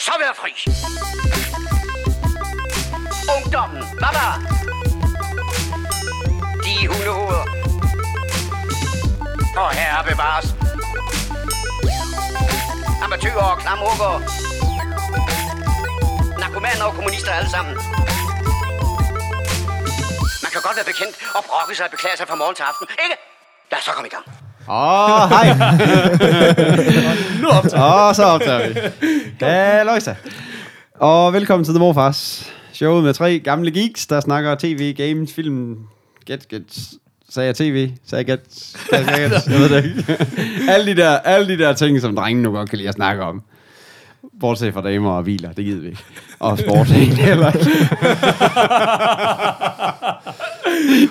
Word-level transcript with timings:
så 0.00 0.12
være 0.18 0.34
fri. 0.34 0.52
Ungdommen, 3.36 3.82
baba. 4.02 4.26
De 6.64 6.88
hundehoveder. 6.88 7.44
Og 9.56 9.70
herre 9.70 10.04
bevares. 10.10 10.46
Amatøger 13.04 13.44
og 13.52 13.58
klamrukker. 13.58 14.12
Narkomaner 16.38 16.84
og 16.84 16.94
kommunister 16.94 17.32
alle 17.32 17.50
sammen. 17.50 17.74
Man 20.42 20.50
kan 20.52 20.62
godt 20.62 20.76
være 20.76 20.88
bekendt 20.92 21.16
og 21.34 21.44
brokke 21.44 21.74
sig 21.74 21.84
og 21.84 21.90
beklage 21.90 22.16
sig 22.16 22.28
fra 22.28 22.34
morgen 22.34 22.54
til 22.54 22.62
aften, 22.62 22.86
ikke? 23.04 23.16
Lad 23.70 23.78
os 23.78 23.84
så 23.84 23.92
komme 23.92 24.08
i 24.08 24.10
gang. 24.10 24.39
Åh, 24.70 25.22
oh, 25.22 25.28
hej. 25.28 25.48
nu 27.42 27.48
optager 27.48 27.84
Åh, 27.84 28.08
oh, 28.08 28.14
så 28.14 28.24
optager 28.24 28.68
vi. 28.68 28.74
Halløjsa. 29.44 30.14
Og 30.94 31.32
velkommen 31.32 31.64
til 31.64 31.74
The 31.74 31.78
Morfars. 31.78 32.52
Showet 32.72 33.04
med 33.04 33.14
tre 33.14 33.38
gamle 33.38 33.70
geeks, 33.70 34.06
der 34.06 34.20
snakker 34.20 34.54
tv, 34.54 34.94
games, 34.94 35.34
film, 35.34 35.76
get, 36.26 36.48
get, 36.48 36.62
sagde 37.30 37.46
jeg 37.46 37.56
tv, 37.56 37.90
sagde 38.06 38.24
jeg 38.28 38.38
get, 38.38 38.40
sagde 38.90 39.10
jeg 39.10 39.30
get, 39.30 39.46
jeg 39.50 39.60
ved 39.60 39.68
det 39.68 39.84
ikke. 39.84 40.26
alle, 40.68 40.86
de 40.86 40.96
der, 40.96 41.10
alle 41.10 41.48
de 41.48 41.58
der 41.58 41.72
ting, 41.72 42.00
som 42.00 42.16
drengene 42.16 42.42
nu 42.42 42.50
godt 42.50 42.70
kan 42.70 42.78
lide 42.78 42.88
at 42.88 42.94
snakke 42.94 43.22
om. 43.22 43.42
Bortset 44.40 44.74
fra 44.74 44.82
damer 44.82 45.10
og 45.10 45.24
biler, 45.24 45.52
det 45.52 45.64
gider 45.64 45.80
vi 45.80 45.86
ikke. 45.86 46.04
Og 46.38 46.58
sport 46.58 46.86
heller 46.86 47.52
ikke. 47.52 47.64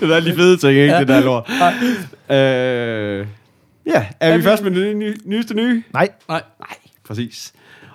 det 0.05 0.15
er 0.15 0.19
de 0.19 0.35
fede 0.35 0.57
ting, 0.57 0.71
ikke? 0.71 0.93
Ja. 0.93 0.99
Det 0.99 1.07
der 1.07 1.19
lort. 1.19 1.49
Øh, 2.29 3.27
ja, 3.93 4.05
er, 4.19 4.27
er 4.27 4.31
vi, 4.31 4.37
vi 4.37 4.43
først 4.43 4.63
med 4.63 4.71
det 4.71 4.97
nye, 4.97 5.15
nyeste 5.25 5.53
nye? 5.53 5.83
Nej. 5.93 6.09
Nej. 6.29 6.41
Nej, 6.59 6.77
præcis. 7.07 7.53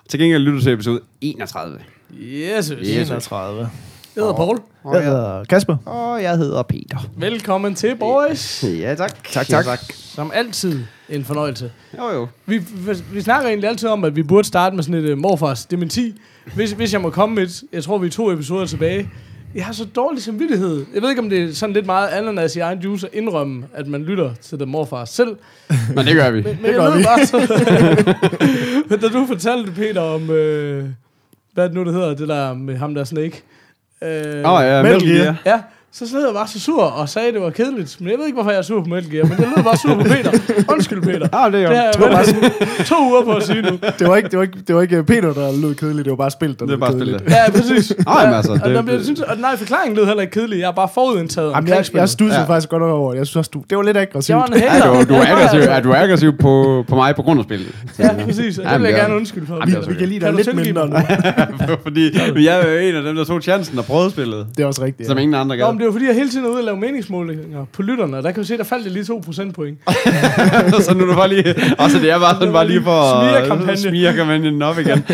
Til 0.09 0.21
gengæld 0.21 0.43
lytter 0.43 0.59
du 0.59 0.65
til 0.65 0.73
episode 0.73 1.01
31. 1.21 1.79
Yes, 2.21 2.69
Yes. 2.69 3.11
31. 3.11 3.71
Jeg 4.17 4.23
hedder 4.23 4.35
Paul. 4.35 4.59
Jeg 4.93 5.05
hedder 5.05 5.45
Kasper. 5.45 5.77
Og 5.87 6.23
jeg 6.23 6.37
hedder 6.37 6.63
Peter. 6.63 6.99
Velkommen 7.17 7.75
til, 7.75 7.97
boys. 7.97 8.65
Ja, 8.65 8.95
tak. 8.95 9.25
Tak, 9.33 9.47
tak. 9.47 9.65
tak. 9.65 9.79
Som 9.93 10.31
altid 10.35 10.81
en 11.09 11.25
fornøjelse. 11.25 11.73
Jo, 11.99 12.11
jo. 12.13 12.29
Vi, 12.47 12.59
vi, 12.59 12.91
vi 13.13 13.21
snakker 13.21 13.49
egentlig 13.49 13.69
altid 13.71 13.89
om, 13.89 14.05
at 14.05 14.17
vi 14.17 14.23
burde 14.23 14.47
starte 14.49 14.77
med 14.77 14.85
sådan 14.85 15.05
et 15.05 15.13
uh, 15.13 15.19
morfars 15.19 15.67
dementi. 15.67 16.15
Hvis, 16.55 16.73
hvis 16.73 16.93
jeg 16.93 17.01
må 17.01 17.11
komme 17.11 17.35
med 17.35 17.43
et, 17.43 17.63
jeg 17.73 17.85
tror 17.85 17.99
vi 17.99 18.07
er 18.07 18.11
to 18.11 18.33
episoder 18.33 18.67
tilbage. 18.67 19.11
Jeg 19.55 19.67
har 19.67 19.73
så 19.73 19.85
dårlig 19.85 20.23
samvittighed. 20.23 20.87
Jeg 20.95 21.03
ved 21.03 21.11
ikke, 21.11 21.23
om 21.23 21.31
det 21.31 21.43
er 21.43 21.53
sådan 21.53 21.73
lidt 21.73 21.87
meget 21.87 22.09
ananas 22.09 22.57
i 22.57 22.59
egen 22.59 22.79
juice 22.79 23.07
at 23.07 23.15
indrømme, 23.15 23.65
at 23.75 23.87
man 23.87 24.03
lytter 24.03 24.35
til 24.43 24.59
The 24.59 24.67
Morfars 24.67 25.11
selv. 25.11 25.37
Men 25.97 26.07
det 26.07 26.15
gør 26.15 26.31
vi. 26.31 26.43
Men, 26.43 26.59
men 26.63 26.73
gør 26.73 26.83
jeg 26.83 26.93
ved 26.93 26.99
vi. 26.99 27.05
bare 27.05 27.27
så... 27.27 27.39
men 28.89 29.01
da 29.01 29.09
du 29.09 29.27
fortalte, 29.27 29.73
Peter, 29.73 30.01
om... 30.01 30.31
Øh, 30.31 30.85
hvad 31.53 31.65
er 31.65 31.69
det 31.69 31.77
nu, 31.77 31.85
det 31.85 31.93
hedder? 31.93 32.15
Det 32.15 32.29
der 32.29 32.55
med 32.55 32.77
ham 32.77 32.95
der 32.95 33.05
Snake. 33.05 33.43
Øh, 34.03 34.53
oh, 34.53 34.65
ja, 34.65 34.83
Metal. 34.83 35.09
Gear. 35.09 35.37
Ja, 35.47 35.61
så 35.99 36.09
sad 36.11 36.25
jeg 36.25 36.35
bare 36.35 36.49
så 36.49 36.61
sur 36.61 36.83
og 36.83 37.09
sagde, 37.09 37.29
at 37.29 37.35
det 37.35 37.43
var 37.43 37.51
kedeligt. 37.51 37.97
Men 38.01 38.11
jeg 38.11 38.19
ved 38.19 38.27
ikke, 38.27 38.35
hvorfor 38.37 38.51
jeg 38.51 38.59
er 38.59 38.63
sur 38.63 38.81
på 38.83 38.89
Metal 38.89 39.11
Gear, 39.11 39.25
men 39.25 39.33
jeg 39.39 39.49
lød 39.57 39.65
bare 39.65 39.77
sur 39.77 39.95
på 39.95 40.03
Peter. 40.03 40.31
Undskyld, 40.73 41.03
Peter. 41.03 41.29
Ah, 41.33 41.53
det 41.53 41.63
er 41.63 41.69
Det 41.69 41.77
jo. 41.77 41.83
jeg 41.83 41.91
Det 41.95 42.01
var 42.03 42.11
bare 42.11 42.85
to 42.85 42.95
uger 43.11 43.23
på 43.25 43.33
at 43.33 43.43
sige 43.43 43.63
nu. 43.63 43.79
Det 43.99 44.09
var 44.09 44.17
ikke, 44.17 44.29
det 44.29 44.37
var 44.39 44.43
ikke, 44.43 44.59
det 44.67 44.75
var 44.77 44.83
ikke 44.83 45.05
Peter, 45.05 45.33
der 45.33 45.53
lød 45.63 45.75
kedeligt. 45.75 46.05
Det 46.05 46.11
var 46.11 46.17
bare 46.17 46.31
spillet, 46.31 46.61
der 46.61 46.67
Det 46.67 46.71
lød 46.71 46.79
bare 46.79 46.93
kedeligt. 46.93 47.19
spillet. 47.21 47.37
Ja, 47.37 47.51
præcis. 47.51 47.93
Nå, 48.07 48.13
jamen 48.21 48.35
altså, 48.35 48.53
og, 48.53 48.71
det- 48.71 48.87
det, 48.87 48.93
jeg 48.93 49.01
synes, 49.05 49.21
og 49.21 49.37
nej, 49.39 49.57
forklaringen 49.57 49.97
lød 49.97 50.07
heller 50.07 50.21
ikke 50.23 50.33
kedelig. 50.41 50.59
Jeg 50.61 50.69
er 50.69 50.73
bare 50.73 50.89
forudindtaget 50.95 51.51
Jamen, 51.55 51.69
jeg, 51.69 51.77
jeg 51.77 51.87
spillet. 51.87 52.11
studsede 52.11 52.41
Ja. 52.41 52.47
faktisk 52.47 52.69
godt 52.69 52.83
over. 52.83 53.11
det. 53.13 53.19
Jeg 53.19 53.27
synes 53.27 53.37
også, 53.37 53.51
du, 53.55 53.63
det 53.71 53.79
var 53.79 53.85
lidt 53.85 53.97
aggressivt. 53.97 54.29
Jeg 54.29 54.37
var 54.39 54.47
en 54.47 54.55
Ja, 54.55 54.71
hater. 54.71 54.87
du, 54.87 54.95
du, 54.95 54.99
er 54.99 55.05
Det 55.05 55.11
var 55.11 55.17
jeg 55.25 55.33
aggressiv, 55.33 55.61
er 55.71 55.81
du 55.81 55.93
aggressiv 55.95 56.33
på, 56.39 56.85
på 56.89 56.95
mig 56.95 57.17
på 57.17 57.23
grund 57.23 57.39
af 57.41 57.45
spillet? 57.45 57.75
Ja, 57.99 58.11
præcis. 58.25 58.59
Og 58.59 58.65
det 58.65 58.73
vil 58.73 58.85
jeg 58.85 58.93
det 58.93 58.99
er- 58.99 59.03
gerne 59.03 59.15
undskylde 59.17 59.47
for. 59.47 59.55
Jamen, 59.55 59.75
det 59.75 59.85
er 59.85 59.89
Vi 59.89 59.95
kan 59.95 60.09
lide 60.09 60.21
dig 60.21 60.33
lidt 60.35 60.55
mindre 60.55 60.89
nu. 60.89 60.97
Fordi 61.87 62.11
jeg 62.47 62.61
er 62.61 62.73
jo 62.73 62.79
en 62.79 62.95
af 62.95 63.03
dem, 63.03 63.17
der 63.17 63.25
tog 63.25 63.43
chancen 63.43 63.79
og 63.79 63.85
prøvede 63.85 64.11
spillet. 64.11 64.47
Det 64.57 64.63
er 64.63 64.67
også 64.67 64.83
rigtigt. 64.85 65.07
Som 65.09 65.17
Ja. 65.17 65.23
ingen 65.23 65.35
andre 65.35 65.57
men 65.57 65.79
gad. 65.79 65.84
Det 65.85 65.93
var 65.93 65.93
fordi, 65.93 66.07
jeg 66.07 66.15
hele 66.15 66.31
tiden 66.31 66.45
er 66.45 66.49
ude 66.49 66.59
og 66.59 66.65
lave 66.65 66.77
meningsmålinger 66.77 67.65
på 67.73 67.83
lytterne, 67.83 68.17
og 68.17 68.23
der 68.23 68.31
kan 68.33 68.41
vi 68.43 68.47
se, 68.47 68.57
der 68.59 68.65
faldt 68.65 68.85
det 68.85 68.93
lige 68.93 69.05
2 69.05 69.23
procentpoint. 69.25 69.79
så 70.85 70.95
nu 70.95 71.03
er 71.05 71.07
det 71.09 71.17
bare 71.17 71.29
lige... 71.29 71.55
Også 71.79 71.99
det 71.99 72.11
er 72.11 72.19
bare 72.19 72.35
sådan 72.35 72.53
bare 72.53 72.67
lige 72.67 72.83
for... 72.83 73.21
Smirekampagne. 73.23 73.77
Smirekampagnen 73.77 74.63
op 74.63 74.79
igen. 74.79 75.05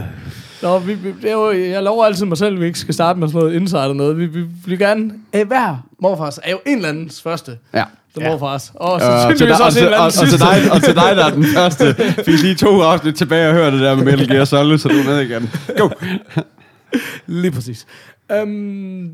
Nå, 0.62 0.78
vi, 0.78 0.94
vi, 0.94 1.08
det 1.22 1.30
er 1.30 1.32
jo, 1.34 1.52
jeg 1.52 1.82
lover 1.82 2.04
altid 2.04 2.26
mig 2.26 2.38
selv, 2.38 2.54
at 2.54 2.60
vi 2.60 2.66
ikke 2.66 2.78
skal 2.78 2.94
starte 2.94 3.18
med 3.18 3.28
sådan 3.28 3.38
noget 3.40 3.54
insider 3.54 3.92
noget. 3.92 4.18
Vi, 4.18 4.26
vi 4.26 4.44
vil 4.66 4.78
gerne... 4.78 5.10
Øh, 5.36 5.46
hver 5.46 5.86
morfars 6.02 6.38
er 6.44 6.50
jo 6.50 6.58
en 6.66 6.76
eller 6.76 6.88
andens 6.88 7.22
første. 7.22 7.58
Ja. 7.74 7.84
The 8.16 8.24
Ja. 8.26 8.30
morfars. 8.30 8.72
Og 8.74 8.94
Øh, 8.94 9.00
så 9.00 9.06
og, 9.06 9.36
til 9.36 9.52
og, 9.52 9.58
også 9.64 9.64
en 9.66 9.72
til, 9.72 9.84
eller 9.84 9.98
og, 9.98 10.04
og, 10.06 10.12
til 10.12 10.38
dig, 10.38 10.72
og 10.72 10.82
til 10.82 10.94
dig, 10.94 11.16
der 11.16 11.24
er 11.26 11.30
den 11.30 11.44
første, 11.44 11.94
fik 12.24 12.42
lige 12.42 12.54
to 12.54 12.80
afsnit 12.82 13.14
tilbage 13.14 13.48
og 13.48 13.54
hørte 13.54 13.76
det 13.76 13.84
der 13.84 13.94
med 13.96 14.04
Metal 14.04 14.28
Gear 14.34 14.44
Solid, 14.44 14.78
så 14.78 14.88
du 14.88 14.94
er 14.94 15.04
med 15.04 15.20
igen. 15.20 15.50
Go! 15.78 15.88
Lige 17.26 17.50
præcis. 17.52 17.86
Um, 18.42 19.10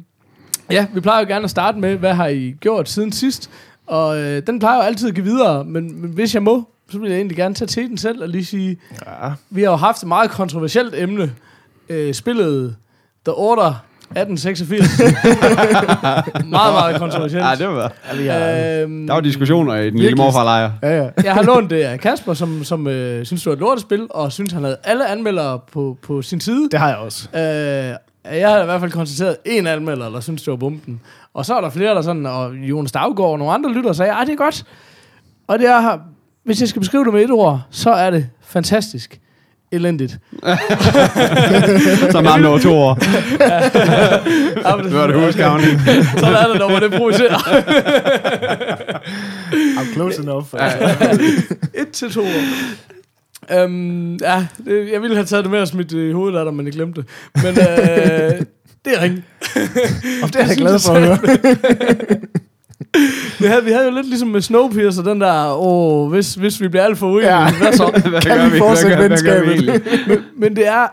ja, 0.70 0.86
vi 0.94 1.00
plejer 1.00 1.20
jo 1.20 1.26
gerne 1.28 1.44
at 1.44 1.50
starte 1.50 1.78
med, 1.78 1.96
hvad 1.96 2.14
har 2.14 2.26
I 2.26 2.54
gjort 2.60 2.88
siden 2.88 3.12
sidst? 3.12 3.50
Og 3.86 4.18
øh, 4.20 4.42
den 4.46 4.58
plejer 4.58 4.76
jo 4.76 4.82
altid 4.82 5.08
at 5.08 5.14
give 5.14 5.24
videre, 5.26 5.64
men, 5.64 6.00
men 6.00 6.10
hvis 6.10 6.34
jeg 6.34 6.42
må, 6.42 6.68
så 6.90 6.98
vil 6.98 7.10
jeg 7.10 7.16
egentlig 7.16 7.36
gerne 7.36 7.54
tage 7.54 7.68
til 7.68 7.88
den 7.88 7.98
selv 7.98 8.22
og 8.22 8.28
lige 8.28 8.44
sige, 8.44 8.76
Ja. 9.06 9.30
vi 9.50 9.62
har 9.62 9.70
jo 9.70 9.76
haft 9.76 10.02
et 10.02 10.08
meget 10.08 10.30
kontroversielt 10.30 10.94
emne. 10.96 11.32
Øh, 11.88 12.14
spillet 12.14 12.76
The 13.26 13.32
Order 13.34 13.84
1886. 14.10 14.98
meget, 16.44 16.72
meget 16.74 16.96
kontroversielt. 16.98 17.44
Ja, 17.44 17.54
det 17.54 17.68
var 17.68 17.92
Ja, 18.14 18.16
vi 18.76 18.82
Øhm, 18.82 19.06
Der 19.06 19.14
var 19.14 19.20
diskussioner 19.20 19.74
i 19.74 19.90
den 19.90 19.98
lille 19.98 20.16
morfarlejr. 20.16 20.70
ja, 20.82 20.96
ja. 21.02 21.08
jeg 21.24 21.32
har 21.34 21.42
lånt 21.42 21.70
det 21.70 21.82
af 21.82 22.00
Kasper, 22.00 22.34
som, 22.34 22.64
som 22.64 22.86
øh, 22.86 23.26
synes, 23.26 23.42
det 23.42 23.46
var 23.50 23.52
et 23.52 23.58
lortespil, 23.60 24.06
og 24.10 24.32
synes, 24.32 24.52
han 24.52 24.62
havde 24.64 24.76
alle 24.84 25.08
anmeldere 25.08 25.60
på, 25.72 25.98
på 26.02 26.22
sin 26.22 26.40
side. 26.40 26.68
Det 26.70 26.78
har 26.80 26.88
jeg 26.88 26.96
også. 26.96 27.28
Øh, 27.38 27.96
jeg 28.24 28.50
har 28.50 28.62
i 28.62 28.64
hvert 28.64 28.80
fald 28.80 28.90
konstateret 28.92 29.36
en 29.44 29.66
anmelder, 29.66 30.10
der 30.10 30.20
synes, 30.20 30.42
det 30.42 30.50
var 30.50 30.56
bomben. 30.56 31.00
Og 31.34 31.46
så 31.46 31.54
er 31.54 31.60
der 31.60 31.70
flere, 31.70 31.94
der 31.94 32.02
sådan, 32.02 32.26
og 32.26 32.54
Jonas 32.54 32.88
Stavgaard 32.88 33.30
og 33.30 33.38
nogle 33.38 33.54
andre 33.54 33.72
lytter 33.72 33.92
sagde, 33.92 34.12
ej, 34.12 34.24
det 34.24 34.32
er 34.32 34.36
godt. 34.36 34.64
Og 35.46 35.58
det 35.58 35.68
er, 35.68 35.98
hvis 36.44 36.60
jeg 36.60 36.68
skal 36.68 36.80
beskrive 36.80 37.04
det 37.04 37.12
med 37.12 37.24
et 37.24 37.30
ord, 37.30 37.62
så 37.70 37.90
er 37.90 38.10
det 38.10 38.28
fantastisk. 38.46 39.20
Elendigt. 39.72 40.18
Som 42.10 42.26
andre 42.26 42.48
over 42.48 42.58
to 42.58 42.74
år. 42.76 42.98
Ja, 44.68 44.76
men 44.76 44.84
Det 44.84 44.94
var 44.94 45.06
det 45.06 45.24
huskavning. 45.26 45.80
Sådan 46.18 46.34
er 46.34 46.48
det, 46.48 46.58
når 46.58 46.68
man 46.68 46.82
improviserer. 46.92 47.34
I'm 49.78 49.92
close 49.94 50.22
enough. 50.22 50.46
Et 51.82 51.90
til 51.92 52.12
to 52.12 52.20
år. 52.20 52.93
Um, 53.64 54.14
ja, 54.16 54.46
det, 54.66 54.92
jeg 54.92 55.02
ville 55.02 55.16
have 55.16 55.26
taget 55.26 55.44
det 55.44 55.50
med 55.52 55.60
og 55.60 55.68
smidt 55.68 55.90
det 55.90 56.08
i 56.08 56.12
hovedet 56.12 56.38
af 56.38 56.44
dig, 56.44 56.54
men 56.54 56.66
jeg 56.66 56.72
glemte 56.74 57.00
det. 57.00 57.08
Men 57.42 57.46
øh, 57.58 58.40
det 58.84 58.92
er 58.96 59.02
ringe. 59.02 59.22
Og 60.22 60.28
det 60.32 60.36
er 60.40 60.46
jeg 60.46 60.56
glad 60.56 60.78
for 60.86 60.92
at 60.92 61.02
høre. 61.06 61.18
Vi 63.40 63.46
havde, 63.46 63.64
vi 63.64 63.70
havde 63.70 63.84
jo 63.84 63.94
lidt 63.94 64.08
ligesom 64.08 64.28
med 64.28 64.40
Snowpiercer, 64.40 65.02
den 65.02 65.20
der, 65.20 65.54
åh, 65.58 66.10
hvis, 66.10 66.34
hvis 66.34 66.60
vi 66.60 66.68
bliver 66.68 66.84
alt 66.84 66.98
for 66.98 67.06
uenige, 67.06 67.36
Ja. 67.36 67.52
hvad 67.58 67.72
så? 67.72 67.86
Hvad 68.10 68.20
Kan 68.20 68.44
vi 68.44 68.48
Hvad 68.48 68.58
fortsætte 68.58 68.96
vi 68.96 69.02
venskabet? 69.02 69.82
men, 70.08 70.18
men 70.36 70.56
det 70.56 70.66
er, 70.66 70.86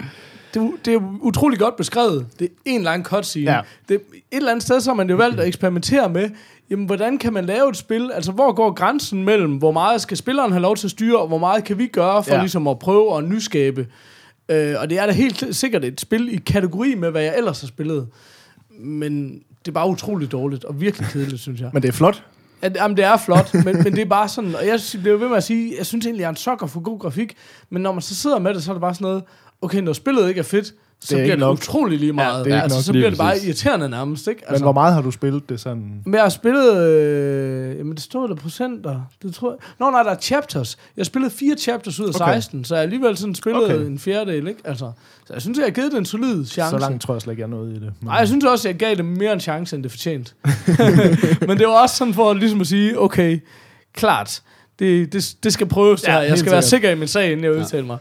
det, 0.53 0.61
er- 0.61 0.71
det 0.85 0.93
er 0.93 0.99
utrolig 1.21 1.59
godt 1.59 1.75
beskrevet. 1.77 2.25
Det 2.39 2.45
er 2.45 2.49
en 2.65 2.83
lang 2.83 3.05
cutscene. 3.05 3.51
Ja. 3.51 3.59
Det, 3.89 3.95
et 3.95 4.21
eller 4.31 4.51
andet 4.51 4.63
sted, 4.63 4.81
så 4.81 4.89
har 4.89 4.95
man 4.95 5.09
jo 5.09 5.15
valgt 5.15 5.39
at 5.39 5.47
eksperimentere 5.47 6.09
med, 6.09 6.29
jamen, 6.71 6.85
hvordan 6.85 7.17
kan 7.17 7.33
man 7.33 7.45
lave 7.45 7.69
et 7.69 7.77
spil? 7.77 8.11
Altså, 8.13 8.31
hvor 8.31 8.53
går 8.53 8.71
grænsen 8.73 9.23
mellem, 9.23 9.51
hvor 9.57 9.71
meget 9.71 10.01
skal 10.01 10.17
spilleren 10.17 10.51
have 10.51 10.61
lov 10.61 10.75
til 10.75 10.87
at 10.87 10.91
styre, 10.91 11.19
og 11.19 11.27
hvor 11.27 11.37
meget 11.37 11.63
kan 11.63 11.77
vi 11.77 11.87
gøre 11.87 12.23
for 12.23 12.33
Ja. 12.33 12.39
ligesom 12.39 12.67
at 12.67 12.79
prøve 12.79 13.17
at 13.17 13.23
nyskabe? 13.23 13.87
Øh, 14.49 14.75
og 14.79 14.89
det 14.89 14.99
er 14.99 15.05
da 15.05 15.11
helt 15.11 15.55
sikkert 15.55 15.85
et 15.85 16.01
spil 16.01 16.33
i 16.33 16.37
kategori 16.37 16.95
med, 16.95 17.11
hvad 17.11 17.21
jeg 17.21 17.37
ellers 17.37 17.61
har 17.61 17.67
spillet. 17.67 18.07
Men 18.79 19.29
det 19.59 19.67
er 19.67 19.71
bare 19.71 19.89
utroligt 19.89 20.31
dårligt, 20.31 20.63
og 20.63 20.81
virkelig 20.81 21.07
kedeligt, 21.07 21.41
synes 21.41 21.61
jeg. 21.61 21.69
Men 21.73 21.81
det 21.81 21.87
er 21.87 21.93
flot. 21.93 22.23
At, 22.61 22.75
jamen, 22.75 22.97
det 22.97 23.05
er 23.05 23.17
flot, 23.17 23.53
men, 23.53 23.65
men 23.65 23.85
det 23.95 23.99
er 23.99 24.05
bare 24.05 24.27
sådan, 24.29 24.55
og 24.55 24.67
jeg 24.67 24.79
bliver 25.01 25.17
ved 25.17 25.27
med 25.27 25.37
at 25.37 25.43
sige, 25.43 25.73
jeg 25.77 25.85
synes 25.85 26.05
egentlig, 26.05 26.21
jeg 26.21 26.25
er 26.27 26.29
en 26.29 26.35
sokker 26.35 26.67
for 26.67 26.79
god 26.79 26.99
grafik, 26.99 27.35
men 27.69 27.81
når 27.81 27.91
man 27.91 28.01
så 28.01 28.15
sidder 28.15 28.39
med 28.39 28.53
det, 28.53 28.63
så 28.63 28.71
er 28.71 28.73
det 28.73 28.81
bare 28.81 28.93
sådan 28.93 29.05
noget, 29.05 29.23
okay, 29.61 29.79
når 29.79 29.93
spillet 29.93 30.29
ikke 30.29 30.39
er 30.39 30.43
fedt, 30.43 30.73
så 31.03 31.15
Det 31.15 31.21
er 31.21 31.23
bliver 31.25 31.35
det 31.35 31.39
nok. 31.39 31.57
utrolig 31.57 31.99
lige 31.99 32.13
meget. 32.13 32.45
det 32.45 32.51
Ja, 32.51 32.55
er 32.55 32.59
ikke 32.59 32.63
altså, 32.63 32.77
nok, 32.77 32.83
så 32.83 32.91
bliver 32.91 33.09
det 33.09 33.17
bare 33.17 33.31
præcis. 33.31 33.45
irriterende 33.47 33.89
nærmest, 33.89 34.27
ikke? 34.27 34.41
Men 34.45 34.49
Altså, 34.49 34.63
hvor 34.63 34.71
meget 34.73 34.93
har 34.93 35.01
du 35.01 35.11
spillet 35.11 35.49
det 35.49 35.59
sådan? 35.59 36.01
men 36.05 36.13
jeg 36.13 36.21
har 36.21 36.29
spillet, 36.29 36.77
øh, 36.77 37.77
jamen 37.77 37.93
det 37.95 38.01
stod 38.03 38.29
der 38.29 38.35
procenter, 38.35 39.01
det 39.23 39.33
tror 39.35 39.51
jeg. 39.51 39.57
Nå 39.79 39.89
nej, 39.91 40.03
der 40.03 40.11
er 40.11 40.15
chapters. 40.19 40.77
Jeg 40.97 41.01
har 41.01 41.05
spillet 41.05 41.31
fire 41.31 41.55
chapters 41.55 41.99
ud 41.99 42.05
af 42.07 42.21
Okay. 42.21 42.33
16, 42.33 42.63
så 42.65 42.75
jeg 42.75 42.79
har 42.79 42.83
alligevel 42.83 43.17
sådan 43.17 43.35
spillet 43.35 43.63
Okay. 43.63 43.85
en 43.85 43.99
fjerdedel, 43.99 44.47
ikke? 44.47 44.59
Altså, 44.65 44.91
så 45.27 45.33
jeg 45.33 45.41
synes, 45.41 45.57
jeg 45.57 45.65
har 45.65 45.71
givet 45.71 45.91
det 45.91 45.97
en 45.97 46.05
solid 46.05 46.45
chance. 46.45 46.69
Så 46.71 46.77
langt 46.77 47.01
tror 47.01 47.13
jeg 47.13 47.21
slet 47.21 47.31
ikke, 47.33 47.41
jeg 47.41 47.49
nået 47.49 47.69
i 47.69 47.73
det. 47.73 47.81
Men- 47.81 47.93
Nej, 48.01 48.15
jeg 48.15 48.27
synes 48.27 48.45
også, 48.45 48.67
jeg 48.69 48.75
gav 48.75 48.95
det 48.95 49.05
mere 49.05 49.33
en 49.33 49.39
chance, 49.39 49.75
end 49.75 49.83
det 49.83 49.91
fortjent. 49.91 50.35
Men 51.47 51.57
det 51.57 51.67
var 51.67 51.81
også 51.81 51.95
sådan 51.95 52.13
for 52.13 52.33
ligesom 52.33 52.61
at 52.61 52.67
sige, 52.67 52.99
okay, 53.01 53.39
klart, 53.93 54.41
det, 54.79 55.13
det, 55.13 55.35
det 55.43 55.53
skal 55.53 55.67
prøves 55.67 56.01
det 56.01 56.07
Ja, 56.07 56.13
her. 56.13 56.21
Jeg 56.21 56.37
skal 56.37 56.51
være 56.51 56.61
sikkert. 56.61 56.69
sikker 56.69 56.89
i 56.91 56.95
min 56.95 57.07
sag, 57.07 57.31
inden 57.31 57.43
jeg 57.45 57.51
udtaler 57.53 57.85
mig. 57.85 57.97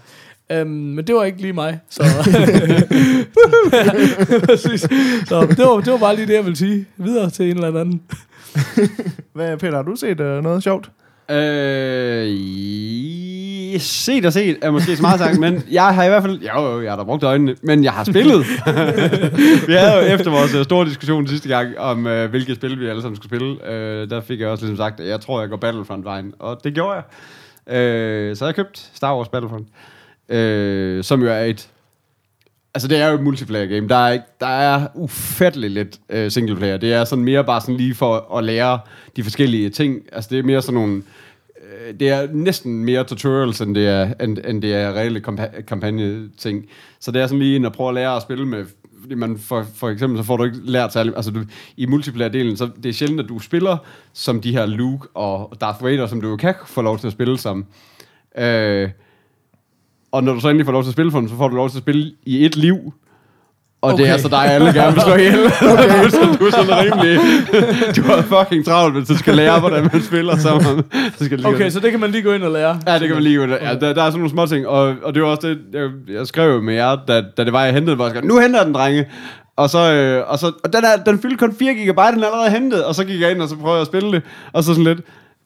Um, 0.55 0.67
men 0.67 1.07
det 1.07 1.15
var 1.15 1.25
ikke 1.25 1.41
lige 1.41 1.53
mig. 1.53 1.81
Så, 1.91 2.03
Præcis. 4.47 4.81
så 5.29 5.47
det, 5.51 5.59
var, 5.59 5.81
det 5.81 5.93
var 5.93 5.99
bare 5.99 6.17
lige 6.17 6.27
det, 6.27 6.35
jeg 6.35 6.45
ville 6.45 6.57
sige. 6.57 6.87
Videre 6.97 7.31
til 7.31 7.51
en 7.51 7.65
eller 7.65 7.81
anden. 7.81 8.03
Hvad, 9.33 9.57
Peter, 9.57 9.77
har 9.77 9.83
du 9.83 9.97
set 9.97 10.21
uh, 10.21 10.27
noget 10.27 10.63
sjovt? 10.63 10.91
Øh, 11.31 12.29
set 13.81 14.27
og 14.27 14.33
set 14.33 14.57
er 14.63 14.71
måske 14.71 14.97
så 14.97 15.03
meget 15.03 15.21
sagt, 15.21 15.39
men 15.39 15.63
jeg 15.71 15.95
har 15.95 16.05
i 16.05 16.09
hvert 16.09 16.23
fald... 16.23 16.41
Jo, 16.41 16.67
jo, 16.67 16.83
jeg 16.83 16.93
har 16.93 16.97
da 16.97 17.05
brugt 17.05 17.23
øjnene, 17.23 17.57
men 17.63 17.85
jeg 17.85 17.93
har 17.93 18.05
spillet. 18.05 18.45
vi 19.69 19.73
havde 19.73 19.95
jo 19.95 20.15
efter 20.15 20.31
vores 20.31 20.55
øh, 20.55 20.65
store 20.65 20.87
diskussion 20.87 21.27
sidste 21.27 21.49
gang, 21.49 21.79
om 21.79 22.07
øh, 22.07 22.31
hvilke 22.31 22.55
spil 22.55 22.81
vi 22.81 22.87
alle 22.87 23.03
sammen 23.03 23.17
skulle 23.17 23.29
spille, 23.29 23.73
øh, 23.73 24.11
der 24.11 24.21
fik 24.21 24.41
jeg 24.41 24.49
også 24.49 24.65
ligesom 24.65 24.77
sagt, 24.77 25.01
at 25.01 25.09
jeg 25.09 25.21
tror, 25.21 25.41
jeg 25.41 25.49
går 25.49 25.57
Battlefront-vejen, 25.57 26.33
og 26.39 26.61
det 26.65 26.75
gjorde 26.75 26.93
jeg. 26.93 27.03
Øh, 27.77 28.37
så 28.37 28.45
jeg 28.45 28.55
købt 28.55 28.91
Star 28.95 29.17
Wars 29.17 29.29
Battlefront, 29.29 29.67
øh, 29.69 30.00
øh, 30.31 31.05
som 31.05 31.23
jo 31.23 31.29
er 31.29 31.41
et 31.41 31.71
Altså, 32.75 32.89
det 32.89 32.99
er 32.99 33.09
jo 33.09 33.15
et 33.15 33.23
multiplayer 33.23 33.67
game. 33.67 33.89
Der 33.89 33.97
er, 33.97 34.13
ikke, 34.13 34.25
der 34.41 34.47
er 34.47 34.87
ufattelig 34.95 35.71
lidt 35.71 36.01
øh, 36.09 36.31
single 36.31 36.57
player. 36.57 36.77
Det 36.77 36.93
er 36.93 37.05
sådan 37.05 37.25
mere 37.25 37.45
bare 37.45 37.61
sådan 37.61 37.77
lige 37.77 37.95
for 37.95 38.37
at 38.37 38.45
lære 38.45 38.79
de 39.17 39.23
forskellige 39.23 39.71
ting. 39.71 40.01
Altså, 40.13 40.29
det 40.31 40.39
er 40.39 40.43
mere 40.43 40.63
sådan 40.63 40.75
nogle... 40.75 41.03
Øh, 41.63 41.95
det 42.01 42.09
er 42.09 42.29
næsten 42.33 42.85
mere 42.85 43.05
tutorials, 43.05 43.61
end 43.61 43.75
det 43.75 43.89
er, 43.89 44.15
end, 44.21 44.39
end 44.49 44.63
det 44.63 44.75
er 44.75 44.93
reelle 44.93 45.23
kampa- 45.29 45.61
kampagne-ting. 45.61 46.67
Så 47.01 47.11
det 47.11 47.23
er 47.23 47.27
sådan 47.27 47.39
lige 47.39 47.57
en 47.57 47.65
at 47.65 47.73
prøve 47.73 47.89
at 47.89 47.95
lære 47.95 48.17
at 48.17 48.23
spille 48.23 48.47
med 48.47 48.65
fordi 49.01 49.15
man 49.15 49.39
for, 49.39 49.67
for 49.75 49.89
eksempel, 49.89 50.19
så 50.19 50.25
får 50.25 50.37
du 50.37 50.45
ikke 50.45 50.59
lært 50.65 50.93
særlig, 50.93 51.17
altså 51.17 51.31
du, 51.31 51.45
i 51.77 51.87
multiplayer-delen, 51.87 52.57
så 52.57 52.69
det 52.83 52.89
er 52.89 52.93
sjældent, 52.93 53.21
at 53.21 53.29
du 53.29 53.39
spiller 53.39 53.77
som 54.13 54.41
de 54.41 54.53
her 54.53 54.67
Luke 54.67 55.09
og 55.15 55.53
Darth 55.61 55.85
Vader, 55.85 56.07
som 56.07 56.21
du 56.21 56.29
jo 56.29 56.37
kan 56.37 56.55
få 56.67 56.83
lov 56.83 56.99
til 56.99 57.07
at 57.07 57.13
spille 57.13 57.39
som. 57.39 57.67
Øh, 58.39 58.91
og 60.13 60.25
når 60.25 60.35
du 60.35 60.41
så 60.41 60.49
endelig 60.49 60.67
får 60.67 60.73
lov 60.73 60.83
til 60.83 60.89
at 60.89 60.93
spille 60.93 61.13
for 61.13 61.19
dem, 61.19 61.29
så 61.29 61.37
får 61.37 61.49
du 61.49 61.57
lov 61.57 61.71
til 61.71 61.77
at 61.77 61.83
spille 61.83 62.13
i 62.27 62.45
et 62.45 62.57
liv. 62.57 62.93
Og 63.83 63.93
okay. 63.93 64.03
det 64.03 64.09
er 64.09 64.13
altså 64.13 64.29
dig, 64.29 64.45
alle 64.45 64.73
gerne 64.73 64.93
vil 64.93 65.03
slå 65.03 65.15
ihjel. 65.15 65.53
Okay. 65.73 66.03
du, 66.05 66.11
sådan, 66.11 66.37
du 66.37 66.45
er 66.45 66.51
sådan 66.51 66.79
rimelig... 66.79 67.21
Du 67.97 68.03
har 68.03 68.23
fucking 68.23 68.65
travlt, 68.65 68.95
hvis 68.95 69.09
du 69.09 69.19
skal 69.19 69.35
lære, 69.35 69.61
hvordan 69.61 69.89
man 69.93 70.03
spiller 70.03 70.37
sammen. 70.37 70.85
Så 71.19 71.25
skal 71.25 71.39
lige 71.39 71.49
Okay, 71.49 71.71
så 71.71 71.81
det 71.81 71.91
kan 71.91 72.01
man 72.01 72.11
lige 72.11 72.23
gå 72.23 72.33
ind 72.33 72.43
og 72.43 72.51
lære. 72.51 72.81
Ja, 72.87 72.99
det 72.99 73.07
kan 73.07 73.15
man 73.17 73.23
lige 73.23 73.39
godt. 73.39 73.51
Ja, 73.51 73.75
der, 73.75 73.79
der 73.79 73.87
er 73.87 73.95
sådan 73.95 74.13
nogle 74.13 74.31
små 74.31 74.47
ting, 74.47 74.67
og, 74.67 74.95
og 75.03 75.15
det 75.15 75.23
var 75.23 75.29
også 75.29 75.49
det, 75.49 75.59
jeg, 75.73 75.91
jeg 76.09 76.27
skrev 76.27 76.63
med 76.63 76.75
jer, 76.75 76.97
da, 77.09 77.23
da 77.37 77.45
det 77.45 77.53
var, 77.53 77.65
jeg 77.65 77.75
hentede, 77.75 77.97
hvor 77.97 78.05
jeg 78.05 78.15
skrev, 78.15 78.29
nu 78.29 78.39
henter 78.39 78.65
den, 78.65 78.75
drenge. 78.75 79.07
Og 79.57 79.71
så, 79.71 79.93
øh, 79.93 80.31
og 80.31 80.39
så 80.39 80.53
og 80.65 80.73
den, 80.73 80.85
er, 80.85 81.05
den 81.05 81.19
fyldte 81.19 81.37
kun 81.37 81.55
4 81.55 81.75
GB, 81.75 81.87
den 81.87 81.97
er 81.97 82.27
allerede 82.27 82.51
hentet, 82.51 82.85
og 82.85 82.95
så 82.95 83.05
gik 83.05 83.21
jeg 83.21 83.31
ind, 83.31 83.43
og 83.43 83.49
så 83.49 83.57
prøvede 83.57 83.75
jeg 83.75 83.81
at 83.81 83.87
spille 83.87 84.13
det, 84.13 84.23
og 84.53 84.65
så 84.65 84.75
sådan 84.75 84.85
lidt, 84.85 85.01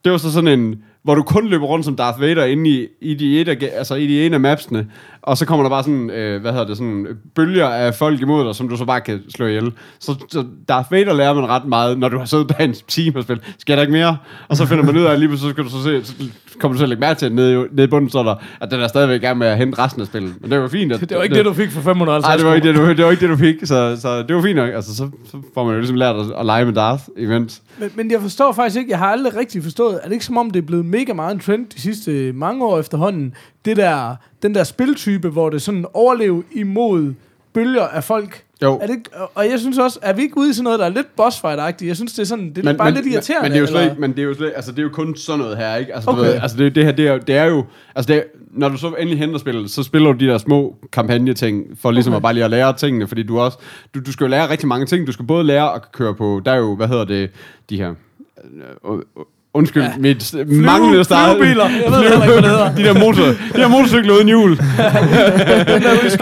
det 0.04 0.12
var 0.12 0.18
så 0.18 0.32
sådan 0.32 0.58
en, 0.58 0.74
hvor 1.04 1.14
du 1.14 1.22
kun 1.22 1.48
løber 1.48 1.66
rundt 1.66 1.84
som 1.84 1.96
Darth 1.96 2.20
Vader 2.20 2.44
inde 2.44 2.70
i, 2.70 2.88
i, 3.00 3.14
de, 3.14 3.40
et 3.40 3.48
af, 3.48 3.70
altså 3.72 3.94
i 3.94 4.06
de 4.06 4.26
ene 4.26 4.34
af 4.34 4.40
mapsene, 4.40 4.90
og 5.26 5.38
så 5.38 5.46
kommer 5.46 5.62
der 5.62 5.70
bare 5.70 5.82
sådan, 5.82 6.10
øh, 6.10 6.40
hvad 6.40 6.52
hedder 6.52 6.66
det, 6.66 6.76
sådan 6.76 7.06
bølger 7.34 7.68
af 7.68 7.94
folk 7.94 8.20
imod 8.20 8.44
dig, 8.44 8.54
som 8.54 8.68
du 8.68 8.76
så 8.76 8.84
bare 8.84 9.00
kan 9.00 9.20
slå 9.28 9.46
ihjel. 9.46 9.72
Så, 9.98 10.14
så 10.28 10.44
Darth 10.68 10.92
Vader 10.92 11.12
lærer 11.12 11.34
man 11.34 11.48
ret 11.48 11.64
meget, 11.64 11.98
når 11.98 12.08
du 12.08 12.18
har 12.18 12.24
siddet 12.24 12.48
bag 12.56 12.64
en 12.64 12.74
time 12.88 13.18
og 13.18 13.22
spillet, 13.22 13.54
skal 13.58 13.76
der 13.76 13.82
ikke 13.82 13.92
mere? 13.92 14.16
Og 14.48 14.56
så 14.56 14.66
finder 14.66 14.84
man 14.84 14.96
ud 14.96 15.02
af, 15.02 15.12
at 15.12 15.20
lige 15.20 15.38
så 15.38 15.50
skal 15.50 15.64
du 15.64 15.68
så 15.68 15.82
se, 15.82 16.04
så 16.04 16.58
kommer 16.60 16.74
du 16.74 16.78
så 16.78 16.86
lægge 16.86 17.00
mærke 17.00 17.18
til, 17.18 17.26
at 17.26 17.32
nede, 17.32 17.68
nede 17.72 17.84
i 17.84 17.86
bunden 17.86 18.10
står 18.10 18.22
der, 18.22 18.34
at 18.60 18.70
den 18.70 18.80
er 18.80 18.88
stadigvæk 18.88 19.22
i 19.22 19.24
gang 19.24 19.38
med 19.38 19.46
at 19.46 19.56
hente 19.58 19.78
resten 19.78 20.00
af 20.00 20.06
spillet. 20.06 20.34
Men 20.40 20.50
det 20.50 20.60
var 20.60 20.68
fint. 20.68 20.92
At, 20.92 21.00
Det 21.00 21.16
var 21.16 21.22
ikke 21.22 21.36
det, 21.36 21.44
du 21.44 21.52
fik 21.52 21.70
for 21.70 21.80
550 21.80 22.28
Nej, 22.28 22.36
det 22.36 22.46
var 22.46 22.54
ikke 22.54 22.68
det, 22.68 22.76
du, 22.76 22.88
det 22.88 23.04
var 23.04 23.10
ikke 23.10 23.20
det, 23.20 23.30
du 23.30 23.36
fik, 23.36 23.56
så, 23.64 23.96
så 24.00 24.22
det 24.22 24.36
var 24.36 24.42
fint 24.42 24.56
nok. 24.56 24.70
Altså, 24.74 24.96
så, 24.96 25.10
så 25.30 25.36
får 25.54 25.64
man 25.64 25.72
jo 25.74 25.78
ligesom 25.78 25.96
lært 25.96 26.16
at, 26.16 26.26
at 26.38 26.46
lege 26.46 26.64
med 26.64 26.72
Darth 26.72 27.04
imens. 27.18 27.62
Men, 27.78 27.90
men 27.94 28.10
jeg 28.10 28.20
forstår 28.20 28.52
faktisk 28.52 28.78
ikke, 28.78 28.90
jeg 28.90 28.98
har 28.98 29.06
aldrig 29.06 29.36
rigtig 29.36 29.62
forstået, 29.62 29.94
er 30.02 30.04
det 30.06 30.12
ikke 30.12 30.24
som 30.24 30.36
om, 30.36 30.50
det 30.50 30.62
er 30.62 30.66
blevet 30.66 30.86
mega 30.86 31.12
meget 31.12 31.34
en 31.34 31.40
trend 31.40 31.66
de 31.66 31.80
sidste 31.80 32.32
mange 32.32 32.64
år 32.64 32.78
efterhånden, 32.78 33.34
det 33.64 33.76
der, 33.76 34.16
den 34.44 34.54
der 34.54 34.64
spiltype, 34.64 35.28
hvor 35.28 35.50
det 35.50 35.62
sådan 35.62 35.86
overleve 35.92 36.44
imod 36.52 37.14
bølger 37.52 37.82
af 37.82 38.04
folk. 38.04 38.42
Jo. 38.62 38.78
Er 38.82 38.86
det 38.86 38.94
ikke, 38.96 39.10
og- 39.34 39.50
jeg 39.50 39.60
synes 39.60 39.78
også, 39.78 39.98
er 40.02 40.12
vi 40.12 40.22
ikke 40.22 40.38
ude 40.38 40.50
i 40.50 40.52
sådan 40.52 40.64
noget, 40.64 40.78
der 40.78 40.84
er 40.84 40.88
lidt 40.90 41.16
boss 41.16 41.38
fight-agtigt? 41.44 41.86
Jeg 41.86 41.96
synes, 41.96 42.12
det 42.12 42.18
er 42.22 42.24
sådan, 42.26 42.48
det 42.48 42.58
er 42.58 42.62
men, 42.64 42.76
bare 42.76 42.90
lidt 42.90 43.06
irriterende. 43.06 43.42
Men, 43.42 43.52
men, 43.52 43.52
det 43.52 43.56
er 43.56 43.60
jo 43.60 43.66
slet, 43.66 43.80
eller? 43.80 43.90
ikke- 43.90 44.00
men 44.00 44.10
det 44.10 44.18
er 44.18 44.22
jo 44.22 44.34
slet, 44.34 44.52
altså 44.56 44.70
det 44.72 44.78
er 44.78 44.82
jo 44.82 44.88
kun 44.88 45.16
sådan 45.16 45.38
noget 45.38 45.56
her, 45.56 45.76
ikke? 45.76 45.94
Altså, 45.94 46.10
Okay. 46.10 46.18
du 46.20 46.24
ved, 46.24 46.34
altså 46.34 46.56
det, 46.56 46.74
det 46.74 46.84
her, 46.84 46.92
det 46.92 47.08
er, 47.08 47.18
det 47.18 47.36
er 47.36 47.44
jo, 47.44 47.64
altså 47.94 48.12
det 48.12 48.16
er, 48.16 48.22
når 48.50 48.68
du 48.68 48.76
så 48.76 48.88
endelig 48.98 49.18
henter 49.18 49.38
spillet, 49.38 49.70
så 49.70 49.82
spiller 49.82 50.12
du 50.12 50.18
de 50.18 50.26
der 50.26 50.38
små 50.38 50.76
kampagneting, 50.92 51.64
for 51.80 51.90
ligesom 51.90 52.12
Okay. 52.12 52.16
at 52.16 52.22
bare 52.22 52.34
lige 52.34 52.44
at 52.44 52.50
lære 52.50 52.72
tingene, 52.76 53.06
fordi 53.08 53.22
du 53.22 53.38
også, 53.40 53.58
du, 53.94 54.00
du 54.06 54.12
skal 54.12 54.24
jo 54.24 54.28
lære 54.30 54.50
rigtig 54.50 54.68
mange 54.68 54.86
ting. 54.86 55.06
Du 55.06 55.12
skal 55.12 55.26
både 55.26 55.44
lære 55.44 55.74
at 55.74 55.92
køre 55.92 56.14
på, 56.14 56.40
der 56.44 56.52
er 56.52 56.56
jo, 56.58 56.76
hvad 56.76 56.88
hedder 56.88 57.04
det, 57.04 57.30
de 57.70 57.76
her, 57.76 57.94
øh, 58.88 58.92
øh, 58.94 59.02
Undskyld, 59.54 59.82
ja. 59.82 59.90
mit 59.98 60.34
manglende 60.48 61.04
start. 61.04 61.36
flyvebiler. 61.36 61.68
Jeg 61.68 61.92
ved 61.92 61.98
heller 62.02 62.22
ikke, 62.22 62.32
hvad 62.32 62.42
det 62.42 62.50
hedder. 62.50 62.74
De 62.74 62.84
der 62.84 62.92
motor, 62.92 63.24
de 63.24 63.36
der 63.62 63.68
motorcykler 63.68 64.14
uden 64.14 64.26
hjul. 64.28 64.50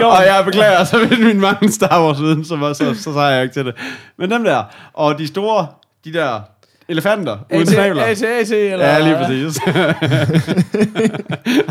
og 0.05 0.23
jeg 0.25 0.41
beklager, 0.45 0.83
så 0.83 0.97
ved 0.97 1.17
min 1.25 1.41
mange 1.41 1.71
Star 1.71 2.05
Wars 2.05 2.21
viden, 2.21 2.45
så, 2.45 2.55
var- 2.55 2.73
så, 2.73 2.93
så, 2.93 3.13
så 3.13 3.21
jeg 3.21 3.43
ikke 3.43 3.53
til 3.53 3.65
det. 3.65 3.73
Men 4.17 4.31
dem 4.31 4.43
der, 4.43 4.63
og 4.93 5.19
de 5.19 5.27
store, 5.27 5.67
de 6.05 6.13
der 6.13 6.39
elefanter 6.89 7.37
uden 7.51 7.61
AT, 7.61 7.67
snabler. 7.67 8.03
AT, 8.03 8.23
AT, 8.23 8.51
eller... 8.51 8.85
Ja, 8.85 8.99
lige 8.99 9.15
præcis. 9.15 9.57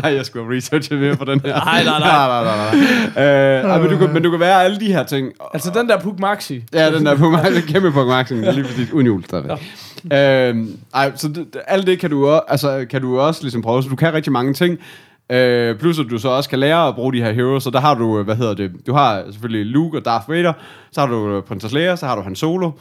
Ej, 0.03 0.13
jeg 0.15 0.25
skulle 0.25 0.45
have 0.45 0.57
researchet 0.57 0.99
mere 0.99 1.15
på 1.15 1.25
den 1.25 1.41
her. 1.45 1.65
Nej, 1.65 1.83
nej, 1.83 1.99
nej. 1.99 2.27
nej, 2.27 2.43
nej, 2.43 2.75
nej. 3.15 3.25
Øh, 3.25 3.63
ej, 3.71 3.79
men, 3.81 3.89
du 3.89 3.97
kan, 3.97 4.13
men 4.13 4.23
du 4.23 4.31
kan 4.31 4.39
være 4.39 4.63
alle 4.63 4.79
de 4.79 4.93
her 4.93 5.03
ting. 5.03 5.27
Altså 5.53 5.71
den 5.75 5.89
der 5.89 5.99
Puk 5.99 6.19
Maxi. 6.19 6.63
Ja, 6.73 6.91
den 6.91 7.05
der 7.05 7.29
mig, 7.29 7.51
den 7.51 7.61
kæmpe 7.61 7.91
på 7.91 8.05
Maxen, 8.05 8.41
lige 8.41 8.63
præcis, 8.63 8.91
uden 8.91 9.05
jul 9.07 9.23
stadigvæk. 9.25 9.57
Øhm, 10.17 10.79
ej, 10.93 11.15
så 11.15 11.27
det, 11.27 11.57
alt 11.67 11.87
det 11.87 11.99
kan 11.99 12.09
du, 12.09 12.27
også, 12.27 12.43
altså, 12.47 12.85
kan 12.89 13.01
du 13.01 13.19
også 13.19 13.41
ligesom 13.41 13.61
prøve, 13.61 13.83
så 13.83 13.89
du 13.89 13.95
kan 13.95 14.13
rigtig 14.13 14.33
mange 14.33 14.53
ting. 14.53 14.79
Øh, 15.29 15.79
plus 15.79 15.99
at 15.99 16.05
du 16.09 16.17
så 16.17 16.29
også 16.29 16.49
kan 16.49 16.59
lære 16.59 16.87
at 16.87 16.95
bruge 16.95 17.13
de 17.13 17.21
her 17.23 17.31
heroes, 17.31 17.63
så 17.63 17.69
der 17.69 17.79
har 17.79 17.95
du, 17.95 18.19
øh, 18.19 18.25
hvad 18.25 18.35
hedder 18.35 18.53
det, 18.53 18.71
du 18.87 18.93
har 18.93 19.23
selvfølgelig 19.31 19.65
Luke 19.65 19.97
og 19.97 20.05
Darth 20.05 20.29
Vader, 20.29 20.53
så 20.91 21.01
har 21.01 21.07
du 21.07 21.29
øh, 21.29 21.43
Princess 21.43 21.73
Leia, 21.73 21.95
så 21.95 22.05
har 22.05 22.15
du 22.15 22.21
Han 22.21 22.35
Solo, 22.35 22.71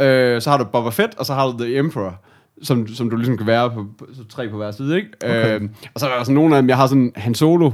øh, 0.00 0.42
så 0.42 0.50
har 0.50 0.58
du 0.58 0.64
Boba 0.64 0.90
Fett, 0.90 1.18
og 1.18 1.26
så 1.26 1.34
har 1.34 1.46
du 1.50 1.64
The 1.64 1.78
Emperor, 1.78 2.20
som, 2.62 2.88
som 2.88 3.10
du 3.10 3.16
ligesom 3.16 3.36
kan 3.36 3.46
være 3.46 3.70
på, 3.70 3.86
så 4.14 4.24
tre 4.28 4.48
på 4.48 4.56
hver 4.56 4.70
side, 4.70 4.96
ikke? 4.96 5.08
Okay. 5.24 5.60
Øh, 5.60 5.68
og 5.94 6.00
så 6.00 6.08
er 6.08 6.16
der 6.16 6.24
sådan 6.24 6.34
nogle 6.34 6.56
af 6.56 6.62
dem, 6.62 6.68
jeg 6.68 6.76
har 6.76 6.86
sådan 6.86 7.12
Han 7.16 7.34
Solo, 7.34 7.70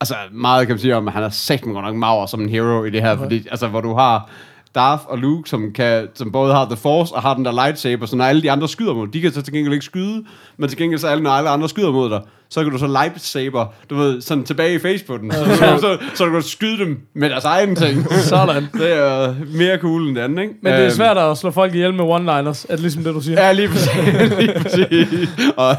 altså 0.00 0.14
meget 0.32 0.66
kan 0.66 0.74
man 0.74 0.80
sige 0.80 0.96
om, 0.96 1.08
at 1.08 1.14
han 1.14 1.22
er 1.22 1.28
sagt 1.28 1.62
godt 1.62 1.84
nok 1.84 1.96
maver 1.96 2.26
som 2.26 2.40
en 2.40 2.48
hero 2.48 2.84
i 2.84 2.90
det 2.90 3.02
her, 3.02 3.12
okay. 3.12 3.22
fordi, 3.22 3.46
altså 3.50 3.68
hvor 3.68 3.80
du 3.80 3.94
har 3.94 4.30
Darth 4.74 5.06
og 5.06 5.18
Luke, 5.18 5.48
som, 5.48 5.72
kan, 5.72 6.08
som 6.14 6.32
både 6.32 6.54
har 6.54 6.64
The 6.64 6.76
Force 6.76 7.14
og 7.14 7.22
har 7.22 7.34
den 7.34 7.44
der 7.44 7.52
lightsaber, 7.52 8.06
så 8.06 8.16
når 8.16 8.24
alle 8.24 8.42
de 8.42 8.50
andre 8.50 8.68
skyder 8.68 8.94
mod, 8.94 9.08
de 9.08 9.20
kan 9.20 9.32
så 9.32 9.42
til 9.42 9.52
gengæld 9.52 9.72
ikke 9.72 9.84
skyde, 9.84 10.24
men 10.56 10.68
til 10.68 10.78
gengæld 10.78 11.00
så 11.00 11.08
alle, 11.08 11.22
når 11.22 11.30
alle 11.30 11.50
andre 11.50 11.68
skyder 11.68 11.92
mod 11.92 12.10
dig, 12.10 12.22
så 12.50 12.62
kan 12.62 12.72
du 12.72 12.78
så 12.78 12.86
lightsaber, 12.86 13.66
du 13.90 13.96
ved, 13.96 14.20
sådan 14.20 14.44
tilbage 14.44 14.74
i 14.74 14.78
face 14.78 15.04
på 15.04 15.16
den, 15.16 15.32
så, 15.32 15.44
så, 15.44 15.78
så, 15.80 15.98
så 16.14 16.24
du 16.24 16.30
kan 16.32 16.42
skyde 16.42 16.78
dem 16.78 16.98
med 17.14 17.30
deres 17.30 17.44
egen 17.44 17.76
ting. 17.76 18.06
Sådan. 18.22 18.68
Det 18.72 18.92
er 18.96 19.34
mere 19.54 19.78
cool 19.78 20.08
end 20.08 20.16
det 20.16 20.22
andet, 20.22 20.42
ikke? 20.42 20.54
Men 20.62 20.72
det 20.72 20.78
er 20.80 20.84
Øhm, 20.84 20.94
svært 20.94 21.18
at 21.18 21.38
slå 21.38 21.50
folk 21.50 21.74
ihjel 21.74 21.94
med 21.94 22.04
one-liners, 22.04 22.64
er 22.68 22.72
det 22.72 22.80
ligesom 22.80 23.04
det, 23.04 23.14
du 23.14 23.20
siger? 23.20 23.46
Ja, 23.46 23.52
lige 23.52 23.68
præcis. 23.68 23.90
lige 24.40 24.52
præcis. 24.62 25.28
Og, 25.56 25.68
og 25.68 25.76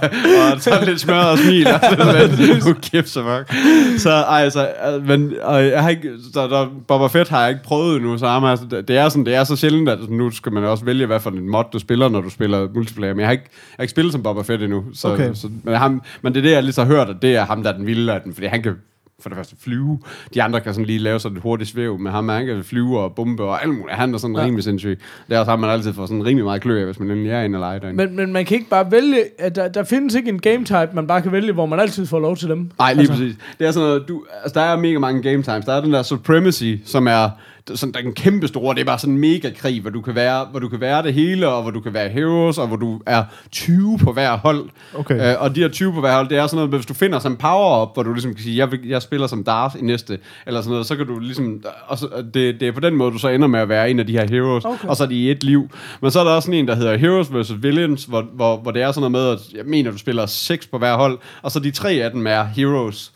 sådan 0.61 0.87
lidt 0.87 0.99
smør 0.99 1.19
og 1.23 1.37
smil. 1.37 1.67
Og 1.67 1.79
sådan. 1.89 2.61
Who 2.61 2.73
gives 2.91 3.17
a 3.17 3.21
fuck? 3.37 3.53
Så, 3.97 4.09
ej, 4.11 4.41
altså, 4.43 4.69
øh, 4.95 5.07
men, 5.07 5.33
og 5.43 5.65
jeg 5.65 5.81
har 5.83 5.89
ikke, 5.89 6.09
så 6.33 6.47
der, 6.47 6.67
Boba 6.87 7.07
Fett 7.07 7.29
har 7.29 7.41
jeg 7.41 7.49
ikke 7.49 7.63
prøvet 7.63 7.95
endnu, 7.95 8.17
så 8.17 8.27
ham, 8.27 8.43
altså, 8.45 8.65
det 8.87 8.97
er 8.97 9.09
sådan, 9.09 9.25
det 9.25 9.35
er 9.35 9.43
så 9.43 9.55
sjældent, 9.55 9.89
at 9.89 9.99
nu 10.09 10.31
skal 10.31 10.51
man 10.51 10.63
også 10.63 10.85
vælge, 10.85 11.05
hvad 11.05 11.19
for 11.19 11.29
en 11.29 11.49
mod 11.49 11.63
du 11.73 11.79
spiller, 11.79 12.09
når 12.09 12.21
du 12.21 12.29
spiller 12.29 12.67
multiplayer, 12.75 13.13
men 13.13 13.19
jeg 13.19 13.27
har 13.27 13.31
ikke, 13.31 13.43
jeg 13.51 13.75
har 13.77 13.81
ikke 13.83 13.91
spillet 13.91 14.11
som 14.11 14.23
Boba 14.23 14.41
Fett 14.41 14.63
endnu, 14.63 14.83
så, 14.93 15.07
Okay. 15.07 15.29
så 15.33 15.47
men, 15.63 15.75
ham, 15.75 16.01
men 16.21 16.33
det 16.33 16.39
er 16.39 16.49
det, 16.49 16.57
jeg 16.61 16.65
lige 16.65 16.73
så 16.73 16.85
hørt, 16.85 17.09
at 17.09 17.15
det 17.21 17.35
er 17.35 17.45
ham, 17.45 17.63
der 17.63 17.71
er 17.71 17.77
den 17.77 17.87
vilde 17.87 18.13
af 18.13 18.21
den, 18.21 18.33
fordi 18.33 18.47
han 18.47 18.63
kan 18.63 18.75
for 19.21 19.29
det 19.29 19.35
første 19.35 19.55
flyve. 19.59 19.99
De 20.33 20.43
andre 20.43 20.61
kan 20.61 20.73
sådan 20.73 20.85
lige 20.85 20.99
lave 20.99 21.19
sådan 21.19 21.37
et 21.37 21.43
hurtigt 21.43 21.69
svæv, 21.69 21.99
men 21.99 22.11
ham 22.11 22.29
han 22.29 22.45
kan 22.45 22.63
flyve 22.63 22.99
og 22.99 23.15
bombe 23.15 23.43
og 23.43 23.63
alt 23.63 23.73
muligt. 23.73 23.97
Han 23.97 24.13
er 24.13 24.17
sådan 24.17 24.35
ja. 24.35 24.41
Rimelig 24.41 24.63
sindssyg. 24.63 24.99
Det 25.27 25.35
er 25.35 25.39
også 25.39 25.51
ham, 25.51 25.59
man 25.59 25.69
altid 25.69 25.93
får 25.93 26.05
sådan 26.05 26.25
rimelig 26.25 26.45
meget 26.45 26.61
klø 26.61 26.79
af, 26.79 26.85
hvis 26.85 26.99
man 26.99 27.11
endelig 27.11 27.31
er 27.31 27.41
inde 27.41 27.59
og 27.59 27.81
derinde. 27.81 28.05
Men, 28.05 28.15
men 28.15 28.33
man 28.33 28.45
kan 28.45 28.57
ikke 28.57 28.69
bare 28.69 28.91
vælge, 28.91 29.23
at 29.39 29.55
der, 29.55 29.67
der 29.67 29.83
findes 29.83 30.15
ikke 30.15 30.29
en 30.29 30.39
game 30.39 30.65
type, 30.65 30.89
man 30.93 31.07
bare 31.07 31.21
kan 31.21 31.31
vælge, 31.31 31.53
hvor 31.53 31.65
man 31.65 31.79
altid 31.79 32.05
får 32.05 32.19
lov 32.19 32.37
til 32.37 32.49
dem. 32.49 32.71
Nej, 32.79 32.93
lige 32.93 33.01
altså. 33.01 33.13
præcis. 33.13 33.35
Det 33.59 33.67
er 33.67 33.71
sådan 33.71 33.87
noget, 33.87 34.07
du, 34.07 34.23
altså, 34.43 34.59
der 34.59 34.65
er 34.65 34.77
mega 34.77 34.99
mange 34.99 35.21
game 35.21 35.43
times. 35.43 35.65
Der 35.65 35.73
er 35.73 35.81
den 35.81 35.93
der 35.93 36.03
Supremacy, 36.03 36.75
som 36.85 37.07
er 37.07 37.29
sådan, 37.75 37.93
der 37.93 37.99
er 37.99 38.03
en 38.03 38.13
kæmpe 38.13 38.47
store, 38.47 38.75
det 38.75 38.81
er 38.81 38.85
bare 38.85 38.99
sådan 38.99 39.13
en 39.13 39.19
mega 39.19 39.49
krig, 39.57 39.81
hvor 39.81 39.89
du 39.89 40.01
kan 40.01 40.15
være, 40.15 40.45
hvor 40.45 40.59
du 40.59 40.69
kan 40.69 40.79
være 40.81 41.03
det 41.03 41.13
hele, 41.13 41.47
og 41.47 41.61
hvor 41.61 41.71
du 41.71 41.79
kan 41.79 41.93
være 41.93 42.09
heroes, 42.09 42.57
og 42.57 42.67
hvor 42.67 42.75
du 42.75 43.01
er 43.05 43.23
20 43.51 43.97
på 43.97 44.11
hver 44.13 44.37
hold. 44.37 44.69
Okay. 44.93 45.31
Øh, 45.31 45.41
og 45.41 45.55
de 45.55 45.61
her 45.61 45.69
20 45.69 45.93
på 45.93 45.99
hver 45.99 46.15
hold, 46.15 46.29
det 46.29 46.37
er 46.37 46.47
sådan 46.47 46.55
noget, 46.55 46.69
hvis 46.69 46.85
du 46.85 46.93
finder 46.93 47.19
sådan 47.19 47.31
en 47.31 47.37
power-up, 47.37 47.89
hvor 47.93 48.03
du 48.03 48.13
ligesom 48.13 48.33
kan 48.33 48.43
sige, 48.43 48.57
jeg, 48.57 48.71
vil, 48.71 48.79
jeg 48.87 49.01
spiller 49.01 49.27
som 49.27 49.43
Darth 49.43 49.75
i 49.79 49.81
næste, 49.81 50.19
eller 50.47 50.61
sådan 50.61 50.71
noget, 50.71 50.85
så 50.85 50.95
kan 50.95 51.07
du 51.07 51.19
ligesom, 51.19 51.63
og 51.87 51.97
så, 51.97 52.07
det, 52.33 52.59
det 52.59 52.67
er 52.67 52.71
på 52.71 52.79
den 52.79 52.95
måde, 52.95 53.11
du 53.11 53.17
så 53.17 53.29
ender 53.29 53.47
med 53.47 53.59
at 53.59 53.69
være 53.69 53.89
en 53.91 53.99
af 53.99 54.07
de 54.07 54.13
her 54.13 54.27
heroes, 54.29 54.65
Okay. 54.65 54.87
og 54.87 54.95
så 54.97 55.03
er 55.03 55.07
de 55.07 55.15
i 55.15 55.31
et 55.31 55.43
liv. 55.43 55.69
Men 56.01 56.11
så 56.11 56.19
er 56.19 56.23
der 56.23 56.31
også 56.31 56.45
sådan 56.45 56.59
en, 56.59 56.67
der 56.67 56.75
hedder 56.75 56.97
Heroes 56.97 57.33
vs. 57.33 57.63
Villains, 57.63 58.03
hvor, 58.05 58.21
hvor, 58.33 58.57
hvor 58.57 58.71
det 58.71 58.81
er 58.81 58.91
sådan 58.91 59.11
noget 59.11 59.11
med, 59.11 59.53
at 59.53 59.57
jeg 59.57 59.65
mener, 59.65 59.91
du 59.91 59.97
spiller 59.97 60.25
seks 60.25 60.67
på 60.67 60.77
hver 60.77 60.95
hold, 60.95 61.19
og 61.41 61.51
så 61.51 61.59
de 61.59 61.71
tre 61.71 61.91
af 61.91 62.11
dem 62.11 62.27
er 62.27 62.43
heroes. 62.43 63.11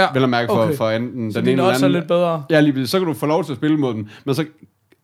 Ja, 0.00 0.06
Vel 0.14 0.22
at 0.22 0.28
mærke 0.28 0.48
for, 0.48 0.62
okay. 0.64 0.76
for 0.76 0.90
enten 0.90 1.32
Så 1.32 1.40
den 1.40 1.48
ene 1.48 1.52
eller 1.62 1.64
er 1.72 1.74
anden. 1.74 1.92
lidt 1.92 2.06
bedre. 2.08 2.44
Ja, 2.50 2.60
lige. 2.60 2.86
Så 2.86 2.98
kan 2.98 3.08
du 3.08 3.14
få 3.14 3.26
lov 3.26 3.44
til 3.44 3.52
at 3.52 3.56
spille 3.58 3.76
mod 3.76 3.94
dem. 3.94 4.08
Men 4.24 4.34
så, 4.34 4.44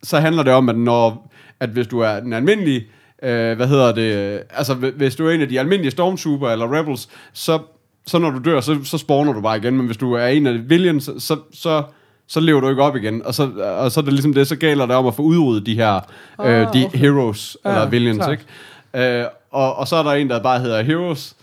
så 0.03 0.19
handler 0.19 0.43
det 0.43 0.53
om, 0.53 0.69
at 0.69 0.79
når 0.79 1.33
at 1.61 1.69
hvis 1.69 1.87
du 1.87 2.01
er 2.01 2.21
den 2.21 2.33
almindelige, 2.33 2.85
øh, 3.23 3.57
hvad 3.57 3.67
hedder 3.67 3.93
det, 3.95 4.43
altså 4.51 4.75
hvi- 4.75 4.97
hvis 4.97 5.17
du 5.17 5.27
er 5.27 5.31
en 5.33 5.41
af 5.41 5.49
de 5.49 5.61
almindelige 5.61 5.91
Stormtrooper 5.91 6.49
eller 6.49 6.79
Rebels, 6.79 7.09
så, 7.33 7.59
så 8.07 8.19
når 8.19 8.31
du 8.31 8.39
dør, 8.45 8.61
så, 8.61 8.77
så 8.85 8.99
spawner 8.99 9.33
du 9.33 9.41
bare 9.41 9.57
igen. 9.57 9.77
Men 9.77 9.87
hvis 9.87 9.97
du 9.97 10.13
er 10.13 10.27
en 10.27 10.47
af 10.47 10.71
Villains, 10.71 11.11
så, 11.19 11.37
så, 11.53 11.83
så 12.29 12.41
lever 12.41 12.61
du 12.61 12.69
ikke 12.69 12.83
op 12.83 12.97
igen. 12.97 13.23
Og 13.27 13.35
så, 13.35 13.51
og 13.79 13.93
så 13.93 14.01
er 14.01 14.05
det 14.05 14.13
ligesom 14.13 14.35
det, 14.35 14.47
så 14.47 14.57
gælder 14.57 14.87
det 14.87 14.97
om 14.97 15.07
at 15.07 15.15
få 15.15 15.23
udryddet 15.23 15.67
de 15.67 15.75
her 15.75 15.95
øh, 15.97 16.01
Ah, 16.39 16.75
de 16.75 16.85
okay. 16.87 16.99
heroes, 16.99 17.57
Ja, 17.65 17.71
eller 17.71 17.89
Villains, 17.89 18.17
klart. 18.19 18.39
ikke? 18.95 19.19
Øh, 19.21 19.27
og, 19.51 19.77
og 19.77 19.89
så 19.89 19.97
er 19.97 20.03
der 20.03 20.11
en, 20.13 20.31
der 20.31 20.43
bare 20.43 20.61
hedder 20.61 20.83
Heroes, 20.83 21.36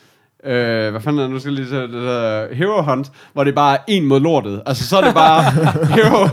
Øh, 0.48 0.92
hvad 0.92 1.02
fanden 1.02 1.20
er 1.20 1.24
det, 1.24 1.32
nu 1.32 1.40
skal 1.40 1.50
jeg 1.54 1.60
lige 1.60 1.70
se, 1.70 1.76
det 1.76 1.90
der 1.94 2.56
Hero 2.56 2.82
Hunt, 2.82 3.12
hvor 3.34 3.44
det 3.44 3.56
bare 3.56 3.74
er 3.76 3.80
en 3.88 4.06
mod 4.06 4.20
lortet. 4.20 4.62
Altså, 4.66 4.88
så 4.88 4.98
er 4.98 5.02
det 5.02 5.14
bare 5.14 5.44
Hero, 5.96 6.28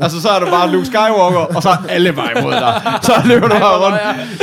altså, 0.00 0.22
så 0.22 0.28
er 0.28 0.38
det 0.40 0.48
bare 0.48 0.70
Luke 0.70 0.86
Skywalker, 0.86 1.56
og 1.56 1.62
så 1.62 1.68
er 1.68 1.76
alle 1.88 2.12
bare 2.12 2.30
imod 2.40 2.52
dig. 2.52 2.82
Så 3.02 3.12
løber 3.26 3.48
du 3.48 3.54
bare 3.58 3.78
rundt, 3.86 3.98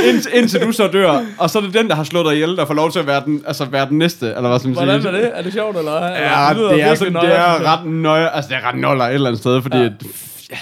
ind, 0.08 0.34
indtil 0.34 0.60
du 0.66 0.72
så 0.72 0.86
dør, 0.92 1.20
og 1.38 1.50
så 1.50 1.58
er 1.58 1.62
det 1.62 1.74
den, 1.74 1.88
der 1.88 1.94
har 1.94 2.04
slået 2.04 2.26
dig 2.26 2.34
ihjel, 2.34 2.56
der 2.56 2.64
får 2.64 2.74
lov 2.74 2.90
til 2.92 2.98
at 2.98 3.06
være 3.06 3.22
den, 3.24 3.42
altså, 3.46 3.64
være 3.64 3.88
den 3.88 3.98
næste, 3.98 4.26
eller 4.26 4.48
hvad 4.48 4.58
skal 4.58 4.68
man 4.68 4.76
Hvordan 4.76 5.02
sige. 5.02 5.12
er 5.16 5.20
det? 5.20 5.30
Er 5.34 5.42
det 5.42 5.52
sjovt, 5.52 5.76
eller? 5.78 6.06
Ja, 6.06 6.50
eller, 6.50 6.68
det 6.72 6.82
er, 6.82 6.94
sådan, 6.94 7.14
det 7.14 7.38
er 7.38 7.72
ret 7.72 7.86
nøje, 7.86 8.28
altså 8.28 8.48
det 8.48 8.56
er 8.64 8.68
ret 8.68 8.76
noller 8.80 9.04
et 9.04 9.14
eller 9.14 9.26
andet 9.28 9.40
sted, 9.40 9.62
fordi 9.62 9.78
Ja. 9.78 9.88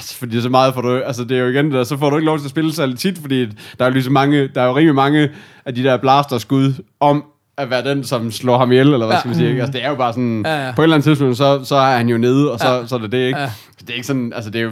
yes, 0.01 0.15
fordi 0.19 0.41
så 0.41 0.49
meget 0.49 0.75
får 0.75 0.81
du, 0.81 0.97
altså 1.07 1.25
det 1.25 1.37
er 1.37 1.41
jo 1.43 1.49
igen 1.49 1.65
det 1.65 1.75
der, 1.75 1.85
så 1.85 1.97
får 1.99 2.11
du 2.11 2.17
ikke 2.17 2.27
lov 2.27 2.39
til 2.39 2.45
at 2.45 2.51
spille 2.51 2.75
særlig 2.75 2.99
tit, 2.99 3.19
fordi 3.21 3.47
der 3.47 3.53
er 3.79 3.85
jo 3.85 3.91
ligesom 3.93 4.13
mange, 4.13 4.49
der 4.55 4.63
er 4.63 4.67
jo 4.67 4.77
rimelig 4.77 4.95
mange 4.95 5.29
af 5.67 5.75
de 5.75 5.83
der 5.85 5.97
blasterskud 5.97 6.73
om 7.01 7.25
at 7.61 7.71
være 7.71 7.85
den, 7.85 8.05
som 8.05 8.31
slår 8.31 8.59
ham 8.59 8.73
ihjel, 8.73 8.87
eller 8.93 9.07
hvad 9.07 9.15
Ja. 9.17 9.19
skal 9.21 9.29
man 9.29 9.37
sige, 9.37 9.49
ikke? 9.51 9.61
Altså 9.63 9.73
det 9.79 9.85
er 9.85 9.89
jo 9.89 9.95
bare 9.97 10.13
sådan, 10.13 10.43
Ja, 10.47 10.67
ja. 10.67 10.73
på 10.77 10.83
et 10.83 10.85
eller 10.85 10.97
andet 10.97 11.05
tidspunkt, 11.05 11.37
så, 11.37 11.61
så 11.65 11.77
er 11.77 11.97
han 11.97 12.09
jo 12.09 12.19
nede, 12.19 12.53
og 12.53 12.59
så, 12.59 12.69
Ja. 12.75 12.87
så 12.87 12.95
er 12.95 12.99
det 12.99 13.13
det, 13.13 13.27
ikke? 13.27 13.39
Ja. 13.39 13.51
Det 13.81 13.91
er 13.91 13.95
ikke 13.95 14.07
sådan, 14.07 14.33
altså 14.35 14.51
det 14.51 14.59
er 14.59 14.63
jo, 14.65 14.71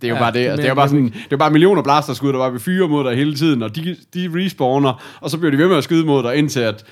det 0.00 0.04
er 0.04 0.08
jo 0.08 0.14
Ja, 0.14 0.20
bare 0.20 0.32
det, 0.32 0.34
det 0.34 0.46
er 0.46 0.50
altså, 0.50 0.62
det 0.62 0.64
er 0.64 0.70
jo 0.70 0.74
bare 0.74 0.88
sådan, 0.88 1.04
det 1.24 1.32
er 1.32 1.36
bare 1.36 1.50
millioner 1.50 1.82
blasterskud, 1.82 2.32
der 2.32 2.38
bare 2.38 2.50
vil 2.52 2.60
fyre 2.60 2.88
mod 2.88 3.04
dig 3.04 3.16
hele 3.16 3.34
tiden, 3.34 3.62
og 3.62 3.76
de, 3.76 3.96
de 4.14 4.30
respawner, 4.34 5.02
og 5.20 5.30
så 5.30 5.38
bliver 5.38 5.50
de 5.50 5.58
ved 5.58 5.68
med 5.68 5.76
at 5.76 5.84
skyde 5.84 6.06
mod 6.06 6.22
dig, 6.22 6.36
indtil 6.36 6.60
at, 6.60 6.84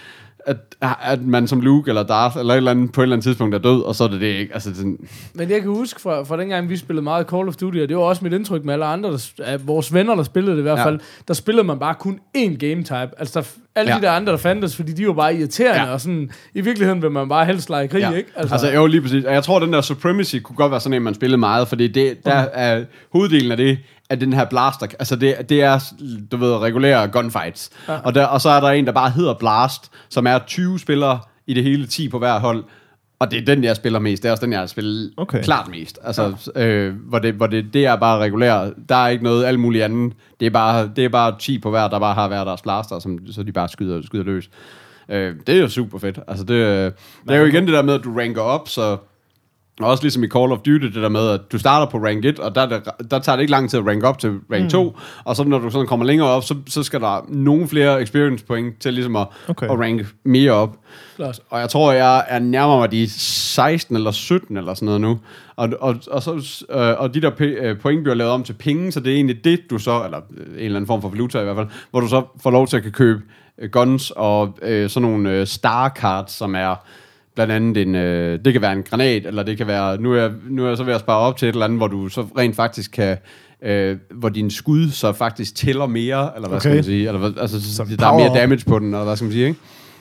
at, 0.48 0.56
at 1.04 1.22
man 1.26 1.46
som 1.48 1.60
Luke 1.60 1.88
eller 1.90 2.02
Darth 2.02 2.36
eller 2.38 2.54
et 2.54 2.56
eller 2.56 2.70
andet 2.70 2.92
på 2.92 3.00
et 3.00 3.04
eller 3.04 3.16
andet 3.16 3.24
tidspunkt 3.24 3.54
er 3.54 3.58
død, 3.58 3.82
og 3.82 3.94
så 3.94 4.04
er 4.04 4.08
det 4.08 4.20
det 4.20 4.26
ikke. 4.26 4.54
Altså, 4.54 4.74
sådan- 4.74 4.98
Men 5.34 5.50
jeg 5.50 5.60
kan 5.60 5.70
huske 5.70 6.00
fra, 6.00 6.22
fra 6.22 6.36
dengang, 6.40 6.68
vi 6.68 6.76
spillede 6.76 7.04
meget 7.04 7.26
Call 7.30 7.48
of 7.48 7.56
Duty, 7.56 7.78
og 7.78 7.88
det 7.88 7.96
var 7.96 8.02
også 8.02 8.24
mit 8.24 8.32
indtryk 8.32 8.64
med 8.64 8.72
alle 8.72 8.84
andre, 8.84 9.10
der, 9.12 9.30
af 9.44 9.66
vores 9.66 9.94
venner, 9.94 10.14
der 10.14 10.22
spillede 10.22 10.52
det 10.52 10.58
i 10.58 10.62
hvert 10.62 10.78
Ja. 10.78 10.84
fald, 10.84 11.00
der 11.28 11.34
spillede 11.34 11.66
man 11.66 11.78
bare 11.78 11.94
kun 11.94 12.18
én 12.36 12.56
game 12.56 12.82
type. 12.82 13.10
Altså 13.18 13.40
der, 13.40 13.46
alle 13.80 13.92
Ja. 13.92 13.96
de 13.98 14.02
der 14.02 14.10
andre, 14.10 14.32
der 14.32 14.38
fandtes, 14.38 14.76
fordi 14.76 14.92
de 14.92 15.06
var 15.06 15.12
bare 15.12 15.34
irriterende, 15.36 15.80
Ja. 15.86 15.92
og 15.92 16.00
sådan, 16.00 16.30
i 16.54 16.60
virkeligheden 16.60 17.02
vil 17.02 17.10
man 17.10 17.28
bare 17.28 17.44
helst 17.46 17.70
lege 17.70 17.88
krig, 17.88 18.00
ja. 18.00 18.10
ikke? 18.10 18.30
Altså, 18.36 18.54
altså, 18.54 18.70
jo, 18.72 18.86
lige 18.86 19.02
præcis. 19.02 19.24
Og 19.24 19.32
jeg 19.34 19.42
tror, 19.44 19.58
den 19.58 19.72
der 19.72 19.80
Supremacy 19.80 20.36
kunne 20.36 20.56
godt 20.56 20.70
være 20.70 20.80
sådan 20.80 20.96
en, 20.96 21.02
man 21.02 21.14
spillede 21.14 21.38
meget, 21.38 21.68
fordi 21.68 21.88
det, 21.88 22.24
der 22.24 22.32
er 22.34 22.84
hoveddelen 23.12 23.50
af 23.50 23.56
det, 23.56 23.78
af 24.10 24.20
den 24.20 24.32
her 24.32 24.44
blaster, 24.44 24.86
altså 24.98 25.16
det, 25.16 25.48
det 25.48 25.62
er, 25.62 25.92
du 26.32 26.36
ved, 26.36 26.56
regulære 26.56 27.08
gunfights. 27.08 27.70
Ja. 27.88 27.98
Og, 28.04 28.14
der, 28.14 28.26
og 28.26 28.40
så 28.40 28.48
er 28.48 28.60
der 28.60 28.68
en, 28.68 28.86
der 28.86 28.92
bare 28.92 29.10
hedder 29.10 29.34
Blast, 29.34 29.90
som 30.08 30.26
er 30.26 30.38
20 30.38 30.78
spillere 30.78 31.20
i 31.46 31.54
det 31.54 31.62
hele, 31.62 31.86
10 31.86 32.08
på 32.08 32.18
hver 32.18 32.38
hold. 32.38 32.64
Og 33.18 33.30
det 33.30 33.38
er 33.38 33.44
den, 33.44 33.64
jeg 33.64 33.76
spiller 33.76 33.98
mest. 33.98 34.22
Det 34.22 34.28
er 34.28 34.32
også 34.32 34.44
den, 34.44 34.52
jeg 34.52 34.60
har 34.60 34.66
spillet 34.66 35.12
Okay. 35.16 35.38
okay. 35.38 35.44
klart 35.44 35.68
mest. 35.68 35.98
Altså, 36.04 36.50
ja. 36.54 36.66
øh, 36.66 36.94
hvor, 36.94 37.18
det, 37.18 37.34
hvor 37.34 37.46
det, 37.46 37.74
det 37.74 37.86
er 37.86 37.96
bare 37.96 38.18
regulært. 38.18 38.72
Der 38.88 38.94
er 38.96 39.08
ikke 39.08 39.24
noget 39.24 39.44
alt 39.44 39.60
muligt 39.60 39.84
andet. 39.84 40.12
Det 40.40 40.46
er 40.46 40.50
bare, 40.50 40.90
det 40.96 41.04
er 41.04 41.08
bare 41.08 41.38
10 41.38 41.58
på 41.58 41.70
hver, 41.70 41.88
der 41.88 41.98
bare 41.98 42.14
har 42.14 42.28
hver 42.28 42.44
deres 42.44 42.62
blaster, 42.62 42.98
som, 42.98 43.18
så 43.30 43.42
de 43.42 43.52
bare 43.52 43.68
skyder, 43.68 44.02
skyder 44.02 44.24
løs. 44.24 44.50
Øh, 45.08 45.34
det 45.46 45.56
er 45.56 45.60
jo 45.60 45.68
super 45.68 45.98
fedt. 45.98 46.18
Altså, 46.28 46.44
det, 46.44 46.54
øh, 46.54 46.92
det 47.28 47.34
er 47.34 47.36
jo 47.36 47.44
igen 47.44 47.64
det 47.66 47.72
der 47.72 47.82
med, 47.82 47.94
at 47.94 48.04
du 48.04 48.18
ranker 48.18 48.42
op, 48.42 48.68
så 48.68 48.96
og 49.80 49.90
også 49.90 50.04
ligesom 50.04 50.24
i 50.24 50.28
Call 50.28 50.52
of 50.52 50.58
Duty, 50.58 50.84
det 50.86 50.94
der 50.94 51.08
med, 51.08 51.28
at 51.30 51.40
du 51.52 51.58
starter 51.58 51.90
på 51.90 51.98
rank 51.98 52.24
1, 52.24 52.38
og 52.38 52.54
der, 52.54 52.60
er 52.60 52.66
det, 52.68 53.10
der 53.10 53.18
tager 53.18 53.36
det 53.36 53.40
ikke 53.42 53.50
lang 53.50 53.70
tid 53.70 53.78
at 53.78 53.86
rank 53.86 54.04
op 54.04 54.18
til 54.18 54.30
rank 54.52 54.62
mm. 54.62 54.70
2, 54.70 54.96
og 55.24 55.36
så 55.36 55.44
når 55.44 55.58
du 55.58 55.70
sådan 55.70 55.86
kommer 55.86 56.06
længere 56.06 56.28
op, 56.28 56.44
så, 56.44 56.54
så 56.66 56.82
skal 56.82 57.00
der 57.00 57.24
nogle 57.28 57.68
flere 57.68 58.02
experience 58.02 58.44
point 58.44 58.80
til 58.80 58.94
ligesom 58.94 59.16
at, 59.16 59.26
Okay. 59.48 59.66
at 59.70 59.78
rank 59.78 60.06
mere 60.24 60.52
op. 60.52 60.76
Klart. 61.16 61.40
Og 61.50 61.60
jeg 61.60 61.68
tror, 61.68 61.92
jeg 61.92 62.24
er 62.28 62.38
nærmere 62.38 62.78
mig 62.78 62.92
de 62.92 63.10
16 63.10 63.96
eller 63.96 64.10
17 64.10 64.56
eller 64.56 64.74
sådan 64.74 64.86
noget 64.86 65.00
nu. 65.00 65.18
Og, 65.56 65.68
og, 65.80 65.96
og, 66.10 66.22
så, 66.22 66.64
øh, 66.70 67.00
og 67.00 67.14
de 67.14 67.22
der 67.22 67.30
p- 67.30 67.42
øh, 67.64 67.78
point 67.78 68.02
bliver 68.02 68.14
lavet 68.14 68.32
om 68.32 68.42
til 68.42 68.52
penge, 68.52 68.92
så 68.92 69.00
det 69.00 69.12
er 69.12 69.14
egentlig 69.14 69.44
det, 69.44 69.60
du 69.70 69.78
så, 69.78 70.04
eller 70.04 70.20
øh, 70.36 70.46
en 70.46 70.58
eller 70.58 70.76
anden 70.76 70.86
form 70.86 71.02
for 71.02 71.08
valuta 71.08 71.40
i 71.40 71.44
hvert 71.44 71.56
fald, 71.56 71.66
hvor 71.90 72.00
du 72.00 72.08
så 72.08 72.22
får 72.42 72.50
lov 72.50 72.66
til 72.66 72.76
at 72.76 72.82
kan 72.82 72.92
købe 72.92 73.22
øh, 73.58 73.70
guns 73.70 74.12
og 74.16 74.58
øh, 74.62 74.90
sådan 74.90 75.08
nogle 75.08 75.30
øh, 75.30 75.46
star 75.46 75.88
cards, 75.88 76.32
som 76.32 76.54
er 76.54 76.74
blandt 77.38 77.52
andet 77.52 77.82
en, 77.82 77.94
øh, 77.94 78.38
det 78.44 78.52
kan 78.52 78.62
være 78.62 78.72
en 78.72 78.82
granat, 78.82 79.26
eller 79.26 79.42
det 79.42 79.56
kan 79.56 79.66
være, 79.66 80.00
nu 80.00 80.12
er, 80.12 80.20
jeg, 80.20 80.30
nu 80.48 80.64
er 80.64 80.68
jeg 80.68 80.76
så 80.76 80.84
ved 80.84 80.94
at 80.94 81.00
spare 81.00 81.18
op 81.18 81.36
til 81.36 81.48
et 81.48 81.52
eller 81.52 81.64
andet, 81.64 81.78
hvor 81.78 81.86
du 81.86 82.08
så 82.08 82.26
rent 82.38 82.56
faktisk 82.56 82.90
kan, 82.90 83.16
øh, 83.62 83.96
hvor 84.14 84.28
din 84.28 84.50
skud 84.50 84.90
så 84.90 85.12
faktisk 85.12 85.54
tæller 85.54 85.86
mere, 85.86 86.30
eller 86.36 86.48
hvad 86.48 86.56
okay. 86.56 86.60
skal 86.60 86.74
man 86.74 86.84
sige, 86.84 87.08
eller 87.08 87.40
altså, 87.40 87.74
så, 87.76 87.84
der 87.98 88.06
er 88.06 88.12
mere 88.12 88.28
power. 88.28 88.38
damage 88.38 88.64
på 88.66 88.78
den, 88.78 88.86
eller 88.86 89.04
hvad 89.04 89.16
skal 89.16 89.24
man 89.24 89.32
sige, 89.32 89.46
ikke? 89.46 89.60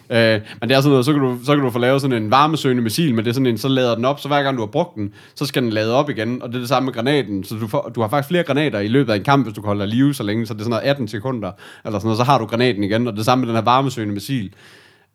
Øh, 0.09 0.41
men 0.61 0.69
det 0.69 0.75
er 0.75 0.81
sådan 0.81 0.89
noget, 0.89 1.05
så 1.05 1.13
kan, 1.13 1.21
du, 1.21 1.37
så 1.43 1.55
kan 1.55 1.63
du 1.63 1.69
få 1.69 1.79
lavet 1.79 2.01
sådan 2.01 2.23
en 2.23 2.31
varmesøgende 2.31 2.83
missil, 2.83 3.15
men 3.15 3.25
det 3.25 3.29
er 3.29 3.33
sådan 3.33 3.45
en, 3.45 3.57
så 3.57 3.67
lader 3.67 3.95
den 3.95 4.05
op, 4.05 4.19
så 4.19 4.27
hver 4.27 4.43
gang 4.43 4.57
du 4.57 4.61
har 4.61 4.67
brugt 4.67 4.95
den, 4.95 5.13
så 5.35 5.45
skal 5.45 5.63
den 5.63 5.69
lade 5.69 5.93
op 5.93 6.09
igen, 6.09 6.41
og 6.41 6.49
det 6.49 6.55
er 6.55 6.59
det 6.59 6.69
samme 6.69 6.85
med 6.85 6.93
granaten, 6.93 7.43
så 7.43 7.55
du, 7.55 7.67
får, 7.67 7.91
du 7.95 8.01
har 8.01 8.07
faktisk 8.07 8.27
flere 8.27 8.43
granater 8.43 8.79
i 8.79 8.87
løbet 8.87 9.13
af 9.13 9.17
en 9.17 9.23
kamp, 9.23 9.45
hvis 9.45 9.55
du 9.55 9.61
kan 9.61 9.67
holde 9.67 9.87
live 9.87 10.13
så 10.13 10.23
længe, 10.23 10.45
så 10.45 10.53
det 10.53 10.59
er 10.59 10.63
sådan 10.63 10.69
noget 10.69 10.89
18 10.89 11.07
sekunder, 11.07 11.51
eller 11.85 11.99
sådan 11.99 12.07
noget, 12.07 12.17
så 12.17 12.23
har 12.23 12.37
du 12.37 12.45
granaten 12.45 12.83
igen, 12.83 13.07
og 13.07 13.15
det 13.17 13.25
samme 13.25 13.41
med 13.41 13.47
den 13.47 13.55
her 13.55 13.63
varmesøgende 13.63 14.13
missil. 14.13 14.53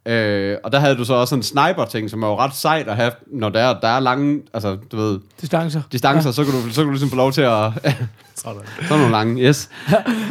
Øh, 0.06 0.56
og 0.64 0.72
der 0.72 0.78
havde 0.78 0.96
du 0.96 1.04
så 1.04 1.14
også 1.14 1.30
sådan 1.30 1.38
en 1.38 1.42
sniper-ting, 1.42 2.10
som 2.10 2.22
er 2.22 2.26
jo 2.26 2.38
ret 2.38 2.54
sejt 2.54 2.88
at 2.88 2.96
have, 2.96 3.12
når 3.32 3.48
der 3.48 3.60
er, 3.60 3.80
der 3.80 3.88
er 3.88 4.00
lange, 4.00 4.40
altså 4.54 4.76
du 4.92 4.96
ved, 4.96 5.18
Distancer. 5.40 5.82
distancer, 5.92 6.28
ja. 6.28 6.32
så, 6.32 6.44
kan 6.44 6.52
du, 6.52 6.68
så 6.68 6.74
kan 6.74 6.84
du 6.84 6.90
ligesom 6.90 7.10
få 7.10 7.16
lov 7.16 7.32
til 7.32 7.40
at... 7.42 7.70
Sådan. 8.34 8.60
sådan 8.82 8.98
nogle 8.98 9.10
lange, 9.10 9.42
yes. 9.42 9.70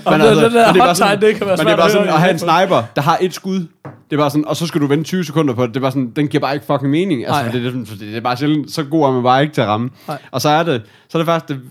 Og 0.06 0.20
det- 0.20 0.22
det 0.38 0.51
der 0.54 0.74
men 0.74 0.96
tide, 0.96 1.28
det 1.28 1.36
kan 1.36 1.48
være 1.48 1.58
Men 1.58 1.66
det 1.66 1.74
er 1.74 1.78
bare 1.78 1.90
sådan 1.90 2.08
at 2.08 2.20
have 2.20 2.32
en 2.32 2.40
sniper, 2.40 2.84
der 2.96 3.01
har 3.01 3.18
et 3.22 3.34
skud. 3.34 3.60
Det 3.60 3.68
er 4.12 4.18
bare 4.18 4.30
sådan, 4.30 4.46
og 4.48 4.56
så 4.56 4.68
skal 4.68 4.82
du 4.82 4.88
vente 4.88 5.04
20 5.04 5.24
sekunder 5.24 5.54
på 5.54 5.62
det. 5.66 5.70
Det 5.74 5.80
er 5.80 5.82
bare 5.82 5.92
sådan, 5.92 6.12
den 6.16 6.28
giver 6.28 6.42
bare 6.42 6.54
ikke 6.54 6.66
fucking 6.66 6.92
mening. 6.92 7.25
Altså, 7.25 7.42
Nej. 7.44 7.51
det, 7.51 7.63
det, 7.63 7.74
det, 7.90 8.00
det, 8.00 8.18
er 8.18 8.22
bare 8.22 8.38
sjældent, 8.38 8.72
så 8.72 8.84
god 8.84 9.06
er 9.08 9.12
man 9.12 9.24
bare 9.24 9.42
ikke 9.42 9.54
til 9.54 9.62
at 9.62 9.68
ramme. 9.68 9.90
Nej. 10.08 10.18
Og 10.32 10.42
så 10.42 10.50
er 10.50 10.63
det, 10.63 10.82
så 11.10 11.18
er 11.18 11.20
det 11.20 11.25
faktisk 11.28 11.48
det, 11.60 11.62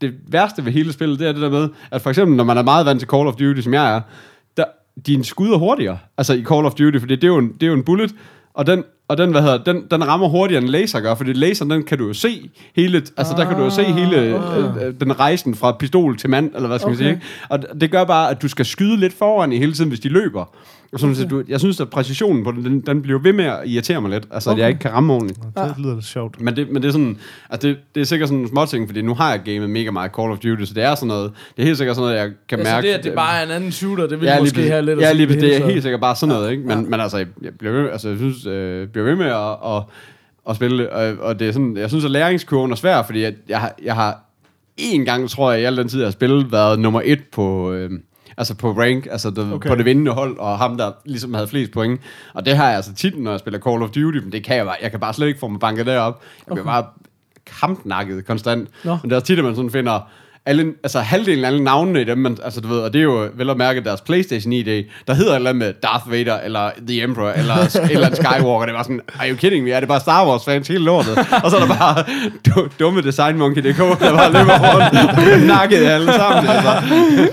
det 0.00 0.14
værste 0.28 0.64
ved 0.64 0.72
hele 0.72 0.92
spillet, 0.92 1.18
det 1.18 1.28
er 1.28 1.32
det 1.32 1.42
der 1.42 1.50
med, 1.50 1.68
at 1.90 2.02
for 2.02 2.10
eksempel, 2.10 2.36
når 2.36 2.44
man 2.44 2.58
er 2.58 2.62
meget 2.62 2.86
vant 2.86 3.00
til 3.00 3.08
Call 3.08 3.26
of 3.26 3.34
Duty, 3.34 3.60
som 3.60 3.74
jeg 3.74 3.94
er, 3.96 4.00
dine 5.06 5.24
skud 5.24 5.52
er 5.52 5.58
hurtigere, 5.58 5.98
altså 6.18 6.34
i 6.34 6.44
Call 6.44 6.66
of 6.66 6.74
Duty, 6.74 6.98
fordi 6.98 7.14
det 7.16 7.24
er 7.24 7.28
jo 7.28 7.38
en, 7.38 7.52
det 7.52 7.62
er 7.62 7.66
jo 7.66 7.74
en 7.74 7.84
bullet, 7.84 8.14
og 8.54 8.66
den, 8.66 8.84
og 9.10 9.18
den, 9.18 9.30
hvad 9.30 9.42
hedder, 9.42 9.58
den, 9.64 9.82
den 9.90 10.06
rammer 10.08 10.28
hurtigere 10.28 10.58
end 10.58 10.66
en 10.68 10.72
laser 10.72 11.00
gør, 11.00 11.14
fordi 11.14 11.32
laseren, 11.32 11.70
den 11.70 11.82
kan 11.84 11.98
du 11.98 12.06
jo 12.06 12.12
se 12.12 12.50
hele, 12.76 13.02
altså 13.16 13.34
der 13.36 13.44
kan 13.44 13.56
du 13.56 13.62
jo 13.64 13.70
se 13.70 13.82
hele 13.84 14.20
øh, 14.20 14.34
øh, 14.86 14.94
den 15.00 15.20
rejsen 15.20 15.54
fra 15.54 15.72
pistol 15.78 16.16
til 16.16 16.30
mand, 16.30 16.50
eller 16.54 16.68
hvad 16.68 16.78
skal 16.78 16.92
okay. 16.92 17.04
man 17.04 17.14
Okay. 17.14 17.20
sige, 17.20 17.58
ikke? 17.58 17.70
Og 17.72 17.80
det 17.80 17.90
gør 17.90 18.04
bare, 18.04 18.30
at 18.30 18.42
du 18.42 18.48
skal 18.48 18.64
skyde 18.66 18.96
lidt 18.96 19.12
foran 19.12 19.52
i 19.52 19.58
hele 19.58 19.72
tiden, 19.72 19.88
hvis 19.88 20.00
de 20.00 20.08
løber. 20.08 20.54
Og 20.92 21.00
sådan, 21.00 21.16
okay. 21.18 21.30
du, 21.30 21.42
jeg 21.48 21.60
synes, 21.60 21.80
at 21.80 21.88
præcisionen 21.90 22.44
på 22.44 22.50
den, 22.52 22.64
den, 22.64 22.80
den 22.80 23.02
bliver 23.02 23.18
ved 23.18 23.32
med 23.32 23.44
at 23.44 23.58
irritere 23.64 24.00
mig 24.00 24.10
lidt, 24.10 24.26
altså 24.30 24.50
okay. 24.50 24.58
at 24.58 24.62
jeg 24.62 24.68
ikke 24.68 24.78
kan 24.80 24.92
ramme 24.92 25.12
ordentligt. 25.12 25.38
Det 25.56 25.74
lyder 25.78 25.94
lidt 25.94 26.04
sjovt. 26.06 26.40
Men 26.40 26.56
det, 26.56 26.70
men 26.72 26.82
det 26.82 26.88
er 26.88 26.92
sådan, 26.92 27.16
altså 27.50 27.68
det, 27.68 27.76
det 27.94 28.00
er 28.00 28.04
sikkert 28.04 28.28
sådan 28.28 28.42
en 28.42 28.48
småting, 28.48 28.88
fordi 28.88 29.02
nu 29.02 29.14
har 29.14 29.30
jeg 29.30 29.40
gamet 29.44 29.70
mega 29.70 29.90
meget 29.90 30.10
Call 30.16 30.30
of 30.30 30.38
Duty, 30.38 30.64
så 30.64 30.74
det 30.74 30.82
er 30.82 30.94
sådan 30.94 31.08
noget, 31.08 31.30
det 31.56 31.62
er 31.62 31.66
helt 31.66 31.78
sikkert 31.78 31.96
sådan 31.96 32.08
noget, 32.10 32.20
jeg 32.22 32.30
kan 32.48 32.58
Altså 32.58 32.74
mærke. 32.74 32.86
det, 32.88 32.92
at 32.94 33.04
det 33.04 33.12
bare 33.14 33.40
er 33.40 33.44
en 33.46 33.50
anden 33.50 33.72
shooter, 33.72 34.06
det 34.06 34.20
vil 34.20 34.26
Ja, 34.26 34.32
ja, 34.32 34.36
lige 34.38 34.42
måske 34.42 34.54
præcis. 34.54 34.70
have 34.70 34.84
lidt 34.84 35.00
Ja, 35.00 35.12
lige 35.12 35.26
det. 35.26 35.40
Det 35.40 35.54
er 35.56 35.60
så- 35.60 35.66
helt 35.66 35.82
sikkert 35.82 36.00
bare 36.00 36.16
sådan 36.16 36.34
noget, 36.34 36.50
ikke? 36.50 36.62
Men, 36.66 36.90
men 36.90 37.00
altså, 37.00 37.16
jeg 37.18 37.26
bliver 37.58 37.90
altså, 37.90 38.08
jeg 38.08 38.18
synes, 38.18 38.46
øh, 38.46 38.88
bliver 39.02 39.16
ved 39.16 39.24
med 39.24 39.26
at, 39.26 39.76
at, 39.76 39.82
at 40.48 40.56
spille 40.56 40.92
og, 40.92 41.26
og 41.26 41.38
det 41.38 41.48
er 41.48 41.52
sådan, 41.52 41.76
jeg 41.76 41.88
synes, 41.88 42.04
at 42.04 42.10
læringskurven 42.10 42.72
er 42.72 42.76
svær, 42.76 43.02
fordi 43.02 43.22
jeg, 43.22 43.34
jeg, 43.48 43.60
har, 43.60 43.74
jeg 43.82 43.94
har 43.94 44.20
én 44.80 45.04
gang, 45.04 45.30
tror 45.30 45.52
jeg, 45.52 45.60
i 45.60 45.64
al 45.64 45.76
den 45.76 45.88
tid, 45.88 45.98
jeg 45.98 46.06
har 46.06 46.12
spillet, 46.12 46.52
været 46.52 46.78
nummer 46.78 47.02
et 47.04 47.22
på, 47.32 47.72
øh, 47.72 47.90
altså 48.36 48.54
på 48.54 48.72
rank, 48.72 49.06
altså 49.10 49.30
det, 49.30 49.38
okay. 49.38 49.52
Okay. 49.52 49.68
på 49.68 49.74
det 49.74 49.84
vindende 49.84 50.10
hold, 50.10 50.38
og 50.38 50.58
ham, 50.58 50.76
der 50.76 50.92
ligesom 51.04 51.34
havde 51.34 51.48
flest 51.48 51.72
point. 51.72 52.00
Og 52.34 52.46
det 52.46 52.56
har 52.56 52.66
jeg 52.66 52.76
altså 52.76 52.94
tit, 52.94 53.18
når 53.18 53.30
jeg 53.30 53.40
spiller 53.40 53.60
Call 53.60 53.82
of 53.82 53.90
Duty, 53.90 54.18
men 54.18 54.32
det 54.32 54.44
kan 54.44 54.56
jeg 54.56 54.64
bare, 54.64 54.76
jeg 54.82 54.90
kan 54.90 55.00
bare 55.00 55.14
slet 55.14 55.26
ikke 55.26 55.40
få 55.40 55.48
mig 55.48 55.60
banket 55.60 55.86
derop. 55.86 56.22
Jeg 56.46 56.54
bliver 56.54 56.64
bare 56.64 56.84
kampnakket 57.46 58.26
konstant. 58.26 58.68
Nå. 58.84 58.98
Men 59.02 59.10
det 59.10 59.12
er 59.12 59.16
også 59.16 59.26
tit, 59.26 59.38
at 59.38 59.44
man 59.44 59.54
sådan 59.54 59.70
finder 59.70 60.10
alle, 60.46 60.72
altså 60.82 60.98
halvdelen 60.98 61.44
af 61.44 61.48
alle 61.48 61.64
navnene 61.64 62.00
i 62.00 62.04
dem, 62.04 62.18
man, 62.18 62.36
altså 62.44 62.60
du 62.60 62.68
ved, 62.68 62.78
og 62.78 62.92
det 62.92 62.98
er 62.98 63.02
jo 63.02 63.28
vel 63.34 63.50
at 63.50 63.56
mærke 63.56 63.84
deres 63.84 64.00
Playstation 64.00 64.52
ID, 64.52 64.84
der 65.06 65.14
hedder 65.14 65.32
et 65.32 65.36
eller 65.36 65.50
andet 65.50 65.66
med 65.66 65.72
Darth 65.82 66.10
Vader, 66.10 66.40
eller 66.40 66.70
The 66.86 67.02
Emperor, 67.02 67.30
eller 67.30 67.54
et 67.54 67.90
eller 67.90 68.06
andet 68.06 68.16
Skywalker, 68.16 68.66
det 68.66 68.74
var 68.74 68.82
sådan, 68.82 69.00
are 69.18 69.30
you 69.30 69.36
kidding 69.36 69.64
me, 69.64 69.70
er 69.70 69.80
det 69.80 69.88
bare 69.88 70.00
Star 70.00 70.26
Wars 70.26 70.44
fans 70.44 70.68
hele 70.68 70.84
lortet? 70.84 71.18
og 71.44 71.50
så 71.50 71.56
er 71.56 71.60
der 71.60 71.68
bare 71.78 72.04
du, 72.46 72.68
dumme 72.80 73.02
designmonkey.dk, 73.02 73.78
der 73.78 74.16
bare 74.16 74.32
løber 74.32 74.74
rundt 74.74 75.32
og 75.32 75.46
nakket 75.46 75.76
alle 75.76 76.12
sammen, 76.12 76.50
altså. 76.50 76.72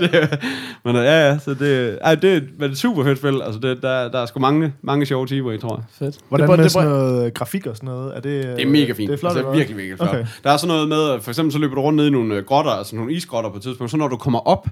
det, 0.00 0.38
men 0.84 0.96
øh, 0.96 1.04
ja, 1.04 1.28
ja, 1.28 1.38
så 1.38 1.54
det, 1.54 1.98
ej, 2.02 2.14
det, 2.14 2.42
men 2.42 2.60
det 2.60 2.66
er 2.66 2.72
et 2.72 2.78
super 2.78 3.04
fedt 3.04 3.18
spil, 3.18 3.42
altså 3.42 3.60
det, 3.60 3.82
der, 3.82 4.08
der 4.08 4.18
er 4.18 4.26
sgu 4.26 4.40
mange, 4.40 4.72
mange 4.82 5.06
sjove 5.06 5.26
timer 5.26 5.52
i, 5.52 5.58
tror 5.58 5.76
jeg. 5.76 5.84
Fedt. 5.98 6.18
Hvordan 6.28 6.48
det, 6.48 6.56
med 6.56 6.64
det, 6.64 6.72
sådan 6.72 6.88
det, 6.88 6.98
noget 6.98 7.26
øh, 7.26 7.32
grafik 7.32 7.66
og 7.66 7.76
sådan 7.76 7.86
noget? 7.86 8.16
Er 8.16 8.20
det, 8.20 8.44
Det 8.44 8.62
er 8.62 8.66
mega 8.66 8.92
fint. 8.92 9.10
Det 9.10 9.16
er 9.16 9.20
flot, 9.20 9.36
altså, 9.36 9.50
virkelig, 9.50 9.76
virkelig 9.76 9.98
flot. 9.98 10.08
Okay. 10.08 10.26
Der 10.44 10.50
er 10.50 10.56
sådan 10.56 10.74
noget 10.74 10.88
med, 10.88 11.20
for 11.20 11.30
eksempel 11.30 11.52
så 11.52 11.58
løber 11.58 11.74
du 11.74 11.80
rundt 11.80 11.96
ned 11.96 12.06
i 12.06 12.10
nogle 12.10 12.34
øh, 12.34 12.44
grotter, 12.44 12.70
altså 12.70 12.96
nogle 12.98 13.12
isgrotter 13.12 13.50
på 13.50 13.56
et 13.56 13.62
tidspunkt, 13.62 13.90
så 13.90 13.96
når 13.96 14.08
du 14.08 14.16
kommer 14.16 14.38
op 14.48 14.68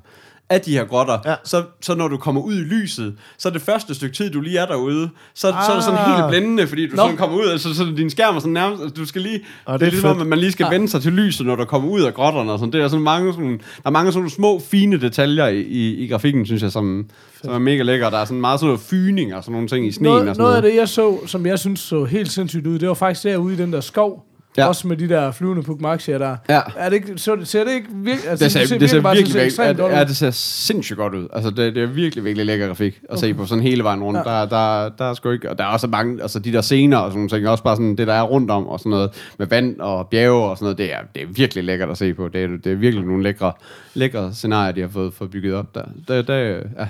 af 0.51 0.61
de 0.61 0.73
her 0.73 0.85
grotter, 0.85 1.19
ja. 1.25 1.35
Så, 1.45 1.63
så 1.81 1.95
når 1.95 2.09
du 2.09 2.17
kommer 2.17 2.41
ud 2.41 2.55
i 2.55 2.61
lyset, 2.61 3.15
så 3.39 3.51
det 3.51 3.63
første 3.63 3.95
stykke 3.95 4.17
tid, 4.17 4.31
du 4.31 4.41
lige 4.41 4.59
er 4.59 4.67
derude, 4.67 5.09
så, 5.35 5.49
ah. 5.49 5.65
så 5.67 5.71
er 5.71 5.75
det 5.75 5.85
sådan 5.85 6.01
Ah. 6.01 6.17
helt 6.17 6.29
blændende, 6.29 6.67
fordi 6.67 6.87
du 6.87 6.97
Nå. 6.97 7.03
sådan 7.03 7.17
kommer 7.17 7.39
ud, 7.39 7.49
altså 7.49 7.75
så 7.75 7.85
din 7.97 8.11
skærm 8.11 8.37
er 8.37 8.41
sådan 8.41 8.53
nærmest, 8.53 8.83
altså, 8.83 8.95
du 8.95 9.07
skal 9.07 9.23
lige, 9.23 9.41
Ah, 9.67 9.73
det, 9.73 9.81
det 9.81 9.87
er 9.87 9.91
ligesom, 9.91 10.21
at 10.21 10.27
man 10.27 10.39
lige 10.39 10.53
skal 10.53 10.67
vende 10.71 10.89
sig 10.89 11.03
til 11.03 11.13
lyset, 11.13 11.47
når 11.47 11.57
du 11.57 11.65
kommer 11.65 11.89
ud 11.91 12.01
af 12.03 12.15
grotterne 12.15 12.53
og 12.53 12.59
sådan. 12.59 12.73
Det 12.73 12.81
er 12.81 12.89
sådan 12.89 13.03
mange 13.05 13.33
sådan, 13.33 13.53
der 13.53 13.59
er 13.85 13.91
mange 13.91 14.13
sådan 14.13 14.31
små, 14.31 14.59
fine 14.71 15.01
detaljer 15.01 15.47
i, 15.47 15.61
i, 15.61 15.95
i 15.95 16.09
grafikken, 16.09 16.47
synes 16.47 16.63
jeg, 16.63 16.73
som, 16.73 17.07
som 17.43 17.53
er 17.55 17.59
mega 17.59 17.83
lækker. 17.83 18.11
Der 18.11 18.19
er 18.19 18.25
sådan 18.25 18.41
meget 18.41 18.61
sådan 18.61 18.69
noget 18.69 18.81
fyning 18.81 19.35
og 19.35 19.43
sådan 19.45 19.53
nogle 19.53 19.69
ting 19.69 19.87
i 19.87 19.93
sneen 19.93 20.13
og 20.13 20.19
noget, 20.21 20.37
sådan 20.37 20.43
noget 20.43 20.57
af 20.57 20.63
det, 20.63 20.75
jeg 20.75 20.89
så, 20.89 21.19
som 21.27 21.47
jeg 21.47 21.59
synes 21.59 21.81
så 21.81 22.05
helt 22.05 22.33
sindssygt 22.33 22.67
ud, 22.67 22.79
det 22.79 22.89
var 22.89 22.95
faktisk 22.95 23.25
derude 23.25 23.55
i 23.55 23.57
den 23.57 23.73
der 23.73 23.81
skov, 23.81 24.25
Ja. 24.57 24.63
Ja. 24.63 24.69
Også 24.69 24.89
med 24.89 24.97
de 24.97 25.09
der 25.09 25.31
flyvende 25.31 25.63
Puk 25.63 25.81
Maxia 25.81 26.19
der. 26.19 26.37
Ja. 26.49 26.61
Er 26.77 26.89
det 26.89 26.97
ikke, 26.97 27.19
så 27.19 27.37
ser 27.45 27.65
det 27.65 27.73
ikke 27.73 27.89
virkelig... 27.93 28.31
Altså, 28.31 28.45
Det 28.45 28.53
ser, 28.69 28.79
det 28.79 28.91
ser 28.91 29.01
bare 29.01 29.15
virkelig, 29.15 29.33
sådan 29.33 29.41
virkelig, 29.41 29.47
ekstremt 29.47 29.79
godt 29.79 29.93
ja, 29.93 30.03
ud. 30.03 30.07
det 30.07 30.17
ser 30.17 30.31
sindssygt 30.31 30.97
godt 30.97 31.15
ud. 31.15 31.29
Altså, 31.33 31.51
det, 31.51 31.75
det 31.75 31.83
er 31.83 31.87
virkelig, 31.87 32.25
virkelig 32.25 32.47
lækker 32.47 32.67
grafik 32.67 33.01
at 33.11 33.19
se 33.19 33.27
Okay. 33.27 33.35
på 33.37 33.47
sådan 33.47 33.63
hele 33.63 33.85
vejen 33.85 34.03
rundt. 34.03 34.19
Ja. 34.19 34.25
Der, 34.25 34.47
der, 34.47 34.89
der 34.89 35.05
er 35.05 35.15
sgu 35.15 35.31
ikke, 35.31 35.51
og 35.51 35.59
der 35.59 35.65
er 35.65 35.69
også 35.69 35.87
mange, 35.87 36.23
altså 36.23 36.39
de 36.39 36.53
der 36.53 36.61
scener 36.61 36.97
og 36.99 37.13
sådan 37.13 37.29
ting, 37.29 37.49
også 37.49 37.65
bare 37.65 37.77
sådan 37.77 37.97
det, 37.97 38.07
der 38.07 38.15
er 38.15 38.23
rundt 38.23 38.51
om, 38.51 38.67
og 38.67 38.79
sådan 38.79 38.91
noget 38.91 39.11
med 39.39 39.47
vand 39.47 39.81
og 39.81 40.09
bjerge 40.09 40.51
og 40.51 40.57
sådan 40.57 40.65
noget, 40.65 40.79
det 40.79 40.93
er, 40.93 40.99
det 41.15 41.23
er 41.23 41.27
virkelig 41.27 41.65
lækkert 41.65 41.91
at 41.91 41.99
se 41.99 42.15
på. 42.15 42.29
Det 42.29 42.45
er, 42.45 42.49
det 42.65 42.73
er 42.73 42.77
virkelig 42.77 43.05
nogle 43.07 43.23
lækre, 43.23 43.53
lækre 43.95 44.33
scenarier, 44.35 44.73
de 44.73 44.81
har 44.81 44.89
fået, 44.89 45.15
fået 45.15 45.31
bygget 45.31 45.55
op 45.55 45.75
der. 45.75 45.83
Det, 46.09 46.29
det, 46.29 46.63
ja. 46.79 46.87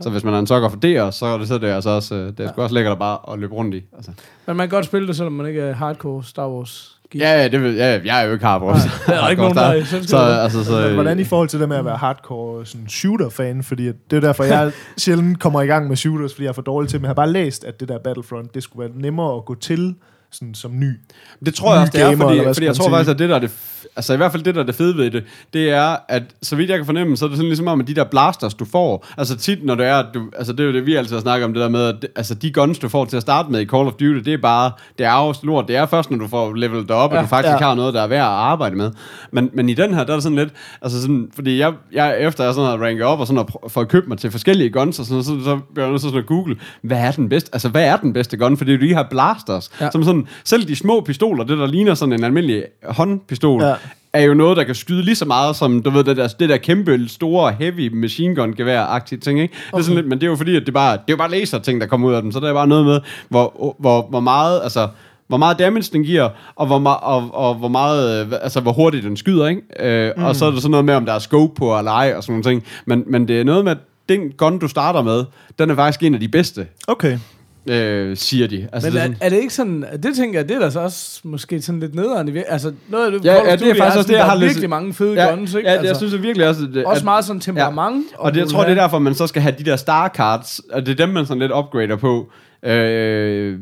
Så 0.00 0.10
hvis 0.10 0.24
man 0.24 0.34
er 0.34 0.38
en 0.38 0.46
sokker 0.46 0.68
for 0.68 0.76
det, 0.76 1.14
så 1.14 1.26
er 1.26 1.38
det, 1.38 1.48
så 1.48 1.58
det 1.58 1.66
altså 1.66 1.90
også, 1.90 2.14
øh, 2.14 2.26
det 2.38 2.40
er 2.40 2.48
sgu 2.52 2.62
også 2.62 2.74
lækkert 2.74 2.92
at 2.92 2.98
bare 2.98 3.18
at 3.32 3.38
løbe 3.38 3.54
rundt 3.54 3.74
i. 3.74 3.84
Altså. 3.96 4.10
Men 4.46 4.56
man 4.56 4.68
kan 4.68 4.76
godt 4.76 4.84
spille 4.84 5.08
det, 5.08 5.16
selvom 5.16 5.32
man 5.32 5.46
ikke 5.46 5.60
er 5.60 5.74
hardcore 5.74 6.24
Star 6.24 6.48
Wars. 6.48 6.95
Ja, 7.14 7.40
ja, 7.40 7.48
det 7.48 7.62
vil, 7.62 7.74
ja, 7.74 8.00
jeg 8.04 8.20
er 8.20 8.26
jo 8.26 8.32
ikke 8.32 8.44
hardcore. 8.44 8.74
Nej, 8.74 8.88
der 9.06 9.22
er 9.22 9.28
ikke 9.30 9.42
nogen, 9.42 9.56
der 9.56 9.62
er 9.62 9.84
så, 9.84 10.16
altså, 10.16 10.64
så, 10.64 10.94
Hvordan 10.94 11.18
i 11.18 11.24
forhold 11.24 11.48
til 11.48 11.60
det 11.60 11.68
med 11.68 11.76
at 11.76 11.84
være 11.84 11.96
hardcore 11.96 12.66
sådan 12.66 12.88
shooter-fan? 12.88 13.62
Fordi 13.62 13.86
det 13.86 14.16
er 14.16 14.20
derfor, 14.20 14.44
jeg 14.44 14.72
sjældent 14.96 15.40
kommer 15.40 15.62
i 15.62 15.66
gang 15.66 15.88
med 15.88 15.96
shooters, 15.96 16.32
fordi 16.34 16.44
jeg 16.44 16.48
er 16.48 16.54
for 16.54 16.62
dårlig 16.62 16.90
til, 16.90 17.00
men 17.00 17.04
jeg 17.04 17.08
har 17.08 17.14
bare 17.14 17.32
læst, 17.32 17.64
at 17.64 17.80
det 17.80 17.88
der 17.88 17.98
Battlefront, 17.98 18.54
det 18.54 18.62
skulle 18.62 18.88
være 18.88 18.98
nemmere 19.00 19.36
at 19.36 19.44
gå 19.44 19.54
til 19.54 19.94
sådan, 20.32 20.54
som 20.54 20.70
ny. 20.78 20.90
Det 21.46 21.54
tror 21.54 21.72
jeg 21.72 21.80
også, 21.80 21.92
det 21.92 22.02
er, 22.02 22.16
fordi, 22.16 22.40
fordi 22.54 22.66
jeg 22.66 22.74
tror 22.74 22.90
faktisk, 22.90 23.10
at 23.10 23.18
det 23.18 23.28
der 23.28 23.34
er 23.34 23.38
det, 23.38 23.50
altså 23.96 24.14
i 24.14 24.16
hvert 24.16 24.32
fald 24.32 24.42
det 24.42 24.54
der 24.54 24.60
er 24.60 24.64
det 24.64 24.74
fede 24.74 24.96
ved 24.96 25.10
det, 25.10 25.24
det 25.52 25.70
er, 25.70 25.96
at 26.08 26.22
så 26.42 26.56
vidt 26.56 26.70
jeg 26.70 26.78
kan 26.78 26.86
fornemme, 26.86 27.16
så 27.16 27.24
er 27.24 27.28
det 27.28 27.36
sådan 27.36 27.48
ligesom 27.48 27.68
om, 27.68 27.80
at 27.80 27.86
de 27.88 27.94
der 27.94 28.04
blasters, 28.04 28.54
du 28.54 28.64
får, 28.64 29.06
altså 29.18 29.36
tit, 29.36 29.64
når 29.64 29.74
det 29.74 29.86
er, 29.86 29.94
at 29.96 30.06
du, 30.14 30.22
altså 30.38 30.52
det 30.52 30.60
er 30.60 30.64
jo 30.64 30.72
det, 30.72 30.86
vi 30.86 30.94
altid 30.94 31.14
har 31.14 31.20
snakket 31.20 31.44
om, 31.44 31.52
det 31.54 31.62
der 31.62 31.68
med, 31.68 31.80
at 31.84 32.06
altså 32.16 32.34
de 32.34 32.52
guns, 32.52 32.78
du 32.78 32.88
får 32.88 33.04
til 33.04 33.16
at 33.16 33.22
starte 33.22 33.50
med 33.52 33.60
i 33.60 33.66
Call 33.66 33.86
of 33.86 33.92
Duty, 33.92 34.18
det 34.24 34.32
er 34.34 34.38
bare, 34.42 34.70
det 34.98 35.06
er 35.06 35.12
også 35.12 35.40
lort, 35.44 35.68
det 35.68 35.76
er 35.76 35.86
først, 35.86 36.10
når 36.10 36.18
du 36.18 36.28
får 36.28 36.54
levelet 36.54 36.90
op, 36.90 37.12
ja, 37.12 37.16
at 37.18 37.22
du 37.22 37.28
faktisk 37.28 37.52
Ja. 37.52 37.58
har 37.66 37.74
noget, 37.74 37.94
der 37.94 38.02
er 38.02 38.06
værd 38.06 38.20
at 38.20 38.26
arbejde 38.26 38.76
med. 38.76 38.90
Men, 39.32 39.50
men 39.54 39.68
i 39.68 39.74
den 39.74 39.94
her, 39.94 40.04
der 40.04 40.10
er 40.12 40.16
det 40.16 40.22
sådan 40.22 40.36
lidt, 40.38 40.52
altså 40.82 41.00
sådan, 41.00 41.28
fordi 41.34 41.58
jeg, 41.58 41.72
jeg 41.92 42.20
efter 42.20 42.44
jeg 42.44 42.54
sådan 42.54 42.70
har 42.70 42.86
ranket 42.86 43.04
op, 43.04 43.20
og 43.20 43.26
sådan 43.26 43.36
har 43.38 43.44
pr- 43.44 43.68
fået 43.68 43.88
købt 43.88 44.08
mig 44.08 44.18
til 44.18 44.30
forskellige 44.30 44.70
guns, 44.70 44.98
og 44.98 45.06
sådan, 45.06 45.22
så, 45.24 45.30
så 45.44 45.58
bliver 45.74 45.86
jeg 45.86 45.90
nødt 45.90 46.02
til 46.02 46.10
sådan 46.10 46.20
at 46.22 46.26
google, 46.26 46.56
hvad 46.82 46.98
er 46.98 47.10
den 47.10 47.28
bedste, 47.28 47.50
altså 47.52 47.68
hvad 47.68 47.84
er 47.84 47.96
den 47.96 48.12
bedste 48.12 48.36
gun, 48.36 48.56
fordi 48.56 48.76
de 48.76 48.94
her 48.94 49.04
blasters, 49.10 49.70
ja. 49.80 49.84
Ja. 49.84 49.90
som 49.90 50.02
sådan, 50.04 50.15
selv 50.44 50.68
de 50.68 50.76
små 50.76 51.00
pistoler, 51.00 51.44
det 51.44 51.58
der 51.58 51.66
ligner 51.66 51.94
sådan 51.94 52.12
en 52.12 52.24
almindelig 52.24 52.64
håndpistol, 52.84 53.62
Ja. 53.62 53.74
er 54.12 54.20
jo 54.22 54.34
noget, 54.34 54.56
der 54.56 54.64
kan 54.64 54.74
skyde 54.74 55.02
lige 55.02 55.14
så 55.14 55.24
meget 55.24 55.56
som, 55.56 55.82
du 55.82 55.90
ved, 55.90 56.04
det 56.04 56.16
der, 56.16 56.28
det 56.28 56.48
der 56.48 56.56
kæmpe, 56.56 57.08
store, 57.08 57.52
heavy 57.58 57.88
machine 57.94 58.34
gun 58.34 58.52
gevær-agtige 58.60 59.18
ting, 59.18 59.40
ikke? 59.40 59.54
Okay. 59.54 59.76
Det 59.76 59.78
er 59.78 59.82
sådan 59.84 59.96
lidt, 59.96 60.08
men 60.08 60.18
det 60.20 60.26
er 60.26 60.30
jo 60.30 60.36
fordi, 60.36 60.56
at 60.56 60.62
det, 60.66 60.74
bare, 60.74 60.92
det 60.92 60.98
er 60.98 61.12
jo 61.12 61.16
bare 61.16 61.30
laser 61.30 61.58
ting, 61.58 61.80
der 61.80 61.86
kommer 61.86 62.08
ud 62.08 62.14
af 62.14 62.22
dem, 62.22 62.32
så 62.32 62.40
der 62.40 62.48
er 62.48 62.52
bare 62.54 62.66
noget 62.66 62.84
med, 62.86 63.00
hvor, 63.28 63.76
hvor, 63.80 64.06
hvor 64.10 64.20
meget, 64.20 64.60
altså, 64.62 64.88
hvor 65.28 65.36
meget 65.36 65.58
damage 65.58 65.88
den 65.92 66.04
giver, 66.04 66.28
og 66.56 66.66
hvor, 66.66 66.78
ma- 66.78 67.04
og, 67.04 67.30
og 67.34 67.54
hvor 67.54 67.68
meget, 67.68 68.26
øh, 68.26 68.32
altså 68.42 68.60
hvor 68.60 68.72
hurtigt 68.72 69.04
den 69.04 69.16
skyder, 69.16 69.46
ikke? 69.46 69.62
Øh, 69.80 70.12
mm. 70.16 70.24
Og 70.24 70.36
så 70.36 70.46
er 70.46 70.50
det 70.50 70.62
sådan 70.62 70.70
noget 70.70 70.84
med, 70.84 70.94
om 70.94 71.06
der 71.06 71.12
er 71.12 71.18
scope 71.18 71.54
på 71.54 71.78
eller 71.78 71.90
ej, 71.92 72.12
og 72.16 72.22
sådan 72.22 72.32
nogle 72.32 72.44
ting. 72.44 72.64
Men, 72.86 73.04
men 73.06 73.28
det 73.28 73.40
er 73.40 73.44
noget 73.44 73.64
med, 73.64 73.72
at 73.72 73.78
den 74.08 74.20
gun, 74.36 74.58
du 74.58 74.68
starter 74.68 75.02
med, 75.02 75.24
den 75.58 75.70
er 75.70 75.74
faktisk 75.74 76.02
en 76.02 76.14
af 76.14 76.20
de 76.20 76.28
bedste, 76.28 76.66
Okay. 76.88 77.18
Øh, 77.66 78.16
siger 78.16 78.46
de. 78.46 78.68
Altså, 78.72 78.86
Men 78.90 78.94
det 78.94 79.00
er 79.00 79.02
er, 79.02 79.06
sådan, 79.06 79.16
er, 79.20 79.28
det 79.28 79.36
ikke 79.36 79.54
sådan, 79.54 79.84
det 80.02 80.16
tænker 80.16 80.38
jeg, 80.38 80.48
det 80.48 80.56
er 80.56 80.60
da 80.60 80.70
så 80.70 80.80
også 80.80 81.20
måske 81.24 81.62
sådan 81.62 81.80
lidt 81.80 81.94
nederen 81.94 82.36
Altså 82.48 82.72
noget 82.88 83.06
af 83.06 83.12
det, 83.12 83.24
Ja, 83.24 83.34
ja, 83.34 83.56
det 83.56 83.62
er 83.70 83.74
faktisk 83.74 83.82
også 83.82 83.92
sådan, 83.92 84.08
det, 84.08 84.18
jeg 84.18 84.24
har 84.24 84.36
er 84.36 84.40
virkelig 84.40 84.70
mange 84.70 84.94
fede 84.94 85.22
ja, 85.24 85.30
guns, 85.30 85.54
ikke? 85.54 85.68
Ja, 85.68 85.74
altså, 85.74 85.86
jeg 85.86 85.96
synes 85.96 86.12
jeg 86.12 86.22
virkelig 86.22 86.48
også, 86.48 86.60
det, 86.74 86.84
også 86.84 87.00
at- 87.00 87.04
meget 87.04 87.24
sådan 87.24 87.40
temperament. 87.40 88.04
Og 88.14 88.34
det, 88.34 88.40
jeg 88.40 88.48
tror, 88.48 88.62
det 88.62 88.70
er 88.70 88.74
derfor, 88.74 88.98
man 88.98 89.14
så 89.14 89.26
skal 89.26 89.42
have 89.42 89.54
de 89.58 89.64
der 89.64 89.76
star 89.76 90.08
cards, 90.08 90.60
og 90.72 90.86
det 90.86 91.00
er 91.00 91.06
dem, 91.06 91.14
man 91.14 91.26
sådan 91.26 91.38
lidt 91.40 91.52
upgrader 91.52 91.96
på. 91.96 92.30
Øh, 92.62 93.58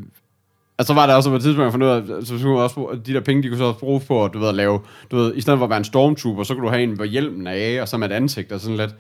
og 0.78 0.84
så 0.84 0.94
var 0.94 1.06
der 1.06 1.14
også 1.14 1.30
på 1.30 1.36
et 1.36 1.42
tidspunkt, 1.42 1.64
jeg 1.64 1.72
fandt 1.72 1.84
ud 1.84 1.88
af, 2.14 2.18
at 2.20 2.26
så 2.26 2.38
skulle 2.38 2.60
også, 2.62 2.74
bruge- 2.74 2.96
de 3.06 3.12
der 3.14 3.20
penge, 3.20 3.42
de 3.42 3.48
kunne 3.48 3.58
så 3.58 3.64
også 3.64 3.78
bruge 3.80 4.00
på, 4.08 4.24
at 4.24 4.30
du 4.34 4.38
ved, 4.38 4.48
at 4.48 4.54
lave, 4.54 4.80
du 5.10 5.16
ved, 5.16 5.32
i 5.36 5.40
stedet 5.40 5.58
for 5.58 5.64
at 5.64 5.70
være 5.70 5.78
en 5.78 5.84
stormtrooper, 5.84 6.42
så 6.42 6.54
kunne 6.54 6.64
du 6.64 6.70
have 6.70 6.82
en, 6.82 6.90
hvor 6.90 7.04
hjelmen 7.04 7.46
er 7.46 7.50
af, 7.52 7.78
og 7.82 7.88
så 7.88 7.96
med 7.98 8.10
et 8.10 8.14
ansigt, 8.14 8.52
og 8.52 8.60
sådan 8.60 8.76
lidt, 8.76 8.94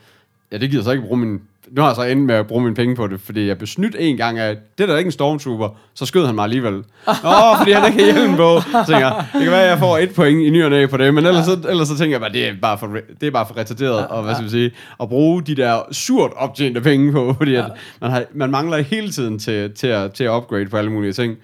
ja, 0.52 0.58
det 0.58 0.70
gider 0.70 0.82
så 0.82 0.90
ikke 0.90 1.04
bruge 1.04 1.18
min, 1.20 1.40
nu 1.70 1.82
har 1.82 1.88
jeg 1.88 1.96
så 1.96 2.02
endt 2.02 2.22
med 2.22 2.34
at 2.34 2.46
bruge 2.46 2.62
mine 2.62 2.74
penge 2.74 2.96
på 2.96 3.06
det, 3.06 3.20
fordi 3.20 3.46
jeg 3.46 3.58
blev 3.58 3.66
snydt 3.66 3.96
en 3.98 4.16
gang 4.16 4.38
af, 4.38 4.56
det 4.78 4.88
der 4.88 4.94
er 4.94 4.98
ikke 4.98 5.08
en 5.08 5.12
stormtrooper, 5.12 5.68
så 5.94 6.06
skød 6.06 6.26
han 6.26 6.34
mig 6.34 6.44
alligevel. 6.44 6.74
Åh, 7.08 7.58
fordi 7.58 7.72
han 7.72 7.92
ikke 7.92 8.04
har 8.04 8.12
hjelmen 8.12 8.36
på. 8.36 8.60
Så 8.60 8.84
tænker 8.86 9.06
jeg, 9.06 9.26
det 9.32 9.42
kan 9.42 9.50
være, 9.50 9.62
at 9.62 9.68
jeg 9.68 9.78
får 9.78 9.98
et 9.98 10.14
point 10.14 10.40
i 10.42 10.50
ny 10.50 10.64
og 10.64 10.90
på 10.90 10.96
det, 10.96 11.14
men 11.14 11.26
ellers, 11.26 11.44
så, 11.44 11.58
ellers 11.68 11.88
så 11.88 11.98
tænker 11.98 12.14
jeg 12.14 12.20
bare, 12.20 12.32
det 12.32 12.48
er 12.48 12.52
bare 12.62 12.78
for, 12.78 12.86
det 13.20 13.26
er 13.26 13.30
bare 13.30 13.46
for 13.46 13.56
retarderet, 13.56 14.06
og 14.06 14.22
hvad 14.22 14.34
skal 14.34 14.44
vi 14.44 14.50
sige, 14.50 14.70
at 15.00 15.08
bruge 15.08 15.42
de 15.42 15.54
der 15.56 15.80
surt 15.92 16.30
optjente 16.36 16.80
penge 16.80 17.12
på, 17.12 17.34
fordi 17.38 17.54
at 17.54 17.64
man, 18.00 18.10
har, 18.10 18.24
man 18.34 18.50
mangler 18.50 18.78
hele 18.78 19.10
tiden 19.10 19.38
til, 19.38 19.72
til, 19.74 19.86
at, 19.86 20.12
til 20.12 20.24
at 20.24 20.30
upgrade 20.30 20.66
på 20.66 20.76
alle 20.76 20.92
mulige 20.92 21.12
ting. 21.12 21.36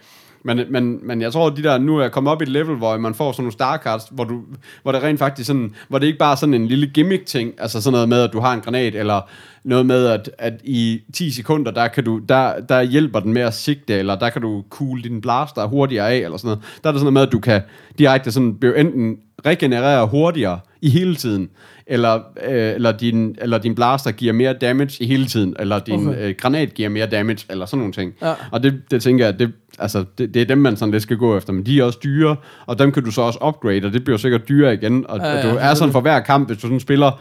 Men, 0.44 0.61
men, 0.70 0.98
men 1.03 1.22
jeg 1.22 1.33
tror, 1.33 1.46
at 1.46 1.57
de 1.57 1.62
der 1.62 1.79
nu 1.79 1.98
er 1.98 2.09
kommet 2.09 2.33
op 2.33 2.42
i 2.42 2.44
et 2.44 2.48
level, 2.48 2.76
hvor 2.76 2.98
man 2.98 3.14
får 3.14 3.33
sådan 3.33 3.42
nogle 3.42 3.53
star 3.53 3.79
cards, 3.79 4.03
hvor, 4.11 4.24
du, 4.24 4.40
hvor 4.83 4.92
det 4.92 5.03
rent 5.03 5.18
faktisk 5.18 5.46
sådan, 5.46 5.74
hvor 5.88 5.98
det 5.98 6.07
ikke 6.07 6.18
bare 6.18 6.33
er 6.33 6.37
sådan 6.37 6.55
en 6.55 6.66
lille 6.66 6.87
gimmick 6.87 7.26
ting, 7.26 7.55
altså 7.59 7.81
sådan 7.81 7.92
noget 7.92 8.09
med, 8.09 8.22
at 8.22 8.33
du 8.33 8.40
har 8.40 8.53
en 8.55 8.61
granat, 8.61 8.94
eller 8.94 9.20
noget 9.64 9.87
med, 9.87 10.07
at, 10.07 10.31
at 10.38 10.53
i 10.64 11.00
10 11.14 11.31
sekunder, 11.31 11.70
der, 11.70 11.88
kan 11.88 12.05
du, 12.05 12.18
der, 12.18 12.61
der 12.61 12.83
hjælper 12.83 13.20
den 13.20 13.33
med 13.33 13.42
at 13.42 13.55
sigte, 13.55 13.94
eller 13.94 14.18
der 14.18 14.31
kan 14.31 14.42
du 14.42 14.64
cool 14.70 15.03
din 15.03 15.20
blaster 15.20 15.66
hurtigere 15.66 16.11
af, 16.11 16.16
eller 16.16 16.37
sådan 16.37 16.48
noget. 16.48 16.64
Der 16.83 16.88
er 16.88 16.92
det 16.92 17.00
sådan 17.00 17.12
noget 17.12 17.12
med, 17.12 17.22
at 17.22 17.33
du 17.33 17.40
kan 17.40 17.62
direkte 17.98 18.33
sådan 18.33 18.59
enten 18.76 19.16
regenerere 19.46 20.07
hurtigere 20.07 20.61
i 20.83 20.90
hele 20.90 21.14
tiden, 21.14 21.51
eller, 21.87 22.14
øh, 22.49 22.75
eller, 22.75 22.93
din, 22.93 23.37
eller 23.40 23.59
din 23.59 23.75
blaster 23.75 24.11
giver 24.11 24.33
mere 24.33 24.53
damage 24.53 25.05
i 25.05 25.07
hele 25.07 25.27
tiden, 25.27 25.57
eller 25.59 25.79
din 25.79 26.09
Okay. 26.09 26.29
øh, 26.29 26.35
granat 26.38 26.75
giver 26.75 26.88
mere 26.88 27.07
damage, 27.07 27.47
eller 27.51 27.66
sådan 27.66 27.79
nogle 27.79 27.93
ting. 27.93 28.14
Ja. 28.23 28.35
Og 28.51 28.62
det, 28.62 28.83
det 28.90 29.03
tænker 29.03 29.25
jeg, 29.25 29.38
det, 29.38 29.53
altså, 29.79 30.05
det, 30.19 30.35
det 30.35 30.43
er 30.43 30.47
dem, 30.47 30.59
man 30.59 30.77
sådan 30.77 30.93
lidt 30.93 31.03
skal 31.03 31.16
gå 31.16 31.37
efter, 31.37 31.53
men 31.53 31.66
de 31.66 31.81
er 31.81 31.85
også 31.85 31.99
dyre, 32.05 32.37
og 32.66 32.79
dem 32.79 32.93
kan 32.93 33.05
du 33.05 33.11
så 33.11 33.23
også 33.23 33.38
upgrade, 33.49 33.85
og 33.85 33.93
det 33.93 34.05
bliver 34.05 34.19
sikkert 34.19 34.49
dyrere 34.49 34.75
igen, 34.75 35.07
og, 35.09 35.19
Ja, 35.19 35.25
ja, 35.27 35.31
ja, 35.31 35.37
og 35.38 35.43
du 35.43 35.49
er 35.49 35.53
selvfølgelig. 35.53 35.77
sådan 35.77 35.93
for 35.93 36.01
hver 36.01 36.21
kamp, 36.21 36.49
hvis 36.49 36.59
du 36.59 36.62
sådan 36.66 36.81
spiller, 36.81 37.21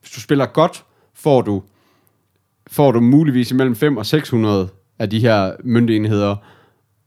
hvis 0.00 0.10
du 0.10 0.20
spiller 0.20 0.46
godt, 0.46 0.84
får 1.14 1.42
du, 1.42 1.62
får 2.70 2.92
du 2.92 3.00
muligvis 3.00 3.50
imellem 3.50 3.76
5 3.76 3.96
og 3.96 4.06
600 4.06 4.68
af 4.98 5.10
de 5.10 5.18
her 5.20 5.52
myndigenheder, 5.64 6.36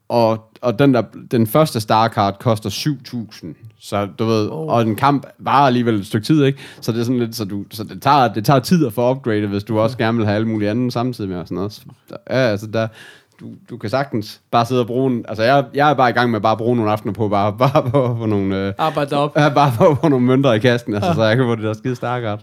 og, 0.10 0.50
og 0.62 0.80
den, 0.80 0.94
der, 0.94 1.04
den 1.32 1.48
første 1.48 1.80
star 1.80 2.08
card 2.10 2.40
koster 2.40 2.70
7.000. 2.70 3.48
Så 3.80 4.08
du 4.20 4.26
ved, 4.26 4.50
Oh. 4.52 4.68
og 4.68 4.82
en 4.82 4.96
kamp 4.96 5.26
varer 5.40 5.68
alligevel 5.68 5.96
et 6.00 6.06
stykke 6.08 6.26
tid, 6.26 6.44
ikke? 6.44 6.60
Så 6.82 6.92
det 6.92 7.00
er 7.00 7.04
sådan 7.04 7.20
lidt, 7.20 7.36
så, 7.36 7.46
du, 7.46 7.64
så 7.72 7.84
det, 7.84 8.02
tager, 8.02 8.34
det 8.34 8.46
tager 8.46 8.60
tid 8.60 8.86
at 8.88 8.94
få 8.94 9.12
upgradet, 9.12 9.50
hvis 9.50 9.64
du 9.64 9.80
også 9.80 9.98
gerne 9.98 10.18
vil 10.18 10.26
have 10.26 10.36
alle 10.36 10.48
mulige 10.48 10.70
andre 10.70 10.92
samtidig 10.92 11.30
med 11.30 11.38
og 11.40 11.48
sådan 11.48 11.56
noget. 11.56 11.74
Så, 11.74 11.82
der, 12.10 12.16
ja, 12.30 12.36
altså 12.36 12.68
der, 12.68 12.88
du, 13.40 13.46
du 13.70 13.78
kan 13.78 13.90
sagtens 13.90 14.42
bare 14.52 14.66
sidde 14.66 14.82
og 14.82 14.88
bruge 14.88 15.12
en, 15.14 15.26
altså 15.28 15.44
jeg, 15.44 15.66
jeg 15.74 15.90
er 15.90 15.94
bare 15.94 16.10
i 16.10 16.14
gang 16.14 16.32
med 16.32 16.42
bare 16.42 16.52
at 16.52 16.58
bruge 16.58 16.76
nogle 16.76 16.92
aftener 16.92 17.14
på 17.14 17.28
bare, 17.30 17.54
bare 17.68 17.84
på, 17.90 18.16
på 18.20 18.26
nogle, 18.26 18.58
øh, 18.68 18.74
Arbejde 18.78 19.10
derop. 19.10 19.38
ja, 19.38 19.50
bare 19.60 19.72
på, 19.78 19.98
på 20.02 20.08
nogle 20.08 20.26
mønter 20.26 20.54
i 20.54 20.60
kassen, 20.60 20.94
altså, 20.94 21.14
så 21.14 21.24
jeg 21.24 21.36
kan 21.38 21.46
få 21.46 21.56
det 21.56 21.64
der 21.64 21.74
skide 21.74 21.96
star 21.96 22.22
card. 22.22 22.42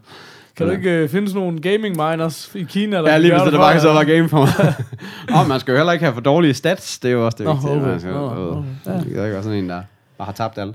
Kan 0.60 0.68
du 0.68 0.72
ikke 0.72 1.04
uh, 1.04 1.10
finde 1.10 1.28
sådan 1.28 1.40
nogle 1.40 1.60
gaming 1.60 1.96
miners 1.96 2.50
i 2.54 2.62
Kina? 2.62 2.96
Der 2.96 3.10
Ja, 3.10 3.18
lige 3.18 3.32
hvis 3.32 3.42
det 3.42 3.52
for 3.52 3.58
bare 3.58 3.80
så 3.80 3.92
være 3.92 4.04
game 4.04 4.28
for 4.28 4.38
mig. 4.38 4.74
og 5.40 5.48
man 5.48 5.60
skal 5.60 5.72
jo 5.72 5.76
heller 5.76 5.92
ikke 5.92 6.04
have 6.04 6.14
for 6.14 6.20
dårlige 6.20 6.54
stats, 6.54 6.98
det 6.98 7.08
er 7.08 7.12
jo 7.12 7.26
også 7.26 7.38
det 7.38 7.46
vigtige. 7.46 7.70
okay. 7.70 7.86
Man 7.86 8.00
skal, 8.00 8.12
Nå, 8.12 8.34
øh, 8.34 8.58
okay. 8.58 8.68
Ja. 8.86 8.92
Det 8.92 9.02
kan 9.02 9.08
ikke 9.08 9.20
være 9.20 9.42
sådan 9.42 9.58
en, 9.58 9.68
der 9.68 9.82
bare 10.18 10.26
har 10.26 10.32
tabt 10.32 10.58
alt. 10.58 10.74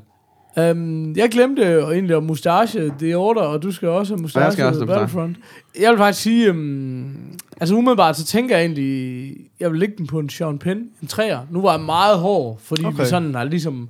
Um, 0.57 1.15
jeg 1.15 1.29
glemte 1.29 1.79
egentlig 1.79 2.15
om 2.15 2.23
mustache, 2.23 2.91
det 2.99 3.11
er 3.11 3.15
order, 3.15 3.41
og 3.41 3.63
du 3.63 3.71
skal 3.71 3.89
også 3.89 4.13
have 4.13 4.21
mustache 4.21 4.41
Ja, 4.41 4.45
jeg 4.45 4.53
skal 4.53 4.65
også 4.65 4.79
have 4.79 4.87
Battlefront. 4.87 5.37
Jeg 5.79 5.91
vil 5.91 5.97
faktisk 5.97 6.23
sige, 6.23 6.49
um, 6.49 7.15
altså 7.61 7.75
umiddelbart 7.75 8.17
så 8.17 8.25
tænker 8.25 8.55
jeg 8.57 8.65
egentlig, 8.65 9.31
jeg 9.59 9.71
vil 9.71 9.79
lægge 9.79 9.93
den 9.97 10.07
på 10.07 10.19
en 10.19 10.29
Sean 10.29 10.59
Penn, 10.59 10.79
en 11.01 11.07
træer. 11.07 11.39
Nu 11.51 11.61
var 11.61 11.71
jeg 11.71 11.81
meget 11.81 12.19
hård, 12.19 12.59
fordi. 12.63 12.85
Okay. 12.85 13.03
vi 13.03 13.05
sådan 13.05 13.35
har 13.35 13.43
ligesom, 13.43 13.89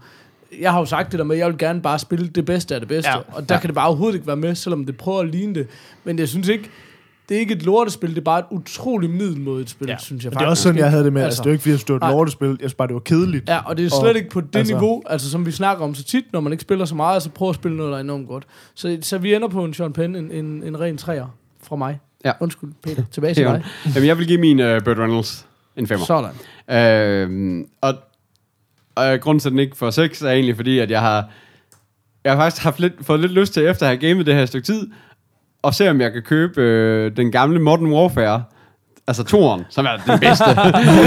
jeg 0.62 0.72
har 0.72 0.80
jo 0.80 0.86
sagt 0.86 1.12
det 1.12 1.18
der 1.20 1.26
med, 1.26 1.36
at 1.36 1.40
jeg 1.40 1.48
vil 1.48 1.58
gerne 1.58 1.82
bare 1.82 2.00
spille 2.00 2.28
det 2.28 2.46
bedste 2.46 2.74
af 2.76 2.82
det 2.82 2.88
bedste, 2.90 3.10
Ja. 3.12 3.18
og 3.32 3.50
der 3.50 3.56
Ja. 3.56 3.62
kan 3.62 3.68
det 3.68 3.76
bare 3.76 3.88
overhovedet 3.88 4.16
ikke 4.16 4.28
være 4.28 4.36
med, 4.36 4.56
selvom 4.56 4.86
det 4.86 4.98
prøver 4.98 5.20
at 5.20 5.28
ligne 5.30 5.56
det. 5.56 5.68
Men 6.04 6.20
jeg 6.20 6.28
synes 6.30 6.48
ikke, 6.48 6.70
det 7.30 7.36
er 7.36 7.40
ikke 7.40 7.54
et 7.54 7.64
lortespil, 7.64 8.10
det 8.10 8.18
er 8.18 8.22
bare 8.22 8.40
et 8.40 8.46
utroligt 8.52 9.12
middelmådigt 9.14 9.70
spil, 9.70 9.88
ja. 9.88 9.98
synes 10.00 10.24
jeg 10.24 10.30
Men 10.30 10.34
faktisk. 10.34 10.40
det 10.40 10.46
er 10.46 10.50
også 10.50 10.64
sådan, 10.64 10.78
jeg 10.80 10.90
havde 10.90 11.04
det 11.04 11.14
med. 11.14 11.22
Altså, 11.22 11.28
Altså. 11.42 11.42
det 11.44 11.48
er 11.48 11.52
jo 11.52 11.54
ikke, 11.54 11.62
fordi 11.62 11.72
jeg 11.72 11.78
synes, 11.80 11.84
det 11.86 11.94
var 11.94 11.98
et 11.98 12.02
Nej. 12.02 12.12
lortespil. 12.12 12.48
Jeg 12.48 12.58
synes 12.60 12.74
bare, 12.74 12.88
det 12.88 12.94
var 12.94 13.00
kedeligt. 13.00 13.50
Ja, 13.50 13.60
og 13.66 13.78
det 13.78 13.86
er 13.86 13.90
slet 13.90 14.02
Og- 14.10 14.16
ikke 14.16 14.30
på 14.30 14.42
det 14.42 14.56
altså- 14.56 14.74
niveau, 14.74 15.04
altså 15.10 15.30
som 15.32 15.46
vi 15.46 15.52
snakker 15.52 15.84
om 15.84 15.96
så 15.96 16.04
tit, 16.04 16.24
når 16.34 16.40
man 16.40 16.52
ikke 16.54 16.62
spiller 16.62 16.86
så 16.86 16.96
meget, 16.96 17.24
så 17.24 17.30
prøv 17.30 17.50
at 17.50 17.56
spille 17.56 17.78
noget, 17.78 17.92
der 17.92 17.98
er 17.98 18.02
enormt 18.02 18.28
godt. 18.28 18.44
Så, 18.76 18.98
så 19.02 19.18
vi 19.18 19.34
ender 19.36 19.48
på 19.48 19.66
en 19.66 19.74
Sean 19.74 19.94
Penn, 19.94 20.16
en, 20.16 20.32
en, 20.32 20.64
en 20.64 20.80
ren 20.80 20.98
træer 20.98 21.36
fra 21.64 21.76
mig. 21.76 22.00
Ja. 22.26 22.32
Undskyld, 22.40 22.70
Peter. 22.84 23.04
Tilbage 23.12 23.34
til 23.34 23.44
dig. 23.46 23.64
Jamen, 23.96 24.08
jeg 24.08 24.18
vil 24.18 24.28
give 24.28 24.40
min 24.40 24.60
uh, 24.60 24.66
Burt 24.86 24.98
Reynolds 24.98 25.48
en 25.78 25.88
femmer. 25.88 26.06
Sådan. 26.06 26.32
Øhm, 26.72 27.68
og, 27.82 27.94
og 28.96 29.20
grunden 29.20 29.40
til, 29.40 29.50
at 29.50 29.52
den 29.52 29.60
ikke 29.60 29.78
får 29.78 29.90
6, 29.90 30.22
er 30.22 30.32
egentlig 30.32 30.56
fordi, 30.56 30.80
at 30.80 30.92
jeg 30.92 31.02
har, 31.02 31.30
jeg 32.24 32.34
har 32.34 32.40
faktisk 32.40 32.64
haft 32.64 32.80
lidt, 32.80 32.94
fået 33.02 33.20
lidt 33.20 33.32
lyst 33.32 33.54
til, 33.54 33.68
efter 33.68 33.86
at 33.86 33.90
have 33.90 34.10
gamet 34.10 34.26
det 34.26 34.36
her 34.36 34.46
stykke 34.46 34.66
tid, 34.66 34.88
og 35.62 35.74
se, 35.74 35.90
om 35.90 36.02
jeg 36.02 36.14
kan 36.14 36.22
købe 36.22 36.62
øh, 36.62 37.18
den 37.18 37.32
gamle 37.32 37.60
Modern 37.60 37.94
Warfare, 37.94 38.44
altså 39.08 39.24
toren, 39.24 39.64
som 39.70 39.86
er 39.86 39.98
den 40.08 40.20
bedste, 40.20 40.46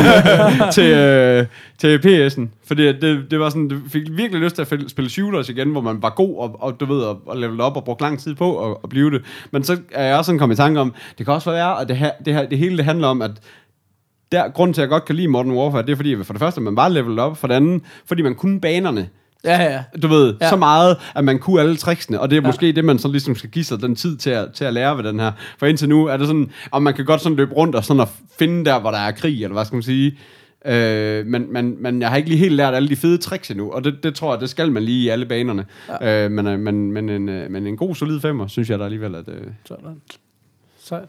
til, 0.81 0.93
øh, 0.95 1.47
til 1.79 1.99
PS'en. 1.99 2.49
Fordi 2.67 2.87
det, 2.87 3.31
det 3.31 3.41
var 3.41 3.49
sådan, 3.49 3.71
det 3.71 3.83
fik 3.89 4.03
virkelig 4.11 4.43
lyst 4.43 4.55
til 4.55 4.63
at 4.63 4.91
spille 4.91 5.11
shooters 5.11 5.49
igen, 5.49 5.71
hvor 5.71 5.81
man 5.81 6.03
var 6.03 6.11
god 6.11 6.39
og, 6.39 6.63
og 6.63 6.81
du 6.81 6.85
ved, 6.85 7.01
og, 7.01 7.21
og 7.27 7.37
op 7.61 7.77
og 7.77 7.85
brugte 7.85 8.05
lang 8.05 8.21
tid 8.21 8.35
på 8.35 8.71
at, 8.71 8.77
at 8.85 8.91
blive 8.91 9.11
det. 9.11 9.23
Men 9.51 9.65
så 9.65 9.79
er 9.93 10.05
jeg 10.05 10.17
også 10.17 10.29
sådan 10.29 10.39
kommet 10.39 10.57
i 10.57 10.61
tanke 10.61 10.81
om, 10.81 10.95
det 11.19 11.27
kan 11.27 11.35
også 11.35 11.51
være, 11.51 11.81
at 11.81 11.89
det, 11.89 11.97
her, 11.97 12.11
det, 12.25 12.35
her, 12.35 12.47
det 12.49 12.59
hele 12.59 12.77
det 12.77 12.85
handler 12.85 13.09
om, 13.09 13.23
at 13.23 13.31
der, 14.33 14.49
grunden 14.49 14.75
til, 14.75 14.81
at 14.81 14.83
jeg 14.83 14.91
godt 14.91 15.05
kan 15.05 15.15
lide 15.17 15.29
Modern 15.29 15.51
Warfare, 15.51 15.83
det 15.83 15.93
er 15.93 15.97
fordi, 15.97 16.25
for 16.25 16.33
det 16.33 16.41
første, 16.41 16.61
man 16.61 16.75
bare 16.75 16.93
leveled 16.93 17.19
op, 17.19 17.37
for 17.37 17.47
det 17.49 17.55
andet, 17.55 17.83
fordi 18.07 18.23
man 18.23 18.35
kunne 18.35 18.61
banerne 18.61 19.09
Ja, 19.45 19.63
ja. 19.63 19.85
Du 20.03 20.09
ved, 20.09 20.35
Ja. 20.41 20.45
ja. 20.45 20.51
så 20.51 20.57
meget, 20.57 20.97
at 21.15 21.25
man 21.25 21.39
kunne 21.39 21.61
alle 21.61 21.77
tricksene, 21.77 22.21
og 22.21 22.31
det 22.31 22.37
er 22.39 22.41
ja. 22.43 22.47
måske 22.47 22.73
det, 22.73 22.85
man 22.85 22.99
så 22.99 23.09
ligesom 23.09 23.35
skal 23.35 23.51
give 23.51 23.65
sig 23.65 23.81
den 23.81 23.97
tid 23.97 24.17
til 24.17 24.31
at, 24.31 24.53
til 24.53 24.65
at 24.65 24.75
lære 24.75 24.97
ved 24.97 25.05
den 25.05 25.21
her. 25.21 25.33
For 25.59 25.67
indtil 25.67 25.89
nu 25.89 26.07
er 26.07 26.17
det 26.17 26.27
sådan, 26.27 26.51
og 26.71 26.83
man 26.83 26.95
kan 26.95 27.05
godt 27.05 27.21
sådan 27.21 27.37
løbe 27.37 27.55
rundt 27.55 27.75
og 27.75 27.85
sådan 27.85 28.01
at 28.01 28.09
finde 28.39 28.65
der, 28.65 28.81
hvor 28.81 28.91
der 28.91 28.99
er 28.99 29.11
krig, 29.11 29.43
eller 29.43 29.53
hvad 29.55 29.65
skal 29.65 29.77
man 29.77 29.83
sige. 29.83 30.19
Øh, 30.65 31.27
men, 31.27 31.53
men, 31.53 31.83
men 31.83 32.01
jeg 32.01 32.09
har 32.11 32.17
ikke 32.17 32.29
lige 32.29 32.39
helt 32.39 32.55
lært 32.55 32.75
alle 32.75 32.89
de 32.89 32.97
fede 32.97 33.19
tricks 33.19 33.51
endnu, 33.51 33.71
og 33.73 33.85
det, 33.85 34.03
det 34.03 34.15
tror 34.15 34.33
jeg, 34.33 34.41
det 34.41 34.51
skal 34.51 34.73
man 34.73 34.83
lige 34.83 35.05
i 35.05 35.09
alle 35.09 35.27
banerne. 35.27 35.67
Ja. 36.01 36.25
Øh, 36.25 36.31
men, 36.31 36.47
øh, 36.47 36.59
men, 36.59 36.93
men, 36.93 37.09
en, 37.09 37.29
øh, 37.29 37.51
men 37.51 37.67
en 37.67 37.77
god, 37.77 37.95
solid 37.95 38.21
femmer, 38.21 38.47
synes 38.47 38.71
jeg 38.71 38.79
da 38.79 38.85
alligevel, 38.85 39.15
at... 39.15 39.29
Øh, 39.29 39.47
Sådan. 39.65 40.01
Sejt. 40.79 41.09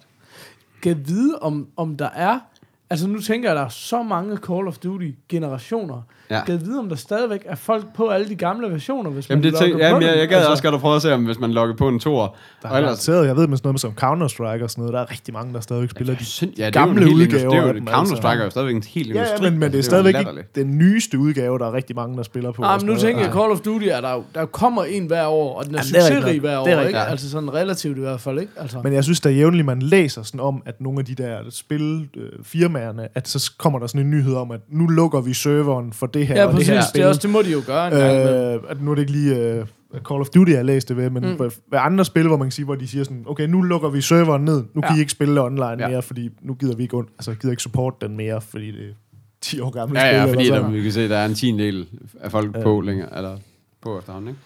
Kan 0.81 1.03
vide, 1.07 1.35
om, 1.41 1.67
om 1.77 1.97
der 1.97 2.09
er... 2.15 2.39
Altså 2.89 3.07
nu 3.07 3.21
tænker 3.21 3.49
jeg, 3.49 3.57
at 3.57 3.59
der 3.59 3.65
er 3.65 3.69
så 3.69 4.03
mange 4.03 4.37
Call 4.37 4.67
of 4.67 4.77
Duty-generationer. 4.77 6.01
Ja. 6.31 6.43
Kan 6.45 6.55
jeg 6.55 6.65
vide, 6.65 6.79
om 6.79 6.89
der 6.89 6.95
stadigvæk 6.95 7.39
er 7.45 7.55
folk 7.55 7.85
på 7.95 8.07
alle 8.07 8.29
de 8.29 8.35
gamle 8.35 8.71
versioner, 8.71 9.09
hvis 9.09 9.29
jamen, 9.29 9.43
man 9.43 9.51
det 9.53 9.59
tænk, 9.59 9.71
logger 9.71 9.89
på 9.89 9.95
jamen, 9.95 10.07
jeg, 10.09 10.17
jeg 10.17 10.27
gad 10.27 10.37
Altså, 10.37 10.51
også 10.51 10.63
godt 10.63 10.75
at 10.75 10.81
prøve 10.81 10.95
at 10.95 11.01
se, 11.01 11.13
om 11.13 11.25
hvis 11.25 11.39
man 11.39 11.51
logger 11.51 11.75
på 11.75 11.87
en 11.87 11.99
tor. 11.99 12.35
Der 12.61 12.69
Og 12.69 12.73
er 12.73 12.77
ellers, 12.77 13.05
garanteret, 13.07 13.27
jeg 13.27 13.35
ved 13.35 13.47
med 13.47 13.57
sådan 13.57 13.67
noget 13.67 13.81
som 13.81 13.91
Counter-Strike 14.03 14.63
og 14.63 14.69
sådan 14.69 14.81
noget, 14.81 14.93
der 14.93 14.99
er 14.99 15.11
rigtig 15.11 15.33
mange, 15.33 15.53
der 15.53 15.59
stadigvæk 15.59 15.89
spiller 15.89 16.15
de 16.15 16.25
Sind, 16.25 16.53
ja, 16.57 16.65
det 16.65 16.73
gamle 16.73 17.01
er 17.01 17.13
udgaver 17.13 17.49
Det 17.49 17.57
er 17.57 17.73
jo, 17.73 17.79
Counter-Strike 17.91 18.27
altså. 18.27 18.27
er 18.39 18.43
jo 18.43 18.49
stadigvæk 18.49 18.75
en 18.75 18.83
helt 18.87 19.07
Ja, 19.07 19.13
industri. 19.13 19.45
ja, 19.45 19.49
men, 19.51 19.59
men 19.59 19.71
det 19.71 19.77
er 19.79 19.83
stadigvæk 19.83 20.13
latterligt. 20.13 20.47
ikke 20.57 20.67
den 20.69 20.77
nyeste 20.77 21.19
udgave, 21.19 21.59
der 21.59 21.65
er 21.67 21.73
rigtig 21.73 21.95
mange, 21.95 22.17
der 22.17 22.23
spiller 22.23 22.51
på. 22.51 22.63
Ah, 22.63 22.69
og 22.69 22.73
men 22.73 22.79
sådan 22.79 22.95
nu 22.95 22.99
tænker 23.01 23.21
jeg, 23.23 23.33
Call 23.33 23.51
of 23.51 23.59
Duty, 23.59 23.85
er 23.91 24.01
der, 24.01 24.23
der 24.35 24.45
kommer 24.45 24.83
en 24.83 25.05
hver 25.07 25.25
år, 25.27 25.57
og 25.59 25.65
den 25.65 25.75
er 25.75 25.79
Jamen, 25.79 25.93
det 25.93 25.97
er 25.97 26.01
succesrig 26.15 26.39
hver 26.39 26.57
år, 26.59 26.63
Det 26.65 26.73
er 26.73 26.81
ikke? 26.81 26.99
ja. 26.99 27.05
Altså 27.05 27.29
sådan 27.29 27.53
relativt 27.53 27.97
i 27.97 28.01
hvert 28.01 28.21
fald, 28.21 28.39
ikke? 28.39 28.51
Altså. 28.57 28.77
Men 28.83 28.93
jeg 28.93 29.03
synes, 29.03 29.21
der 29.21 29.29
jævnligt, 29.29 29.65
man 29.65 29.81
læser 29.81 30.23
sådan 30.23 30.39
om, 30.39 30.63
at 30.65 30.81
nogle 30.81 30.99
af 30.99 31.05
de 31.05 31.15
der 31.15 31.37
spilfirmaerne, 31.49 33.07
at 33.15 33.27
så 33.27 33.51
kommer 33.57 33.79
der 33.79 33.87
sådan 33.87 34.01
en 34.01 34.09
nyhed 34.11 34.35
om, 34.35 34.51
at 34.51 34.59
nu 34.69 34.87
lukker 34.87 35.21
vi 35.21 35.33
serveren 35.33 35.93
for 35.93 36.07
det 36.19 36.27
her 36.27 36.35
ja, 36.35 36.43
og 36.45 36.49
det 36.49 36.55
præcis. 36.57 36.69
her 36.73 36.81
Det, 36.95 37.01
er 37.01 37.07
også, 37.07 37.19
det 37.23 37.29
må 37.29 37.41
de 37.41 37.51
jo 37.51 37.61
gøre 37.65 37.87
en 37.87 37.93
gang. 37.93 38.17
Øh, 38.17 38.53
Øh, 38.55 38.59
at 38.69 38.81
nu 38.81 38.91
er 38.91 38.95
det 38.95 39.01
ikke 39.01 39.11
lige 39.11 39.35
øh, 39.35 39.65
Call 40.09 40.21
of 40.21 40.27
Duty, 40.29 40.51
jeg 40.51 40.65
læste 40.65 40.93
det 40.95 41.03
ved, 41.03 41.09
men 41.09 41.23
Mm. 41.23 41.39
ved 41.39 41.51
andre 41.73 42.05
spil, 42.05 42.27
hvor 42.27 42.37
man 42.37 42.45
kan 42.45 42.51
sige, 42.51 42.65
hvor 42.65 42.75
de 42.75 42.87
siger 42.87 43.03
sådan, 43.03 43.23
okay, 43.27 43.47
nu 43.47 43.61
lukker 43.61 43.89
vi 43.89 44.01
serveren 44.01 44.45
ned, 44.45 44.63
nu 44.73 44.81
kan 44.81 44.91
Ja. 44.91 44.95
I 44.97 44.99
ikke 44.99 45.11
spille 45.11 45.33
det 45.35 45.41
online 45.43 45.65
Ja. 45.79 45.87
mere, 45.89 46.01
fordi 46.01 46.29
nu 46.41 46.53
gider 46.53 46.75
vi 46.75 46.83
ikke, 46.83 46.97
und- 46.97 47.15
altså 47.19 47.33
gider 47.33 47.51
ikke 47.51 47.63
support 47.63 48.01
den 48.01 48.17
mere, 48.17 48.41
fordi 48.41 48.71
det 48.71 48.81
er 48.89 48.93
10 49.41 49.59
år 49.59 49.69
gamle 49.69 49.99
Ja, 49.99 50.09
spil. 50.11 50.17
ja, 50.29 50.33
fordi 50.33 50.47
der, 50.49 50.69
vi 50.69 50.81
kan 50.81 50.91
se, 50.91 51.09
der 51.09 51.17
er 51.17 51.25
en 51.25 51.33
tiendel 51.35 51.87
af 52.21 52.31
folk 52.31 52.55
Ja. 52.57 52.61
på 52.63 52.81
længere, 52.81 53.17
eller 53.17 53.37
på 53.81 53.99
efterhånden, 53.99 54.29
ikke? 54.29 54.39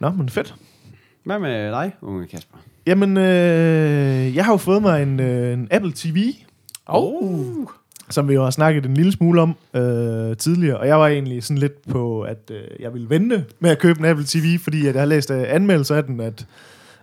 Nå, 0.00 0.10
men 0.10 0.28
fedt. 0.28 0.54
Hvad 1.24 1.38
med 1.38 1.70
dig, 1.70 1.92
unge 2.02 2.26
Kasper? 2.26 2.56
Jamen, 2.86 3.16
øh, 3.16 4.36
jeg 4.36 4.44
har 4.44 4.52
jo 4.52 4.56
fået 4.56 4.82
mig 4.82 5.02
en, 5.02 5.20
øh, 5.20 5.52
en 5.52 5.68
Apple 5.70 5.92
TV, 5.94 6.32
oh. 6.86 7.44
Som 8.12 8.28
vi 8.28 8.34
jo 8.34 8.44
har 8.44 8.50
snakket 8.50 8.86
en 8.86 8.94
lille 8.94 9.12
smule 9.12 9.40
om 9.40 9.56
øh, 9.74 10.36
tidligere, 10.36 10.78
og 10.78 10.86
jeg 10.86 10.98
var 11.00 11.06
egentlig 11.06 11.42
sådan 11.42 11.58
lidt 11.58 11.88
på, 11.90 12.22
at 12.22 12.50
øh, 12.50 12.62
jeg 12.80 12.92
ville 12.92 13.10
vente 13.10 13.44
med 13.60 13.70
at 13.70 13.78
købe 13.78 13.98
en 13.98 14.04
Apple 14.04 14.24
TV, 14.28 14.58
fordi 14.58 14.86
at 14.86 14.94
jeg 14.94 15.02
har 15.02 15.06
læst 15.06 15.30
øh, 15.30 15.44
anmeldelser 15.48 15.96
af 15.96 16.04
den, 16.04 16.20
at, 16.20 16.46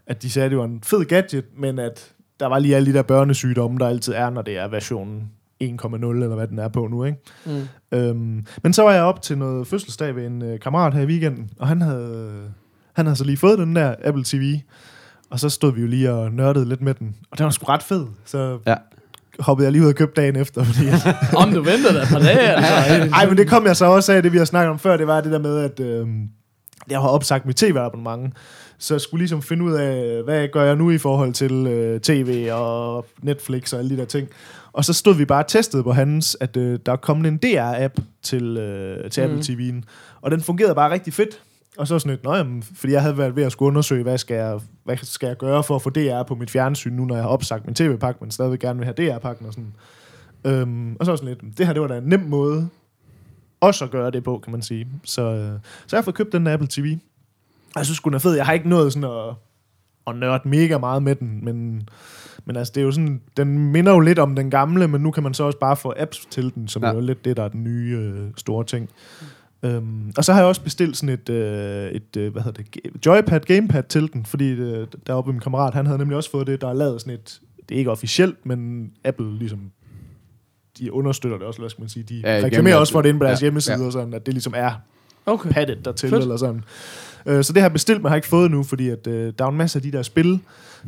at 0.07 0.21
de 0.21 0.31
sagde, 0.31 0.45
at 0.45 0.51
det 0.51 0.57
var 0.59 0.65
en 0.65 0.79
fed 0.83 1.05
gadget, 1.05 1.45
men 1.57 1.79
at 1.79 2.11
der 2.39 2.45
var 2.45 2.59
lige 2.59 2.75
alle 2.75 2.91
de 2.91 2.97
der 2.97 3.01
børnesygdomme, 3.01 3.77
der 3.79 3.87
altid 3.87 4.13
er, 4.13 4.29
når 4.29 4.41
det 4.41 4.57
er 4.57 4.67
versionen 4.67 5.31
1,0, 5.63 5.67
eller 6.05 6.35
hvad 6.35 6.47
den 6.47 6.59
er 6.59 6.67
på 6.67 6.87
nu, 6.87 7.03
ikke? 7.03 7.17
Mm. 7.45 7.97
Øhm, 7.97 8.45
men 8.63 8.73
så 8.73 8.83
var 8.83 8.93
jeg 8.93 9.03
op 9.03 9.21
til 9.21 9.37
noget 9.37 9.67
fødselsdag 9.67 10.15
ved 10.15 10.25
en 10.25 10.41
øh, 10.41 10.59
kammerat 10.59 10.93
her 10.93 11.01
i 11.01 11.05
weekenden, 11.05 11.49
og 11.59 11.67
han 11.67 11.81
havde, 11.81 12.31
han 12.93 13.05
havde 13.05 13.15
så 13.15 13.23
lige 13.23 13.37
fået 13.37 13.59
den 13.59 13.75
der 13.75 13.95
Apple 14.03 14.23
TV, 14.25 14.59
og 15.29 15.39
så 15.39 15.49
stod 15.49 15.73
vi 15.73 15.81
jo 15.81 15.87
lige 15.87 16.11
og 16.13 16.31
nørdede 16.31 16.69
lidt 16.69 16.81
med 16.81 16.93
den, 16.93 17.15
og 17.31 17.37
den 17.37 17.43
var 17.43 17.49
sgu 17.49 17.65
ret 17.65 17.83
fed, 17.83 18.05
så 18.25 18.59
Ja. 18.67 18.75
Hoppede 19.39 19.65
jeg 19.65 19.71
lige 19.71 19.83
ud 19.83 19.87
og 19.87 19.95
købte 19.95 20.21
dagen 20.21 20.35
efter, 20.35 20.63
fordi 20.63 20.87
Om 21.43 21.51
du 21.53 21.61
venter 21.61 21.93
da 21.93 22.01
et 22.01 22.07
par 22.07 22.19
dage, 22.19 22.39
altså. 22.39 23.09
Ej, 23.15 23.25
men 23.27 23.37
det 23.37 23.47
kom 23.49 23.65
jeg 23.65 23.75
så 23.75 23.85
også 23.85 24.13
af, 24.13 24.23
det 24.23 24.33
vi 24.33 24.37
har 24.37 24.45
snakket 24.45 24.69
om 24.71 24.79
før, 24.79 24.97
det 24.97 25.07
var 25.07 25.21
det 25.21 25.31
der 25.31 25.39
med, 25.39 25.57
at 25.59 25.79
øh, 25.79 26.07
jeg 26.89 26.99
har 26.99 27.07
opsagt 27.07 27.45
mit 27.45 27.55
tv-abonnement, 27.55 28.33
så 28.79 28.93
jeg 28.93 29.01
skulle 29.01 29.19
ligesom 29.21 29.41
finde 29.41 29.63
ud 29.65 29.73
af, 29.73 30.23
hvad 30.23 30.47
gør 30.53 30.63
jeg 30.63 30.75
nu 30.75 30.91
i 30.91 30.97
forhold 30.97 31.33
til 31.33 31.67
øh, 31.67 31.99
tv 31.99 32.49
og 32.51 33.05
Netflix 33.21 33.73
og 33.73 33.79
alle 33.79 33.89
de 33.89 33.97
der 33.97 34.05
ting. 34.05 34.27
Og 34.73 34.85
så 34.85 34.93
stod 34.93 35.15
vi 35.15 35.25
bare 35.25 35.43
og 35.43 35.47
testede 35.47 35.83
på 35.83 35.91
hans, 35.91 36.37
at 36.39 36.57
øh, 36.57 36.79
der 36.85 36.91
er 36.91 36.95
kommet 36.95 37.27
en 37.27 37.39
DR-app 37.45 37.93
til, 38.23 38.57
øh, 38.57 39.09
til 39.11 39.23
Mhm. 39.27 39.37
Apple 39.37 39.53
TV'en, 39.53 39.83
og 40.21 40.31
den 40.31 40.41
fungerede 40.41 40.75
bare 40.75 40.91
rigtig 40.91 41.13
fedt. 41.13 41.39
Og 41.77 41.87
så 41.87 41.99
sådan 41.99 42.13
et, 42.13 42.19
jamen, 42.25 42.63
fordi 42.63 42.93
jeg 42.93 43.01
havde 43.01 43.17
været 43.17 43.35
ved 43.35 43.43
at 43.43 43.51
skulle 43.51 43.67
undersøge, 43.67 44.03
hvad 44.03 44.17
skal, 44.17 44.35
jeg, 44.35 44.59
hvad 44.83 44.97
skal 44.97 45.27
jeg 45.27 45.37
gøre 45.37 45.63
for 45.63 45.75
at 45.75 45.81
få 45.81 45.89
DR 45.89 46.23
på 46.23 46.35
mit 46.35 46.51
fjernsyn, 46.51 46.93
nu 46.93 47.05
når 47.05 47.15
jeg 47.15 47.23
har 47.23 47.29
opsagt 47.29 47.65
min 47.65 47.75
tv-pakke, 47.75 48.17
men 48.21 48.31
stadig 48.31 48.59
gerne 48.59 48.79
vil 48.79 48.85
have 48.85 49.15
DR-pakken 49.15 49.45
og 49.45 49.53
sådan. 49.53 49.73
Øhm, 50.43 50.95
og 50.99 51.05
så 51.05 51.17
sådan 51.17 51.29
lidt, 51.29 51.57
det 51.57 51.65
her 51.65 51.73
det 51.73 51.81
var 51.81 51.87
da 51.87 51.97
en 51.97 52.03
nem 52.03 52.19
måde 52.19 52.69
også 53.61 53.85
at 53.85 53.91
gøre 53.91 54.11
det 54.11 54.23
på, 54.23 54.39
kan 54.43 54.51
man 54.51 54.61
sige. 54.61 54.87
Så, 55.03 55.21
øh, 55.21 55.59
så 55.87 55.95
jeg 55.95 55.97
har 55.97 56.01
fået 56.01 56.15
købt 56.15 56.31
den 56.31 56.47
Apple 56.47 56.67
TV. 56.71 56.97
Og 57.75 57.79
jeg 57.79 57.85
synes, 57.85 57.99
den 57.99 58.13
er 58.13 58.19
fed. 58.19 58.35
Jeg 58.35 58.45
har 58.45 58.53
ikke 58.53 58.69
nået 58.69 58.93
sådan 58.93 59.09
at, 59.09 59.35
at 60.07 60.15
nørde 60.15 60.49
mega 60.49 60.77
meget 60.77 61.03
med 61.03 61.15
den, 61.15 61.45
men, 61.45 61.89
men 62.45 62.55
altså, 62.55 62.73
det 62.75 62.81
er 62.81 62.85
jo 62.85 62.91
sådan, 62.91 63.21
den 63.37 63.71
minder 63.71 63.91
jo 63.91 63.99
lidt 63.99 64.19
om 64.19 64.35
den 64.35 64.49
gamle, 64.49 64.87
men 64.87 65.01
nu 65.01 65.11
kan 65.11 65.23
man 65.23 65.33
så 65.33 65.43
også 65.43 65.59
bare 65.59 65.75
få 65.75 65.93
apps 65.97 66.25
til 66.31 66.51
den, 66.55 66.67
som 66.67 66.83
ja. 66.83 66.89
Er 66.89 66.93
jo 66.93 66.99
lidt 66.99 67.25
det, 67.25 67.37
der 67.37 67.43
er 67.43 67.47
den 67.47 67.63
nye 67.63 67.97
øh, 67.97 68.27
store 68.37 68.63
ting. 68.63 68.89
Øhm, 69.63 70.11
og 70.17 70.25
så 70.25 70.33
har 70.33 70.39
jeg 70.39 70.47
også 70.47 70.61
bestilt 70.61 70.97
sådan 70.97 71.09
et, 71.09 71.29
øh, 71.29 71.91
et 71.91 72.17
øh, 72.17 72.31
hvad 72.31 72.41
hedder 72.41 72.63
det, 72.63 73.05
joypad, 73.05 73.39
gamepad 73.39 73.83
til 73.83 74.13
den, 74.13 74.25
fordi 74.25 74.49
øh, 74.49 74.87
deroppe 75.07 75.31
min 75.31 75.41
kammerat, 75.41 75.73
han 75.73 75.85
havde 75.85 75.97
nemlig 75.99 76.17
også 76.17 76.31
fået 76.31 76.47
det, 76.47 76.61
der 76.61 76.67
er 76.69 76.73
lavet 76.73 77.01
sådan 77.01 77.13
et, 77.13 77.39
det 77.69 77.75
er 77.75 77.79
ikke 77.79 77.91
officielt, 77.91 78.45
men 78.45 78.89
Apple 79.03 79.37
ligesom, 79.37 79.59
de 80.79 80.93
understøtter 80.93 81.37
det 81.37 81.47
også, 81.47 81.59
hvad 81.59 81.69
skal 81.69 81.81
man 81.81 81.89
sige, 81.89 82.03
de 82.03 82.21
Ja, 82.23 82.41
reklamerer 82.45 82.75
også 82.75 82.93
for 82.93 83.01
det 83.01 83.09
inde 83.09 83.19
på 83.19 83.25
deres 83.25 83.41
Ja, 83.41 83.43
hjemmeside, 83.45 83.79
ja. 83.79 83.85
og 83.85 83.91
sådan, 83.91 84.13
at 84.13 84.25
det 84.25 84.33
ligesom 84.33 84.53
er 84.57 84.71
Okay. 85.25 85.49
paddet 85.51 85.85
dertil, 85.85 86.09
Fedt. 86.09 86.21
eller 86.21 86.37
sådan. 86.37 86.63
Øh, 87.25 87.43
så 87.43 87.53
det 87.53 87.61
har 87.61 87.67
jeg 87.67 87.73
bestilt, 87.73 88.01
men 88.01 88.09
har 88.09 88.15
ikke 88.15 88.27
fået 88.27 88.51
nu, 88.51 88.63
fordi 88.63 88.89
at, 88.89 89.07
øh, 89.07 89.33
der 89.39 89.45
er 89.45 89.49
en 89.49 89.57
masse 89.57 89.77
af 89.79 89.83
de 89.83 89.91
der 89.91 90.01
spil, 90.01 90.39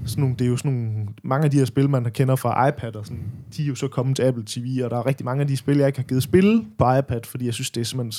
sådan 0.05 0.21
nogle, 0.21 0.35
det 0.39 0.45
er 0.45 0.49
jo 0.49 0.57
sådan 0.57 0.71
nogle, 0.71 1.07
mange 1.23 1.45
af 1.45 1.51
de 1.51 1.57
her 1.57 1.65
spil, 1.65 1.89
man 1.89 2.05
kender 2.13 2.35
fra 2.35 2.67
iPad, 2.67 2.95
og 2.95 3.05
sådan, 3.05 3.23
de 3.57 3.63
er 3.63 3.67
jo 3.67 3.75
så 3.75 3.87
kommet 3.87 4.15
til 4.15 4.23
Apple 4.23 4.43
TV, 4.47 4.81
og 4.83 4.89
der 4.89 4.97
er 4.97 5.05
rigtig 5.05 5.25
mange 5.25 5.41
af 5.41 5.47
de 5.47 5.57
spil, 5.57 5.77
jeg 5.77 5.87
ikke 5.87 5.99
har 5.99 6.03
givet 6.03 6.23
spille 6.23 6.65
på 6.77 6.93
iPad, 6.95 7.19
fordi 7.25 7.45
jeg 7.45 7.53
synes, 7.53 7.71
det 7.71 7.81
er 7.81 7.85
simpelthen 7.85 8.11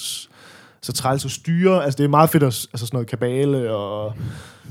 så 0.83 0.92
træls 0.92 1.25
at 1.25 1.31
styre. 1.31 1.85
Altså, 1.85 1.99
det 1.99 2.05
er 2.05 2.09
meget 2.09 2.31
fedt 2.31 2.42
at, 2.42 2.47
altså 2.47 2.87
sådan 2.87 2.88
noget 2.92 3.09
kabale 3.09 3.71
og 3.75 4.12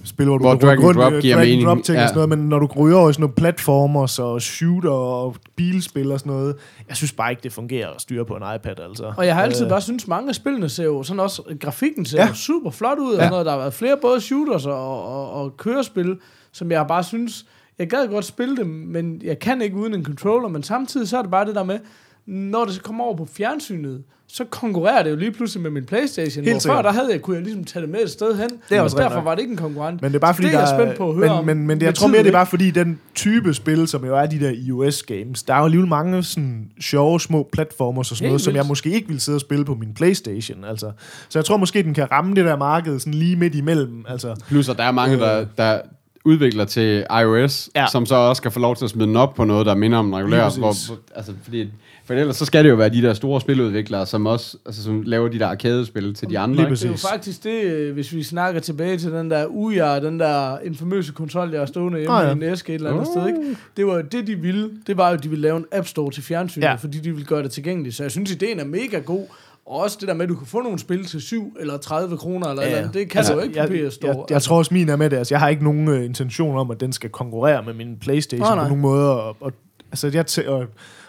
spil, 0.04 0.26
hvor 0.26 0.38
du 0.38 0.44
Hvor 0.44 0.56
kan 0.56 0.62
drag 0.68 0.72
and 0.78 0.84
rykke 0.90 1.02
drop 1.02 1.14
giver 1.22 1.36
drag 1.36 1.46
mening. 1.48 1.66
drop 1.68 1.78
ting 1.84 1.98
Ja. 1.98 2.04
og 2.04 2.10
sådan 2.10 2.16
noget, 2.28 2.30
men 2.40 2.50
når 2.50 2.60
du 2.60 2.66
ryger 2.78 2.98
over 2.98 3.10
i 3.10 3.14
sådan 3.14 3.22
noget 3.22 3.36
platformers 3.36 4.20
og 4.20 4.42
shooter 4.42 4.90
og 4.90 5.36
bilspil 5.56 6.12
og 6.12 6.20
sådan 6.20 6.32
noget, 6.34 6.56
jeg 6.90 6.98
synes 6.98 7.12
bare 7.12 7.30
ikke, 7.32 7.44
det 7.44 7.54
fungerer 7.54 7.90
at 7.90 8.02
styre 8.02 8.26
på 8.26 8.34
en 8.34 8.44
iPad, 8.56 8.80
altså. 8.80 9.14
Og 9.18 9.26
jeg 9.26 9.36
har 9.36 9.44
altid 9.44 9.64
Øh, 9.64 9.70
bare 9.70 9.82
synes 9.82 10.08
mange 10.08 10.30
af 10.30 10.36
spillene 10.36 10.70
ser 10.70 10.84
jo 10.84 11.04
sådan 11.04 11.20
også, 11.20 11.42
grafikken 11.60 12.06
ser 12.06 12.22
Ja. 12.22 12.28
jo 12.28 12.34
super 12.34 12.72
flot 12.72 12.98
ud, 13.00 13.06
og 13.08 13.14
Ja. 13.14 13.18
sådan 13.20 13.32
noget. 13.32 13.46
Der 13.46 13.52
har 13.52 13.60
været 13.60 13.74
flere 13.74 13.98
både 14.02 14.22
shooters 14.22 14.66
og, 14.66 15.06
og, 15.08 15.32
og 15.34 15.58
kørespil, 15.58 16.18
som 16.52 16.72
jeg 16.72 16.86
bare 16.88 17.04
synes, 17.04 17.46
jeg 17.80 17.90
gad 17.90 18.08
godt 18.08 18.26
spille 18.26 18.58
dem, 18.58 18.68
men 18.68 19.22
jeg 19.24 19.40
kan 19.40 19.62
ikke 19.62 19.76
uden 19.76 19.94
en 19.94 20.06
controller, 20.06 20.50
men 20.50 20.64
samtidig 20.64 21.08
så 21.10 21.18
er 21.18 21.22
det 21.22 21.32
bare 21.32 21.46
det 21.46 21.56
der 21.56 21.64
med, 21.64 21.80
når 22.26 22.66
det 22.66 22.74
så 22.74 22.82
kommer 22.82 23.04
over 23.04 23.16
på 23.16 23.26
fjernsynet, 23.26 24.04
så 24.34 24.44
konkurrerer 24.44 25.04
det 25.04 25.12
jo 25.12 25.16
lige 25.16 25.32
pludselig 25.32 25.62
med 25.62 25.72
min 25.72 25.86
Playstation. 25.86 26.44
Helt 26.44 26.54
Helt 26.54 26.68
før 26.68 26.82
der 26.82 26.92
havde 26.92 27.12
jeg, 27.12 27.22
kunne 27.22 27.36
jeg 27.36 27.44
ligesom 27.44 27.64
tage 27.64 27.82
det 27.82 27.90
med 27.90 28.00
et 28.04 28.10
sted 28.12 28.38
hen. 28.38 28.50
Det 28.70 28.78
er 28.78 28.82
og 28.82 28.90
derfor 28.92 29.16
nok. 29.16 29.26
var 29.26 29.36
det 29.36 29.42
ikke 29.42 29.52
en 29.52 29.58
konkurrent. 29.58 30.02
Men 30.02 30.12
det 30.12 30.16
er 30.16 30.20
bare 30.20 30.34
fordi, 30.34 30.48
det 30.48 30.56
er 30.56 30.60
jeg 30.60 30.68
der 30.68 30.78
spændt 30.78 30.98
på 30.98 31.10
at 31.10 31.16
høre 31.16 31.28
men, 31.28 31.38
om 31.38 31.46
men, 31.46 31.68
men 31.68 31.80
det, 31.80 31.86
jeg 31.86 31.96
tror 31.96 32.08
mere, 32.08 32.24
det 32.24 32.28
er 32.28 32.32
bare 32.32 32.46
fordi, 32.46 32.72
den 32.72 33.00
type 33.16 33.54
spil, 33.54 33.88
som 33.88 34.06
jo 34.06 34.18
er 34.18 34.26
de 34.26 34.40
der 34.40 34.52
iOS-games, 34.52 35.44
der 35.48 35.54
er 35.54 35.58
jo 35.58 35.66
alligevel 35.66 35.90
mange 35.90 36.24
sådan 36.24 36.70
sjove 36.82 37.20
små 37.20 37.50
platformer 37.52 38.00
og 38.00 38.06
sådan 38.06 38.20
Helt 38.20 38.30
noget, 38.30 38.42
som 38.42 38.52
vildt. 38.52 38.64
jeg 38.64 38.68
måske 38.68 38.92
ikke 38.92 39.08
vil 39.08 39.22
sidde 39.22 39.36
og 39.36 39.42
spille 39.42 39.66
på 39.66 39.76
min 39.76 39.94
Playstation. 39.94 40.64
Altså. 40.64 40.92
Så 41.30 41.40
jeg 41.40 41.46
tror 41.46 41.58
måske, 41.58 41.84
den 41.84 41.94
kan 41.94 42.12
ramme 42.12 42.36
det 42.36 42.46
der 42.46 42.58
marked 42.58 43.00
sådan 43.00 43.14
lige 43.14 43.36
midt 43.36 43.56
imellem. 43.56 44.06
Altså. 44.08 44.36
Plus, 44.48 44.70
at 44.70 44.78
der 44.78 44.84
er 44.84 44.92
mange, 44.92 45.20
der, 45.20 45.46
der 45.58 45.80
udvikler 46.26 46.66
til 46.66 47.06
iOS, 47.22 47.70
Ja. 47.76 47.86
som 47.92 48.06
så 48.06 48.16
også 48.16 48.40
skal 48.40 48.52
få 48.52 48.60
lov 48.60 48.76
til 48.76 48.84
at 48.86 48.90
smide 48.92 49.08
den 49.08 49.16
op 49.16 49.34
på 49.34 49.44
noget, 49.44 49.66
der 49.66 49.76
minder 49.76 49.98
om 49.98 50.08
en 50.08 50.16
regulær. 50.16 50.58
Hvor, 50.60 50.68
præcis. 50.68 50.92
altså, 51.16 51.34
fordi, 51.44 51.68
for 52.06 52.14
ellers 52.14 52.36
så 52.36 52.46
skal 52.46 52.64
det 52.64 52.70
jo 52.70 52.76
være 52.76 52.90
de 52.90 53.02
der 53.02 53.14
store 53.14 53.42
spiludviklere, 53.42 54.06
som 54.06 54.26
også 54.26 54.58
altså, 54.66 54.84
som 54.84 55.02
laver 55.02 55.28
de 55.28 55.40
der 55.40 55.48
arcade-spil 55.48 56.14
til 56.14 56.30
de 56.30 56.40
andre. 56.40 56.56
Lige 56.56 56.66
ikke? 56.66 56.76
Det 56.76 56.84
er 56.84 56.88
jo 56.88 56.94
Præcis. 56.94 57.10
faktisk 57.10 57.44
det, 57.44 57.64
øh, 57.64 57.94
hvis 57.94 58.14
vi 58.14 58.24
snakker 58.24 58.62
tilbage 58.62 58.98
til 58.98 59.12
den 59.12 59.32
der 59.32 59.46
Uja, 59.46 60.00
den 60.00 60.20
der 60.20 60.60
infamøse 60.60 61.12
kontrol, 61.14 61.50
jeg 61.52 61.60
har 61.60 61.66
stående 61.66 62.00
hjemme 62.00 62.16
oh, 62.18 62.24
ja. 62.24 62.30
i 62.30 62.32
en 62.32 62.44
æske 62.44 62.70
et 62.74 62.76
eller 62.76 62.92
andet 62.92 63.08
sted. 63.08 63.28
Ikke? 63.28 63.40
Det 63.78 63.88
var 63.88 63.96
jo 63.96 64.02
det, 64.02 64.28
de 64.28 64.36
ville. 64.36 64.70
Det 64.88 64.98
var 64.98 65.10
jo, 65.10 65.14
at 65.18 65.24
de 65.24 65.30
ville 65.30 65.42
lave 65.42 65.58
en 65.58 65.66
App 65.72 65.88
Store 65.88 66.12
til 66.12 66.24
fjernsynet, 66.24 66.66
ja. 66.66 66.74
fordi 66.76 66.98
de 67.00 67.12
ville 67.12 67.26
gøre 67.26 67.44
det 67.44 67.52
tilgængeligt. 67.52 67.96
Så 67.96 68.04
jeg 68.04 68.12
synes, 68.12 68.32
ideen 68.32 68.60
er 68.60 68.66
mega 68.66 69.00
god. 69.00 69.26
Og 69.66 69.78
også 69.78 69.98
det 70.00 70.08
der 70.08 70.14
med, 70.14 70.24
at 70.24 70.30
du 70.30 70.36
kan 70.36 70.48
få 70.48 70.62
nogle 70.62 70.80
spil 70.80 71.06
til 71.06 71.22
7 71.22 71.58
eller 71.60 71.78
30 71.78 72.18
kroner, 72.18 72.48
eller, 72.48 72.64
ja. 72.64 72.78
eller 72.78 72.92
det 72.92 73.10
kan 73.10 73.18
altså, 73.18 73.34
du 73.34 73.40
jo 73.40 73.44
ikke 73.44 73.64
på 73.68 73.74
jeg, 73.74 73.90
PS 73.90 73.94
Store. 73.94 74.16
jeg, 74.16 74.26
jeg 74.30 74.42
tror 74.42 74.58
også, 74.58 74.74
min 74.74 74.90
er 74.90 74.96
med 74.96 75.10
det. 75.10 75.18
Altså, 75.18 75.34
jeg 75.34 75.40
har 75.40 75.50
ikke 75.50 75.64
nogen 75.64 75.88
uh, 75.88 76.06
intention 76.06 76.58
om, 76.58 76.72
at 76.72 76.80
den 76.80 76.94
skal 76.94 77.10
konkurrere 77.10 77.64
med 77.64 77.74
min 77.74 77.98
Playstation 78.02 78.42
Nej, 78.48 78.50
på 78.52 78.56
nej. 78.56 78.68
nogen 78.68 78.82
måde. 78.82 79.22
Og, 79.24 79.38
og, 79.40 79.54
altså, 79.92 80.08
jeg 80.14 80.26
tæ- 80.30 80.48
og, 80.50 80.66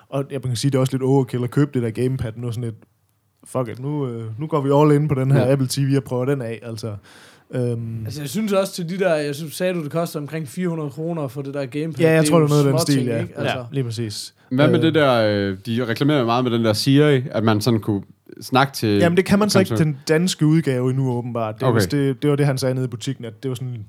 og 0.09 0.25
jeg 0.31 0.43
kan 0.43 0.57
sige, 0.57 0.71
det 0.71 0.77
er 0.77 0.81
også 0.81 0.93
lidt 0.93 1.03
overkill 1.03 1.45
at 1.45 1.51
købe 1.51 1.71
det 1.75 1.83
der 1.83 1.91
gamepad 2.03 2.33
nu. 2.37 2.53
Sådan 2.53 2.69
et, 2.69 2.75
fuck 3.45 3.69
it, 3.69 3.79
nu, 3.81 4.07
uh, 4.07 4.41
nu 4.41 4.47
går 4.47 4.61
vi 4.61 4.71
all 4.75 5.03
in 5.03 5.09
på 5.09 5.15
den 5.15 5.31
her 5.31 5.41
Ja. 5.41 5.53
Apple 5.53 5.67
TV 5.71 5.97
og 5.97 6.05
prøver 6.05 6.25
den 6.25 6.43
af. 6.43 6.61
Altså, 6.63 6.95
um, 7.51 8.03
Altså, 8.05 8.21
jeg 8.21 8.29
synes 8.29 8.53
også 8.53 8.73
til 8.73 8.89
de 8.89 8.99
der, 8.99 9.15
jeg 9.15 9.35
synes, 9.35 9.55
sagde 9.55 9.75
du, 9.75 9.83
det 9.85 9.91
koster 9.93 10.21
omkring 10.21 10.49
400 10.49 10.91
kroner 10.91 11.29
for 11.29 11.43
det 11.43 11.55
der 11.55 11.67
gamepad. 11.67 12.01
ja, 12.01 12.11
jeg 12.13 12.23
det 12.23 12.31
tror, 12.31 12.39
det 12.39 12.45
er 12.45 12.49
noget 12.49 12.67
af 12.67 12.71
den 12.73 12.81
stil, 12.81 12.95
småting, 12.95 13.09
ja. 13.17 13.23
Ikke? 13.23 13.39
Altså, 13.39 13.59
ja. 13.59 13.65
Lige 13.73 13.85
præcis. 13.85 14.35
Hvad 14.51 14.69
med 14.69 14.79
Øh, 14.79 14.83
det 14.85 14.95
der, 14.95 15.13
øh, 15.27 15.57
de 15.67 15.87
reklamerer 15.87 16.25
meget 16.25 16.45
med 16.45 16.53
den 16.53 16.65
der 16.65 16.73
Siri, 16.73 17.23
at 17.31 17.45
man 17.45 17.61
sådan 17.61 17.81
kunne 17.81 18.03
snak 18.41 18.73
til... 18.73 18.89
Jamen, 18.99 19.17
det 19.17 19.25
kan 19.25 19.39
man 19.39 19.51
så 19.51 19.59
ikke 19.59 19.77
den 19.77 19.99
danske 20.09 20.47
udgave 20.47 20.91
endnu, 20.91 21.11
åbenbart. 21.11 21.55
Det, 21.61 21.69
Okay. 21.69 21.81
okay. 21.87 21.99
det, 21.99 22.23
det 22.23 22.31
var 22.31 22.37
det, 22.37 22.47
han 22.47 22.59
sagde 22.59 22.75
nede 22.75 22.85
i 22.85 22.89
butikken, 22.89 23.25
at 23.25 23.43
det 23.43 23.49
var 23.49 23.55
sådan... 23.55 23.85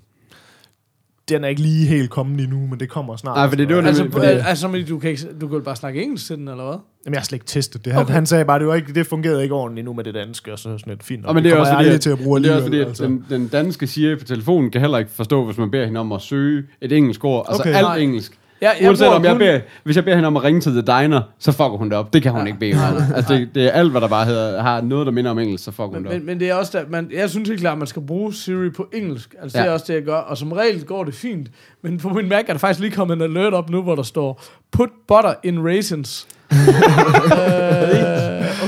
Den 1.29 1.43
er 1.43 1.47
ikke 1.47 1.62
lige 1.62 1.86
helt 1.88 2.10
kommet 2.10 2.41
endnu, 2.43 2.67
men 2.67 2.79
det 2.79 2.89
kommer 2.89 3.15
snart. 3.15 3.36
Nej, 3.38 3.47
fordi 3.49 3.62
det 3.62 3.69
var 3.69 3.75
Jamen, 3.75 3.88
Altså, 3.88 4.03
nemlig- 4.03 4.13
fordi... 4.13 4.27
fordi- 4.27 4.49
altså 4.49 4.67
men 4.67 4.86
du 4.88 4.99
kan, 4.99 5.10
ikke, 5.10 5.23
du 5.41 5.47
kan 5.47 5.62
bare 5.62 5.75
snakke 5.75 6.03
engelsk 6.03 6.27
til 6.27 6.38
den, 6.38 6.47
eller 6.47 6.63
hvad? 6.63 6.75
jeg 7.06 7.19
har 7.19 7.23
slet 7.23 7.36
ikke 7.36 7.45
testet 7.45 7.86
det. 7.86 7.93
Han, 7.93 8.01
Okay. 8.01 8.13
han 8.13 8.25
sagde 8.25 8.45
bare, 8.45 8.60
det, 8.60 8.67
var 8.67 8.75
ikke, 8.75 8.93
det 8.93 9.08
fungerede 9.08 9.43
ikke 9.43 9.56
ordentligt 9.56 9.79
endnu 9.84 9.93
med 9.93 10.03
det 10.03 10.13
danske, 10.13 10.51
og 10.53 10.60
så 10.60 10.63
sådan 10.77 10.82
lidt 10.93 11.03
fint. 11.03 11.25
Og 11.25 11.36
men 11.36 11.43
det 11.43 11.51
er 11.51 11.56
også 11.58 11.77
jeg 11.77 12.01
til 12.01 12.10
at 12.10 12.17
bruge 12.17 12.39
det 12.39 12.49
er 12.51 12.53
også 12.56 12.65
fordi, 12.65 12.79
at 12.79 12.97
den, 12.97 13.25
den 13.29 13.47
danske 13.47 13.88
Siri 13.88 14.15
på 14.15 14.23
telefonen 14.23 14.71
kan 14.71 14.82
heller 14.82 14.97
ikke 14.97 15.12
forstå, 15.12 15.45
hvis 15.45 15.58
man 15.58 15.71
beder 15.71 15.86
hende 15.86 15.99
om 15.99 16.12
at 16.12 16.21
søge 16.21 16.63
et 16.82 16.91
engelsk 16.91 17.23
ord. 17.25 17.45
Altså 17.49 17.63
Okay. 17.63 17.73
alt 17.75 17.88
Nej. 17.88 17.97
Engelsk. 18.71 18.82
Jeg, 18.82 18.88
Uanset 18.89 19.08
om 19.08 19.23
jeg 19.23 19.32
kun- 19.32 19.39
beder, 19.39 19.60
hvis 19.84 19.95
jeg 19.95 20.04
beder 20.04 20.15
hende 20.17 20.28
om 20.28 20.38
at 20.38 20.43
ringe 20.43 20.62
til 20.62 20.71
The 20.71 20.82
Diner, 20.82 21.21
så 21.39 21.52
fucker 21.52 21.78
hun 21.78 21.89
det 21.89 21.97
op. 21.97 22.13
Det 22.13 22.21
kan 22.21 22.32
hun 22.32 22.41
ja. 22.41 22.45
ikke 22.47 22.60
bede 22.60 22.73
om. 22.73 22.95
Altså 23.15 23.34
det, 23.34 23.49
det, 23.56 23.63
er 23.65 23.69
alt, 23.71 23.91
hvad 23.91 24.02
der 24.02 24.08
bare 24.08 24.26
hedder, 24.26 24.62
har 24.62 24.82
noget, 24.82 25.06
der 25.06 25.12
minder 25.12 25.32
om 25.32 25.39
engelsk, 25.39 25.63
så 25.65 25.71
fucker 25.71 25.86
hun 25.86 25.93
Men, 25.95 26.04
det 26.04 26.12
op. 26.12 26.17
men, 26.17 26.26
men 26.26 26.39
det 26.39 26.49
er 26.49 26.54
også 26.56 26.78
der, 26.78 26.84
man, 26.89 27.10
jeg 27.13 27.30
synes 27.30 27.49
helt 27.49 27.62
klart, 27.62 27.71
at 27.71 27.78
man 27.78 27.88
skal 27.88 28.02
bruge 28.02 28.34
Siri 28.34 28.69
på 28.69 28.88
engelsk. 28.93 29.36
Altså, 29.41 29.58
det 29.58 29.63
Ja. 29.63 29.69
er 29.69 29.73
også 29.73 29.86
det, 29.88 29.93
jeg 29.93 30.04
gør. 30.04 30.15
Og 30.15 30.38
som 30.38 30.52
regel 30.52 30.84
går 30.86 31.04
det 31.04 31.13
fint. 31.15 31.47
Men 31.84 31.97
på 31.97 32.10
min 32.10 32.30
Mac 32.30 32.43
er 32.47 32.54
der 32.54 32.58
faktisk 32.60 32.80
lige 32.80 32.91
kommet 32.91 33.15
en 33.15 33.21
alert 33.21 33.54
op 33.54 33.69
nu, 33.69 33.82
hvor 33.82 33.95
der 33.95 34.04
står, 34.04 34.43
put 34.71 34.89
butter 35.08 35.34
in 35.43 35.65
raisins. 35.65 36.28
øh, 36.54 36.58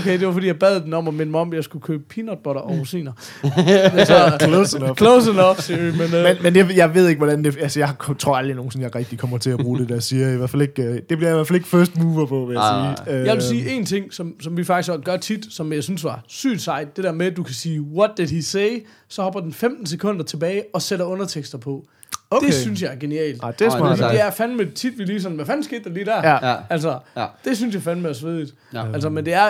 okay, 0.05 0.19
det 0.19 0.27
var 0.27 0.33
fordi, 0.33 0.47
jeg 0.47 0.59
bad 0.59 0.81
den 0.81 0.93
om 0.93 1.07
at 1.07 1.13
minde 1.13 1.31
mig 1.31 1.41
om, 1.41 1.49
at 1.51 1.55
jeg 1.55 1.63
skulle 1.63 1.83
købe 1.83 2.03
peanut 2.09 2.37
butter 2.43 2.61
og 2.61 2.79
rosiner. 2.79 3.11
så, 4.05 4.37
Close 4.41 4.77
enough. 4.77 4.97
close 4.97 5.31
enough, 5.31 5.59
Siri. 5.59 5.91
Men, 5.91 6.01
øh, 6.15 6.23
Men, 6.23 6.35
men 6.43 6.55
jeg, 6.55 6.69
jeg 6.75 6.93
ved 6.95 7.07
ikke, 7.07 7.17
hvordan 7.19 7.43
det... 7.43 7.57
Altså, 7.61 7.79
jeg 7.79 7.89
tror 8.19 8.35
aldrig 8.35 8.55
nogensinde, 8.55 8.83
jeg 8.85 8.95
rigtig 8.95 9.19
kommer 9.19 9.37
til 9.37 9.49
at 9.49 9.59
bruge 9.59 9.79
det 9.79 9.89
der 9.89 9.99
siger. 9.99 10.33
I 10.33 10.37
hvert 10.37 10.49
fald 10.49 10.61
ikke, 10.61 10.83
øh, 10.83 10.93
det 10.93 11.03
bliver 11.07 11.21
jeg 11.27 11.31
i 11.31 11.37
hvert 11.37 11.47
fald 11.47 11.55
ikke 11.55 11.67
first 11.67 11.97
mover 11.97 12.25
på, 12.25 12.45
vil 12.45 12.53
jeg 12.53 12.63
Ah. 12.63 12.97
sige. 13.05 13.15
Jeg 13.25 13.33
vil 13.35 13.43
sige 13.43 13.69
en 13.69 13.85
ting, 13.85 14.13
som, 14.13 14.33
som 14.41 14.57
vi 14.57 14.63
faktisk 14.63 14.91
også 14.91 15.01
gør 15.03 15.17
tit, 15.17 15.45
som 15.49 15.73
jeg 15.73 15.83
synes 15.83 16.03
var 16.03 16.23
sygt 16.27 16.61
sejt. 16.61 16.95
Det 16.95 17.03
der 17.03 17.11
med, 17.11 17.25
at 17.25 17.37
du 17.37 17.43
kan 17.43 17.53
sige, 17.55 17.81
what 17.81 18.09
did 18.17 18.27
he 18.27 18.43
say? 18.43 18.85
Så 19.09 19.21
hopper 19.23 19.39
den 19.39 19.53
15 19.53 19.85
sekunder 19.85 20.23
tilbage 20.25 20.63
og 20.73 20.81
sætter 20.81 21.05
undertekster 21.05 21.57
på. 21.57 21.85
Okay. 22.31 22.45
Det 22.47 22.53
synes 22.55 22.81
jeg 22.81 22.91
er 22.93 22.95
genialt. 22.99 23.39
Ah, 23.43 23.53
det 23.59 23.61
er 23.65 23.71
Ej, 23.71 23.77
smart. 23.77 23.97
det 23.97 24.05
er 24.21 24.25
er 24.25 24.31
fandme 24.31 24.65
tit, 24.71 24.97
vi 24.97 25.03
lige 25.03 25.21
sådan, 25.21 25.35
hvad 25.35 25.45
fanden 25.45 25.63
skete 25.63 25.83
der 25.83 25.89
lige 25.89 26.05
der? 26.05 26.29
Ja. 26.47 26.55
Altså, 26.69 26.99
Ja. 27.17 27.25
det 27.45 27.57
synes 27.57 27.73
jeg 27.75 27.81
fandme 27.83 28.09
er 28.09 28.13
svedigt. 28.13 28.53
Ja. 28.73 28.83
Altså, 28.93 29.09
men 29.09 29.25
det 29.25 29.33
er, 29.33 29.47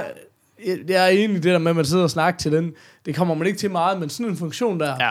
det 0.88 0.96
er 0.96 1.06
egentlig 1.06 1.44
det 1.44 1.52
der 1.52 1.58
med, 1.60 1.70
at 1.70 1.76
man 1.76 1.86
sidder 1.86 2.04
og 2.04 2.10
snakker 2.10 2.38
til 2.38 2.52
den. 2.52 2.72
Det 3.06 3.16
kommer 3.16 3.36
man 3.36 3.48
ikke 3.48 3.60
til 3.60 3.72
meget, 3.72 4.00
men 4.00 4.10
sådan 4.10 4.32
en 4.32 4.38
funktion 4.38 4.80
der, 4.80 4.94
Ja. 5.00 5.10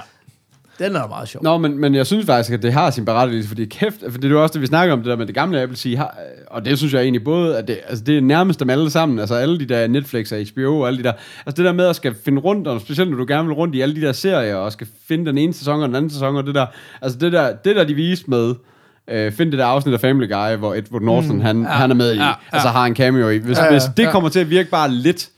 den 0.85 0.97
er 0.97 1.09
meget 1.09 1.29
sjov. 1.29 1.43
Nå, 1.43 1.59
men, 1.59 1.79
men 1.79 1.95
jeg 1.95 2.07
synes 2.07 2.27
faktisk, 2.27 2.53
at 2.55 2.63
det 2.63 2.73
har 2.73 2.91
sin 2.91 3.05
berettigelse, 3.05 3.49
fordi 3.49 3.65
kæft, 3.65 3.95
for 4.11 4.19
det 4.19 4.25
er 4.25 4.29
jo 4.29 4.43
også 4.43 4.53
det, 4.53 4.61
vi 4.61 4.67
snakker 4.67 4.93
om, 4.93 4.99
det 4.99 5.09
der 5.11 5.17
med 5.17 5.27
det 5.27 5.35
gamle 5.35 5.61
Apple 5.61 5.77
TV, 5.81 5.97
har, 5.97 6.19
og 6.51 6.65
det 6.65 6.79
synes 6.79 6.95
jeg 6.95 7.03
egentlig 7.03 7.25
både, 7.25 7.59
at 7.59 7.69
det, 7.69 7.79
altså 7.89 8.05
det 8.05 8.17
er 8.17 8.21
nærmest 8.21 8.61
dem 8.61 8.71
alle 8.71 8.91
sammen, 8.91 9.19
altså 9.19 9.35
alle 9.35 9.59
de 9.59 9.67
der 9.67 9.87
Netflix 9.87 10.33
og 10.33 10.39
HBO 10.55 10.81
og 10.81 10.89
alle 10.89 10.99
de 10.99 11.03
der, 11.05 11.13
altså 11.47 11.57
det 11.57 11.65
der 11.65 11.73
med 11.73 11.87
at 11.87 11.97
skal 11.97 12.15
finde 12.25 12.41
rundt, 12.41 12.69
og 12.69 12.81
specielt 12.81 13.11
når 13.11 13.19
du 13.19 13.25
gerne 13.29 13.49
vil 13.49 13.55
rundt 13.55 13.75
i 13.75 13.81
alle 13.81 13.95
de 13.95 14.01
der 14.01 14.13
serier, 14.13 14.57
og 14.57 14.73
skal 14.73 14.87
finde 15.09 15.27
den 15.27 15.39
ene 15.39 15.55
sæson 15.55 15.83
og 15.83 15.89
den 15.89 15.97
anden 15.97 16.11
sæson, 16.11 16.37
og 16.37 16.47
det 16.47 16.55
der, 16.55 16.67
altså 17.03 17.19
det 17.19 17.33
der, 17.33 17.57
det 17.57 17.77
der 17.77 17.85
de 17.85 17.95
viste 17.95 18.31
med, 18.31 18.55
Øh, 19.11 19.33
find 19.33 19.51
det 19.51 19.59
der 19.59 19.67
afsnit 19.67 19.95
af 19.95 20.01
Family 20.01 20.29
Guy, 20.29 20.57
hvor 20.57 20.75
Edward 20.75 21.03
Norton, 21.03 21.35
mm, 21.37 21.41
han, 21.41 21.63
ja, 21.63 21.69
han 21.69 21.91
er 21.91 21.95
med 21.95 22.15
i, 22.15 22.17
ja, 22.19 22.33
altså 22.53 22.69
har 22.69 22.85
en 22.87 22.97
cameo 22.97 23.29
i. 23.29 23.39
Hvis, 23.39 23.59
ja, 23.59 23.65
ja, 23.65 23.71
hvis 23.71 23.83
det 23.97 24.03
ja. 24.03 24.11
kommer 24.11 24.29
til 24.29 24.41
at 24.41 24.51
virke 24.51 24.71
bare 24.71 24.91
lidt, 24.91 25.29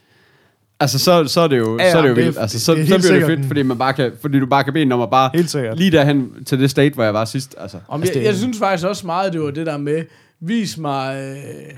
altså 0.80 0.98
så, 0.98 1.24
så 1.24 1.40
er 1.40 1.48
det 1.48 1.58
jo, 1.58 1.78
Ja, 1.78 1.84
ja, 1.84 1.90
så 1.92 1.98
er 1.98 2.02
det 2.02 2.08
jo 2.08 2.14
det 2.14 2.20
er- 2.20 2.24
vildt. 2.26 2.38
Altså, 2.40 2.60
så, 2.60 2.74
det 2.74 2.88
så 2.88 2.98
bliver 2.98 3.12
det 3.12 3.26
fedt, 3.26 3.46
fordi, 3.46 3.62
man 3.62 3.78
bare 3.78 3.92
kan, 3.92 4.12
fordi 4.20 4.40
du 4.40 4.46
bare 4.46 4.64
kan 4.64 4.72
bede 4.72 4.84
den 4.84 4.92
om 4.92 5.00
at 5.00 5.10
bare 5.10 5.30
Helt 5.34 5.50
sikkert. 5.50 5.78
lige 5.78 5.90
derhen 5.90 6.30
til 6.46 6.60
det 6.60 6.70
state, 6.70 6.94
hvor 6.94 7.04
jeg 7.04 7.14
var 7.14 7.24
sidst. 7.24 7.54
Altså. 7.58 7.78
Om 7.88 8.00
Altså, 8.00 8.14
jeg, 8.14 8.20
det- 8.22 8.26
jeg 8.28 8.36
synes 8.36 8.58
faktisk 8.58 8.86
også 8.86 9.06
meget, 9.06 9.32
det 9.32 9.40
var 9.40 9.50
det 9.50 9.66
der 9.66 9.76
med, 9.76 10.04
vis 10.40 10.78
mig, 10.78 11.16
øh, 11.36 11.74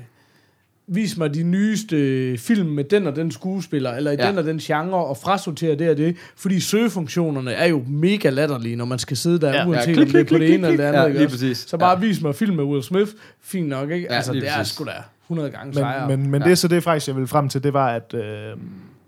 vis 0.91 1.17
mig 1.17 1.33
de 1.33 1.43
nyeste 1.43 2.37
film 2.37 2.67
med 2.67 2.83
den 2.83 3.07
og 3.07 3.15
den 3.15 3.31
skuespiller, 3.31 3.91
eller 3.91 4.11
i 4.11 4.15
Ja. 4.19 4.27
den 4.29 4.37
og 4.37 4.43
den 4.43 4.57
genre, 4.59 5.05
og 5.05 5.17
frasortere 5.17 5.75
det 5.75 5.89
og 5.89 5.97
det, 5.97 6.15
fordi 6.37 6.59
søgefunktionerne 6.59 7.51
er 7.51 7.67
jo 7.67 7.83
mega 7.87 8.29
latterlige, 8.29 8.75
når 8.75 8.85
man 8.85 8.99
skal 8.99 9.17
sidde 9.17 9.39
der, 9.41 9.53
Ja. 9.53 9.67
uanset 9.67 9.87
Ja, 9.87 9.93
klik, 9.93 10.05
om 10.07 10.11
det 10.11 10.19
er 10.19 10.23
klik, 10.23 10.37
på 10.39 10.43
det 10.43 10.53
ene 10.53 10.67
eller 10.67 10.77
det 10.77 10.83
andet. 10.97 10.99
Ja, 11.01 11.07
lige 11.07 11.25
også? 11.25 11.35
præcis. 11.37 11.57
Så 11.67 11.77
bare 11.77 11.99
Ja. 11.99 12.05
vis 12.07 12.21
mig 12.21 12.35
film 12.35 12.55
med 12.55 12.63
Will 12.63 12.83
Smith, 12.83 13.11
fint 13.43 13.67
nok, 13.69 13.89
ikke? 13.91 14.07
Ja, 14.09 14.15
altså, 14.15 14.33
det 14.33 14.43
er 14.59 14.63
sgu 14.63 14.83
da 14.85 14.91
100 15.27 15.49
gange 15.49 15.73
sejere. 15.73 16.07
Men, 16.07 16.19
men, 16.21 16.31
men 16.31 16.41
Ja. 16.41 16.45
det 16.45 16.51
er 16.51 16.55
så 16.55 16.67
det 16.67 16.83
faktisk, 16.83 17.07
jeg 17.07 17.15
vil 17.15 17.27
frem 17.27 17.49
til, 17.49 17.63
det 17.63 17.73
var, 17.73 17.87
at, 17.89 18.13
øh, 18.13 18.21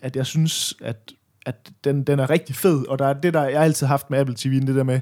at 0.01 0.15
jeg 0.15 0.25
synes, 0.25 0.73
at, 0.81 1.11
at 1.45 1.55
den, 1.83 2.03
den 2.03 2.19
er 2.19 2.29
rigtig 2.29 2.55
fed, 2.55 2.87
og 2.87 2.99
der 2.99 3.07
er 3.07 3.13
det, 3.13 3.33
der 3.33 3.43
jeg 3.43 3.59
har 3.59 3.65
altid 3.65 3.87
haft 3.87 4.09
med 4.09 4.19
Apple 4.19 4.35
TV'en, 4.39 4.65
det 4.67 4.75
der 4.75 4.83
med 4.83 4.99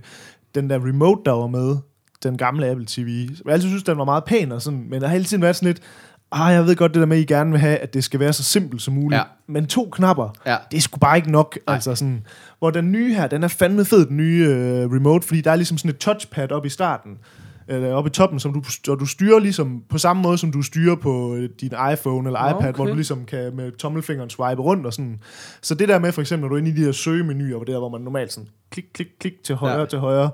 den 0.56 0.70
der 0.70 0.76
remote, 0.88 1.22
der 1.26 1.32
var 1.32 1.48
med, 1.48 1.78
den 2.24 2.38
gamle 2.38 2.68
Apple 2.68 2.86
TV. 2.86 3.30
Jeg 3.46 3.54
altid 3.54 3.70
synes, 3.70 3.84
den 3.84 3.98
var 3.98 4.06
meget 4.06 4.24
pæn, 4.24 4.52
og 4.52 4.62
sådan, 4.62 4.86
men 4.90 5.02
der 5.02 5.08
har 5.08 5.14
hele 5.14 5.26
tiden 5.26 5.44
været 5.44 5.56
sådan 5.56 5.68
lidt, 5.68 5.80
ah, 6.32 6.54
jeg 6.54 6.66
ved 6.66 6.76
godt 6.76 6.94
det 6.94 7.00
der 7.00 7.06
med, 7.06 7.18
at 7.18 7.22
I 7.22 7.26
gerne 7.26 7.52
vil 7.52 7.60
have, 7.60 7.78
at 7.78 7.94
det 7.94 8.04
skal 8.04 8.20
være 8.20 8.34
så 8.34 8.44
simpelt 8.44 8.82
som 8.82 8.94
muligt. 8.94 9.18
Ja. 9.20 9.24
Men 9.48 9.66
to 9.68 9.90
knapper, 9.92 10.30
Ja. 10.46 10.58
det 10.72 10.78
er 10.78 10.82
sgu 10.82 10.98
bare 11.00 11.18
ikke 11.18 11.32
nok. 11.32 11.58
Nej. 11.68 11.76
Altså 11.76 11.96
sådan, 11.96 12.26
hvor 12.60 12.70
den 12.72 12.92
nye 12.92 13.14
her, 13.14 13.28
den 13.28 13.44
er 13.44 13.48
fandme 13.48 13.86
fed, 13.86 14.06
den 14.06 14.18
nye 14.18 14.46
øh, 14.50 14.92
remote, 14.92 15.28
fordi 15.28 15.42
der 15.42 15.52
er 15.52 15.56
ligesom 15.56 15.78
sådan 15.78 15.90
et 15.92 15.98
touchpad 15.98 16.52
op 16.52 16.66
i 16.66 16.70
starten, 16.70 17.18
eller 17.70 17.94
oppe 17.94 18.08
i 18.08 18.12
toppen, 18.12 18.40
som 18.40 18.54
du, 18.54 18.92
og 18.92 19.00
du 19.00 19.06
styrer 19.06 19.40
ligesom 19.40 19.84
på 19.90 19.98
samme 19.98 20.22
måde, 20.22 20.38
som 20.38 20.52
du 20.52 20.62
styrer 20.62 20.96
på 20.96 21.36
øh, 21.36 21.50
din 21.62 21.72
iPhone 21.94 22.30
eller 22.30 22.50
iPad, 22.50 22.56
okay. 22.56 22.72
hvor 22.76 22.86
du 22.86 22.94
ligesom 22.94 23.26
kan 23.26 23.56
med 23.56 23.72
tommelfingeren 23.72 24.30
swipe 24.30 24.62
rundt 24.62 24.86
og 24.86 24.94
sådan. 24.94 25.20
Så 25.62 25.76
det 25.76 25.90
der 25.90 26.00
med 26.00 26.12
for 26.12 26.22
eksempel, 26.22 26.42
når 26.42 26.50
du 26.50 26.56
er 26.56 26.60
inde 26.60 26.72
i 26.72 26.74
de 26.74 26.86
her 26.86 26.92
søgemenuer, 26.92 27.56
hvor 27.56 27.64
der, 27.66 27.80
hvor 27.80 27.90
man 27.90 28.02
normalt 28.02 28.34
sådan 28.34 28.50
klik, 28.72 28.86
klik, 28.94 29.08
klik 29.20 29.34
til 29.44 29.56
højre, 29.56 29.80
Ja. 29.80 29.86
til 29.86 30.00
højre, 30.00 30.30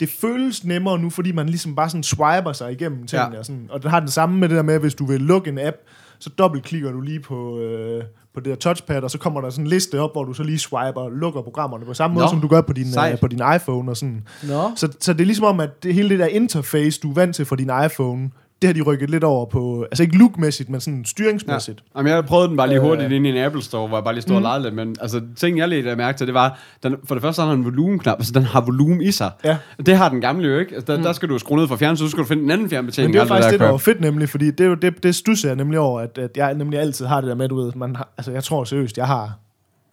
det 0.00 0.08
føles 0.20 0.64
nemmere 0.64 0.98
nu, 0.98 1.10
fordi 1.10 1.32
man 1.32 1.46
ligesom 1.48 1.74
bare 1.74 1.90
sådan 1.90 2.02
swiper 2.02 2.52
sig 2.52 2.72
igennem 2.72 3.06
tingene. 3.06 3.32
Ja. 3.32 3.38
Og, 3.38 3.46
sådan, 3.46 3.66
og 3.70 3.82
det 3.82 3.90
har 3.90 4.00
den 4.00 4.08
samme 4.10 4.38
med 4.38 4.48
det 4.48 4.56
der 4.56 4.62
med, 4.62 4.78
hvis 4.78 4.94
du 4.94 5.06
vil 5.06 5.20
lukke 5.20 5.50
en 5.50 5.58
app, 5.58 5.76
så 6.18 6.30
dobbeltklikker 6.30 6.92
du 6.92 7.00
lige 7.00 7.20
på, 7.20 7.58
øh, 7.58 8.02
på 8.34 8.40
det 8.40 8.50
der 8.50 8.54
touchpad, 8.54 9.02
og 9.02 9.10
så 9.10 9.18
kommer 9.18 9.40
der 9.40 9.50
sådan 9.50 9.64
en 9.64 9.68
liste 9.68 10.00
op, 10.00 10.12
hvor 10.12 10.24
du 10.24 10.32
så 10.32 10.42
lige 10.42 10.58
swiper 10.58 11.00
og 11.00 11.10
lukker 11.10 11.42
programmerne 11.42 11.84
på 11.84 11.94
samme 11.94 12.14
måde, 12.14 12.24
Nå, 12.24 12.30
som 12.30 12.40
du 12.40 12.48
gør 12.48 12.60
på 12.60 12.72
din, 12.72 12.86
øh, 13.12 13.20
på 13.20 13.28
din 13.28 13.40
iPhone 13.56 13.90
og 13.90 13.96
sådan. 13.96 14.26
Nå, 14.42 14.70
Så, 14.76 14.88
så 15.00 15.12
det 15.12 15.20
er 15.20 15.24
ligesom 15.26 15.44
om, 15.44 15.60
at 15.60 15.82
det 15.82 15.94
hele 15.94 16.08
det 16.08 16.18
der 16.18 16.26
interface, 16.26 17.00
du 17.00 17.10
er 17.10 17.14
vant 17.14 17.36
til 17.36 17.44
fra 17.44 17.56
din 17.56 17.70
iPhone, 17.86 18.30
det 18.62 18.68
har 18.68 18.74
de 18.74 18.82
rykket 18.82 19.10
lidt 19.10 19.24
over 19.24 19.46
på, 19.46 19.82
altså 19.82 20.02
ikke 20.02 20.18
lookmæssigt, 20.18 20.70
men 20.70 20.80
sådan 20.80 21.04
styringsmæssigt. 21.04 21.82
Ja. 21.94 21.98
Jamen, 21.98 22.12
jeg 22.12 22.24
prøvede 22.24 22.48
den 22.48 22.56
bare 22.56 22.68
lige 22.68 22.78
Øh. 22.78 22.84
hurtigt 22.84 23.12
ind 23.12 23.26
i 23.26 23.30
en 23.30 23.36
Apple 23.36 23.62
Store, 23.62 23.88
hvor 23.88 23.96
jeg 23.96 24.04
bare 24.04 24.14
lige 24.14 24.22
stod 24.22 24.32
mm. 24.32 24.36
og 24.36 24.42
legede 24.42 24.62
lidt, 24.62 24.74
men 24.74 24.96
altså, 25.00 25.20
ting 25.36 25.58
jeg 25.58 25.68
lige 25.68 25.96
mærke 25.96 26.18
til, 26.18 26.26
det 26.26 26.34
var, 26.34 26.58
den, 26.82 26.96
for 27.04 27.14
det 27.14 27.22
første 27.22 27.42
har 27.42 27.50
den 27.50 27.58
en 27.58 27.64
volumenknap, 27.64 28.18
altså 28.18 28.32
den 28.32 28.42
har 28.42 28.60
volumen 28.60 29.00
i 29.00 29.10
sig. 29.10 29.30
Ja. 29.44 29.56
Det 29.86 29.96
har 29.96 30.08
den 30.08 30.20
gamle 30.20 30.48
jo 30.48 30.58
ikke. 30.58 30.74
Altså, 30.74 30.92
der, 30.92 30.98
mm. 30.98 31.04
der 31.04 31.12
skal 31.12 31.28
du 31.28 31.38
skrue 31.38 31.58
ned 31.58 31.68
fra 31.68 31.76
fjernsynet, 31.76 32.08
så 32.08 32.10
skal 32.10 32.22
du 32.22 32.28
finde 32.28 32.42
en 32.42 32.50
anden 32.50 32.70
fjernbetjening. 32.70 33.10
Men 33.10 33.14
det 33.14 33.22
er 33.22 33.26
faktisk 33.28 33.50
det, 33.50 33.60
der 33.60 33.66
der 33.66 33.70
var 33.70 33.78
fedt 33.78 34.00
nemlig, 34.00 34.28
fordi 34.28 34.50
det, 34.50 34.66
jo, 34.66 34.74
det, 34.74 35.02
det 35.02 35.14
stusser 35.14 35.48
jeg 35.48 35.56
nemlig 35.56 35.78
over, 35.78 36.00
at, 36.00 36.18
at 36.18 36.30
jeg 36.36 36.54
nemlig 36.54 36.80
altid 36.80 37.06
har 37.06 37.20
det 37.20 37.28
der 37.28 37.34
med, 37.34 37.48
du 37.48 37.56
ved, 37.56 37.72
man 37.76 37.96
har, 37.96 38.08
altså 38.18 38.32
jeg 38.32 38.44
tror 38.44 38.64
seriøst, 38.64 38.98
jeg 38.98 39.06
har 39.06 39.38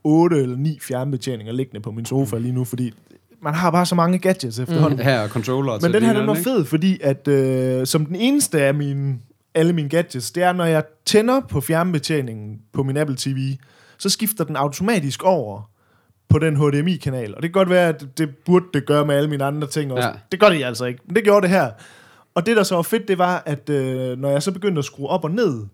otte 0.03 0.41
eller 0.41 0.57
ni 0.57 0.79
fjernbetjeninger 0.81 1.53
liggende 1.53 1.81
på 1.81 1.91
min 1.91 2.05
sofa 2.05 2.37
lige 2.37 2.53
nu, 2.53 2.63
fordi 2.63 2.93
man 3.43 3.53
har 3.53 3.71
bare 3.71 3.85
så 3.85 3.95
mange 3.95 4.19
gadgets 4.19 4.59
efterhånden. 4.59 4.99
Her 4.99 5.19
er 5.19 5.27
controller. 5.27 5.77
til 5.77 5.91
Men 5.91 5.93
den 5.93 6.03
her, 6.03 6.13
den 6.13 6.27
var 6.27 6.33
fed, 6.33 6.65
fordi 6.65 6.99
at 7.03 7.27
øh, 7.27 7.87
som 7.87 8.05
den 8.05 8.15
eneste 8.15 8.61
af 8.61 8.73
mine, 8.73 9.19
alle 9.55 9.73
mine 9.73 9.89
gadgets, 9.89 10.31
det 10.31 10.43
er, 10.43 10.53
når 10.53 10.65
jeg 10.65 10.83
tænder 11.05 11.41
på 11.49 11.61
fjernbetjeningen 11.61 12.59
på 12.73 12.83
min 12.83 12.97
Apple 12.97 13.15
TV, 13.19 13.57
så 13.97 14.09
skifter 14.09 14.43
den 14.43 14.55
automatisk 14.55 15.23
over 15.23 15.69
på 16.29 16.39
den 16.39 16.55
HDMI-kanal. 16.55 17.35
Og 17.35 17.43
det 17.43 17.53
kan 17.53 17.59
godt 17.59 17.69
være, 17.69 17.89
at 17.89 18.05
det 18.17 18.29
burde 18.45 18.65
det 18.73 18.85
gøre 18.85 19.05
med 19.05 19.15
alle 19.15 19.29
mine 19.29 19.43
andre 19.43 19.67
ting 19.67 19.91
også. 19.91 20.07
Ja. 20.07 20.13
Ja. 20.13 20.19
Det 20.31 20.39
gør 20.39 20.49
det 20.49 20.63
altså 20.63 20.85
ikke, 20.85 20.99
men 21.07 21.15
det 21.15 21.23
gjorde 21.23 21.41
det 21.41 21.49
her. 21.49 21.69
Og 22.35 22.45
det, 22.45 22.57
der 22.57 22.63
så 22.63 22.75
var 22.75 22.81
fedt, 22.81 23.07
det 23.07 23.17
var, 23.17 23.43
at 23.45 23.69
øh, 23.69 24.17
når 24.17 24.29
jeg 24.29 24.43
så 24.43 24.51
begyndte 24.51 24.79
at 24.79 24.85
skrue 24.85 25.07
op 25.07 25.23
og 25.23 25.31
ned 25.31 25.65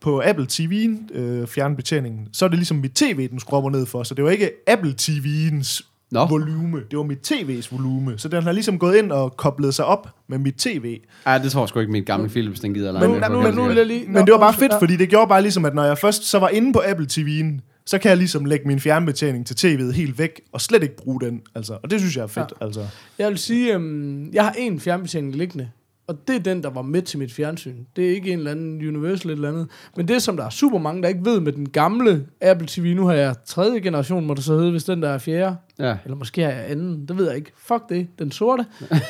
på 0.00 0.22
Apple 0.24 0.46
TV'en, 0.52 1.18
øh, 1.18 1.46
fjernbetjeningen, 1.46 2.28
så 2.32 2.44
er 2.44 2.48
det 2.48 2.58
ligesom 2.58 2.76
mit 2.76 2.92
tv, 2.92 3.28
den 3.28 3.40
skruer 3.40 3.58
op 3.58 3.64
og 3.64 3.72
ned 3.72 3.86
for. 3.86 4.02
Så 4.02 4.14
det 4.14 4.24
var 4.24 4.30
ikke 4.30 4.50
Apple 4.66 4.94
TV'ens 5.00 5.91
Nå. 6.12 6.26
volume. 6.26 6.80
Det 6.90 6.96
var 6.98 7.04
mit 7.04 7.32
tv's 7.32 7.68
volume. 7.76 8.18
Så 8.18 8.28
den 8.28 8.42
har 8.42 8.52
ligesom 8.52 8.78
gået 8.78 8.96
ind 8.96 9.12
og 9.12 9.36
koblet 9.36 9.74
sig 9.74 9.84
op 9.84 10.08
med 10.28 10.38
mit 10.38 10.54
tv. 10.54 11.00
Ja, 11.26 11.38
det 11.38 11.52
tror 11.52 11.62
jeg 11.62 11.68
sgu 11.68 11.80
ikke, 11.80 11.92
mit 11.92 12.06
gamle 12.06 12.28
Philips, 12.28 12.60
den 12.60 12.74
gider 12.74 12.92
Men- 12.92 13.00
lege 13.00 13.20
med. 13.20 13.28
nu, 13.30 13.50
nu, 13.50 13.68
nu 13.68 13.74
jeg 13.74 13.86
lige... 13.86 14.04
Men 14.08 14.26
det 14.26 14.32
var 14.32 14.38
bare 14.38 14.54
fedt, 14.54 14.72
fordi 14.78 14.96
det 14.96 15.08
gjorde 15.08 15.28
bare 15.28 15.42
ligesom, 15.42 15.64
at 15.64 15.74
når 15.74 15.84
jeg 15.84 15.98
først 15.98 16.24
så 16.24 16.38
var 16.38 16.48
inde 16.48 16.72
på 16.72 16.82
Apple 16.86 17.06
TV'en, 17.12 17.60
så 17.86 17.98
kan 17.98 18.08
jeg 18.08 18.18
ligesom 18.18 18.44
lægge 18.44 18.68
min 18.68 18.80
fjernbetjening 18.80 19.46
til 19.46 19.54
tv'et 19.54 19.92
helt 19.92 20.18
væk, 20.18 20.40
og 20.52 20.60
slet 20.60 20.82
ikke 20.82 20.96
bruge 20.96 21.20
den. 21.20 21.40
Altså. 21.54 21.78
Og 21.82 21.90
det 21.90 22.00
synes 22.00 22.16
jeg 22.16 22.22
er 22.22 22.26
fedt. 22.26 22.52
Ja. 22.60 22.66
Altså. 22.66 22.86
Jeg 23.18 23.28
vil 23.28 23.38
sige, 23.38 23.74
øhm, 23.74 24.32
jeg 24.32 24.44
har 24.44 24.52
en 24.58 24.80
fjernbetjening 24.80 25.36
liggende, 25.36 25.68
og 26.06 26.28
det 26.28 26.36
er 26.36 26.40
den, 26.40 26.62
der 26.62 26.70
var 26.70 26.82
med 26.82 27.02
til 27.02 27.18
mit 27.18 27.32
fjernsyn. 27.32 27.76
Det 27.96 28.06
er 28.06 28.10
ikke 28.14 28.32
en 28.32 28.38
eller 28.38 28.50
anden 28.50 28.88
Universal 28.88 29.30
eller 29.30 29.48
andet. 29.48 29.68
Men 29.96 30.08
det, 30.08 30.22
som 30.22 30.36
der 30.36 30.44
er 30.44 30.50
super 30.50 30.78
mange, 30.78 31.02
der 31.02 31.08
ikke 31.08 31.24
ved 31.24 31.40
med 31.40 31.52
den 31.52 31.68
gamle 31.68 32.26
Apple 32.40 32.66
TV, 32.70 32.94
nu 32.96 33.06
har 33.06 33.14
jeg 33.14 33.34
tredje 33.46 33.80
generation, 33.80 34.26
må 34.26 34.34
det 34.34 34.44
så 34.44 34.52
hedde, 34.58 34.70
hvis 34.70 34.84
den 34.84 35.02
der 35.02 35.08
er 35.08 35.18
fjerde. 35.18 35.56
Ja. 35.78 35.96
Eller 36.04 36.16
måske 36.16 36.42
har 36.42 36.50
jeg 36.50 36.70
anden, 36.70 37.06
det 37.08 37.18
ved 37.18 37.26
jeg 37.26 37.36
ikke. 37.36 37.52
Fuck 37.56 37.88
det, 37.88 38.06
den 38.18 38.30
sorte. 38.32 38.66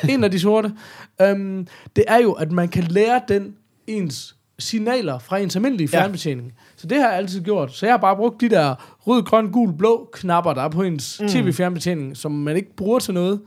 en 0.09 0.23
af 0.23 0.31
de 0.31 0.39
sorte. 0.39 0.73
Um, 1.31 1.67
det 1.95 2.03
er 2.07 2.17
jo, 2.17 2.31
at 2.31 2.51
man 2.51 2.67
kan 2.69 2.83
lære 2.83 3.21
den 3.27 3.55
ens 3.87 4.35
signaler 4.59 5.19
fra 5.19 5.37
ens 5.37 5.55
almindelige 5.55 5.89
Ja. 5.93 5.99
fjernbetjening. 6.01 6.53
Så 6.75 6.87
det 6.87 6.97
har 6.97 7.07
jeg 7.07 7.17
altid 7.17 7.41
gjort. 7.41 7.73
Så 7.73 7.85
jeg 7.85 7.93
har 7.93 7.97
bare 7.97 8.15
brugt 8.15 8.41
de 8.41 8.49
der 8.49 8.75
rød, 9.07 9.23
grøn, 9.23 9.51
gul, 9.51 9.73
blå 9.77 10.09
knapper, 10.13 10.53
der 10.53 10.61
er 10.61 10.69
på 10.69 10.81
ens 10.83 11.19
mm. 11.21 11.27
tv-fjernbetjening, 11.27 12.17
som 12.17 12.31
man 12.31 12.55
ikke 12.55 12.75
bruger 12.75 12.99
til 12.99 13.13
noget. 13.13 13.39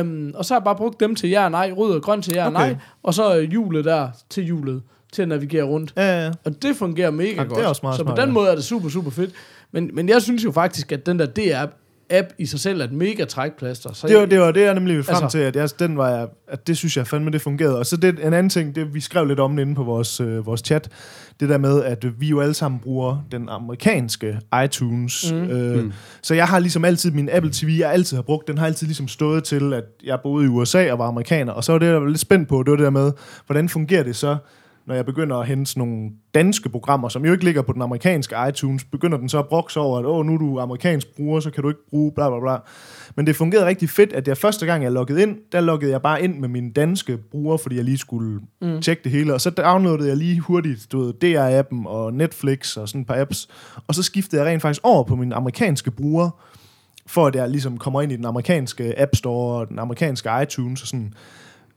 Um, 0.00 0.32
og 0.34 0.44
så 0.44 0.54
har 0.54 0.60
jeg 0.60 0.64
bare 0.64 0.76
brugt 0.76 1.00
dem 1.00 1.14
til 1.14 1.30
ja 1.30 1.44
og 1.44 1.50
nej, 1.50 1.72
rød 1.76 1.94
og 1.94 2.02
grøn 2.02 2.22
til 2.22 2.34
ja 2.34 2.46
og 2.46 2.52
Okay. 2.52 2.66
nej, 2.66 2.76
og 3.02 3.14
så 3.14 3.38
øh, 3.38 3.50
hjulet 3.50 3.84
der 3.84 4.08
til 4.30 4.44
hjulet 4.44 4.82
til 5.12 5.22
at 5.22 5.28
navigere 5.28 5.62
rundt. 5.64 5.92
Ja, 5.96 6.24
ja. 6.24 6.30
Og 6.44 6.62
det 6.62 6.76
fungerer 6.76 7.10
mega 7.10 7.30
det 7.30 7.38
er 7.38 7.44
godt. 7.44 7.66
også 7.66 7.80
meget 7.82 7.96
så 7.96 8.02
på 8.04 8.08
smart, 8.08 8.18
den 8.18 8.28
ja. 8.28 8.32
måde 8.32 8.48
er 8.50 8.54
det 8.54 8.64
super, 8.64 8.88
super 8.88 9.10
fedt. 9.10 9.30
Men, 9.72 9.90
men 9.92 10.08
jeg 10.08 10.22
synes 10.22 10.44
jo 10.44 10.52
faktisk, 10.52 10.92
at 10.92 11.06
den 11.06 11.18
der 11.18 11.26
DR-app 11.26 11.83
i 12.38 12.46
sig 12.46 12.60
selv 12.60 12.80
er 12.80 12.84
et 12.84 12.92
mega 12.92 13.24
trækplaster. 13.24 13.92
Så 13.92 14.06
Det 14.08 14.16
var, 14.16 14.26
det 14.26 14.40
var 14.40 14.50
det, 14.52 14.60
jeg 14.60 14.74
nemlig 14.74 14.92
ville 14.96 15.04
frem 15.04 15.24
Altså- 15.24 15.38
til, 15.38 15.44
at, 15.44 15.56
jeg, 15.56 15.68
den 15.78 15.96
var 15.98 16.10
jeg, 16.10 16.26
at 16.48 16.66
det 16.66 16.76
synes 16.76 16.96
jeg 16.96 17.06
fandme, 17.06 17.30
det 17.30 17.40
fungerede. 17.42 17.78
Og 17.78 17.86
så 17.86 17.96
det, 17.96 18.18
en 18.26 18.32
anden 18.34 18.50
ting, 18.50 18.74
det, 18.74 18.94
vi 18.94 19.00
skrev 19.00 19.26
lidt 19.26 19.40
om 19.40 19.58
inde 19.58 19.74
på 19.74 19.82
vores, 19.82 20.20
øh, 20.20 20.46
vores 20.46 20.60
chat, 20.60 20.88
det 21.40 21.48
der 21.48 21.58
med, 21.58 21.82
at 21.84 22.20
vi 22.20 22.26
jo 22.28 22.40
alle 22.40 22.54
sammen 22.54 22.80
bruger 22.80 23.24
den 23.32 23.48
amerikanske 23.48 24.38
iTunes. 24.64 25.32
Mm. 25.32 25.38
Øh, 25.38 25.84
Mm. 25.84 25.92
Så 26.22 26.34
jeg 26.34 26.46
har 26.46 26.58
ligesom 26.58 26.84
altid, 26.84 27.10
min 27.10 27.28
Apple 27.32 27.50
TV, 27.52 27.76
jeg 27.78 27.92
altid 27.92 28.16
har 28.16 28.22
brugt, 28.22 28.48
den 28.48 28.58
har 28.58 28.66
altid 28.66 28.86
ligesom 28.86 29.08
stået 29.08 29.44
til, 29.44 29.72
at 29.72 29.84
jeg 30.04 30.18
boede 30.22 30.44
i 30.44 30.48
USA 30.48 30.92
og 30.92 30.98
var 30.98 31.06
amerikaner. 31.06 31.52
Og 31.52 31.64
så 31.64 31.72
var 31.72 31.78
det, 31.78 31.86
jeg 31.86 32.02
var 32.02 32.08
lidt 32.08 32.20
spændt 32.20 32.48
på, 32.48 32.62
det 32.62 32.70
var 32.70 32.76
det 32.76 32.84
der 32.84 32.90
med, 32.90 33.12
hvordan 33.46 33.68
fungerer 33.68 34.02
det 34.02 34.16
så, 34.16 34.36
når 34.86 34.94
jeg 34.94 35.06
begynder 35.06 35.36
at 35.36 35.46
hente 35.46 35.70
sådan 35.70 35.88
nogle 35.88 36.10
danske 36.34 36.68
programmer, 36.68 37.08
som 37.08 37.24
jo 37.24 37.32
ikke 37.32 37.44
ligger 37.44 37.62
på 37.62 37.72
den 37.72 37.82
amerikanske 37.82 38.36
iTunes, 38.48 38.84
begynder 38.84 39.18
den 39.18 39.28
så 39.28 39.38
at 39.38 39.48
brokse 39.48 39.80
over, 39.80 39.98
at 39.98 40.06
åh, 40.06 40.26
nu 40.26 40.34
er 40.34 40.38
du 40.38 40.60
amerikansk 40.60 41.16
bruger, 41.16 41.40
så 41.40 41.50
kan 41.50 41.62
du 41.62 41.68
ikke 41.68 41.88
bruge 41.90 42.12
bla 42.12 42.30
bla 42.30 42.40
bla. 42.40 42.56
Men 43.16 43.26
det 43.26 43.36
fungerede 43.36 43.66
rigtig 43.66 43.90
fedt, 43.90 44.12
at 44.12 44.28
jeg 44.28 44.36
første 44.36 44.66
gang, 44.66 44.82
jeg 44.82 44.92
loggede 44.92 45.22
ind, 45.22 45.36
der 45.52 45.60
loggede 45.60 45.92
jeg 45.92 46.02
bare 46.02 46.22
ind 46.22 46.38
med 46.38 46.48
min 46.48 46.72
danske 46.72 47.18
bruger, 47.30 47.56
fordi 47.56 47.76
jeg 47.76 47.84
lige 47.84 47.98
skulle 47.98 48.40
mm. 48.62 48.80
tjekke 48.80 49.04
det 49.04 49.12
hele. 49.12 49.34
Og 49.34 49.40
så 49.40 49.50
downloadede 49.50 50.08
jeg 50.08 50.16
lige 50.16 50.40
hurtigt, 50.40 50.92
du 50.92 51.00
ved, 51.00 51.14
DR-appen 51.24 51.86
og 51.86 52.14
Netflix 52.14 52.76
og 52.76 52.88
sådan 52.88 53.00
et 53.00 53.06
par 53.06 53.20
apps. 53.20 53.48
Og 53.86 53.94
så 53.94 54.02
skiftede 54.02 54.42
jeg 54.42 54.50
rent 54.50 54.62
faktisk 54.62 54.80
over 54.84 55.04
på 55.04 55.16
min 55.16 55.32
amerikanske 55.32 55.90
bruger, 55.90 56.30
for 57.06 57.26
at 57.26 57.34
jeg 57.34 57.50
ligesom 57.50 57.78
kommer 57.78 58.02
ind 58.02 58.12
i 58.12 58.16
den 58.16 58.24
amerikanske 58.24 59.00
App 59.00 59.16
Store 59.16 59.60
og 59.60 59.68
den 59.68 59.78
amerikanske 59.78 60.30
iTunes 60.42 60.82
og 60.82 60.88
sådan. 60.88 61.14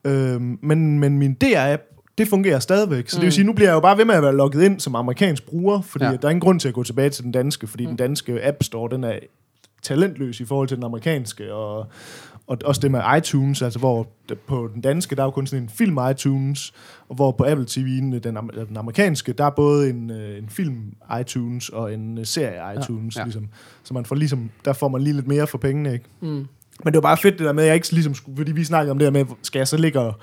Øhm, 0.05 0.59
men, 0.61 0.99
men 0.99 1.17
min 1.17 1.37
DR-app, 1.43 1.96
det 2.17 2.27
fungerer 2.27 2.59
stadigvæk. 2.59 3.09
Så 3.09 3.17
mm. 3.17 3.19
det 3.19 3.25
vil 3.25 3.33
sige, 3.33 3.45
nu 3.45 3.53
bliver 3.53 3.69
jeg 3.69 3.75
jo 3.75 3.79
bare 3.79 3.97
ved 3.97 4.05
med 4.05 4.15
at 4.15 4.23
være 4.23 4.35
logget 4.35 4.63
ind 4.63 4.79
som 4.79 4.95
amerikansk 4.95 5.45
bruger, 5.45 5.81
fordi 5.81 6.05
Ja. 6.05 6.11
der 6.11 6.25
er 6.25 6.29
ingen 6.29 6.41
grund 6.41 6.59
til 6.59 6.67
at 6.67 6.73
gå 6.73 6.83
tilbage 6.83 7.09
til 7.09 7.23
den 7.23 7.31
danske, 7.31 7.67
fordi 7.67 7.83
mm. 7.85 7.89
den 7.89 7.97
danske 7.97 8.45
App 8.47 8.63
Store, 8.63 8.95
den 8.95 9.03
er 9.03 9.13
talentløs 9.81 10.39
i 10.39 10.45
forhold 10.45 10.67
til 10.67 10.77
den 10.77 10.83
amerikanske, 10.83 11.53
og, 11.53 11.87
og 12.47 12.57
også 12.65 12.81
det 12.81 12.91
med 12.91 13.01
iTunes, 13.17 13.61
altså 13.61 13.79
hvor 13.79 14.07
på 14.47 14.69
den 14.73 14.81
danske, 14.81 15.15
der 15.15 15.21
er 15.21 15.25
jo 15.25 15.31
kun 15.31 15.47
sådan 15.47 15.63
en 15.63 15.69
film 15.69 15.97
iTunes, 16.11 16.73
og 17.09 17.15
hvor 17.15 17.31
på 17.31 17.43
Apple 17.47 17.65
TV'en, 17.69 18.19
den, 18.19 18.37
am- 18.37 18.65
den 18.67 18.77
amerikanske, 18.77 19.33
der 19.33 19.45
er 19.45 19.49
både 19.49 19.89
en, 19.89 20.11
øh, 20.11 20.37
en 20.37 20.49
film 20.49 20.77
iTunes 21.21 21.69
og 21.69 21.93
en 21.93 22.17
øh, 22.17 22.25
serie 22.25 22.79
iTunes, 22.81 23.15
Ja. 23.15 23.21
ja. 23.21 23.25
ligesom. 23.25 23.47
Så 23.83 23.93
man 23.93 24.05
får 24.05 24.15
ligesom, 24.15 24.49
der 24.65 24.73
får 24.73 24.87
man 24.87 25.01
lige 25.01 25.13
lidt 25.13 25.27
mere 25.27 25.47
for 25.47 25.57
pengene, 25.57 25.93
ikke? 25.93 26.05
Mm. 26.21 26.27
Men 26.27 26.47
det 26.85 26.93
var 26.93 27.01
bare 27.01 27.17
fedt 27.17 27.37
det 27.39 27.45
der 27.45 27.53
med, 27.53 27.63
at 27.63 27.67
jeg 27.67 27.75
ikke 27.75 27.91
ligesom 27.91 28.13
skulle, 28.13 28.37
fordi 28.37 28.51
vi 28.51 28.63
snakkede 28.63 28.91
om 28.91 28.99
det 28.99 29.05
der 29.05 29.11
med, 29.11 29.25
skal 29.41 29.59
jeg 29.59 29.67
så 29.67 29.77
ligge 29.77 29.99
og 29.99 30.13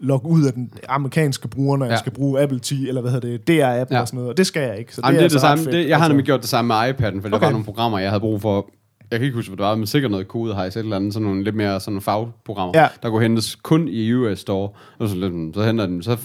logge 0.00 0.28
ud 0.28 0.44
af 0.46 0.52
den 0.52 0.70
amerikanske 0.88 1.48
bruger, 1.48 1.76
når 1.76 1.86
ja. 1.86 1.90
Jeg 1.90 1.98
skal 1.98 2.12
bruge 2.12 2.40
Apple 2.42 2.60
TV, 2.62 2.84
eller 2.88 3.00
hvad 3.00 3.10
hedder 3.10 3.28
det, 3.38 3.48
DR-app 3.48 3.92
Ja. 3.92 4.00
og 4.00 4.08
sådan 4.08 4.16
noget, 4.16 4.30
og 4.30 4.36
det 4.36 4.46
skal 4.46 4.62
jeg 4.62 4.78
ikke. 4.78 4.94
Så 4.94 5.00
Jamen, 5.04 5.14
det 5.14 5.18
er 5.20 5.22
altså 5.22 5.36
det 5.36 5.40
samme. 5.40 5.64
fedt. 5.64 5.72
Det, 5.74 5.88
jeg 5.88 5.96
har 5.96 6.02
Altså, 6.04 6.08
nemlig 6.12 6.26
gjort 6.26 6.40
det 6.40 6.48
samme 6.48 6.68
med 6.68 6.76
iPad'en, 6.76 7.20
for 7.22 7.28
der 7.28 7.36
Okay. 7.36 7.44
var 7.46 7.50
nogle 7.50 7.64
programmer, 7.64 7.98
jeg 7.98 8.10
havde 8.10 8.20
brug 8.20 8.40
for. 8.42 8.70
Jeg 9.10 9.18
kan 9.18 9.24
ikke 9.24 9.36
huske, 9.36 9.50
hvad 9.50 9.56
det 9.56 9.64
var, 9.64 9.74
men 9.74 9.86
sikkert 9.86 10.10
noget 10.10 10.28
kode 10.28 10.54
har 10.54 10.62
jeg 10.62 10.72
set 10.72 10.80
et 10.80 10.84
eller 10.84 10.96
andet, 10.96 11.12
sådan 11.12 11.24
nogle 11.28 11.44
lidt 11.44 11.54
mere 11.56 11.80
sådan 11.80 11.92
nogle 11.92 12.02
fagprogrammer, 12.02 12.80
Ja. 12.80 12.88
der 13.02 13.10
kunne 13.10 13.22
hentes 13.22 13.54
kun 13.54 13.88
i 13.88 14.12
US 14.12 14.38
Store. 14.40 14.68
Og 14.98 15.08
så, 15.08 15.16
lidt, 15.16 15.54
så 15.54 15.62
henter 15.62 15.86
den, 15.86 16.02
så 16.02 16.16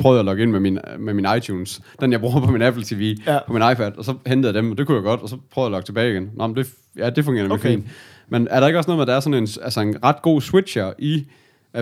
prøvede 0.00 0.16
jeg 0.16 0.18
at 0.18 0.24
logge 0.24 0.42
ind 0.42 0.50
med 0.50 0.60
min, 0.60 0.78
med 0.98 1.14
min 1.14 1.26
iTunes, 1.36 1.80
den 2.00 2.12
jeg 2.12 2.20
bruger 2.20 2.40
på 2.40 2.52
min 2.52 2.62
Apple 2.62 2.84
TV, 2.84 3.16
Ja. 3.26 3.38
på 3.46 3.52
min 3.52 3.62
iPad, 3.72 3.92
og 3.98 4.04
så 4.04 4.14
hentede 4.26 4.54
jeg 4.54 4.62
dem, 4.62 4.70
og 4.70 4.78
det 4.78 4.86
kunne 4.86 4.96
jeg 4.96 5.04
godt, 5.04 5.20
og 5.20 5.28
så 5.28 5.36
prøvede 5.52 5.66
jeg 5.66 5.68
at 5.68 5.72
logge 5.72 5.86
tilbage 5.86 6.10
igen. 6.10 6.30
Nå, 6.36 6.46
men 6.46 6.56
det, 6.56 6.66
ja, 6.98 7.10
det 7.10 7.24
fungerer 7.24 7.44
nemlig 7.44 7.58
Okay. 7.58 7.68
fint. 7.70 7.84
Men 8.28 8.48
er 8.50 8.60
der 8.60 8.66
ikke 8.66 8.78
også 8.78 8.90
noget 8.90 8.98
med, 8.98 9.02
at 9.02 9.08
der 9.08 9.14
er 9.14 9.20
sådan 9.20 9.42
en, 9.42 9.48
altså 9.62 9.80
en 9.80 9.96
ret 10.04 10.22
god 10.22 10.40
switcher 10.40 10.92
i, 10.98 11.26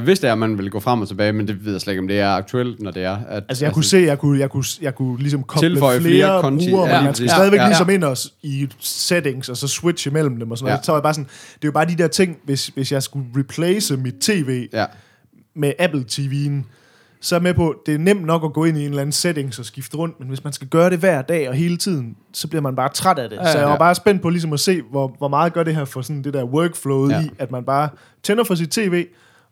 hvis 0.03 0.20
det 0.20 0.29
er, 0.29 0.33
at 0.33 0.38
man 0.38 0.59
vil 0.59 0.70
gå 0.70 0.81
frem 0.81 1.00
og 1.00 1.09
tilbage, 1.09 1.33
men 1.33 1.48
det 1.48 1.64
ved 1.64 1.72
jeg 1.72 1.81
slet 1.81 1.92
ikke, 1.92 2.00
om 2.00 2.09
det 2.09 2.20
er 2.20 2.29
aktuelt, 2.31 2.81
når 2.83 2.90
det 2.90 3.05
er. 3.05 3.18
At, 3.29 3.44
Altså, 3.48 3.64
jeg 3.64 3.74
kunne 3.74 3.85
se, 3.85 3.96
jeg 3.98 4.18
kunne, 4.18 4.38
jeg 4.38 4.50
kunne, 4.50 4.64
jeg 4.83 4.94
kunne 4.94 5.18
ligesom 5.18 5.42
koble 5.42 5.68
Tilføje 5.68 6.00
flere, 6.00 6.12
flere 6.12 6.42
konti. 6.42 6.70
brugere, 6.70 6.88
Ja, 6.88 6.96
men 6.96 7.05
man 7.05 7.14
skal 7.14 7.24
præcis. 7.26 7.37
stadigvæk 7.37 7.59
Ja, 7.59 7.62
ja. 7.62 7.68
ligesom 7.68 7.90
ind 7.90 8.05
og, 8.05 8.16
i 8.42 8.68
settings, 8.81 9.48
og 9.48 9.57
så 9.57 9.68
switche 9.68 10.11
mellem 10.11 10.38
dem 10.38 10.50
og 10.50 10.59
sådan 10.59 10.66
Ja. 10.68 10.72
noget. 10.74 10.85
Så 10.87 10.92
var 10.92 10.98
jeg 10.98 11.03
bare 11.03 11.14
sådan, 11.14 11.24
det 11.55 11.64
er 11.64 11.68
jo 11.68 11.72
bare 11.72 11.87
de 11.88 11.94
der 11.98 12.09
ting, 12.09 12.37
hvis, 12.44 12.66
hvis 12.66 12.92
jeg 12.92 13.03
skulle 13.03 13.26
replace 13.37 13.96
mit 13.96 14.14
tv 14.20 14.68
Ja, 14.72 14.85
med 15.55 15.72
Apple 15.79 16.05
TV'en, 16.12 16.64
så 17.22 17.37
er 17.37 17.40
med 17.40 17.55
på, 17.55 17.74
det 17.87 17.94
er 17.94 17.98
nemt 17.98 18.24
nok 18.26 18.44
at 18.44 18.53
gå 18.53 18.64
ind 18.64 18.79
i 18.79 18.81
en 18.81 18.87
eller 18.88 19.00
anden 19.00 19.12
settings 19.12 19.59
og 19.59 19.64
skifte 19.64 19.96
rundt, 19.96 20.20
men 20.20 20.29
hvis 20.29 20.44
man 20.44 20.53
skal 20.53 20.68
gøre 20.68 20.90
det 20.90 20.98
hver 20.98 21.22
dag 21.22 21.48
og 21.48 21.55
hele 21.55 21.76
tiden, 21.76 22.16
så 22.33 22.48
bliver 22.48 22.62
man 22.62 22.76
bare 22.76 22.88
træt 22.88 23.18
af 23.18 23.29
det. 23.31 23.37
Ja, 23.37 23.53
så 23.53 23.59
jeg 23.59 23.66
var 23.66 23.72
ja. 23.72 23.79
bare 23.79 23.94
spændt 23.94 24.22
på 24.22 24.31
ligesom 24.31 24.53
at 24.53 24.61
se, 24.61 24.83
hvor, 24.90 25.14
hvor 25.18 25.29
meget 25.29 25.53
gør 25.53 25.62
det 25.62 25.74
her 25.74 25.85
for 25.85 26.03
sådan 26.03 26.24
det 26.24 26.35
der 26.35 26.44
workflow 26.44 27.09
Ja. 27.11 27.20
i, 27.22 27.31
at 27.38 27.50
man 27.50 27.64
bare 27.64 27.88
tænder 28.22 28.44
for 28.44 28.55
sit 28.55 28.70
tv, 28.70 29.07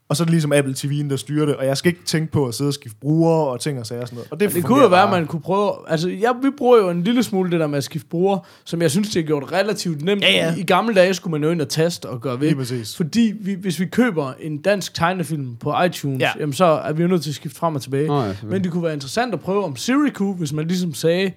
og 0.08 0.16
så 0.16 0.22
er 0.22 0.24
det 0.24 0.32
ligesom 0.32 0.52
Apple 0.52 0.74
TV'en, 0.78 1.10
der 1.10 1.16
styrer 1.16 1.46
det, 1.46 1.56
og 1.56 1.66
jeg 1.66 1.76
skal 1.76 1.88
ikke 1.88 2.04
tænke 2.04 2.32
på 2.32 2.46
at 2.46 2.54
sidde 2.54 2.68
og 2.68 2.74
skifte 2.74 2.98
brugere 3.00 3.48
og 3.48 3.60
ting 3.60 3.78
og 3.78 3.86
sager 3.86 4.02
og 4.02 4.08
sådan 4.08 4.16
noget. 4.16 4.32
Og 4.32 4.40
det, 4.40 4.54
Det 4.54 4.64
kunne 4.64 4.82
jo 4.82 4.88
være, 4.88 5.02
at 5.02 5.10
man 5.10 5.26
kunne 5.26 5.40
prøve... 5.42 5.72
Altså, 5.88 6.08
ja, 6.08 6.30
vi 6.42 6.48
bruger 6.58 6.78
jo 6.78 6.90
en 6.90 7.04
lille 7.04 7.22
smule 7.22 7.50
det 7.50 7.60
der 7.60 7.66
med 7.66 7.78
at 7.78 7.84
skifte 7.84 8.08
bruger, 8.08 8.38
som 8.64 8.82
jeg 8.82 8.90
synes, 8.90 9.08
det 9.08 9.22
har 9.22 9.26
gjort 9.26 9.52
relativt 9.52 10.02
nemt. 10.04 10.22
Ja, 10.22 10.30
ja. 10.32 10.54
I, 10.54 10.60
I 10.60 10.62
gamle 10.62 10.94
dage 10.94 11.14
skulle 11.14 11.32
man 11.32 11.42
jo 11.42 11.50
ind 11.50 11.60
og 11.60 11.68
taste 11.68 12.08
og 12.08 12.20
gøre 12.20 12.40
ved. 12.40 12.46
Lige 12.48 12.56
præcis. 12.58 12.96
Fordi 12.96 13.32
vi, 13.40 13.54
hvis 13.54 13.80
vi 13.80 13.86
køber 13.86 14.32
en 14.40 14.58
dansk 14.58 14.94
tegnefilm 14.94 15.56
på 15.56 15.82
iTunes, 15.82 16.20
ja. 16.20 16.26
Ja. 16.26 16.32
jamen, 16.40 16.52
så 16.52 16.64
er 16.64 16.92
vi 16.92 17.02
jo 17.02 17.08
nødt 17.08 17.22
til 17.22 17.30
at 17.30 17.34
skifte 17.34 17.58
frem 17.58 17.74
og 17.74 17.82
tilbage. 17.82 18.06
Nå 18.06 18.22
ja. 18.22 18.32
Men 18.42 18.64
det 18.64 18.72
kunne 18.72 18.82
være 18.82 18.94
interessant 18.94 19.34
at 19.34 19.40
prøve, 19.40 19.64
om 19.64 19.76
Siri 19.76 20.10
kunne, 20.10 20.34
hvis 20.34 20.52
man 20.52 20.66
ligesom 20.66 20.94
sagde, 20.94 21.32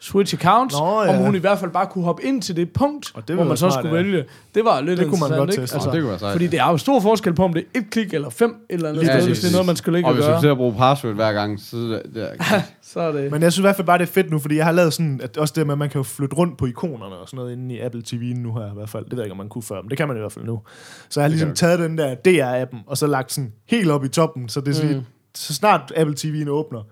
switch 0.00 0.34
accounts, 0.34 0.74
Nå, 0.74 0.84
om 0.84 1.06
ja. 1.06 1.24
hun 1.24 1.34
i 1.34 1.38
hvert 1.38 1.58
fald 1.58 1.70
bare 1.70 1.86
kunne 1.86 2.04
hoppe 2.04 2.22
ind 2.24 2.42
til 2.42 2.56
det 2.56 2.72
punkt, 2.72 3.12
Og 3.14 3.28
det 3.28 3.36
hvor 3.36 3.44
man 3.44 3.56
så 3.56 3.60
smart, 3.60 3.72
skulle 3.72 3.96
ja. 3.96 4.02
vælge. 4.02 4.24
Det 4.54 4.64
var 4.64 4.80
lidt 4.80 4.98
Det 4.98 5.08
kunne 5.08 5.20
man 5.20 5.38
godt 5.38 5.50
ikke? 5.50 5.62
teste. 5.62 5.78
Nå, 5.78 5.84
det 5.84 6.00
kunne 6.00 6.10
være 6.10 6.18
sejt. 6.18 6.32
Fordi 6.32 6.46
det 6.46 6.60
er 6.60 6.70
jo 6.70 6.76
stor 6.76 7.00
forskel 7.00 7.34
på, 7.34 7.44
om 7.44 7.52
det 7.52 7.64
er 7.74 7.78
et 7.78 7.90
klik 7.90 8.14
eller 8.14 8.30
fem 8.30 8.54
eller 8.70 8.88
andet 8.88 9.04
Lige 9.04 9.14
sted, 9.14 9.26
hvis 9.26 9.40
det 9.40 9.48
er 9.48 9.52
noget, 9.52 9.66
man 9.66 9.76
skal 9.76 9.92
ligge 9.92 10.06
og 10.06 10.08
og 10.08 10.14
hvis 10.14 10.24
du 10.24 10.30
gøre. 10.30 10.38
skal 10.38 10.46
til 10.46 10.50
at 10.50 10.56
bruge 10.56 10.74
password 10.74 11.14
hver 11.14 11.32
gang, 11.32 11.60
så 11.60 11.76
det, 11.76 12.02
det, 12.14 12.28
Så 12.92 13.00
er 13.00 13.12
det... 13.12 13.30
Men 13.32 13.42
jeg 13.42 13.52
synes 13.52 13.62
i 13.62 13.66
hvert 13.66 13.76
fald 13.76 13.86
bare, 13.86 13.98
det 13.98 14.08
er 14.08 14.12
fedt 14.12 14.30
nu, 14.30 14.38
fordi 14.38 14.56
jeg 14.56 14.64
har 14.64 14.72
lavet 14.72 14.92
sådan, 14.92 15.20
at 15.22 15.36
også 15.36 15.54
det 15.56 15.66
med, 15.66 15.74
at 15.74 15.78
man 15.78 15.88
kan 15.88 15.98
jo 15.98 16.02
flytte 16.02 16.36
rundt 16.36 16.58
på 16.58 16.66
ikonerne 16.66 17.16
og 17.16 17.28
sådan 17.28 17.36
noget 17.36 17.52
inde 17.52 17.74
i 17.74 17.80
Apple 17.80 18.02
TV'en 18.08 18.38
nu 18.38 18.54
her 18.54 18.70
i 18.70 18.74
hvert 18.74 18.88
fald. 18.88 19.04
Det 19.04 19.12
ved 19.12 19.18
jeg 19.18 19.26
ikke, 19.26 19.32
om 19.32 19.38
man 19.38 19.48
kunne 19.48 19.62
før, 19.62 19.82
men 19.82 19.90
det 19.90 19.98
kan 19.98 20.08
man 20.08 20.16
i 20.16 20.20
hvert 20.20 20.32
fald 20.32 20.44
nu. 20.44 20.60
Så 21.08 21.20
jeg 21.20 21.24
har 21.24 21.28
ligesom 21.28 21.54
taget 21.54 21.78
den 21.78 21.98
der 21.98 22.14
DR-appen, 22.14 22.76
og 22.86 22.96
så 22.96 23.06
lagt 23.06 23.32
sådan 23.32 23.52
helt 23.66 23.90
op 23.90 24.04
i 24.04 24.08
toppen, 24.08 24.48
så 24.48 24.60
det 24.60 24.84
er 24.84 24.96
mm. 24.96 25.04
så 25.34 25.54
snart 25.54 25.92
Apple 25.96 26.16
TV'en 26.20 26.48
åbner, 26.48 26.82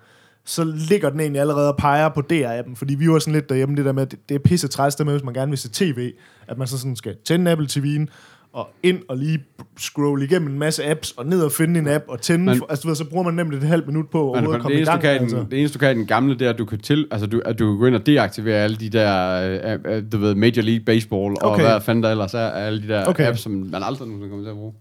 så 0.46 0.64
ligger 0.90 1.11
den 1.11 1.20
egentlig 1.20 1.40
allerede 1.40 1.68
og 1.68 1.76
peger 1.76 2.09
på 2.09 2.22
DR-appen, 2.32 2.74
fordi 2.76 2.94
vi 2.94 3.11
var 3.11 3.18
sådan 3.18 3.35
lidt 3.35 3.48
derhjemme, 3.48 3.76
det 3.76 3.85
der 3.85 3.92
med, 3.92 4.02
at 4.02 4.11
det, 4.11 4.18
det 4.28 4.35
er 4.35 4.38
pisse 4.38 4.68
træls, 4.68 4.94
det 4.94 5.06
med, 5.06 5.14
hvis 5.14 5.24
man 5.24 5.35
gerne 5.35 5.50
vil 5.50 5.59
se 5.59 5.68
tv, 5.72 6.12
at 6.48 6.59
man 6.59 6.66
så 6.66 6.78
sådan 6.78 6.96
skal 6.96 7.16
tænde 7.24 7.50
Apple 7.50 7.66
TV'en, 7.70 8.06
og 8.52 8.68
ind 8.82 8.98
og 9.09 9.16
lige 9.16 9.44
scrolle 9.78 10.24
igennem 10.24 10.50
en 10.50 10.59
masse 10.59 10.90
apps, 10.90 11.12
og 11.12 11.26
ned 11.26 11.42
og 11.42 11.52
finde 11.52 11.80
en 11.80 11.88
app, 11.88 12.04
og 12.09 12.20
tænde, 12.20 12.44
Men, 12.44 12.61
altså 12.68 12.82
du 12.82 12.88
ved, 12.88 12.96
så 12.96 13.04
bruger 13.04 13.24
man 13.24 13.35
nemlig 13.35 13.56
et 13.56 13.62
halvt 13.62 13.87
minut 13.87 14.09
på 14.11 14.32
at 14.32 14.42
det, 14.42 14.61
komme 14.61 14.72
i 14.72 14.76
eneste, 14.76 14.92
du 14.92 15.00
gang. 15.00 15.02
kan, 15.02 15.14
i 15.14 15.18
altså. 15.18 15.37
den, 15.37 15.50
det 15.50 15.59
eneste, 15.59 15.74
du 15.74 15.80
kan 15.80 15.90
i 15.96 15.98
den 15.98 16.06
gamle, 16.06 16.38
det 16.38 16.46
er, 16.46 16.50
at 16.50 16.59
du 16.59 16.64
kan, 16.64 16.78
til, 16.78 17.06
altså, 17.11 17.26
du, 17.26 17.42
at 17.44 17.59
du 17.59 17.70
kan 17.72 17.78
gå 17.78 17.87
ind 17.87 17.94
og 17.94 18.06
deaktivere 18.06 18.56
alle 18.56 18.76
de 18.76 18.90
der, 18.90 19.40
øh, 19.87 19.96
øh, 19.96 20.02
du 20.12 20.18
ved, 20.18 20.35
Major 20.35 20.62
League 20.62 20.85
Baseball, 20.85 21.37
og 21.42 21.50
Okay. 21.52 21.62
hvad 21.64 21.80
fanden 21.80 22.02
der 22.02 22.11
ellers 22.11 22.35
er, 22.35 22.38
alle 22.40 22.82
de 22.82 22.88
der 22.88 23.04
Okay. 23.06 23.28
apps, 23.28 23.40
som 23.40 23.52
man 23.52 23.82
aldrig 23.82 24.09
nogensinde 24.09 24.30
kommer 24.30 24.44
til 24.44 24.50
at 24.50 24.56
bruge. 24.56 24.72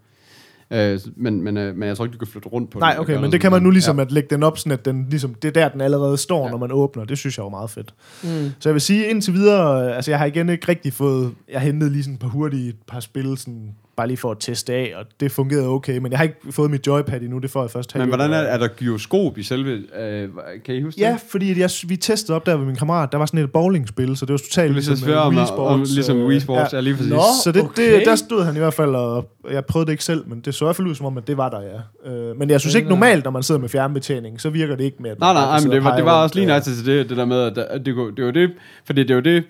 Øh, 0.71 0.99
men, 1.15 1.41
men, 1.43 1.57
øh, 1.57 1.75
men 1.75 1.87
jeg 1.89 1.97
tror 1.97 2.05
ikke, 2.05 2.13
du 2.13 2.17
kan 2.17 2.27
flytte 2.27 2.49
rundt 2.49 2.71
på 2.71 2.79
Nej, 2.79 2.91
den. 2.91 2.99
okay, 2.99 3.09
Eller 3.09 3.21
men 3.21 3.27
sådan 3.27 3.31
det 3.31 3.41
kan 3.41 3.51
man 3.51 3.61
nu 3.63 3.69
ligesom 3.69 3.99
at 3.99 4.11
lægge 4.11 4.29
den 4.35 4.43
op, 4.43 4.57
sådan 4.57 4.71
at 4.71 4.85
den, 4.85 5.05
ligesom, 5.09 5.33
det 5.33 5.47
er 5.47 5.51
der, 5.51 5.69
den 5.69 5.81
allerede 5.81 6.17
står, 6.17 6.39
Ja. 6.39 6.45
ja. 6.45 6.51
når 6.51 6.57
man 6.57 6.71
åbner. 6.71 7.05
Det 7.05 7.17
synes 7.17 7.37
jeg 7.37 7.43
var 7.43 7.49
meget 7.49 7.69
fedt. 7.69 7.93
Mm. 8.23 8.29
Så 8.59 8.69
jeg 8.69 8.73
vil 8.73 8.81
sige, 8.81 9.07
indtil 9.09 9.33
videre, 9.33 9.89
øh, 9.89 9.95
altså 9.95 10.11
jeg 10.11 10.17
har 10.19 10.25
igen 10.25 10.49
ikke 10.49 10.67
rigtig 10.67 10.93
fået, 10.93 11.31
jeg 11.51 11.61
hentede 11.61 11.91
lige 11.91 12.03
sådan 12.03 12.13
et 12.13 12.19
par 12.19 12.27
hurtige 12.27 12.69
et 12.69 12.75
par 12.87 12.99
spil, 12.99 13.37
sådan, 13.37 13.69
bare 13.97 14.07
lige 14.07 14.17
for 14.17 14.31
at 14.31 14.37
teste 14.39 14.73
af, 14.73 14.93
og 14.95 15.05
det 15.19 15.31
fungerede 15.31 15.67
okay, 15.67 15.97
men 15.97 16.11
jeg 16.11 16.19
har 16.19 16.23
ikke 16.23 16.35
fået 16.51 16.71
mit 16.71 16.87
joypad 16.87 17.21
endnu, 17.21 17.37
det 17.39 17.51
får 17.51 17.61
jeg 17.63 17.71
først 17.71 17.95
Men 17.95 18.01
halvdelen 18.01 18.19
hvordan 18.29 18.45
er, 18.45 18.49
er 18.49 18.57
der 18.57 18.67
gyroskop 18.67 19.37
i 19.37 19.43
selve, 19.43 19.71
øh, 19.99 20.29
kan 20.65 20.75
I 20.75 20.81
huske 20.81 21.01
Ja, 21.01 21.11
det? 21.11 21.21
fordi 21.31 21.51
at 21.51 21.57
jeg, 21.57 21.69
vi 21.87 21.95
testede 21.97 22.35
op 22.35 22.45
der 22.45 22.55
ved 22.57 22.65
min 22.65 22.75
kammerat, 22.75 23.11
der 23.11 23.17
var 23.17 23.25
sådan 23.25 23.39
et 23.39 23.51
bowlingspil, 23.51 24.17
så 24.17 24.25
det 24.25 24.31
var 24.31 24.37
totalt 24.37 24.73
ligesom 24.73 24.95
svært 24.95 25.15
øh, 25.15 25.25
om, 25.25 25.33
Wii 25.33 25.39
om, 25.41 25.47
Sports. 25.47 25.93
ligesom 25.93 26.17
øh, 26.17 26.27
Wii 26.27 26.39
Sports, 26.39 26.57
ja. 26.59 26.63
ja. 26.63 26.67
ja, 26.77 26.79
lige 26.81 26.95
præcis. 26.95 27.11
Nå. 27.11 27.21
Så 27.43 27.51
det, 27.51 27.61
Okay. 27.63 27.93
det, 27.95 28.05
der 28.05 28.15
stod 28.15 28.43
han 28.43 28.55
i 28.55 28.59
hvert 28.59 28.73
fald, 28.73 28.95
og 28.95 29.27
jeg 29.51 29.65
prøvede 29.65 29.85
det 29.87 29.91
ikke 29.93 30.03
selv, 30.03 30.23
men 30.27 30.39
det 30.39 30.55
så 30.55 30.65
i 30.65 30.67
hvert 30.67 30.75
fald 30.75 30.87
ud 30.87 30.95
som 30.95 31.05
om, 31.05 31.17
at 31.17 31.27
det 31.27 31.37
var 31.37 31.49
der, 31.49 31.61
ja. 31.61 32.11
Øh, 32.11 32.37
men 32.39 32.49
jeg 32.49 32.59
synes 32.61 32.75
ikke 32.75 32.89
normalt, 32.89 33.23
når 33.23 33.31
man 33.31 33.43
sidder 33.43 33.61
med 33.61 33.69
fjernbetjening, 33.69 34.41
så 34.41 34.49
virker 34.49 34.75
det 34.75 34.83
ikke 34.83 34.97
med, 34.99 35.11
at 35.11 35.19
Nej, 35.19 35.33
nej, 35.33 35.45
nej, 35.45 35.59
men 35.61 35.71
det 35.71 35.83
var, 35.83 35.95
det 35.95 36.05
var 36.05 36.23
også 36.23 36.35
lige 36.35 36.45
nøjagtigt 36.47 36.77
til 36.77 36.85
det, 36.85 37.09
det 37.09 37.17
der 37.17 37.25
med, 37.25 37.41
at 37.41 37.55
det, 37.55 37.85
det, 37.85 37.95
det 38.17 38.25
var 38.25 38.31
det, 38.31 38.51
fordi 38.85 39.03
det 39.03 39.15
var 39.15 39.21
det, 39.21 39.43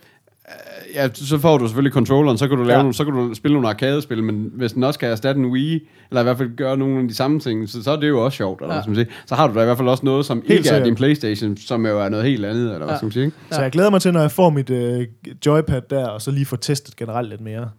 ja, 0.96 1.10
så 1.14 1.38
får 1.38 1.58
du 1.58 1.68
selvfølgelig 1.68 1.94
controlleren, 1.94 2.38
så 2.38 2.48
kan 2.48 2.58
du, 2.58 2.64
lave 2.64 2.74
Ja. 2.76 2.82
nogle, 2.82 2.94
så 2.94 3.04
kan 3.04 3.14
du 3.14 3.34
spille 3.34 3.54
nogle 3.56 3.70
arcade-spil, 3.70 4.24
men 4.24 4.52
hvis 4.54 4.74
den 4.74 4.84
også 4.84 5.00
kan 5.00 5.10
erstatte 5.10 5.40
en 5.42 5.46
Wii, 5.48 5.88
eller 6.10 6.22
i 6.22 6.24
hvert 6.24 6.38
fald 6.38 6.56
gøre 6.58 6.78
nogle 6.78 7.00
af 7.02 7.08
de 7.08 7.16
samme 7.16 7.40
ting, 7.40 7.70
så, 7.70 7.84
så 7.84 7.92
er 7.92 7.96
det 7.96 8.10
jo 8.10 8.26
også 8.26 8.36
sjovt, 8.36 8.62
eller 8.62 8.74
Ja. 8.74 8.76
hvad 8.78 8.84
skal 8.84 8.90
man 8.96 9.06
sige. 9.06 9.16
Så 9.26 9.36
har 9.36 9.48
du 9.48 9.54
da 9.56 9.62
i 9.62 9.66
hvert 9.66 9.78
fald 9.78 9.88
også 9.90 10.06
noget, 10.06 10.26
som 10.26 10.38
Helt 10.38 10.50
ikke 10.50 10.60
er 10.70 10.74
sikkert. 10.74 10.86
din 10.86 10.96
Playstation, 10.96 11.58
som 11.58 11.86
jo 11.86 12.00
er 12.02 12.10
noget 12.10 12.26
helt 12.26 12.46
andet, 12.46 12.64
eller 12.64 12.78
hvad 12.78 12.88
Ja. 12.88 12.96
skal 12.98 13.06
man 13.06 13.12
sige. 13.12 13.26
ikke? 13.26 13.38
Så 13.52 13.62
jeg 13.62 13.72
glæder 13.72 13.90
mig 13.90 14.02
til, 14.02 14.14
når 14.14 14.22
jeg 14.22 14.32
får 14.32 14.50
mit 14.50 14.70
øh, 14.70 15.08
joypad 15.46 15.82
der, 15.90 16.08
og 16.08 16.22
så 16.22 16.32
lige 16.32 16.46
får 16.46 16.58
testet 16.58 16.96
generelt 16.96 17.30
lidt 17.30 17.42
mere. 17.42 17.70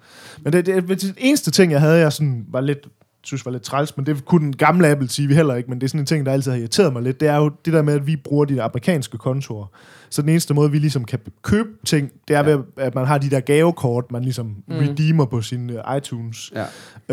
Men 0.42 0.52
det, 0.52 0.66
det, 0.66 0.88
det 0.88 1.14
eneste 1.18 1.50
ting, 1.50 1.72
jeg 1.72 1.80
havde, 1.80 1.98
jeg 1.98 2.12
sådan 2.12 2.44
var 2.48 2.60
lidt 2.60 2.86
synes 3.26 3.46
var 3.46 3.52
lidt 3.52 3.62
træls, 3.62 3.96
men 3.96 4.06
det 4.06 4.24
kunne 4.24 4.40
den 4.44 4.56
gamle 4.56 4.88
Apple 4.88 5.08
TV 5.10 5.34
heller 5.34 5.54
ikke, 5.54 5.70
men 5.70 5.80
det 5.80 5.84
er 5.86 5.88
sådan 5.88 6.00
en 6.00 6.06
ting, 6.06 6.26
der 6.26 6.32
altid 6.32 6.50
har 6.52 6.58
irriteret 6.58 6.92
mig 6.92 7.02
lidt, 7.02 7.20
det 7.20 7.28
er 7.28 7.36
jo 7.36 7.50
det 7.64 7.72
der 7.72 7.82
med, 7.82 7.94
at 7.94 8.06
vi 8.06 8.16
bruger 8.16 8.44
de 8.44 8.62
amerikanske 8.62 9.18
kontorer. 9.18 9.66
Så 10.10 10.22
den 10.22 10.28
eneste 10.30 10.54
måde, 10.54 10.70
vi 10.70 10.78
ligesom 10.78 11.04
kan 11.04 11.18
købe 11.42 11.68
ting, 11.86 12.10
det 12.28 12.36
er 12.36 12.40
Ja. 12.48 12.50
ved, 12.50 12.58
at 12.76 12.94
man 12.94 13.06
har 13.06 13.18
de 13.18 13.30
der 13.30 13.40
gavekort, 13.40 14.12
man 14.12 14.22
ligesom 14.22 14.46
Mm. 14.46 14.62
mm. 14.68 14.76
redeemer 14.78 15.24
på 15.24 15.40
sin 15.42 15.70
uh, 15.70 15.96
iTunes. 15.96 16.52
Ja. 16.54 16.64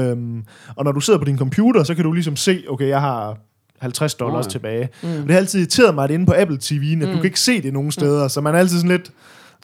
Øhm, 0.01 0.43
og 0.75 0.85
når 0.85 0.91
du 0.91 0.99
sidder 0.99 1.19
på 1.19 1.25
din 1.25 1.37
computer, 1.37 1.83
så 1.83 1.95
kan 1.95 2.03
du 2.03 2.11
ligesom 2.11 2.35
se, 2.35 2.63
okay, 2.69 2.87
jeg 2.87 3.01
har 3.01 3.37
50 3.79 4.13
dollars 4.15 4.45
Nå, 4.45 4.49
ja. 4.49 4.49
tilbage. 4.49 4.89
Mm. 5.03 5.09
Og 5.09 5.15
det 5.17 5.31
har 5.31 5.37
altid 5.37 5.59
irriteret 5.59 5.95
mig, 5.95 6.03
at 6.03 6.11
inde 6.11 6.25
på 6.25 6.33
Apple 6.37 6.57
TV'en, 6.63 6.91
at 6.91 6.97
mm. 6.97 7.01
du 7.05 7.13
kan 7.15 7.25
ikke 7.25 7.39
se 7.39 7.61
det 7.61 7.73
nogen 7.73 7.91
steder, 7.91 8.27
så 8.27 8.41
man 8.41 8.55
er 8.55 8.59
altid 8.59 8.77
sådan 8.77 8.91
lidt, 8.91 9.11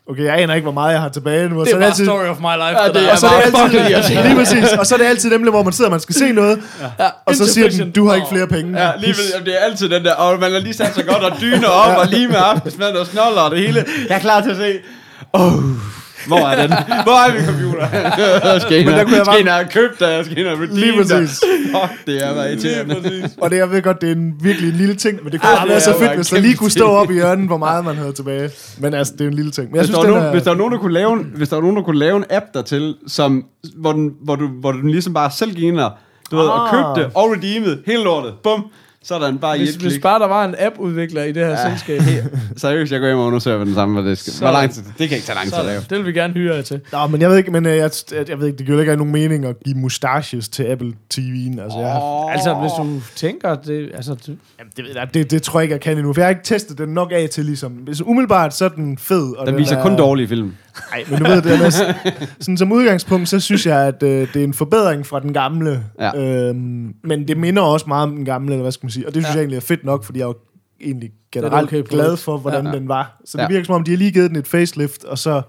okay, 0.10 0.24
jeg 0.24 0.40
aner 0.42 0.54
ikke, 0.54 0.64
hvor 0.66 0.72
meget 0.74 0.94
jeg 0.94 1.02
har 1.02 1.10
tilbage 1.10 1.50
nu. 1.50 1.60
og 1.60 1.66
Det 1.66 1.72
så 1.72 1.76
er 1.76 1.80
det 1.80 1.84
bare 1.84 1.90
altid, 1.90 2.06
story 2.06 2.26
of 2.26 2.40
my 2.40 2.56
life. 2.64 2.82
Ja, 2.82 2.88
det 2.88 2.96
der. 2.96 3.02
er 3.02 3.12
og 3.12 3.18
så 3.18 3.28
er 3.28 3.30
det 3.32 3.46
altid, 3.46 3.80
irriterende. 3.80 4.24
lige 4.24 4.36
præcis, 4.36 4.74
og 4.80 4.86
så 4.86 4.96
er 4.96 5.00
det 5.00 5.06
altid 5.06 5.32
dem, 5.32 5.50
hvor 5.50 5.64
man 5.64 5.74
sidder, 5.74 5.92
man 5.92 6.00
skal 6.00 6.16
se 6.16 6.32
noget, 6.32 6.62
Ja, 7.00 7.08
og 7.26 7.36
så 7.36 7.54
siger 7.54 7.70
den, 7.70 7.92
du 7.92 8.08
har 8.08 8.16
ikke 8.16 8.28
flere 8.32 8.48
penge. 8.48 8.82
Ja, 8.86 8.92
lige 9.00 9.14
ved, 9.14 9.46
det 9.46 9.54
er 9.62 9.66
altid 9.66 9.90
den 9.90 10.04
der, 10.06 10.14
og 10.14 10.40
man 10.40 10.52
har 10.52 10.60
lige 10.60 10.74
sat 10.74 10.96
sig 10.96 11.06
godt 11.06 11.24
og 11.24 11.32
dyner 11.42 11.68
op, 11.68 11.98
og 11.98 12.08
lige 12.08 12.28
med 12.28 12.36
aftensmad 12.40 12.92
og 12.92 13.08
snoller 13.08 13.42
og 13.42 13.52
det 13.52 13.60
hele. 13.60 13.86
Jeg 14.10 14.16
er 14.16 14.20
klar 14.20 14.42
til 14.42 14.50
at 14.50 14.58
se. 14.58 14.74
Oh, 15.34 15.54
hvor 16.28 16.38
er 16.40 16.62
den? 16.68 16.70
Hvor 17.08 17.28
er 17.28 17.34
min 17.34 17.46
computer? 17.46 17.88
skal 18.66 18.86
Men 18.86 18.94
der 18.94 19.04
kunne 19.04 19.16
jeg 19.16 19.26
bare- 19.26 19.34
skal 19.36 19.40
ind 19.40 19.48
og 19.48 19.54
have 19.56 19.68
købt 19.72 20.00
der, 20.00 20.24
skal 20.24 20.38
ind 20.38 20.48
og 20.48 20.58
redeem 20.60 20.76
Lige 20.76 20.94
præcis. 20.98 21.40
Fuck, 21.76 22.06
det 22.08 22.26
er 22.28 22.34
bare 22.34 22.56
Lige 22.56 22.70
irriterende. 22.70 22.96
præcis. 22.96 23.38
Og 23.42 23.50
det, 23.52 23.58
jeg 23.58 23.72
ved 23.72 23.82
godt, 23.82 24.02
det 24.02 24.08
er 24.12 24.16
en 24.16 24.34
virkelig 24.42 24.70
en 24.70 24.76
lille 24.76 24.96
ting, 24.96 25.20
men 25.24 25.32
det 25.34 25.42
kunne 25.42 25.52
det 25.62 25.70
være 25.70 25.80
så 25.82 25.92
fedt, 25.92 26.02
bare 26.02 26.16
hvis 26.16 26.28
der 26.28 26.36
lige 26.40 26.48
kæmpe 26.52 26.58
kunne 26.58 26.72
stå 26.72 26.86
op 26.86 27.12
i 27.12 27.14
hjørnet, 27.14 27.48
hvor 27.48 27.58
meget 27.58 27.86
man 27.86 27.96
havde 27.96 28.14
tilbage. 28.14 28.50
Men 28.80 28.94
altså, 28.94 29.14
det 29.18 29.22
er 29.22 29.28
en 29.28 29.34
lille 29.34 29.52
ting. 29.52 29.68
Men 29.68 29.76
jeg 29.76 29.82
Hvis 29.82 29.88
synes, 29.88 29.96
der, 29.96 29.98
var 30.00 30.04
den 30.06 30.14
nogen, 30.14 30.28
er, 30.28 30.32
hvis 30.32 30.44
der 30.44 30.50
var 30.52 30.58
nogen, 30.58 30.74
der 30.74 30.80
kunne 30.80 30.94
lave 30.94 31.14
en, 31.14 31.32
hvis 31.36 31.50
der 31.50 31.56
var 31.56 31.62
nogen, 31.62 31.76
der 31.78 31.84
kunne 31.84 32.00
lave 32.00 32.18
en 32.18 32.26
app 32.30 32.46
dertil, 32.54 32.96
som, 33.08 33.44
hvor, 33.76 33.92
den, 33.92 34.12
hvor, 34.24 34.36
du, 34.36 34.48
hvor 34.48 34.72
du 34.72 34.78
ligesom 34.88 35.14
bare 35.14 35.32
selv 35.32 35.52
gik 35.54 35.64
ind 35.64 35.80
og, 35.80 35.92
du 36.32 36.36
ved, 36.38 36.46
og 36.46 36.68
Ah. 36.68 36.96
købte 36.96 37.12
og 37.16 37.32
redeemed 37.32 37.78
hele 37.86 38.04
lortet. 38.04 38.34
Bum. 38.44 38.66
Sådan 39.04 39.38
bare 39.38 39.56
i 39.58 39.60
Hvis, 39.60 39.76
et 39.76 39.82
hvis 39.82 39.94
klik. 39.94 40.02
bare 40.02 40.20
der 40.20 40.28
var 40.28 40.46
en 40.46 40.56
app-udvikler 40.60 41.24
i 41.24 41.32
det 41.32 41.46
her 41.46 41.52
ja. 41.52 41.70
selskab, 41.70 42.02
Seriøst, 42.58 42.92
jeg 42.92 43.00
går 43.00 43.08
hjem 43.08 43.18
og 43.18 43.26
undersøger, 43.26 43.58
hvad 43.58 43.66
den 43.66 43.76
samme 43.76 43.96
var. 43.96 44.02
Det, 44.10 44.18
skal. 44.18 44.32
Hvor 44.32 44.48
Sådan. 44.48 44.54
lang 44.54 44.72
tid? 44.74 44.84
Det 44.84 45.10
kan 45.10 45.16
ikke 45.18 45.26
tage 45.28 45.36
lang 45.36 45.48
tid 45.50 45.58
at 45.60 45.66
lave. 45.66 45.82
så 45.82 45.88
det 45.90 45.98
vil 45.98 46.06
vi 46.06 46.12
gerne 46.12 46.34
hyre 46.34 46.56
jer 46.56 46.62
til. 46.62 46.82
Nå, 46.92 47.08
men 47.08 47.22
jeg 47.22 47.30
ved 47.30 47.38
ikke, 47.38 47.52
men 47.52 47.66
øh, 47.66 47.78
jeg, 47.78 47.92
jeg, 48.12 48.30
jeg 48.30 48.40
ved 48.40 48.48
ikke, 48.48 48.58
det 48.58 48.66
giver 48.66 48.76
jo 48.78 48.80
ikke 48.82 48.96
nogen 48.96 49.12
mening 49.12 49.46
at 49.46 49.56
give 49.66 49.76
mustaches 49.78 50.50
til 50.50 50.64
Apple 50.64 50.94
TV'en. 51.14 51.62
Altså, 51.62 51.80
jeg, 51.80 51.98
Oh. 52.02 52.32
Altså, 52.34 52.54
hvis 52.54 52.72
du 52.80 53.02
tænker, 53.16 53.56
det, 53.56 53.92
altså, 53.94 54.14
det, 54.14 54.28
jamen, 54.60 54.72
det, 54.78 54.86
ved 54.86 54.92
jeg- 54.96 55.14
det, 55.14 55.32
det, 55.32 55.42
tror 55.44 55.60
jeg 55.60 55.64
ikke, 55.64 55.74
jeg 55.74 55.82
kan 55.82 55.98
endnu, 55.98 56.14
for 56.14 56.22
jeg 56.22 56.26
har 56.26 56.30
ikke 56.30 56.44
testet 56.44 56.78
den 56.78 56.90
nok 56.90 57.12
af 57.16 57.30
til 57.30 57.46
ligesom. 57.46 57.72
Hvis 57.72 58.02
umiddelbart, 58.02 58.56
så 58.56 58.66
er 58.66 58.70
den 58.70 58.98
fed. 58.98 59.36
Og 59.38 59.48
Den 59.48 59.58
viser 59.58 59.76
er, 59.78 59.82
kun 59.82 59.96
dårlige 59.98 60.28
film. 60.28 60.54
Nej, 60.92 61.04
men 61.10 61.20
du 61.20 61.24
ved, 61.32 61.42
det 61.42 61.52
er 61.66 61.70
sådan 62.40 62.58
som 62.58 62.72
udgangspunkt, 62.72 63.30
så 63.30 63.40
synes 63.40 63.66
jeg, 63.66 63.88
at 63.88 64.04
øh, 64.04 64.28
det 64.34 64.40
er 64.40 64.44
en 64.44 64.54
forbedring 64.54 65.06
fra 65.06 65.20
den 65.20 65.34
gamle. 65.34 65.84
Ja. 66.00 66.48
Øhm, 66.50 66.94
men 67.04 67.28
det 67.28 67.38
minder 67.38 67.62
også 67.62 67.86
meget 67.88 68.04
om 68.04 68.16
den 68.16 68.26
gamle, 68.26 68.52
eller 68.54 68.62
hvad 68.62 68.72
skal 68.72 68.86
man 68.86 68.92
sige. 68.92 69.08
Og 69.08 69.14
det 69.14 69.24
synes 69.24 69.28
Ja. 69.28 69.38
jeg 69.38 69.42
egentlig 69.42 69.58
er 69.58 69.62
fedt 69.62 69.84
nok, 69.84 70.04
fordi 70.04 70.20
jeg 70.20 70.24
er 70.26 70.28
jo 70.28 70.36
egentlig 70.82 71.10
generelt 71.32 71.68
okay 71.68 71.80
okay 71.80 71.90
glad 71.90 72.18
for, 72.18 72.38
hvordan 72.38 72.66
Ja. 72.66 72.72
ja. 72.72 72.78
den 72.80 72.88
var. 72.88 73.22
Så 73.26 73.38
det 73.38 73.44
Ja. 73.44 73.48
virker 73.48 73.66
som 73.66 73.76
om, 73.76 73.84
de 73.84 73.92
har 73.92 73.98
lige 73.98 74.12
givet 74.12 74.30
den 74.30 74.38
et 74.40 74.48
facelift, 74.48 75.04
og 75.04 75.18
så 75.18 75.42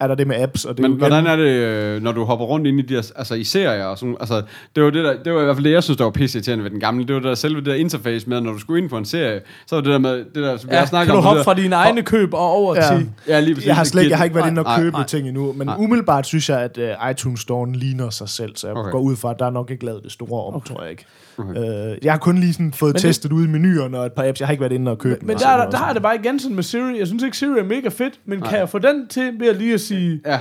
er 0.00 0.06
der 0.08 0.14
det 0.14 0.26
med 0.26 0.36
apps. 0.42 0.64
Og 0.64 0.76
det 0.76 0.84
er 0.84 0.88
Men 0.88 0.98
jo 0.98 1.06
hvordan 1.06 1.26
er 1.26 1.36
det, 1.36 1.42
øh, 1.44 2.02
når 2.02 2.12
du 2.12 2.24
hopper 2.24 2.46
rundt 2.46 2.66
ind 2.66 2.78
i 2.78 2.82
de 2.82 2.94
der, 2.94 3.12
altså 3.16 3.34
i 3.34 3.44
serier 3.44 3.84
og 3.84 3.98
sådan, 3.98 4.16
altså, 4.20 4.42
det 4.76 4.84
var, 4.84 4.90
det, 4.90 5.04
der, 5.04 5.14
det 5.24 5.34
var 5.34 5.40
i 5.40 5.44
hvert 5.44 5.56
fald 5.56 5.64
det, 5.64 5.72
jeg 5.72 5.82
synes, 5.82 5.96
der 5.96 6.04
var 6.04 6.10
pisseirriterende 6.10 6.64
ved 6.64 6.70
den 6.70 6.80
gamle, 6.80 7.06
det 7.06 7.14
var 7.14 7.20
det 7.20 7.28
der 7.28 7.34
selve 7.34 7.56
det 7.56 7.66
der 7.66 7.74
interface 7.74 8.28
med, 8.28 8.40
når 8.40 8.52
du 8.52 8.58
skulle 8.58 8.82
ind 8.82 8.90
på 8.90 8.96
en 8.98 9.04
serie, 9.04 9.40
så 9.66 9.76
var 9.76 9.82
det 9.82 9.92
der 9.92 9.98
med, 9.98 10.12
det 10.18 10.34
der, 10.34 10.56
som 10.56 10.70
ja, 10.70 10.78
jeg 10.78 10.88
snakker 10.88 11.06
kan 11.06 11.14
du 11.14 11.18
om. 11.18 11.24
hoppe 11.24 11.44
fra 11.44 11.54
dine 11.54 11.74
egne 11.76 12.02
køb 12.02 12.34
og 12.34 12.40
over 12.50 12.74
Ja. 12.76 12.96
til... 12.96 13.10
Ja, 13.28 13.40
lige 13.40 13.54
præcis. 13.54 13.66
Jeg 13.68 13.76
har, 13.76 13.84
slet, 13.84 14.02
ikke- 14.02 14.10
jeg 14.10 14.18
har 14.18 14.24
ikke 14.24 14.36
været 14.36 14.50
inde 14.50 14.60
og 14.60 14.64
Nej, 14.64 14.80
købe 14.80 14.96
nej. 14.96 15.06
ting 15.06 15.28
endnu, 15.28 15.52
men 15.52 15.66
Nej. 15.66 15.76
umiddelbart 15.78 16.26
synes 16.26 16.48
jeg, 16.48 16.60
at 16.60 16.78
uh, 16.78 17.10
iTunes 17.10 17.40
Store 17.40 17.72
ligner 17.72 18.10
sig 18.10 18.28
selv, 18.28 18.56
så 18.56 18.66
jeg 18.66 18.76
okay. 18.76 18.90
går 18.90 18.98
ud 19.00 19.16
fra, 19.16 19.30
at 19.30 19.38
der 19.38 19.46
er 19.46 19.50
nok 19.50 19.70
ikke 19.70 19.84
lavet 19.84 20.02
det 20.02 20.12
store 20.12 20.44
om, 20.44 20.54
okay. 20.54 20.74
tror 20.74 20.82
jeg 20.82 20.90
ikke. 20.90 21.04
Okay. 21.38 21.90
Uh, 21.92 22.04
jeg 22.04 22.12
har 22.12 22.18
kun 22.18 22.38
lige 22.38 22.52
sådan 22.52 22.72
fået 22.72 22.88
Men 22.90 22.94
det- 22.94 23.02
testet 23.02 23.32
ud 23.32 23.44
i 23.44 23.48
menuerne 23.48 23.98
og 23.98 24.06
et 24.06 24.12
par 24.12 24.24
apps. 24.28 24.40
Jeg 24.40 24.48
har 24.48 24.52
ikke 24.52 24.60
været 24.60 24.72
inde 24.72 24.90
og 24.90 24.98
købe 24.98 25.16
Men, 25.20 25.26
men 25.26 25.36
der, 25.38 25.56
der, 25.56 25.70
der 25.70 25.76
har 25.76 25.86
jeg 25.86 25.94
det 25.94 26.02
bare 26.02 26.14
igen 26.14 26.38
sådan 26.40 26.54
med 26.54 26.62
Siri. 26.62 26.98
Jeg 26.98 27.06
synes 27.06 27.22
ikke, 27.22 27.36
Siri 27.36 27.58
er 27.58 27.64
mega 27.64 27.88
fedt, 27.88 28.20
men 28.26 28.38
Nej. 28.38 28.48
kan 28.50 28.58
jeg 28.58 28.68
få 28.68 28.78
den 28.78 29.06
til 29.08 29.32
ved 29.38 29.48
at 29.48 29.56
lige 29.56 29.74
at 29.74 29.80
sige 29.80 30.20
Ja, 30.26 30.40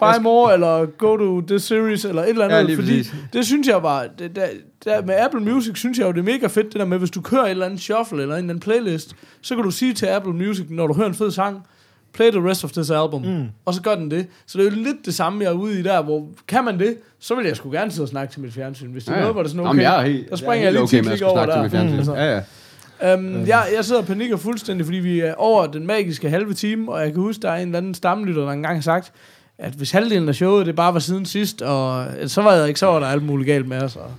buy 0.00 0.22
more, 0.22 0.54
eller 0.54 0.86
go 0.86 1.16
to 1.16 1.40
this 1.46 1.62
series, 1.62 2.04
eller 2.04 2.22
et 2.22 2.28
eller 2.28 2.44
andet. 2.44 2.56
Ja, 2.56 2.62
lige 2.62 2.76
fordi 2.76 2.96
præcis. 2.96 3.14
det 3.32 3.46
synes 3.46 3.68
jeg 3.68 3.82
bare, 3.82 4.04
det, 4.18 4.36
der, 4.36 4.46
der, 4.84 5.02
med 5.02 5.14
Apple 5.18 5.40
Music 5.40 5.78
synes 5.78 5.98
jeg 5.98 6.06
jo, 6.06 6.12
det 6.12 6.18
er 6.18 6.22
mega 6.24 6.46
fedt, 6.46 6.66
det 6.72 6.74
der 6.80 6.84
med, 6.84 6.98
hvis 6.98 7.10
du 7.10 7.20
kører 7.20 7.44
et 7.44 7.50
eller 7.50 7.66
andet 7.66 7.80
shuffle, 7.80 8.22
eller 8.22 8.34
en 8.34 8.38
eller 8.38 8.54
anden 8.54 8.60
playlist, 8.60 9.16
så 9.42 9.54
kan 9.54 9.64
du 9.64 9.70
sige 9.70 9.92
til 9.94 10.06
Apple 10.06 10.32
Music, 10.32 10.66
når 10.70 10.86
du 10.86 10.94
hører 10.94 11.08
en 11.08 11.14
fed 11.14 11.30
sang, 11.30 11.62
play 12.16 12.30
the 12.30 12.48
rest 12.50 12.64
of 12.64 12.72
this 12.72 12.90
album, 12.90 13.22
mm. 13.22 13.46
og 13.64 13.74
så 13.74 13.82
gør 13.82 13.94
den 13.94 14.10
det. 14.10 14.26
Så 14.46 14.58
det 14.58 14.66
er 14.66 14.70
jo 14.70 14.76
lidt 14.76 15.06
det 15.06 15.14
samme, 15.14 15.44
jeg 15.44 15.50
er 15.50 15.54
ude 15.54 15.80
i 15.80 15.82
der, 15.82 16.02
hvor 16.02 16.28
kan 16.48 16.64
man 16.64 16.78
det, 16.78 16.96
så 17.18 17.34
vil 17.34 17.46
jeg 17.46 17.56
sgu 17.56 17.70
gerne 17.70 17.90
sidde 17.90 18.04
og 18.04 18.08
snakke 18.08 18.32
til 18.32 18.40
mit 18.40 18.52
fjernsyn. 18.52 18.92
Hvis 18.92 19.04
det 19.04 19.10
er 19.10 19.14
ja, 19.14 19.18
ja. 19.18 19.22
noget, 19.22 19.34
hvor 19.34 19.42
det 19.42 19.48
er 19.48 19.50
sådan, 19.50 19.66
okay, 19.66 19.76
men 19.76 19.82
jeg 19.82 20.02
er 20.02 20.06
helt, 20.06 20.30
der 20.30 20.36
springer 20.36 20.54
jeg, 20.54 20.74
er 20.74 20.78
helt 20.80 20.92
lige 20.92 21.02
okay 21.02 21.10
med 21.10 21.10
10 21.10 21.10
at 21.10 21.18
klik 21.18 21.22
over 21.22 21.44
snakke 21.44 21.52
til 21.52 21.56
der. 21.56 21.62
mit 21.62 21.92
fjernsyn. 21.92 22.12
Mm. 22.12 22.18
Ja, 22.18 22.34
ja. 22.34 22.42
Øhm, 23.02 23.46
jeg, 23.46 23.66
jeg 23.76 23.84
sidder 23.84 24.00
og 24.00 24.06
panikker 24.06 24.36
fuldstændig, 24.36 24.86
fordi 24.86 24.98
vi 24.98 25.20
er 25.20 25.34
over 25.34 25.66
den 25.66 25.86
magiske 25.86 26.30
halve 26.30 26.54
time, 26.54 26.92
og 26.92 27.00
jeg 27.00 27.12
kan 27.12 27.22
huske, 27.22 27.42
der 27.42 27.50
er 27.50 27.56
en 27.56 27.68
eller 27.68 27.78
anden 27.78 27.94
stamlytter, 27.94 28.42
der 28.42 28.50
engang 28.52 28.76
har 28.76 28.82
sagt, 28.82 29.12
at 29.58 29.72
hvis 29.72 29.90
halvdelen 29.90 30.28
af 30.28 30.34
showet, 30.34 30.66
det 30.66 30.76
bare 30.76 30.94
var 30.94 31.00
siden 31.00 31.24
sidst, 31.24 31.62
og 31.62 32.06
så 32.26 32.42
var 32.42 32.52
jeg 32.52 32.68
ikke, 32.68 32.80
så 32.80 32.86
var 32.86 33.00
der 33.00 33.06
alt 33.06 33.22
muligt 33.22 33.46
galt 33.46 33.68
med 33.68 33.82
os. 33.82 33.96
Og, 33.96 34.10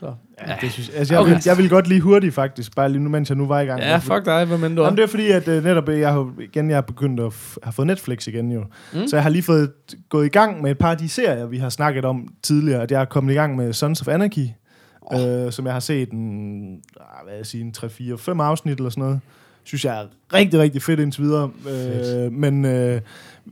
så. 0.00 0.14
Ja, 0.46 0.54
det 0.60 0.72
synes, 0.72 0.88
altså, 0.88 1.14
jeg, 1.14 1.20
Okay. 1.20 1.32
vil, 1.32 1.42
jeg 1.46 1.58
vil 1.58 1.68
godt 1.68 1.88
lige 1.88 2.00
hurtigt 2.00 2.34
faktisk, 2.34 2.74
bare 2.76 2.88
lige 2.88 3.02
nu, 3.02 3.08
mens 3.08 3.28
jeg 3.28 3.36
nu 3.36 3.46
var 3.46 3.60
i 3.60 3.64
gang. 3.64 3.80
Ja, 3.80 3.96
fuck 3.96 4.24
dig, 4.24 4.44
hvad 4.44 4.58
men 4.58 4.74
du 4.74 4.82
Jamen, 4.82 4.96
det 4.96 5.02
er 5.02 5.06
fordi, 5.06 5.30
at 5.30 5.48
uh, 5.48 5.64
netop 5.64 5.88
jeg 5.88 6.12
har, 6.12 6.32
igen, 6.40 6.68
jeg 6.68 6.76
har 6.76 6.82
begyndt 6.82 7.20
at 7.20 7.32
have 7.62 7.72
fået 7.72 7.86
Netflix 7.86 8.26
igen 8.26 8.52
jo. 8.52 8.64
Mm. 8.92 9.06
Så 9.06 9.16
jeg 9.16 9.22
har 9.22 9.30
lige 9.30 9.42
fået 9.42 9.72
gået 10.08 10.26
i 10.26 10.28
gang 10.28 10.62
med 10.62 10.70
et 10.70 10.78
par 10.78 10.90
af 10.90 10.98
de 10.98 11.08
serier, 11.08 11.46
vi 11.46 11.58
har 11.58 11.68
snakket 11.68 12.04
om 12.04 12.28
tidligere. 12.42 12.82
At 12.82 12.90
jeg 12.90 13.00
er 13.00 13.04
kommet 13.04 13.32
i 13.32 13.36
gang 13.36 13.56
med 13.56 13.72
Sons 13.72 14.00
of 14.00 14.08
Anarchy, 14.08 14.46
oh. 15.00 15.20
øh, 15.20 15.52
som 15.52 15.66
jeg 15.66 15.72
har 15.72 15.80
set 15.80 16.10
en, 16.10 16.60
ah, 17.00 17.26
hvad 17.26 17.36
jeg 17.36 17.46
sige, 17.46 17.64
en 17.64 17.72
3, 17.72 17.88
4, 17.90 18.18
5 18.18 18.40
afsnit 18.40 18.76
eller 18.76 18.90
sådan 18.90 19.04
noget. 19.04 19.20
Synes 19.64 19.84
jeg 19.84 20.02
er 20.02 20.06
rigtig, 20.34 20.60
rigtig 20.60 20.82
fedt 20.82 21.00
indtil 21.00 21.22
videre. 21.22 21.50
Øh, 21.68 22.32
men, 22.32 22.64
øh, 22.64 23.00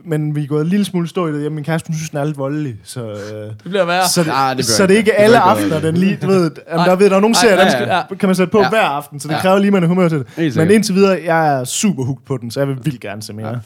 men 0.04 0.34
vi 0.36 0.42
er 0.42 0.46
gået 0.46 0.62
en 0.62 0.68
lille 0.68 0.84
smule 0.84 1.08
stå 1.08 1.26
i 1.26 1.32
det. 1.32 1.42
Jamen, 1.44 1.54
min 1.54 1.64
kæreste, 1.64 1.86
hun 1.88 1.94
synes, 1.96 2.10
den 2.10 2.18
er 2.18 2.24
lidt 2.24 2.38
voldelig. 2.38 2.76
Så, 2.84 3.00
øh, 3.10 3.16
Det 3.16 3.56
bliver 3.64 3.84
værre. 3.84 4.08
så, 4.08 4.22
det, 4.24 4.30
Ah, 4.34 4.56
det 4.56 4.64
så 4.64 4.86
det 4.86 4.94
er 4.94 4.98
ikke. 4.98 5.10
Det 5.10 5.14
alle 5.18 5.38
aftener, 5.38 5.80
den 5.80 5.96
lige, 5.96 6.18
du 6.22 6.26
ved, 6.26 6.50
jamen, 6.70 6.86
der, 6.86 6.96
ved, 6.96 7.10
der 7.10 7.16
er 7.16 7.20
nogle 7.20 7.34
serier, 7.34 7.56
ja, 7.56 7.80
den 7.80 7.88
ja. 7.88 8.14
kan 8.16 8.28
man 8.28 8.36
sætte 8.36 8.50
på 8.50 8.60
Ja. 8.60 8.68
hver 8.68 8.80
aften, 8.82 9.20
så 9.20 9.28
det 9.28 9.34
Ja. 9.34 9.40
kræver 9.40 9.58
lige, 9.58 9.70
man 9.70 9.82
er 9.84 9.86
humør 9.88 10.08
til 10.08 10.18
det. 10.36 10.56
Men 10.56 10.70
indtil 10.70 10.94
videre, 10.94 11.20
jeg 11.24 11.60
er 11.60 11.64
super 11.64 12.04
hooked 12.04 12.24
på 12.26 12.36
den, 12.36 12.50
så 12.50 12.60
jeg 12.60 12.68
vil 12.68 12.78
vildt 12.84 13.00
gerne 13.00 13.22
se 13.22 13.32
mere. 13.32 13.60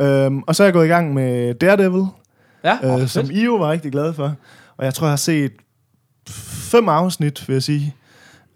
Øhm, 0.00 0.42
og 0.46 0.54
så 0.56 0.62
er 0.62 0.66
jeg 0.66 0.74
gået 0.74 0.84
i 0.84 0.88
gang 0.88 1.14
med 1.14 1.54
Daredevil, 1.54 2.06
Ja, 2.64 2.76
øh, 2.84 2.94
oh, 2.94 3.06
som 3.06 3.30
I 3.30 3.44
jo 3.44 3.54
var 3.56 3.70
rigtig 3.70 3.92
glad 3.92 4.12
for. 4.12 4.34
Og 4.76 4.84
jeg 4.84 4.94
tror, 4.94 5.06
jeg 5.06 5.12
har 5.12 5.16
set 5.16 5.52
fem 6.70 6.88
afsnit, 6.88 7.48
vil 7.48 7.54
jeg 7.54 7.62
sige. 7.62 7.94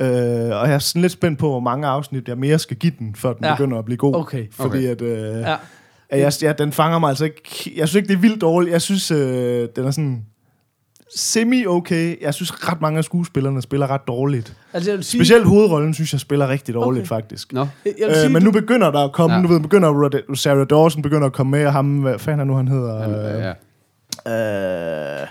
Øh, 0.00 0.08
og 0.08 0.68
jeg 0.68 0.72
er 0.74 0.78
sådan 0.78 1.02
lidt 1.02 1.12
spændt 1.12 1.38
på, 1.38 1.48
hvor 1.50 1.60
mange 1.60 1.86
afsnit 1.86 2.28
jeg 2.28 2.38
mere 2.38 2.58
skal 2.58 2.76
give 2.76 2.92
den, 2.98 3.14
før 3.14 3.32
den 3.32 3.44
Ja. 3.44 3.48
ja. 3.50 3.56
begynder 3.56 3.78
at 3.78 3.84
blive 3.84 3.96
god. 3.98 4.14
Okay. 4.16 4.44
Fordi 4.52 4.86
at, 4.86 5.02
øh, 5.02 5.40
Ja. 5.40 5.56
Jeg, 6.12 6.32
ja, 6.42 6.52
den 6.52 6.72
fanger 6.72 6.98
mig 6.98 7.08
altså 7.08 7.24
ikke... 7.24 7.72
Jeg 7.76 7.88
synes 7.88 7.94
ikke, 7.94 8.08
det 8.08 8.14
er 8.14 8.20
vildt 8.20 8.40
dårligt. 8.40 8.72
Jeg 8.72 8.82
synes, 8.82 9.10
øh, 9.10 9.68
den 9.76 9.84
er 9.86 9.90
sådan 9.90 10.24
semi-okay. 11.16 12.22
Jeg 12.22 12.34
synes, 12.34 12.68
ret 12.68 12.80
mange 12.80 12.98
af 12.98 13.04
skuespillerne 13.04 13.62
spiller 13.62 13.90
ret 13.90 14.00
dårligt. 14.06 14.56
Altså, 14.72 14.90
jeg 14.90 15.04
sige, 15.04 15.20
Specielt 15.20 15.44
hovedrollen 15.46 15.94
synes 15.94 16.12
jeg 16.12 16.20
spiller 16.20 16.48
rigtig 16.48 16.74
dårligt, 16.74 17.02
Okay. 17.02 17.08
faktisk. 17.08 17.52
Nå, 17.52 17.60
jeg 17.84 17.94
vil 18.08 18.14
sige, 18.14 18.26
Øh, 18.26 18.32
men 18.32 18.42
nu 18.42 18.50
begynder 18.50 18.90
der 18.90 18.98
at 19.04 19.12
komme, 19.12 19.36
Ja. 19.36 19.42
nu 19.42 19.48
ved, 19.48 19.60
begynder 19.60 20.34
Sarah 20.34 20.66
Dawson 20.70 21.02
begynder 21.02 21.26
at 21.26 21.32
komme 21.32 21.50
med, 21.50 21.66
og 21.66 21.72
ham, 21.72 21.98
hvad 21.98 22.18
fanden 22.18 22.40
er 22.40 22.44
nu, 22.44 22.54
han 22.54 22.68
hedder? 22.68 23.02
han, 23.02 23.54
ja. 24.26 25.22
Øh, 25.22 25.26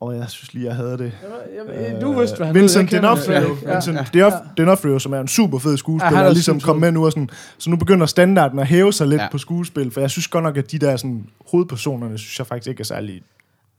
og 0.00 0.16
jeg 0.16 0.24
synes 0.28 0.54
lige, 0.54 0.66
jeg 0.66 0.74
havde 0.74 0.98
det. 0.98 1.12
Jeg, 1.68 1.92
jeg, 1.92 2.00
du 2.02 2.12
vidste, 2.18 2.36
hvad 2.36 2.46
han 2.46 2.54
Vincent 2.54 2.94
D'Onofrio. 2.94 3.32
ham. 3.32 3.58
Ja. 3.66 3.72
Vincent 3.72 3.98
D'Of- 3.98 4.60
D'Onofrio, 4.60 4.98
som 4.98 5.12
er 5.12 5.20
en 5.20 5.28
super 5.28 5.58
fed 5.58 5.70
Ja, 5.70 5.76
skuespiller, 5.76 6.18
er 6.18 6.22
ja, 6.22 6.28
er 6.28 6.32
ligesom 6.32 6.60
kommet 6.60 6.80
med 6.80 6.92
nu 6.92 7.04
og 7.06 7.12
sådan. 7.12 7.30
Så 7.58 7.70
nu 7.70 7.76
begynder 7.76 8.06
standarden 8.06 8.58
at 8.58 8.66
hæve 8.66 8.92
sig 8.92 9.06
lidt 9.06 9.18
Ja. 9.18 9.24
ja. 9.24 9.30
på 9.30 9.38
skuespil, 9.38 9.90
for 9.90 10.00
jeg 10.00 10.10
synes 10.10 10.28
godt 10.28 10.44
nok, 10.44 10.56
at 10.56 10.70
de 10.72 10.78
der 10.78 10.96
sådan, 10.96 11.26
hovedpersonerne, 11.50 12.18
synes 12.18 12.38
jeg 12.38 12.46
faktisk 12.46 12.68
ikke 12.68 12.80
er 12.80 12.84
særlig 12.84 13.22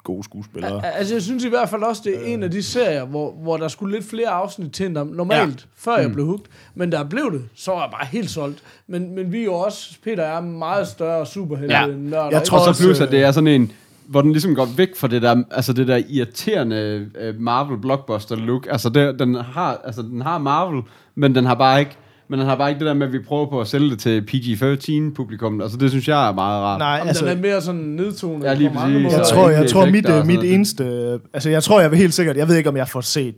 gode 0.03 0.23
skuespillere. 0.23 0.71
Al- 0.85 0.91
Altså, 0.95 1.13
jeg 1.15 1.21
synes 1.23 1.43
i 1.43 1.49
hvert 1.49 1.69
fald 1.69 1.83
også, 1.83 2.01
det 2.05 2.15
er 2.15 2.33
en 2.33 2.43
af 2.43 2.51
de 2.51 2.63
serier, 2.63 3.05
hvor, 3.05 3.31
hvor 3.31 3.57
der 3.57 3.67
skulle 3.67 3.95
lidt 3.95 4.09
flere 4.09 4.27
afsnit 4.29 4.71
til 4.71 4.85
end 4.85 4.93
normalt, 4.93 5.67
ja. 5.87 5.91
før 5.91 5.97
jeg 5.97 6.11
blev 6.13 6.25
hugt. 6.25 6.47
Men 6.75 6.91
der 6.91 7.03
blev 7.03 7.31
det, 7.31 7.41
så 7.55 7.71
var 7.71 7.81
jeg 7.81 7.89
bare 7.91 8.07
helt 8.11 8.29
solgt. 8.29 8.59
Men, 8.87 9.15
men 9.15 9.31
vi 9.31 9.39
er 9.39 9.43
jo 9.43 9.53
også, 9.53 9.95
Peter 10.03 10.23
er 10.23 10.41
meget 10.41 10.87
større 10.87 11.25
superhelte 11.25 11.75
Ja. 11.75 11.85
nørder. 11.87 12.29
Jeg 12.31 12.43
tror 12.43 12.57
Og 12.57 12.63
så 12.63 12.69
også, 12.69 12.83
plus, 12.83 12.99
at 12.99 13.07
øh, 13.07 13.11
det 13.11 13.21
er 13.23 13.31
sådan 13.31 13.47
en, 13.47 13.71
hvor 14.09 14.21
den 14.21 14.31
ligesom 14.31 14.55
går 14.55 14.67
væk 14.77 14.95
fra 14.95 15.07
det 15.07 15.21
der, 15.21 15.43
altså 15.51 15.73
det 15.73 15.87
der 15.87 16.01
irriterende 16.09 17.07
uh, 17.29 17.41
Marvel 17.41 17.81
blockbuster 17.81 18.35
look. 18.35 18.67
Altså 18.69 18.89
det, 18.89 19.19
den 19.19 19.35
har, 19.35 19.81
altså 19.83 20.01
den 20.01 20.21
har 20.21 20.37
Marvel, 20.37 20.81
men 21.15 21.35
den 21.35 21.45
har 21.45 21.55
bare 21.55 21.79
ikke, 21.79 21.97
men 22.29 22.39
den 22.39 22.47
har 22.47 22.55
bare 22.55 22.69
ikke 22.69 22.79
det 22.79 22.87
der 22.87 22.93
med, 22.93 23.07
at 23.07 23.13
vi 23.13 23.19
prøver 23.19 23.45
på 23.45 23.61
at 23.61 23.67
sælge 23.67 23.89
det 23.89 23.99
til 23.99 24.21
PG-13 24.21 25.13
publikum. 25.15 25.61
Altså 25.61 25.77
det 25.77 25.89
synes 25.89 26.07
jeg 26.07 26.29
er 26.29 26.33
meget 26.33 26.63
rart. 26.63 26.79
Nej, 26.79 27.01
altså, 27.05 27.25
den 27.25 27.37
er 27.37 27.41
mere 27.41 27.61
sådan 27.61 27.81
nedtonet. 27.81 28.45
Ja, 28.45 28.53
lige 28.53 28.69
på 28.69 28.73
mange 28.73 28.93
præcis. 28.93 29.03
måder. 29.03 29.17
jeg 29.17 29.27
tror, 29.27 29.49
ikke 29.49 29.61
jeg 29.61 29.69
tror 29.69 29.85
mit, 29.85 30.09
øh, 30.09 30.25
mit 30.25 30.43
eneste... 30.43 30.83
øh, 30.83 31.19
Altså, 31.33 31.49
jeg 31.49 31.63
tror, 31.63 31.81
jeg 31.81 31.91
vil 31.91 31.99
helt 31.99 32.13
sikkert... 32.13 32.37
Jeg 32.37 32.47
ved 32.47 32.55
ikke, 32.55 32.69
om 32.69 32.77
jeg 32.77 32.87
får 32.87 33.01
set 33.01 33.35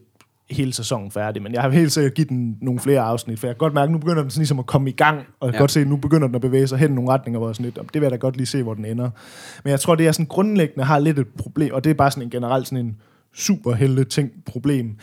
hele 0.51 0.73
sæsonen 0.73 1.11
færdig, 1.11 1.41
men 1.43 1.53
jeg 1.53 1.61
har 1.61 1.69
helt 1.69 1.91
sikkert 1.91 2.13
givet 2.13 2.29
den 2.29 2.57
nogle 2.61 2.79
flere 2.79 3.01
afsnit, 3.01 3.39
for 3.39 3.47
jeg 3.47 3.55
kan 3.55 3.59
godt 3.59 3.73
mærke, 3.73 3.83
at 3.83 3.91
nu 3.91 3.97
begynder 3.97 4.21
den 4.21 4.29
sådan 4.31 4.39
ligesom 4.41 4.59
at 4.59 4.65
komme 4.65 4.89
i 4.89 4.93
gang, 4.93 5.17
og 5.17 5.45
jeg 5.47 5.53
kan 5.53 5.57
Ja. 5.57 5.59
godt 5.59 5.71
se, 5.71 5.79
at 5.79 5.87
nu 5.87 5.95
begynder 5.95 6.27
den 6.27 6.35
at 6.35 6.41
bevæge 6.41 6.67
sig 6.67 6.77
hen 6.77 6.91
i 6.91 6.95
nogle 6.95 7.09
retninger, 7.11 7.39
hvor 7.39 7.47
jeg 7.47 7.55
sådan 7.55 7.65
lidt, 7.65 7.77
"Om, 7.77 7.89
det 7.89 8.01
vil 8.01 8.05
jeg 8.05 8.11
da 8.11 8.15
godt 8.15 8.37
lige 8.37 8.47
se, 8.47 8.63
hvor 8.63 8.73
den 8.73 8.85
ender. 8.85 9.09
Men 9.63 9.71
jeg 9.71 9.79
tror, 9.79 9.95
det 9.95 10.07
er 10.07 10.11
sådan 10.11 10.25
grundlæggende 10.25 10.83
har 10.85 10.99
lidt 10.99 11.19
et 11.19 11.27
problem, 11.37 11.73
og 11.73 11.83
det 11.83 11.89
er 11.89 11.93
bare 11.93 12.11
sådan 12.11 12.23
en 12.23 12.29
generelt 12.29 12.67
sådan 12.67 12.85
en 12.85 12.95
superhelte 13.35 14.03
ting 14.03 14.31
problem. 14.45 14.95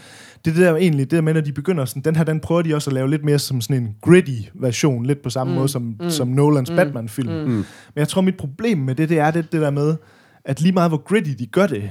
Det 0.45 0.51
er 0.51 0.55
det 0.55 0.65
der 0.67 0.77
egentlig, 0.77 1.11
det 1.11 1.17
der 1.17 1.21
med, 1.23 1.37
at 1.37 1.47
de 1.47 1.53
begynder 1.53 1.85
sådan, 1.85 2.03
den 2.03 2.17
her, 2.17 2.25
den 2.25 2.41
prøver 2.41 2.63
de 2.63 2.75
også 2.75 2.91
at 2.91 2.95
lave 2.95 3.11
lidt 3.11 3.25
mere 3.25 3.39
som 3.39 3.61
sådan 3.61 3.83
en 3.83 3.95
gritty 4.03 4.33
version, 4.55 5.07
lidt 5.07 5.23
på 5.23 5.31
samme 5.31 5.51
mm. 5.53 5.57
måde 5.59 5.69
som, 5.69 5.97
mm. 6.01 6.11
som 6.11 6.29
Nolans 6.29 6.71
mm. 6.71 6.77
Batman-film. 6.77 7.33
Mm. 7.33 7.49
Men 7.51 7.65
jeg 7.97 8.09
tror, 8.09 8.23
mit 8.23 8.37
problem 8.37 8.79
med 8.79 8.95
det, 8.95 9.09
det 9.09 9.19
er 9.19 9.31
det, 9.31 9.53
det 9.53 9.61
der 9.61 9.71
med, 9.71 9.97
at 10.45 10.61
lige 10.61 10.73
meget 10.73 10.91
hvor 10.91 11.03
gritty 11.03 11.31
de 11.39 11.47
gør 11.47 11.67
det, 11.67 11.91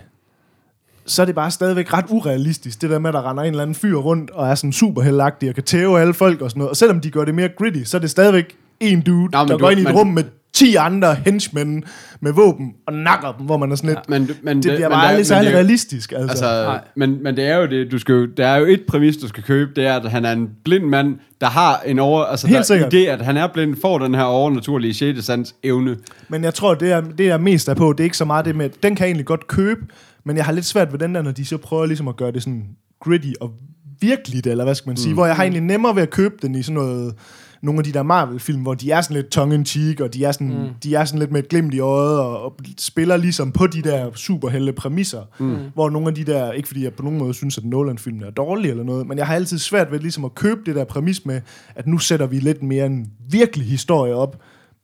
så 1.08 1.22
er 1.22 1.26
det 1.26 1.36
bare 1.36 1.52
stadigvæk 1.52 1.94
ret 1.94 2.06
urealistisk, 2.10 2.82
det 2.82 2.90
der 2.90 3.00
med, 3.00 3.10
at 3.10 3.14
der 3.14 3.30
render 3.30 3.44
en 3.44 3.50
eller 3.50 3.62
anden 3.62 3.76
fyr 3.76 3.96
rundt, 3.96 4.32
og 4.32 4.48
er 4.48 4.56
sådan 4.56 4.74
superheldagtig, 4.74 5.50
og 5.50 5.56
kan 5.56 5.64
tæve 5.64 6.00
alle 6.02 6.14
folk 6.14 6.42
og 6.42 6.50
sådan 6.50 6.60
noget. 6.60 6.70
Og 6.70 6.78
selvom 6.78 7.00
de 7.02 7.10
gør 7.12 7.26
det 7.26 7.36
mere 7.36 7.50
gritty, 7.58 7.84
så 7.84 7.98
er 7.98 8.02
det 8.02 8.10
stadigvæk 8.10 8.56
en 8.80 9.02
dude, 9.02 9.24
Nå, 9.32 9.40
der 9.40 9.46
du- 9.46 9.58
går 9.58 9.70
ind 9.70 9.80
i 9.80 9.84
et 9.84 9.88
men- 9.88 9.98
rum 9.98 10.08
med 10.08 10.24
10 10.54 10.76
andre 10.76 11.16
henchmen 11.16 11.84
med 12.20 12.32
våben, 12.34 12.74
og 12.88 12.94
nakker 12.94 13.32
dem, 13.38 13.46
hvor 13.46 13.58
man 13.58 13.72
er 13.72 13.76
sådan 13.76 13.90
lidt... 13.90 14.10
Men, 14.10 14.30
men 14.44 14.58
det 14.58 14.64
bliver 14.64 14.80
men 14.90 14.90
bare 14.96 15.04
er- 15.06 15.10
aldrig 15.10 15.26
særlig 15.26 15.50
er 15.52 15.56
realistisk, 15.56 16.12
altså. 16.12 16.30
Altså, 16.30 16.64
Nej. 16.64 16.80
men, 16.96 17.24
men 17.24 17.36
det 17.38 17.48
er 17.48 17.56
jo 17.58 17.66
det, 17.66 17.92
du 17.92 17.98
skal 18.00 18.14
jo, 18.16 18.26
der 18.26 18.48
er 18.48 18.58
jo 18.58 18.66
et 18.66 18.82
præmis, 18.88 19.18
du 19.18 19.28
skal 19.28 19.44
købe, 19.44 19.72
det 19.76 19.86
er, 19.86 19.96
at 19.96 20.12
han 20.12 20.26
er 20.26 20.32
en 20.32 20.50
blind 20.64 20.84
mand, 20.86 21.16
der 21.42 21.48
har 21.48 21.82
en 21.86 22.00
over, 22.00 22.24
altså 22.24 22.48
Helt 22.48 22.58
der, 22.58 22.64
sikkert. 22.64 22.92
det, 22.92 23.06
at 23.06 23.22
han 23.22 23.38
er 23.38 23.48
blind, 23.48 23.76
får 23.82 23.98
den 24.00 24.16
her 24.16 24.24
overnaturlige 24.24 24.94
6. 24.94 25.26
sans 25.26 25.56
evne. 25.64 25.98
Men 26.30 26.44
jeg 26.44 26.54
tror, 26.54 26.74
det 26.74 26.92
er, 26.92 27.02
det 27.02 27.26
jeg 27.26 27.42
mest 27.42 27.68
er 27.70 27.74
på, 27.74 27.92
det 27.94 28.00
er 28.00 28.04
ikke 28.04 28.18
så 28.18 28.26
meget 28.26 28.46
det 28.46 28.56
med, 28.56 28.70
den 28.84 28.96
kan 28.96 29.04
jeg 29.04 29.08
egentlig 29.10 29.26
godt 29.26 29.48
købe, 29.48 29.82
men 30.28 30.38
jeg 30.38 30.46
har 30.46 30.52
lidt 30.52 30.66
svært 30.66 30.92
ved 30.92 31.00
den 31.00 31.16
der, 31.16 31.22
når 31.22 31.32
de 31.32 31.46
så 31.46 31.58
prøver 31.58 31.86
ligesom 31.86 32.08
at 32.08 32.16
gøre 32.16 32.32
det 32.32 32.44
sådan 32.44 32.70
gritty 33.00 33.32
og 33.42 33.54
virkeligt, 34.02 34.48
eller 34.48 34.64
hvad 34.64 34.76
skal 34.76 34.90
man 34.90 34.98
sige, 34.98 35.10
mm. 35.10 35.14
hvor 35.14 35.26
jeg 35.26 35.36
har 35.36 35.44
egentlig 35.44 35.62
nemmere 35.62 35.96
ved 35.96 36.02
at 36.02 36.10
købe 36.10 36.36
den 36.42 36.56
i 36.56 36.64
sådan 36.64 36.74
noget, 36.74 37.16
nogle 37.62 37.80
af 37.80 37.84
de 37.84 37.94
der 37.94 38.04
Marvel-film, 38.04 38.62
hvor 38.62 38.74
de 38.74 38.92
er 38.92 39.02
sådan 39.02 39.16
lidt 39.16 39.30
tongue-in-cheek, 39.30 40.00
og 40.00 40.14
de 40.14 40.24
er, 40.24 40.32
sådan, 40.32 40.48
mm. 40.48 40.70
de 40.84 40.96
er 40.96 41.06
sådan 41.06 41.20
lidt 41.20 41.32
med 41.32 41.44
et 41.44 41.50
glimt 41.50 41.74
i 41.74 41.80
øjet, 41.80 42.20
og, 42.20 42.42
og 42.42 42.56
spiller 42.78 43.18
ligesom 43.18 43.52
på 43.52 43.68
de 43.68 43.82
der 43.82 44.12
superhelte 44.16 44.74
præmisser, 44.74 45.22
mm. 45.40 45.58
hvor 45.74 45.90
nogle 45.90 46.08
af 46.08 46.16
de 46.16 46.24
der, 46.24 46.52
ikke 46.52 46.68
fordi 46.68 46.84
jeg 46.84 46.94
på 46.94 47.04
nogen 47.04 47.20
måde 47.20 47.34
synes, 47.34 47.58
at 47.58 47.66
Nolan-filmen 47.66 48.24
er 48.24 48.32
dårlig 48.32 48.72
eller 48.72 48.84
noget, 48.84 49.08
men 49.08 49.18
jeg 49.18 49.28
har 49.28 49.36
altid 49.36 49.58
svært 49.58 49.92
ved 49.92 50.00
ligesom 50.00 50.26
at 50.26 50.36
købe 50.36 50.62
det 50.66 50.76
der 50.76 50.84
præmis 50.84 51.26
med, 51.26 51.42
at 51.76 51.88
nu 51.88 51.98
sætter 51.98 52.28
vi 52.28 52.40
lidt 52.40 52.64
mere 52.64 52.86
en 52.86 53.12
virkelig 53.30 53.68
historie 53.68 54.16
op, 54.16 54.42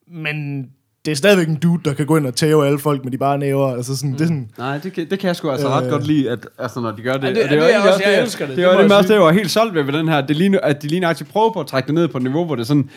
men 0.07 0.67
det 1.05 1.11
er 1.11 1.15
stadigvæk 1.15 1.47
en 1.47 1.55
dude, 1.55 1.81
der 1.85 1.93
kan 1.93 2.05
gå 2.05 2.17
ind 2.17 2.27
og 2.27 2.35
tæve 2.35 2.65
alle 2.67 2.79
folk 2.79 3.03
med 3.03 3.11
de 3.11 3.17
bare 3.17 3.37
næver. 3.37 3.67
Altså 3.75 3.95
sådan, 3.97 4.09
mm. 4.09 4.15
det 4.15 4.23
er 4.23 4.27
sådan, 4.27 4.49
Nej, 4.57 4.77
det 4.77 4.93
kan, 4.93 5.09
det 5.09 5.19
kan 5.19 5.27
jeg 5.27 5.35
sgu 5.35 5.49
altså 5.49 5.67
ret 5.69 5.83
Øh. 5.85 5.89
godt 5.91 6.07
lide, 6.07 6.29
at, 6.31 6.47
altså, 6.59 6.79
når 6.79 6.91
de 6.91 7.01
gør 7.01 7.13
det. 7.13 7.23
Ja, 7.23 7.29
det- 7.33 7.43
Og 7.43 7.49
det 7.49 7.57
er 7.57 7.61
jo 7.61 7.67
egentlig 7.69 7.91
også- 7.93 8.03
jeg 8.05 8.17
det, 8.17 8.23
elsker 8.23 8.45
det, 8.47 8.57
Det, 8.57 8.65
det 8.65 8.77
det 8.79 8.89
det 8.89 8.97
også 8.97 9.07
det, 9.07 9.13
jeg 9.13 9.21
var 9.21 9.31
helt 9.31 9.51
solgt 9.51 9.75
ved 9.75 9.83
ved 9.83 9.93
den 9.93 10.07
her. 10.07 10.21
Det 10.21 10.35
ligner, 10.35 10.59
at 10.59 10.81
de 10.81 10.87
lige 10.87 10.99
nøjagtigt 10.99 11.29
prøver 11.29 11.53
på 11.53 11.59
at 11.59 11.67
trække 11.67 11.87
det 11.87 11.95
ned 11.95 12.07
på 12.07 12.17
et 12.17 12.23
niveau, 12.23 12.45
hvor 12.45 12.55
det 12.55 12.61
er 12.63 12.65
sådan, 12.67 12.89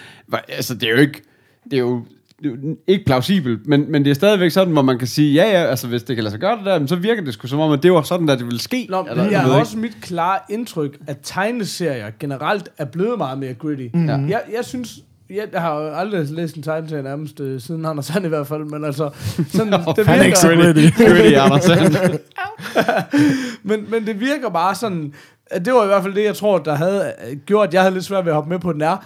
altså 0.48 0.74
det 0.74 0.82
er 0.88 0.90
jo 0.92 0.96
ikke, 0.98 1.22
det 1.64 1.72
er 1.72 1.78
jo, 1.78 2.02
det 2.42 2.46
er 2.46 2.50
jo 2.68 2.76
ikke 2.86 3.04
plausibelt, 3.04 3.66
men, 3.66 3.92
men 3.92 4.04
det 4.04 4.11
er 4.11 4.14
stadigvæk 4.14 4.50
sådan, 4.50 4.72
hvor 4.72 4.82
man 4.82 4.98
kan 4.98 5.09
sige, 5.09 5.32
ja 5.34 5.44
ja, 5.61 5.66
altså 5.66 5.86
hvis 5.88 6.02
det 6.02 6.16
kan 6.16 6.24
lade 6.24 6.30
sig 6.32 6.40
gøre 6.40 6.57
det 6.57 6.66
der, 6.66 6.78
men 6.78 6.88
så 6.88 6.96
virker 6.96 7.24
det 7.24 7.34
sgu 7.34 7.46
som 7.46 7.61
om, 7.61 7.72
at 7.72 7.82
det 7.82 7.92
var 7.92 8.02
sådan, 8.02 8.28
at 8.28 8.38
det 8.38 8.46
ville 8.46 8.61
ske. 8.61 8.86
Nå, 8.90 9.07
Eller, 9.11 9.24
det 9.24 9.32
jeg 9.32 9.48
er 9.48 9.54
også 9.61 9.78
mit 9.78 9.96
klare 10.02 10.38
indtryk, 10.50 10.98
at 11.07 11.16
tegneserier 11.22 12.11
generelt 12.20 12.68
er 12.78 12.84
blevet 12.84 13.18
meget 13.18 13.38
mere 13.38 13.54
gritty. 13.54 13.86
Mm. 13.94 14.09
Jeg, 14.09 14.42
jeg 14.57 14.64
synes, 14.64 14.98
jeg 15.30 15.60
har 15.60 15.80
jo 15.80 15.88
aldrig 15.88 16.30
læst 16.30 16.56
en 16.56 16.62
tegneserie 16.62 17.02
nærmest 17.02 17.40
øh, 17.40 17.60
siden 17.60 17.84
han 17.84 17.98
og 17.98 18.04
Sand 18.04 18.24
i 18.24 18.28
hvert 18.28 18.46
fald, 18.46 18.64
men 18.64 18.84
altså, 18.84 19.10
sådan, 19.48 19.72
det 19.96 20.06
han 20.06 20.18
er 20.20 20.24
ikke 20.24 20.38
så 20.38 20.48
virker, 20.48 20.72
gritty. 20.72 21.02
Gritty, 21.02 21.34
Anders. 21.44 21.68
men, 23.68 23.90
men 23.90 24.06
det 24.06 24.20
virker 24.20 24.48
bare 24.50 24.74
sådan, 24.74 25.14
at 25.46 25.64
det 25.64 25.72
var 25.72 25.84
i 25.84 25.86
hvert 25.86 26.02
fald 26.02 26.14
det, 26.14 26.24
jeg 26.24 26.36
tror, 26.36 26.58
der 26.58 26.74
havde 26.74 27.12
øh, 27.30 27.36
gjort, 27.36 27.68
at 27.68 27.74
jeg 27.74 27.82
havde 27.82 27.94
lidt 27.94 28.04
svært 28.04 28.24
ved 28.24 28.32
at 28.32 28.34
hoppe 28.34 28.50
med 28.50 28.58
på 28.58 28.72
den 28.72 28.82
er. 28.82 28.96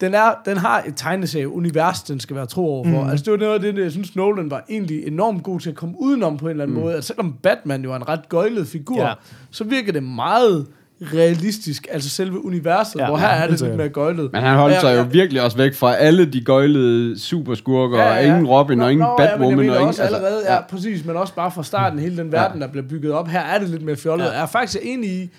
Den, 0.00 0.14
er, 0.14 0.32
den 0.44 0.56
har 0.56 0.82
et 0.86 0.96
tegneserie-univers, 0.96 2.02
den 2.02 2.20
skal 2.20 2.36
være 2.36 2.46
tro 2.46 2.66
overfor. 2.66 3.02
Mm. 3.04 3.10
Altså, 3.10 3.24
det 3.24 3.30
var 3.32 3.38
noget 3.38 3.54
af 3.54 3.60
det, 3.60 3.82
jeg 3.82 3.92
synes, 3.92 4.16
Nolan 4.16 4.50
var 4.50 4.64
egentlig 4.68 5.06
enormt 5.06 5.42
god 5.42 5.60
til 5.60 5.70
at 5.70 5.76
komme 5.76 5.94
udenom 5.98 6.36
på 6.36 6.46
en 6.46 6.50
eller 6.50 6.64
anden 6.64 6.76
mm. 6.76 6.82
måde. 6.82 6.94
At 6.94 7.04
selvom 7.04 7.34
Batman 7.42 7.84
jo 7.84 7.92
er 7.92 7.96
en 7.96 8.08
ret 8.08 8.28
gøjlet 8.28 8.68
figur, 8.68 9.00
Ja. 9.00 9.08
ja. 9.08 9.14
så 9.50 9.64
virker 9.64 9.92
det 9.92 10.02
meget 10.02 10.66
realistisk, 11.02 11.86
altså 11.90 12.10
selve 12.10 12.44
universet, 12.44 12.96
Ja, 12.96 13.02
ja, 13.04 13.08
hvor 13.08 13.18
her 13.18 13.28
ja, 13.28 13.34
er 13.42 13.46
det 13.50 13.60
lidt 13.60 13.76
mere 13.76 13.88
gøjlet. 13.88 14.32
Men 14.32 14.42
han 14.42 14.56
holdt 14.56 14.74
Ja, 14.74 14.80
sig 14.80 14.92
jo 14.94 14.96
ja. 15.00 15.02
virkelig 15.06 15.42
også 15.42 15.56
væk 15.56 15.74
fra 15.74 15.94
alle 15.96 16.24
de 16.24 16.40
gøjlede 16.44 17.18
superskurker, 17.18 18.02
og 18.02 18.24
ingen 18.24 18.46
Robin, 18.46 18.80
og 18.80 18.92
ingen 18.92 19.06
Nå, 19.06 19.16
ja, 19.22 19.30
men 19.30 19.38
Batwoman, 19.40 19.64
jeg 19.64 19.70
og 19.70 19.76
ingen... 19.76 19.88
også 19.88 20.02
allerede, 20.02 20.52
ja, 20.54 20.60
præcis, 20.70 21.04
men 21.04 21.16
også 21.16 21.34
bare 21.34 21.50
fra 21.50 21.62
starten, 21.62 21.98
hele 21.98 22.16
den 22.16 22.32
verden, 22.32 22.60
Ja. 22.60 22.66
der 22.66 22.72
bliver 22.72 22.86
bygget 22.88 23.12
op. 23.12 23.28
Her 23.28 23.40
er 23.40 23.58
det 23.58 23.68
lidt 23.68 23.82
mere 23.82 23.96
fjollet. 23.96 24.24
Ja. 24.24 24.30
Ja. 24.30 24.36
Jeg 24.36 24.42
er 24.42 24.46
faktisk 24.46 24.78
enig 24.82 25.10
i, 25.10 25.30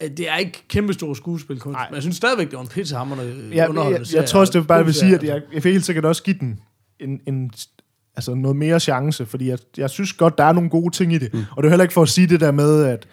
at 0.00 0.16
det 0.16 0.30
er 0.30 0.36
ikke 0.36 0.64
kæmpestor 0.68 1.14
skuespilkunst, 1.14 1.74
Nej. 1.76 1.86
men 1.90 1.94
jeg 1.94 2.02
synes 2.02 2.16
stadigvæk, 2.16 2.46
det 2.50 2.56
var 2.56 2.62
en 2.62 2.68
pissehammerende 2.68 3.24
jeg, 3.50 3.56
jeg, 3.56 3.68
underholdende 3.68 4.06
jeg, 4.12 4.20
jeg 4.20 4.28
tror 4.28 4.40
også, 4.40 4.58
det 4.58 4.66
bare 4.66 4.84
vil 4.84 4.94
sige, 4.94 5.14
at 5.14 5.22
jeg, 5.22 5.40
jeg 5.54 5.62
helt 5.62 5.84
sikkert 5.84 6.04
også 6.04 6.22
give 6.22 6.36
den 6.40 6.60
en, 7.00 7.20
en 7.26 7.50
altså 8.16 8.34
noget 8.34 8.56
mere 8.56 8.80
chance, 8.80 9.26
fordi 9.26 9.48
jeg, 9.48 9.58
jeg 9.76 9.90
synes 9.90 10.12
godt, 10.12 10.38
der 10.38 10.44
er 10.44 10.52
nogle 10.52 10.70
gode 10.70 10.94
ting 10.94 11.12
i 11.12 11.18
det. 11.18 11.34
Mm. 11.34 11.44
Og 11.56 11.62
det 11.62 11.68
er 11.68 11.70
heller 11.70 11.82
ikke 11.84 11.94
for 11.94 12.02
at 12.02 12.08
sige 12.08 12.26
det 12.26 12.40
der 12.40 12.50
med, 12.52 12.84
at 12.84 13.06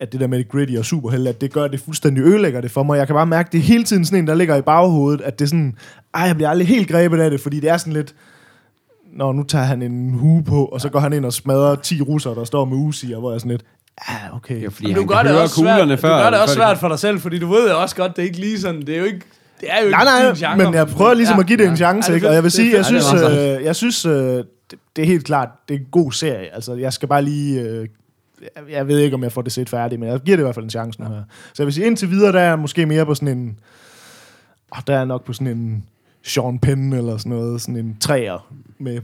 at 0.00 0.12
det 0.12 0.20
der 0.20 0.26
med 0.26 0.38
det 0.38 0.48
gritty 0.48 0.74
og 0.76 0.84
superhelte, 0.84 1.28
at 1.30 1.40
det 1.40 1.52
gør 1.52 1.68
det 1.68 1.80
fuldstændig 1.80 2.24
ødelægger 2.24 2.60
det 2.60 2.70
for 2.70 2.82
mig. 2.82 2.98
Jeg 2.98 3.06
kan 3.06 3.14
bare 3.14 3.26
mærke, 3.26 3.48
det 3.52 3.58
er 3.58 3.62
hele 3.62 3.84
tiden 3.84 4.04
sådan 4.04 4.18
en, 4.18 4.26
der 4.26 4.34
ligger 4.34 4.56
i 4.56 4.62
baghovedet, 4.62 5.20
at 5.20 5.38
det 5.38 5.44
er 5.44 5.48
sådan, 5.48 5.76
ej, 6.14 6.22
jeg 6.22 6.34
bliver 6.36 6.48
aldrig 6.50 6.68
helt 6.68 6.88
grebet 6.88 7.20
af 7.20 7.30
det, 7.30 7.40
fordi 7.40 7.60
det 7.60 7.70
er 7.70 7.76
sådan 7.76 7.92
lidt, 7.92 8.14
Nå, 9.12 9.32
nu 9.32 9.42
tager 9.42 9.64
han 9.64 9.82
en 9.82 10.10
hue 10.14 10.44
på, 10.44 10.64
og 10.64 10.80
så 10.80 10.88
går 10.88 10.98
han 10.98 11.12
ind 11.12 11.24
og 11.24 11.32
smadrer 11.32 11.74
10 11.74 12.00
russere, 12.02 12.34
der 12.34 12.44
står 12.44 12.64
med 12.64 12.76
og 13.14 13.20
hvor 13.20 13.30
jeg 13.30 13.34
er 13.34 13.38
sådan 13.38 13.50
lidt, 13.50 13.64
ah, 14.08 14.36
okay. 14.36 14.56
Er 14.58 14.60
jo 14.62 14.70
fordi, 14.70 14.92
du 14.92 15.04
gør 15.06 15.22
det 15.22 15.38
også 15.40 15.54
svært, 15.54 15.70
kuglerne 15.72 15.92
du 15.96 16.00
før. 16.00 16.22
gør 16.22 16.30
det 16.30 16.40
også 16.40 16.54
før 16.54 16.64
svært 16.64 16.78
for 16.78 16.88
dig 16.88 16.98
selv, 16.98 17.20
fordi 17.20 17.38
du 17.38 17.48
ved 17.48 17.70
jo 17.70 17.80
også 17.80 17.96
godt, 17.96 18.16
det 18.16 18.22
er 18.22 18.26
ikke 18.26 18.40
lige 18.40 18.60
sådan, 18.60 18.80
det 18.80 18.94
er 18.94 18.98
jo 18.98 19.04
ikke, 19.04 19.20
det 19.60 19.68
er 19.70 19.84
jo 19.84 19.90
Nej, 19.90 20.00
ikke 20.00 20.10
nej, 20.12 20.26
din 20.26 20.34
genre. 20.34 20.56
men 20.64 20.74
jeg 20.74 20.86
prøver 20.86 21.14
ligesom 21.14 21.36
Ja. 21.36 21.40
at 21.40 21.46
give 21.46 21.58
det 21.58 21.64
en 21.64 21.70
Ja. 21.70 21.76
chance, 21.76 22.10
Ja, 22.10 22.14
ikke? 22.14 22.26
er 22.26 22.28
Og 22.30 22.34
jeg 22.34 22.42
vil 22.42 22.50
sige, 22.50 22.72
er 22.72 22.76
jeg 22.76 22.84
synes, 22.84 23.04
Ja, 23.12 23.18
er 23.18 23.58
øh, 23.58 23.64
jeg 23.64 23.76
synes 23.76 24.06
øh, 24.06 24.12
det, 24.12 24.44
det 24.96 25.02
er 25.02 25.06
helt 25.06 25.24
klart, 25.24 25.48
det 25.68 25.74
er 25.74 25.78
en 25.78 25.86
god 25.90 26.12
serie. 26.12 26.54
Altså, 26.54 26.74
jeg 26.74 26.92
skal 26.92 27.08
bare 27.08 27.22
lige... 27.22 27.60
Øh, 27.60 27.86
jeg- 28.70 28.88
ved 28.88 28.98
ikke, 28.98 29.14
om 29.14 29.22
jeg 29.22 29.32
får 29.32 29.42
det 29.42 29.52
set 29.52 29.68
færdigt, 29.68 30.00
men 30.00 30.08
jeg 30.08 30.20
giver 30.20 30.36
det 30.36 30.42
i 30.42 30.44
hvert 30.44 30.54
fald 30.54 30.64
en 30.64 30.70
chance 30.70 31.00
nu 31.02 31.08
her. 31.08 31.22
Så 31.54 31.62
jeg 31.62 31.66
vil 31.66 31.74
sige, 31.74 31.86
indtil 31.86 32.10
videre, 32.10 32.32
der 32.32 32.40
er 32.40 32.48
jeg 32.48 32.58
måske 32.58 32.86
mere 32.86 33.06
på 33.06 33.14
sådan 33.14 33.38
en... 33.38 33.58
Oh, 34.70 34.78
der 34.86 34.96
er 34.98 35.04
nok 35.04 35.24
på 35.24 35.32
sådan 35.32 35.46
en 35.46 35.84
Sean 36.24 36.58
Penn 36.58 36.92
eller 36.92 37.16
sådan 37.16 37.30
noget, 37.30 37.60
sådan 37.60 37.76
en 37.76 37.96
træer 38.00 38.46
med 38.78 39.00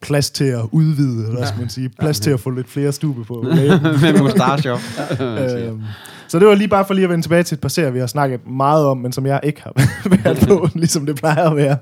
plads 0.00 0.30
til 0.30 0.44
at 0.44 0.60
udvide, 0.72 1.22
eller 1.24 1.36
hvad 1.36 1.46
skal 1.46 1.60
man 1.60 1.68
sige, 1.68 1.88
plads 1.88 2.20
til 2.20 2.30
at 2.30 2.40
få 2.40 2.50
lidt 2.50 2.68
flere 2.68 2.92
stube 2.92 3.24
på. 3.24 3.42
Med 4.02 4.18
mustacher. 4.20 4.78
Øhm, 5.68 5.82
så 6.28 6.38
det 6.38 6.46
var 6.48 6.54
lige 6.54 6.68
bare 6.68 6.84
for 6.84 6.94
lige 6.94 7.04
at 7.04 7.10
vende 7.10 7.24
tilbage 7.24 7.42
til 7.42 7.54
et 7.54 7.60
par 7.60 7.68
serier, 7.68 7.90
vi 7.90 7.98
har 7.98 8.06
snakket 8.06 8.46
meget 8.50 8.86
om, 8.86 8.96
men 8.98 9.12
som 9.12 9.26
jeg 9.26 9.40
ikke 9.42 9.62
har 9.62 9.72
været 10.24 10.38
på, 10.48 10.68
ligesom 10.74 11.06
det 11.06 11.16
plejer 11.16 11.50
at 11.50 11.56
være. 11.56 11.76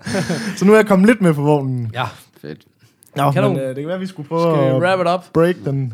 Så 0.56 0.64
nu 0.64 0.72
er 0.72 0.76
jeg 0.76 0.86
kommet 0.86 1.06
lidt 1.08 1.20
med 1.20 1.34
på 1.34 1.42
vognen. 1.42 1.90
Ja, 1.94 2.04
fedt. 2.42 2.64
Nå, 3.16 3.30
Kanon. 3.30 3.52
men, 3.52 3.60
øh, 3.60 3.68
det 3.68 3.76
kan 3.76 3.86
være, 3.88 3.98
vi 3.98 4.06
skulle 4.06 4.26
Skal 4.26 4.36
prøve 4.36 4.58
vi 4.58 4.76
at 4.76 4.82
wrap 4.82 5.00
it 5.00 5.06
up? 5.14 5.32
break 5.32 5.54
den. 5.64 5.92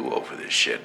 Too 0.00 0.12
old 0.14 0.26
for 0.26 0.34
this 0.44 0.54
shit. 0.54 0.80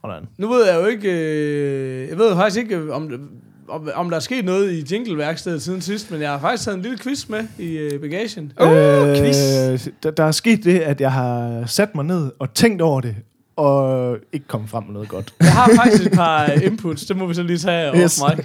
Sådan. 0.00 0.22
Nu 0.38 0.48
ved 0.52 0.66
jeg 0.66 0.80
jo 0.80 0.86
ikke, 0.86 1.10
øh, 1.12 2.08
jeg 2.08 2.18
ved 2.18 2.34
faktisk 2.34 2.58
ikke, 2.62 2.76
øh, 2.76 2.90
om, 2.94 3.30
om, 3.68 3.88
om 3.94 4.08
der 4.10 4.16
er 4.16 4.20
sket 4.20 4.44
noget 4.44 4.72
i 4.72 4.94
jingleværkstedet 4.94 5.62
siden 5.62 5.80
sidst, 5.80 6.10
men 6.10 6.20
jeg 6.20 6.30
har 6.30 6.38
faktisk 6.40 6.64
taget 6.64 6.76
en 6.76 6.82
lille 6.82 6.98
quiz 6.98 7.28
med 7.28 7.46
i 7.58 7.76
øh, 7.76 8.00
bagagen. 8.00 8.52
Uh, 8.60 8.70
Øh, 8.70 9.16
quiz. 9.16 9.88
der, 10.02 10.10
der 10.10 10.24
er 10.24 10.32
sket 10.32 10.64
det, 10.64 10.78
at 10.78 11.00
jeg 11.00 11.12
har 11.12 11.62
sat 11.66 11.94
mig 11.94 12.04
ned 12.04 12.30
og 12.38 12.54
tænkt 12.54 12.82
over 12.82 13.00
det, 13.00 13.16
og 13.56 14.16
ikke 14.32 14.46
kommet 14.48 14.70
frem 14.70 14.84
med 14.84 14.92
noget 14.92 15.08
godt. 15.08 15.34
Jeg 15.40 15.52
har 15.52 15.70
faktisk 15.76 16.06
et 16.06 16.12
par 16.12 16.46
inputs, 16.46 17.04
det 17.06 17.16
må 17.16 17.26
vi 17.26 17.34
så 17.34 17.42
lige 17.42 17.58
tage 17.58 17.90
over 17.90 18.02
Yes. 18.02 18.02
yes. 18.02 18.20
mig. 18.22 18.44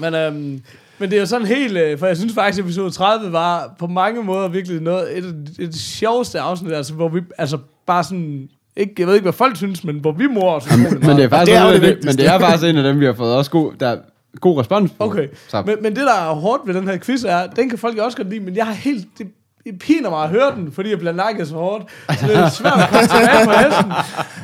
men, 0.00 0.14
øhm, 0.14 0.60
men 0.98 1.10
det 1.10 1.16
er 1.16 1.20
jo 1.20 1.26
sådan 1.26 1.46
helt, 1.46 1.76
øh, 1.76 1.98
for 1.98 2.06
jeg 2.06 2.16
synes 2.16 2.34
faktisk, 2.34 2.58
at 2.58 2.64
episode 2.64 2.90
30 2.90 3.32
var 3.32 3.74
på 3.78 3.86
mange 3.86 4.22
måder 4.22 4.48
virkelig 4.48 4.80
noget, 4.80 5.18
et, 5.18 5.24
et, 5.24 5.56
et 5.58 5.74
sjoveste 5.74 6.40
afsnit, 6.40 6.72
altså 6.72 6.94
hvor 6.94 7.08
vi, 7.08 7.20
altså 7.38 7.58
bare 7.86 8.04
sådan, 8.04 8.48
ikke, 8.76 8.94
jeg 8.98 9.06
ved 9.06 9.14
ikke, 9.14 9.24
hvad 9.24 9.32
folk 9.32 9.56
synes, 9.56 9.84
men 9.84 9.98
hvor 9.98 10.12
vi 10.12 10.26
mor 10.26 10.52
os 10.52 10.76
Men 10.76 11.16
det 11.16 11.24
er 11.24 11.28
faktisk 11.28 11.52
det 11.52 11.60
er 11.60 11.72
det 11.72 11.82
det, 11.82 12.04
men 12.04 12.16
det 12.16 12.26
er 12.26 12.38
faktisk 12.38 12.64
en 12.64 12.76
af 12.76 12.82
dem, 12.82 13.00
vi 13.00 13.04
har 13.04 13.12
fået 13.12 13.34
også 13.36 13.50
god, 13.50 13.72
der 13.80 13.88
er 13.88 13.96
god 14.40 14.60
respons 14.60 14.90
på. 14.90 15.04
Okay, 15.04 15.28
Så, 15.48 15.62
men, 15.66 15.76
men 15.82 15.96
det 15.96 16.02
der 16.02 16.30
er 16.30 16.34
hårdt 16.34 16.62
ved 16.66 16.74
den 16.74 16.88
her 16.88 16.98
quiz 16.98 17.24
er, 17.24 17.46
den 17.46 17.68
kan 17.68 17.78
folk 17.78 17.98
også 17.98 18.16
godt 18.16 18.30
lide, 18.30 18.40
men 18.40 18.56
jeg 18.56 18.66
har 18.66 18.72
helt, 18.74 19.06
det, 19.18 19.26
det 19.66 19.78
piner 19.78 20.10
mig 20.10 20.22
at 20.22 20.28
høre 20.28 20.54
den, 20.56 20.72
fordi 20.72 20.90
jeg 20.90 20.98
bliver 20.98 21.12
nakket 21.12 21.48
så 21.48 21.54
hårdt. 21.54 21.84
Så 22.20 22.26
det 22.26 22.36
er 22.36 22.48
svært 22.48 22.72
at 22.78 22.88
komme 22.88 23.06
tilbage 23.06 23.44
på 23.44 23.50
hesten. 23.52 23.92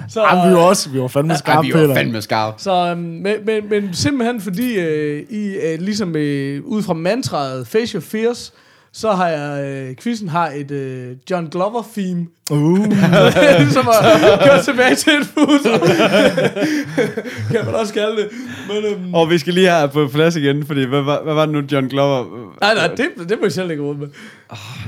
Så, 0.09 0.23
Jamen, 0.23 0.51
vi 0.51 0.55
var 0.55 0.61
også, 0.63 0.91
vi 0.91 1.01
var 1.01 1.09
fandme 1.09 1.37
skarpe, 1.37 1.67
vi 1.67 1.89
var 1.89 1.95
fandme 1.95 2.23
skarpe. 2.23 2.63
Så, 2.63 2.73
øhm, 2.73 2.99
men, 2.99 3.35
men, 3.47 3.69
men 3.71 3.95
simpelthen 3.95 4.41
fordi 4.41 4.79
øh, 4.79 5.23
I 5.31 5.55
øh, 5.55 5.81
ligesom 5.81 6.17
øh, 6.17 6.65
ud 6.65 6.83
fra 6.83 6.95
mantraet 6.95 7.67
Face 7.67 7.95
Your 7.95 8.03
Fears, 8.03 8.53
så 8.93 9.13
har 9.13 9.29
jeg, 9.29 9.65
øh, 9.65 9.97
quizzen 10.03 10.29
har 10.29 10.49
et 10.49 10.71
øh, 10.71 11.17
John 11.31 11.47
Glover 11.51 11.83
theme, 11.97 12.27
Uh, 12.51 12.79
som 13.77 13.85
har 13.85 14.41
kørt 14.47 14.65
tilbage 14.65 14.95
til 14.95 15.13
et 15.13 15.27
fus. 15.27 15.63
kan 17.53 17.65
man 17.65 17.75
også 17.75 17.95
kalde 17.95 18.17
det. 18.17 18.29
Men, 18.69 18.93
øhm, 18.93 19.15
Og 19.15 19.31
vi 19.31 19.39
skal 19.39 19.55
lige 19.55 19.69
have 19.69 19.89
på 19.89 20.09
plads 20.13 20.37
igen, 20.37 20.67
fordi 20.67 20.85
hvad, 20.85 21.03
hvad, 21.03 21.17
hvad 21.25 21.35
var 21.35 21.47
det 21.47 21.55
nu, 21.55 21.63
John 21.73 21.89
Glover? 21.89 22.25
nej, 22.61 22.75
nej, 22.75 22.87
det, 22.87 23.29
det 23.29 23.39
må 23.39 23.45
jeg 23.45 23.53
selv 23.53 23.71
ikke 23.71 23.83
råd 23.83 23.97
med. 23.97 24.07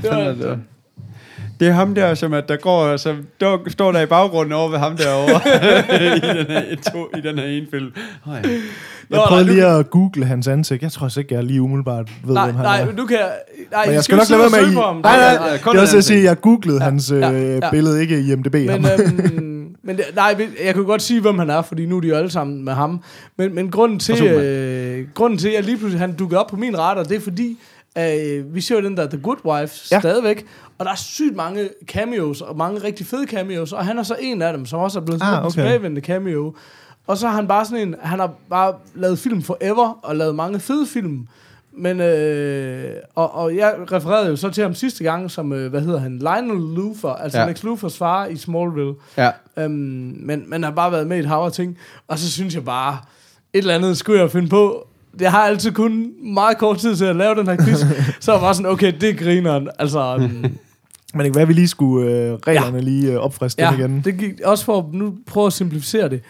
det 0.01 0.09
var, 0.11 0.17
det? 0.17 0.59
Det 1.59 1.67
er 1.67 1.71
ham 1.71 1.95
der, 1.95 2.13
som 2.13 2.33
at 2.33 2.49
der 2.49 2.55
går, 2.57 2.97
som 2.97 3.15
der, 3.39 3.57
står 3.67 3.91
der 3.91 4.01
i 4.01 4.05
baggrunden 4.05 4.53
over 4.53 4.69
ved 4.69 4.77
ham 4.79 4.97
derovre 4.97 5.41
i, 6.17 6.19
den 6.19 6.45
her, 6.47 6.61
i, 6.71 6.75
to, 6.75 7.07
i 7.17 7.21
den 7.21 7.39
her 7.39 7.45
ene 7.45 7.67
film. 7.71 7.91
Oh, 8.27 8.33
ja. 8.43 8.49
jeg 9.09 9.21
prøvede 9.27 9.45
lige 9.45 9.65
at 9.65 9.89
google 9.89 10.25
hans 10.25 10.47
ansigt. 10.47 10.83
Jeg 10.83 10.91
tror 10.91 11.19
ikke, 11.19 11.35
jeg 11.35 11.43
lige 11.43 11.61
umiddelbart 11.61 12.09
ved, 12.25 12.33
nej, 12.33 12.45
hvem 12.45 12.55
han 12.55 12.65
nej, 12.65 12.81
er. 12.81 12.85
men 12.85 12.95
du 12.95 13.05
kan... 13.05 13.17
Nej, 13.71 13.85
Men 13.85 13.91
I 13.91 13.95
jeg 13.95 14.03
skal 14.03 14.17
nok 14.17 14.29
lade 14.29 14.41
være 14.41 14.49
med 14.61 14.81
ham. 14.81 14.95
Nej, 14.95 15.17
nej, 15.17 15.25
Ja, 15.25 15.57
nej. 15.73 15.81
også 15.81 15.95
en 15.95 15.97
at 15.97 16.03
sige, 16.03 16.17
at 16.19 16.23
jeg 16.25 16.41
googlede 16.41 16.79
hans 16.81 17.11
Ja, 17.11 17.31
øh, 17.31 17.59
ja. 17.63 17.69
billede, 17.71 18.01
ikke 18.01 18.19
i 18.19 18.31
IMDb. 18.31 18.53
Men, 18.53 18.69
ham. 18.69 18.85
øhm, 18.99 19.75
men 19.83 19.97
det- 19.97 20.05
nej, 20.15 20.35
jeg 20.65 20.73
kan 20.73 20.83
godt 20.83 21.01
sige, 21.01 21.21
hvem 21.21 21.39
han 21.39 21.49
er, 21.49 21.61
fordi 21.61 21.85
nu 21.85 21.97
er 21.97 22.01
de 22.01 22.07
jo 22.07 22.15
alle 22.15 22.31
sammen 22.31 22.65
med 22.65 22.73
ham. 22.73 23.01
Men, 23.37 23.55
men 23.55 23.71
grunden, 23.71 23.99
til, 23.99 24.23
øh, 24.25 25.05
grunden 25.13 25.39
til, 25.39 25.49
at 25.49 25.65
lige 25.65 25.77
pludselig 25.77 25.99
han 25.99 26.13
dukkede 26.15 26.39
op 26.39 26.47
på 26.47 26.55
min 26.55 26.79
radar, 26.79 27.03
det 27.03 27.15
er 27.17 27.21
fordi, 27.21 27.57
Øh, 27.97 28.55
vi 28.55 28.61
ser 28.61 28.75
jo 28.75 28.81
den 28.81 28.97
der 28.97 29.07
The 29.09 29.19
Good 29.21 29.37
Wife 29.45 29.87
Ja. 29.91 29.99
stadigvæk, 29.99 30.45
og 30.77 30.85
der 30.85 30.91
er 30.91 30.95
sygt 30.95 31.35
mange 31.35 31.69
cameos, 31.87 32.41
og 32.41 32.57
mange 32.57 32.83
rigtig 32.83 33.05
fede 33.05 33.27
cameos, 33.27 33.73
og 33.73 33.85
han 33.85 33.97
er 33.99 34.03
så 34.03 34.15
en 34.19 34.41
af 34.41 34.53
dem, 34.53 34.65
som 34.65 34.79
også 34.79 34.99
er 34.99 35.03
blevet 35.03 35.21
Ah, 35.21 35.25
sådan 35.27 35.33
ah, 35.33 35.39
okay. 35.39 35.45
okay. 35.45 35.53
tilbagevendende 35.61 36.01
cameo. 36.01 36.55
Og 37.07 37.17
så 37.17 37.27
har 37.27 37.35
han 37.35 37.47
bare 37.47 37.65
sådan 37.65 37.87
en, 37.87 37.95
han 38.01 38.19
har 38.19 38.33
bare 38.49 38.73
lavet 38.95 39.19
film 39.19 39.41
forever, 39.41 39.99
og 40.03 40.15
lavet 40.15 40.35
mange 40.35 40.59
fede 40.59 40.85
film. 40.87 41.27
Men, 41.77 41.99
øh, 42.01 42.93
og, 43.15 43.35
og 43.35 43.55
jeg 43.55 43.75
refererede 43.91 44.29
jo 44.29 44.35
så 44.35 44.49
til 44.49 44.63
ham 44.63 44.73
sidste 44.73 45.03
gang, 45.03 45.31
som, 45.31 45.53
øh, 45.53 45.69
hvad 45.69 45.81
hedder 45.81 45.99
han, 45.99 46.17
Lionel 46.19 46.75
Luthor, 46.75 47.09
altså 47.13 47.37
Ja. 47.37 47.43
ja. 47.43 47.49
Lex 47.49 47.63
Luthors 47.63 47.97
far 47.97 48.25
i 48.25 48.35
Smallville. 48.37 48.93
Ja. 49.17 49.31
Øhm, 49.57 49.71
men 50.19 50.43
man 50.47 50.63
har 50.63 50.71
bare 50.71 50.91
været 50.91 51.07
med 51.07 51.17
i 51.17 51.19
et 51.19 51.25
hav 51.25 51.37
af 51.45 51.51
ting. 51.51 51.77
Og 52.07 52.19
så 52.19 52.31
synes 52.31 52.55
jeg 52.55 52.65
bare, 52.65 52.97
et 53.53 53.57
eller 53.57 53.75
andet 53.75 53.97
skulle 53.97 54.21
jeg 54.21 54.31
finde 54.31 54.47
på. 54.49 54.87
Jeg 55.19 55.31
har 55.31 55.39
altid 55.39 55.71
kun 55.71 56.11
meget 56.33 56.57
kort 56.57 56.77
tid 56.77 56.95
til 56.95 57.05
at 57.05 57.15
lave 57.15 57.35
den 57.35 57.47
her 57.47 57.57
quiz. 57.57 57.79
så 58.25 58.31
var 58.31 58.53
sådan, 58.53 58.71
okay, 58.71 58.93
det 59.01 59.09
er 59.09 59.13
grineren. 59.13 59.69
Altså, 59.79 60.17
øhm, 60.21 60.45
Men 61.15 61.35
være, 61.35 61.41
at 61.41 61.47
vi 61.47 61.53
lige 61.53 61.67
skulle 61.67 62.11
øh, 62.11 62.33
reglerne 62.33 62.77
ja. 62.77 62.83
lige 62.83 63.11
øh, 63.11 63.17
opfriske 63.17 63.63
ja, 63.63 63.73
igen. 63.73 64.01
det 64.05 64.17
gik 64.17 64.41
også 64.41 64.65
for 64.65 64.79
at 64.79 64.85
nu 64.93 65.13
prøve 65.27 65.47
at 65.47 65.53
simplificere 65.53 66.09
det. 66.09 66.21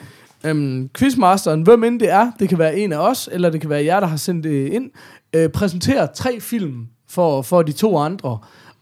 Øhm, 0.44 0.90
quizmasteren, 0.98 1.62
hvem 1.62 1.84
end 1.84 2.00
det 2.00 2.12
er, 2.12 2.32
det 2.40 2.50
kan 2.50 2.60
være 2.60 2.78
en 2.78 2.94
af 2.94 2.98
os, 2.98 3.30
eller 3.32 3.50
det 3.50 3.62
kan 3.62 3.70
være 3.70 3.86
jer, 3.86 4.00
der 4.00 4.08
har 4.08 4.18
sendt 4.18 4.44
det 4.44 4.68
ind, 4.68 4.92
øh, 5.34 5.50
præsenterer 5.50 6.08
tre 6.16 6.40
film 6.40 6.88
for, 7.10 7.42
for 7.42 7.62
de 7.62 7.72
to 7.72 7.98
andre. 7.98 8.38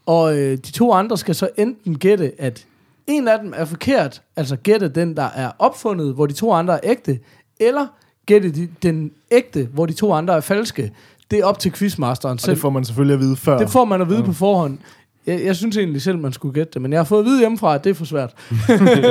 Og 0.06 0.38
øh, 0.38 0.50
de 0.50 0.72
to 0.72 0.92
andre 0.92 1.18
skal 1.18 1.34
så 1.34 1.48
enten 1.56 1.98
gætte, 1.98 2.32
at 2.38 2.66
en 3.06 3.28
af 3.28 3.38
dem 3.38 3.52
er 3.56 3.64
forkert, 3.64 4.22
altså 4.36 4.56
gætte 4.56 4.88
den, 4.88 5.16
der 5.16 5.28
er 5.34 5.50
opfundet, 5.58 6.14
hvor 6.14 6.26
de 6.26 6.32
to 6.32 6.52
andre 6.52 6.74
er 6.74 6.90
ægte, 6.90 7.18
eller 7.60 7.86
gætte 8.26 8.50
de, 8.52 8.68
den 8.82 9.10
ægte, 9.30 9.68
hvor 9.72 9.86
de 9.86 9.92
to 9.92 10.12
andre 10.12 10.36
er 10.36 10.40
falske. 10.40 10.92
Det 11.30 11.38
er 11.38 11.44
op 11.44 11.58
til 11.58 11.72
quizmasteren 11.72 12.32
Og 12.32 12.40
selv. 12.40 12.54
det 12.54 12.60
får 12.60 12.70
man 12.70 12.84
selvfølgelig 12.84 13.14
at 13.14 13.20
vide 13.20 13.36
før. 13.36 13.58
Det 13.58 13.70
får 13.70 13.84
man 13.84 14.00
at 14.00 14.08
vide 14.08 14.18
ja. 14.18 14.24
på 14.24 14.32
forhånd. 14.32 14.78
Jeg, 15.26 15.44
jeg 15.44 15.56
synes 15.56 15.76
egentlig 15.76 16.02
selv, 16.02 16.18
man 16.18 16.32
skulle 16.32 16.54
gætte 16.54 16.72
det, 16.74 16.82
men 16.82 16.92
jeg 16.92 16.98
har 16.98 17.04
fået 17.04 17.20
at 17.20 17.26
vide 17.26 17.38
hjemmefra, 17.38 17.74
at 17.74 17.84
det 17.84 17.90
er 17.90 17.94
for 17.94 18.04
svært. 18.04 18.34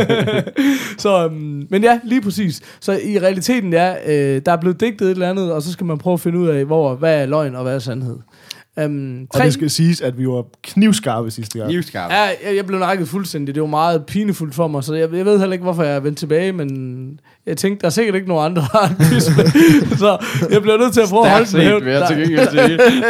så, 1.04 1.26
øhm, 1.26 1.68
men 1.70 1.84
ja, 1.84 2.00
lige 2.04 2.22
præcis. 2.22 2.62
Så 2.80 3.00
i 3.04 3.20
realiteten, 3.20 3.74
ja, 3.74 3.96
øh, 4.06 4.42
der 4.46 4.52
er 4.52 4.58
blevet 4.58 4.80
digtet 4.80 5.06
et 5.06 5.12
eller 5.12 5.30
andet, 5.30 5.54
og 5.54 5.62
så 5.62 5.72
skal 5.72 5.86
man 5.86 5.98
prøve 5.98 6.14
at 6.14 6.20
finde 6.20 6.40
ud 6.40 6.48
af, 6.48 6.66
hvor, 6.66 6.96
hvad 6.96 7.22
er 7.22 7.26
løgn 7.26 7.56
og 7.56 7.64
hvad 7.64 7.76
er 7.76 7.80
sandhed. 7.80 8.18
Um, 8.86 9.28
Og 9.30 9.44
det 9.44 9.54
skal 9.54 9.70
siges, 9.70 10.02
at 10.02 10.18
vi 10.18 10.28
var 10.28 10.46
knivskarpe 10.64 11.32
sidste 11.32 11.60
gang. 11.60 11.72
Livskarp. 11.72 12.12
Ja, 12.12 12.22
jeg, 12.22 12.56
jeg 12.56 12.66
blev 12.66 12.80
nakket 12.80 13.08
fuldstændig. 13.08 13.56
Det 13.56 13.62
var 13.62 13.68
meget 13.70 14.06
pinefuldt 14.06 14.56
for 14.56 14.68
mig, 14.68 14.84
så 14.84 14.94
jeg, 14.94 15.14
jeg 15.14 15.26
ved 15.26 15.40
heller 15.40 15.54
ikke, 15.54 15.64
hvorfor 15.64 15.84
jeg 15.84 15.96
er 15.96 16.00
vendt 16.00 16.18
tilbage, 16.18 16.52
men 16.52 17.20
jeg 17.46 17.58
tænkte, 17.58 17.82
der 17.82 17.86
er 17.88 17.90
sikkert 17.92 18.16
ikke 18.16 18.28
nogen 18.28 18.46
andre, 18.46 18.62
der 18.62 18.78
har 18.80 18.88
en 18.90 18.96
quiz 18.96 19.28
med. 19.38 19.46
så 19.98 20.18
jeg 20.50 20.62
bliver 20.62 20.78
nødt 20.78 20.94
til 20.94 21.02
at 21.02 21.08
prøve 21.10 21.26
at 21.26 21.32
holde 21.32 21.46
den 21.46 21.52
set, 21.52 21.86
vil 21.86 21.94
jeg 21.94 22.08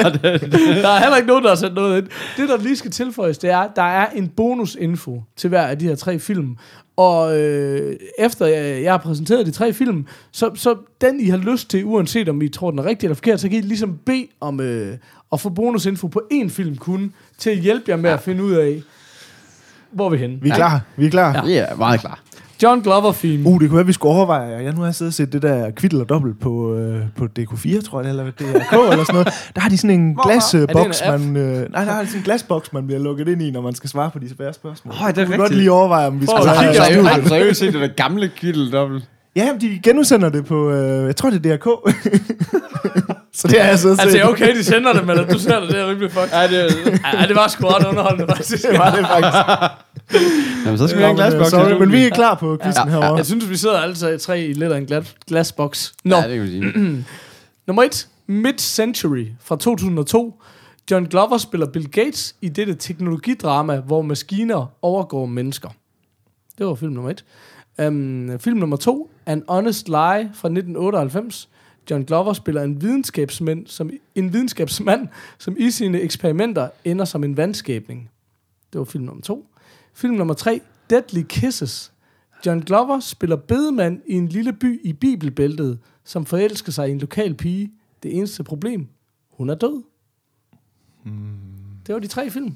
Der- 0.03 0.82
der 0.82 0.89
er 0.89 0.99
heller 0.99 1.16
ikke 1.18 1.28
nogen, 1.28 1.43
der 1.43 1.49
har 1.49 1.55
sendt 1.55 1.74
noget 1.76 1.97
ind. 2.01 2.07
Det, 2.38 2.49
der 2.49 2.57
lige 2.57 2.76
skal 2.76 2.91
tilføjes, 2.91 3.38
det 3.38 3.49
er, 3.49 3.57
at 3.57 3.70
der 3.76 3.84
er 3.84 4.07
en 4.16 4.28
bonusinfo 4.28 5.22
til 5.38 5.47
hver 5.47 5.61
af 5.61 5.80
de 5.80 5.88
her 5.88 5.95
tre 5.95 6.20
film. 6.20 6.55
Og 6.97 7.39
øh, 7.41 7.95
efter 8.20 8.45
jeg, 8.45 8.84
jeg 8.84 8.93
har 8.93 8.97
præsenteret 8.97 9.45
de 9.45 9.51
tre 9.51 9.74
film, 9.74 10.05
så, 10.32 10.49
så 10.55 10.76
den, 11.01 11.20
I 11.20 11.26
har 11.30 11.38
lyst 11.38 11.70
til, 11.70 11.86
uanset 11.86 12.30
om 12.30 12.41
I 12.41 12.49
tror, 12.49 12.70
den 12.70 12.80
er 12.80 12.86
rigtig 12.86 13.07
eller 13.07 13.16
forkert, 13.16 13.39
så 13.39 13.49
kan 13.49 13.57
I 13.57 13.61
ligesom 13.61 13.97
bede 14.05 14.28
om 14.41 14.59
øh, 14.59 14.97
at 15.34 15.41
få 15.41 15.49
bonusinfo 15.49 16.07
på 16.07 16.21
én 16.34 16.49
film 16.49 16.77
kun, 16.77 17.13
til 17.38 17.49
at 17.49 17.57
hjælpe 17.57 17.86
jer 17.88 17.95
med 17.95 18.09
ja. 18.09 18.15
at 18.15 18.21
finde 18.21 18.43
ud 18.43 18.53
af, 18.53 18.81
hvor 19.91 20.05
er 20.05 20.09
vi 20.09 20.17
henne. 20.17 20.38
Vi 20.41 20.49
er 20.49 20.55
klar. 20.55 20.81
Vi 20.95 21.05
er 21.05 21.09
klar. 21.09 21.34
Ja. 21.34 21.43
Vi 21.45 21.53
er 21.53 21.75
meget 21.75 21.99
klar. 21.99 22.19
John 22.63 22.81
Glover-film. 22.81 23.47
Uh, 23.47 23.61
det 23.61 23.69
kunne 23.69 23.75
være, 23.75 23.81
at 23.81 23.88
vi 23.88 23.93
skulle 23.93 24.15
overveje. 24.15 24.63
Jeg 24.63 24.73
nu 24.73 24.81
har 24.81 24.91
siddet 24.91 25.09
og 25.09 25.13
set 25.13 25.34
det 25.34 25.41
der 25.41 25.71
kvitt 25.71 25.93
eller 25.93 26.05
dobbelt 26.05 26.39
på, 26.39 26.75
øh, 26.75 27.01
på 27.15 27.27
DK4, 27.39 27.81
tror 27.81 28.01
jeg, 28.01 28.09
eller 28.09 28.23
DRK 28.23 28.39
eller 28.91 29.03
sådan 29.03 29.13
noget. 29.13 29.27
Der 29.55 29.61
har 29.61 29.69
de 29.69 29.77
sådan 29.77 29.99
en 29.99 30.15
glasboks, 30.15 31.01
man... 31.07 31.38
Øh, 31.38 31.71
nej, 31.71 31.84
der 31.86 31.91
har 31.91 32.01
de 32.01 32.07
sådan 32.07 32.19
en 32.19 32.23
glasboks, 32.23 32.73
man 32.73 32.86
bliver 32.86 32.99
lukket 32.99 33.27
ind 33.27 33.41
i, 33.41 33.51
når 33.51 33.61
man 33.61 33.75
skal 33.75 33.89
svare 33.89 34.11
på 34.11 34.19
de 34.19 34.36
svære 34.36 34.53
spørgsmål. 34.53 34.93
Åh, 34.93 35.07
det 35.07 35.17
er 35.17 35.21
Vi 35.21 35.25
kunne 35.25 35.38
godt 35.38 35.41
rigtigt. 35.41 35.57
lige 35.57 35.71
overveje, 35.71 36.07
om 36.07 36.21
vi 36.21 36.25
at 36.25 36.36
Altså, 36.36 36.49
har, 36.49 37.19
du 37.19 37.27
seriøst, 37.27 37.59
set 37.59 37.73
det 37.73 37.81
der 37.81 37.88
gamle 37.88 38.31
kittel 38.36 38.71
dobbelt? 38.71 39.03
Ja, 39.36 39.49
de 39.61 39.79
genudsender 39.84 40.29
det 40.29 40.45
på... 40.45 40.71
Øh, 40.71 41.05
jeg 41.05 41.15
tror, 41.15 41.29
det 41.29 41.45
er 41.45 41.57
DRK. 41.57 41.63
så 43.34 43.47
det 43.47 43.61
har 43.61 43.69
jeg 43.69 43.79
siddet 43.79 43.97
og 43.99 44.03
Altså, 44.03 44.17
set. 44.17 44.29
okay, 44.29 44.55
de 44.57 44.63
sender 44.63 44.93
det, 44.93 45.07
men 45.07 45.19
at 45.19 45.34
du 45.34 45.39
ser 45.39 45.59
det, 45.59 45.69
det 45.69 45.79
er 45.79 45.89
rimelig 45.89 46.11
fucked. 46.11 46.29
Ja, 46.31 46.47
det 46.47 47.01
Ja, 47.21 47.27
det 47.27 47.36
var 47.36 47.47
sgu 47.47 47.67
ret 47.67 47.86
underholdende, 47.88 48.27
faktisk. 48.36 48.63
Det 48.71 48.79
var 48.79 48.95
det 48.95 49.07
faktisk. 49.07 49.38
Jamen, 50.65 50.77
så 50.77 50.88
skal 50.88 50.97
vi 50.99 51.03
have 51.03 51.11
en 51.11 51.19
øh, 51.19 51.25
glasboks. 51.27 51.49
Sorry, 51.49 51.79
men 51.79 51.91
vi 51.91 52.05
er 52.05 52.09
klar 52.09 52.36
på 52.36 52.57
quizzen 52.63 52.84
Ja, 52.88 52.93
ja, 52.93 52.99
herovre. 52.99 53.17
Jeg 53.17 53.25
synes, 53.25 53.49
vi 53.49 53.57
sidder 53.57 53.77
alle 53.79 54.17
tre 54.17 54.41
i 54.41 54.53
lidt 54.53 54.71
af 54.71 54.77
en 54.77 54.86
glas, 54.86 55.15
glasboks. 55.27 55.93
Nå, 56.03 56.15
Ja, 56.15 56.21
det 56.29 56.36
kan 56.38 56.43
vi 56.43 56.49
sige. 56.51 57.05
Nummer 57.67 57.84
1. 57.84 58.07
Mid-Century 58.27 59.25
fra 59.43 59.55
2002. 59.55 60.41
John 60.91 61.05
Glover 61.05 61.38
spiller 61.38 61.67
Bill 61.67 61.89
Gates 61.91 62.36
i 62.41 62.49
dette 62.49 62.75
teknologidrama, 62.75 63.79
hvor 63.79 64.01
maskiner 64.01 64.71
overgår 64.81 65.25
mennesker. 65.25 65.69
Det 66.57 66.65
var 66.65 66.75
film 66.75 66.91
nummer 66.91 67.09
1. 67.11 67.23
Um, 67.82 68.39
film 68.39 68.59
nummer 68.59 68.78
2. 68.78 69.09
An 69.26 69.43
Honest 69.47 69.88
Lie 69.88 70.30
fra 70.34 70.47
1998. 70.47 71.49
John 71.89 72.03
Glover 72.05 72.34
spiller 72.34 72.61
en 72.61 72.82
videnskabsmand, 72.82 73.67
som, 73.67 73.89
en 74.15 74.34
videnskabsmand, 74.34 75.07
som 75.38 75.55
i 75.59 75.71
sine 75.71 76.01
eksperimenter 76.01 76.69
ender 76.86 77.05
som 77.05 77.24
en 77.24 77.38
vandskabning. 77.38 78.09
Det 78.74 78.80
var 78.80 78.86
film 78.86 79.03
nummer 79.03 79.21
2. 79.21 79.47
Film 79.93 80.13
nummer 80.15 80.34
3. 80.34 80.61
Deadly 80.89 81.24
Kisses. 81.30 81.93
John 82.45 82.61
Glover 82.61 82.99
spiller 82.99 83.36
bedemand 83.36 84.01
i 84.05 84.13
en 84.13 84.28
lille 84.28 84.53
by 84.53 84.82
i 84.84 84.93
Bibelbæltet, 84.93 85.80
som 86.03 86.26
forelsker 86.26 86.71
sig 86.71 86.89
i 86.89 86.91
en 86.91 86.99
lokal 86.99 87.34
pige. 87.34 87.71
Det 88.03 88.17
eneste 88.17 88.43
problem, 88.43 88.88
hun 89.32 89.49
er 89.49 89.55
død. 89.55 89.84
Det 91.88 91.93
var 91.93 91.99
de 91.99 92.07
tre 92.07 92.30
film. 92.30 92.55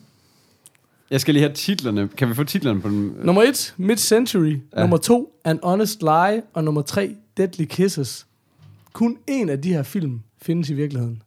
Jeg 1.11 1.21
skal 1.21 1.33
lige 1.33 1.43
have 1.43 1.53
titlerne. 1.53 2.07
Kan 2.07 2.29
vi 2.29 2.33
få 2.33 2.43
titlerne 2.43 2.81
på 2.81 2.89
den? 2.89 3.15
Nummer 3.23 3.41
1, 3.43 3.73
Mid-Century. 3.77 4.57
Ja. 4.75 4.81
Nummer 4.81 4.97
2, 4.97 5.33
An 5.45 5.59
Honest 5.63 6.01
Lie. 6.01 6.41
Og 6.53 6.63
nummer 6.63 6.81
3, 6.81 7.15
Deadly 7.37 7.65
Kisses. 7.65 8.25
Kun 8.93 9.17
en 9.27 9.49
af 9.49 9.61
de 9.61 9.73
her 9.73 9.83
film 9.83 10.19
findes 10.41 10.69
i 10.69 10.73
virkeligheden. 10.73 11.21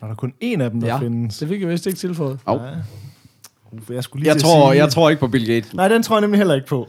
Når 0.00 0.08
der 0.08 0.12
er 0.12 0.16
kun 0.16 0.32
én 0.44 0.60
af 0.60 0.70
dem, 0.70 0.80
der 0.80 0.88
Ja, 0.88 0.98
findes. 0.98 1.38
det 1.38 1.48
fik 1.48 1.60
jeg 1.60 1.68
vist 1.68 1.86
ikke 1.86 1.98
tilføjet. 1.98 2.38
Au. 2.46 2.60
Ja. 2.62 2.70
Uh, 3.72 3.94
Jeg, 3.94 4.04
skulle 4.04 4.22
lige 4.24 4.32
Jeg 4.32 4.40
tror, 4.40 4.72
sige- 4.72 4.82
jeg 4.82 4.90
tror 4.92 5.10
ikke 5.10 5.20
på 5.20 5.28
Bill 5.28 5.46
Gates. 5.46 5.74
Nej, 5.74 5.88
den 5.88 6.02
tror 6.02 6.16
jeg 6.16 6.20
nemlig 6.20 6.38
heller 6.38 6.54
ikke 6.54 6.66
på. 6.66 6.88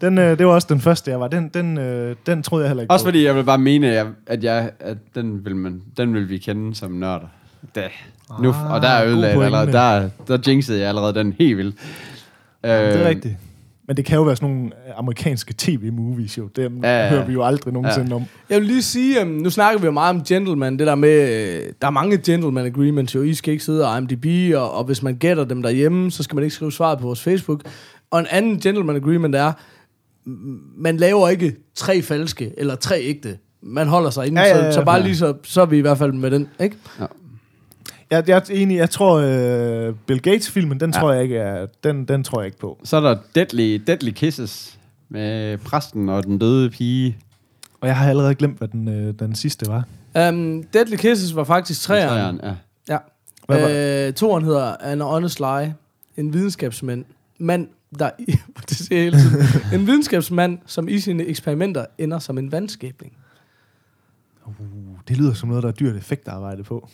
Den, 0.00 0.18
øh, 0.18 0.38
det 0.38 0.46
var 0.46 0.52
også 0.52 0.66
den 0.70 0.80
første, 0.80 1.10
jeg 1.10 1.20
var. 1.20 1.28
Den, 1.28 1.48
den, 1.48 1.78
øh, 1.78 2.16
den 2.26 2.42
troede 2.42 2.64
jeg 2.64 2.70
heller 2.70 2.82
ikke 2.82 2.92
Også 2.92 3.04
på. 3.04 3.06
fordi 3.06 3.24
jeg 3.24 3.36
vil 3.36 3.44
bare 3.44 3.58
mene, 3.58 3.86
at, 3.88 3.94
jeg, 3.94 4.06
at, 4.26 4.44
jeg, 4.44 4.70
at 4.80 4.96
den, 5.14 5.44
vil 5.44 5.56
man, 5.56 5.82
den 5.96 6.14
vil 6.14 6.28
vi 6.28 6.38
kende 6.38 6.74
som 6.74 6.92
nørder. 6.92 7.26
Da. 7.74 7.88
Nu, 8.42 8.48
Ah, 8.48 8.72
og 8.72 8.82
der 8.82 8.88
er 8.88 9.04
god 9.04 9.12
ødelagt 9.12 9.44
allerede. 9.44 9.72
Der, 9.72 10.08
der 10.28 10.38
jinxede 10.46 10.80
jeg 10.80 10.88
allerede 10.88 11.14
den 11.14 11.34
helt 11.38 11.56
vildt. 11.56 11.76
Øh, 12.64 12.70
Det 12.70 13.02
er 13.02 13.08
rigtigt. 13.08 13.34
Men 13.88 13.96
det 13.96 14.04
kan 14.04 14.16
jo 14.16 14.22
være 14.22 14.36
sådan 14.36 14.48
nogle 14.48 14.66
øh, 14.66 14.92
amerikanske 14.96 15.54
tv-movies, 15.58 16.38
jo. 16.38 16.48
Dem 16.56 16.80
Ja, 16.82 16.88
ja, 16.88 16.96
ja. 16.98 17.04
ja. 17.04 17.10
hører 17.10 17.26
vi 17.26 17.32
jo 17.32 17.44
aldrig 17.44 17.72
nogensinde 17.74 18.08
ja. 18.08 18.14
om. 18.14 18.22
Jeg 18.50 18.60
vil 18.60 18.66
lige 18.66 18.82
sige, 18.82 19.22
um, 19.22 19.26
nu 19.28 19.50
snakker 19.50 19.80
vi 19.80 19.86
jo 19.86 19.90
meget 19.92 20.10
om 20.16 20.24
gentleman, 20.24 20.78
det 20.78 20.86
der 20.86 20.94
med, 20.94 21.10
øh, 21.10 21.72
der 21.80 21.86
er 21.86 21.90
mange 21.90 22.18
gentleman 22.18 22.66
agreements 22.66 23.14
jo, 23.14 23.22
I 23.22 23.34
skal 23.34 23.52
ikke 23.52 23.64
sidde 23.64 23.88
og 23.88 23.98
IMDb, 23.98 24.54
og, 24.56 24.72
og 24.74 24.84
hvis 24.84 25.02
man 25.02 25.16
gætter 25.16 25.44
dem 25.44 25.62
derhjemme, 25.62 26.10
så 26.10 26.22
skal 26.22 26.34
man 26.34 26.44
ikke 26.44 26.54
skrive 26.54 26.72
svaret 26.72 26.98
på 26.98 27.06
vores 27.06 27.22
Facebook. 27.22 27.60
Og 28.10 28.20
en 28.20 28.26
anden 28.30 28.60
gentleman 28.60 28.96
agreement 28.96 29.34
er, 29.34 29.52
man 30.76 30.96
laver 30.96 31.28
ikke 31.28 31.56
tre 31.74 32.02
falske, 32.02 32.52
eller 32.56 32.74
tre 32.74 33.00
ægte. 33.02 33.38
Man 33.62 33.86
holder 33.88 34.10
sig 34.10 34.26
inden, 34.26 34.38
Ja, 34.44 34.48
ja, 34.48 34.64
ja, 34.64 34.70
så, 34.72 34.74
så 34.74 34.84
bare 34.84 34.96
ja. 34.96 35.02
lige 35.02 35.16
så, 35.16 35.34
så 35.42 35.60
er 35.62 35.66
vi 35.66 35.78
i 35.78 35.80
hvert 35.80 35.98
fald 35.98 36.12
med 36.12 36.30
den, 36.30 36.48
ikke? 36.60 36.76
Jeg, 38.14 38.28
jeg 38.28 38.36
er 38.36 38.42
enig, 38.50 38.76
jeg 38.76 38.90
tror, 38.90 39.14
øh, 39.16 39.94
Bill 40.06 40.20
Gates-filmen, 40.22 40.80
den, 40.80 40.90
Ja. 40.94 41.00
tror 41.00 41.12
jeg 41.12 41.22
ikke 41.22 41.36
er, 41.36 41.66
den, 41.84 42.04
den 42.04 42.24
tror 42.24 42.40
jeg 42.40 42.46
ikke 42.46 42.58
på. 42.58 42.80
Så 42.84 42.96
er 42.96 43.00
der 43.00 43.16
Deadly, 43.34 43.82
Deadly 43.86 44.10
Kisses 44.10 44.78
med 45.08 45.58
præsten 45.58 46.08
og 46.08 46.24
den 46.24 46.38
døde 46.38 46.70
pige. 46.70 47.18
Og 47.80 47.88
jeg 47.88 47.96
har 47.96 48.08
allerede 48.08 48.34
glemt, 48.34 48.58
hvad 48.58 48.68
den, 48.68 48.88
øh, 48.88 49.14
den 49.18 49.34
sidste 49.34 49.66
var. 49.68 49.84
Um, 50.28 50.62
Deadly 50.72 50.96
Kisses 50.96 51.36
var 51.36 51.44
faktisk 51.44 51.80
træeren. 51.82 52.40
Ja. 52.42 52.54
Ja. 52.88 52.98
Hvad 53.46 53.60
var- 53.60 54.06
Øh, 54.08 54.12
toren 54.12 54.44
hedder 54.44 54.76
An 54.80 55.00
Honest 55.00 55.40
Lie. 55.40 55.74
En 56.16 56.32
videnskabsmand, 56.32 57.04
mand, 57.38 57.68
der, 57.98 58.10
det 58.68 58.76
siger 58.76 58.96
jeg 59.02 59.04
hele 59.04 59.18
tiden, 59.18 59.80
en 59.80 59.86
videnskabsmand, 59.86 60.58
som 60.66 60.88
i 60.88 60.98
sine 60.98 61.24
eksperimenter 61.26 61.86
ender 61.98 62.18
som 62.18 62.38
en 62.38 62.52
vandskabning. 62.52 63.12
Uh, 64.46 64.54
det 65.08 65.16
lyder 65.16 65.32
som 65.34 65.48
noget, 65.48 65.62
der 65.62 65.68
er 65.68 65.72
dyrt 65.72 65.96
effektarbejde 65.96 66.62
på. 66.62 66.88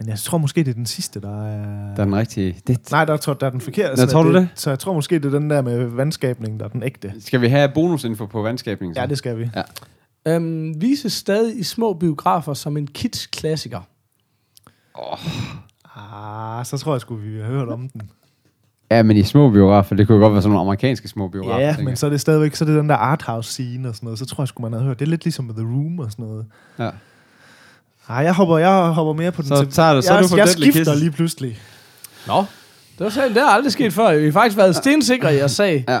Men 0.00 0.08
jeg 0.08 0.18
tror 0.18 0.38
måske, 0.38 0.60
det 0.64 0.70
er 0.70 0.74
den 0.74 0.86
sidste, 0.86 1.20
der 1.20 1.44
er... 1.46 1.94
Der 1.94 2.00
er 2.00 2.04
den 2.04 2.16
rigtige. 2.16 2.56
Det, 2.66 2.90
Nej, 2.90 3.04
der, 3.04 3.16
tror, 3.16 3.34
der 3.34 3.46
er 3.46 3.50
den 3.50 3.60
forkerte. 3.60 4.00
Nå, 4.00 4.06
tror 4.06 4.22
du 4.22 4.34
det? 4.34 4.48
Så 4.54 4.70
jeg 4.70 4.78
tror 4.78 4.92
måske, 4.94 5.14
det 5.18 5.24
er 5.24 5.38
den 5.38 5.50
der 5.50 5.62
med 5.62 5.84
vandskabning, 5.84 6.60
der 6.60 6.66
er 6.66 6.70
den 6.70 6.82
ægte. 6.82 7.12
skal 7.18 7.40
vi 7.40 7.48
have 7.48 7.70
bonusinfo 7.74 8.26
på 8.26 8.42
vandskabningen? 8.42 8.94
så? 8.94 9.00
Ja, 9.00 9.06
det 9.06 9.18
skal 9.18 9.38
vi. 9.38 9.50
Um, 10.36 10.80
vises 10.80 11.12
stadig 11.12 11.58
i 11.58 11.62
små 11.62 11.92
biografer 11.92 12.54
som 12.54 12.76
en 12.76 12.86
kids-klassiker. 12.86 13.80
Ah, 15.96 16.64
så 16.64 16.78
tror 16.78 16.94
jeg 16.94 17.00
sgu, 17.00 17.14
vi 17.14 17.38
har 17.38 17.46
hørt 17.46 17.68
om 17.68 17.88
den. 17.88 18.10
ja, 18.90 19.02
men 19.02 19.16
i 19.16 19.22
små 19.22 19.50
biografer, 19.50 19.96
det 19.96 20.06
kunne 20.06 20.18
godt 20.18 20.32
være 20.32 20.42
sådan 20.42 20.52
nogle 20.52 20.66
amerikanske 20.66 21.08
små 21.08 21.28
biografer. 21.28 21.60
Ja, 21.60 21.76
men 21.78 21.88
jeg. 21.88 21.98
så 21.98 22.06
er 22.06 22.10
det 22.10 22.20
stadigvæk 22.20 22.54
så 22.54 22.64
er 22.64 22.66
det 22.66 22.76
den 22.76 22.88
der 22.88 22.96
arthouse 22.96 23.50
scene 23.50 23.88
og 23.88 23.94
sådan 23.94 24.06
noget. 24.06 24.18
Så 24.18 24.26
tror 24.26 24.42
jeg 24.42 24.48
sgu, 24.48 24.62
man 24.62 24.72
havde 24.72 24.84
hørt. 24.84 24.98
Det 24.98 25.04
er 25.04 25.10
lidt 25.10 25.24
ligesom 25.24 25.48
The 25.48 25.64
Room 25.64 25.98
og 25.98 26.10
sådan 26.12 26.24
noget. 26.24 26.46
Ja. 26.78 26.90
Ej, 28.10 28.16
jeg 28.16 28.34
hopper, 28.34 28.58
jeg 28.58 28.70
hopper 28.92 29.12
mere 29.12 29.32
på 29.32 29.42
den. 29.42 29.48
Så 29.48 29.54
tager 29.70 29.94
du- 29.94 30.02
så 30.02 30.12
er 30.12 30.20
jeg, 30.20 30.30
du 30.30 30.36
jeg 30.36 30.48
skifter 30.48 30.72
Kisses. 30.80 31.00
lige 31.00 31.10
pludselig. 31.10 31.58
Nå. 32.26 32.38
Det, 32.98 33.04
var 33.04 33.08
sådan, 33.08 33.34
det 33.34 33.42
har 33.42 33.48
aldrig 33.48 33.72
sket 33.72 33.92
før. 33.92 34.16
Vi 34.18 34.24
har 34.24 34.32
faktisk 34.32 34.56
været 34.56 34.76
stensikre 34.76 35.34
i 35.34 35.36
jeres 35.36 35.52
sag. 35.52 35.84
Ja. 35.88 35.98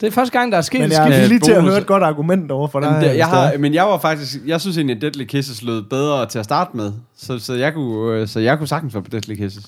Det 0.00 0.06
er 0.06 0.10
første 0.10 0.38
gang, 0.38 0.52
der 0.52 0.58
er 0.58 0.62
sket 0.62 0.80
Men 0.80 0.92
jeg 0.92 1.22
er 1.22 1.26
lige 1.26 1.40
til 1.40 1.52
at 1.52 1.56
bonus. 1.56 1.70
høre 1.70 1.80
et 1.80 1.86
godt 1.86 2.02
argument 2.02 2.50
over 2.50 2.68
for 2.68 2.80
dig. 2.80 2.86
Jamen, 2.86 3.00
det, 3.02 3.06
jeg, 3.06 3.14
det 3.14 3.20
er. 3.22 3.26
har, 3.26 3.58
men 3.58 3.74
jeg 3.74 3.84
var 3.84 3.98
faktisk, 3.98 4.36
jeg 4.46 4.60
synes 4.60 4.76
egentlig, 4.76 4.96
at 4.96 5.02
Deadly 5.02 5.24
Kisses 5.24 5.62
lød 5.62 5.82
bedre 5.82 6.26
til 6.26 6.38
at 6.38 6.44
starte 6.44 6.76
med. 6.76 6.92
Så, 7.16 7.38
så, 7.38 7.54
jeg, 7.54 7.74
kunne, 7.74 8.12
øh, 8.20 8.28
så 8.28 8.40
jeg 8.40 8.58
kunne 8.58 8.66
sagtens 8.68 8.94
være 8.94 9.02
på 9.02 9.10
Deadly 9.10 9.34
Kisses. 9.34 9.64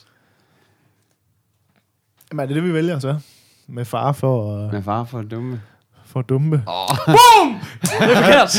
Jamen, 2.33 2.43
er 2.43 2.47
det 2.47 2.57
det, 2.57 2.64
vi 2.64 2.74
vælger 2.74 2.99
så? 2.99 3.16
Med 3.68 3.85
far 3.85 4.12
for, 4.12 4.64
uh, 4.66 4.72
Med 4.72 4.83
far 4.83 5.05
for 5.05 5.22
dumme. 5.22 5.61
For 6.13 6.23
dumpe. 6.23 6.57
Det 7.83 7.93
er 8.01 8.17
forkert. 8.17 8.57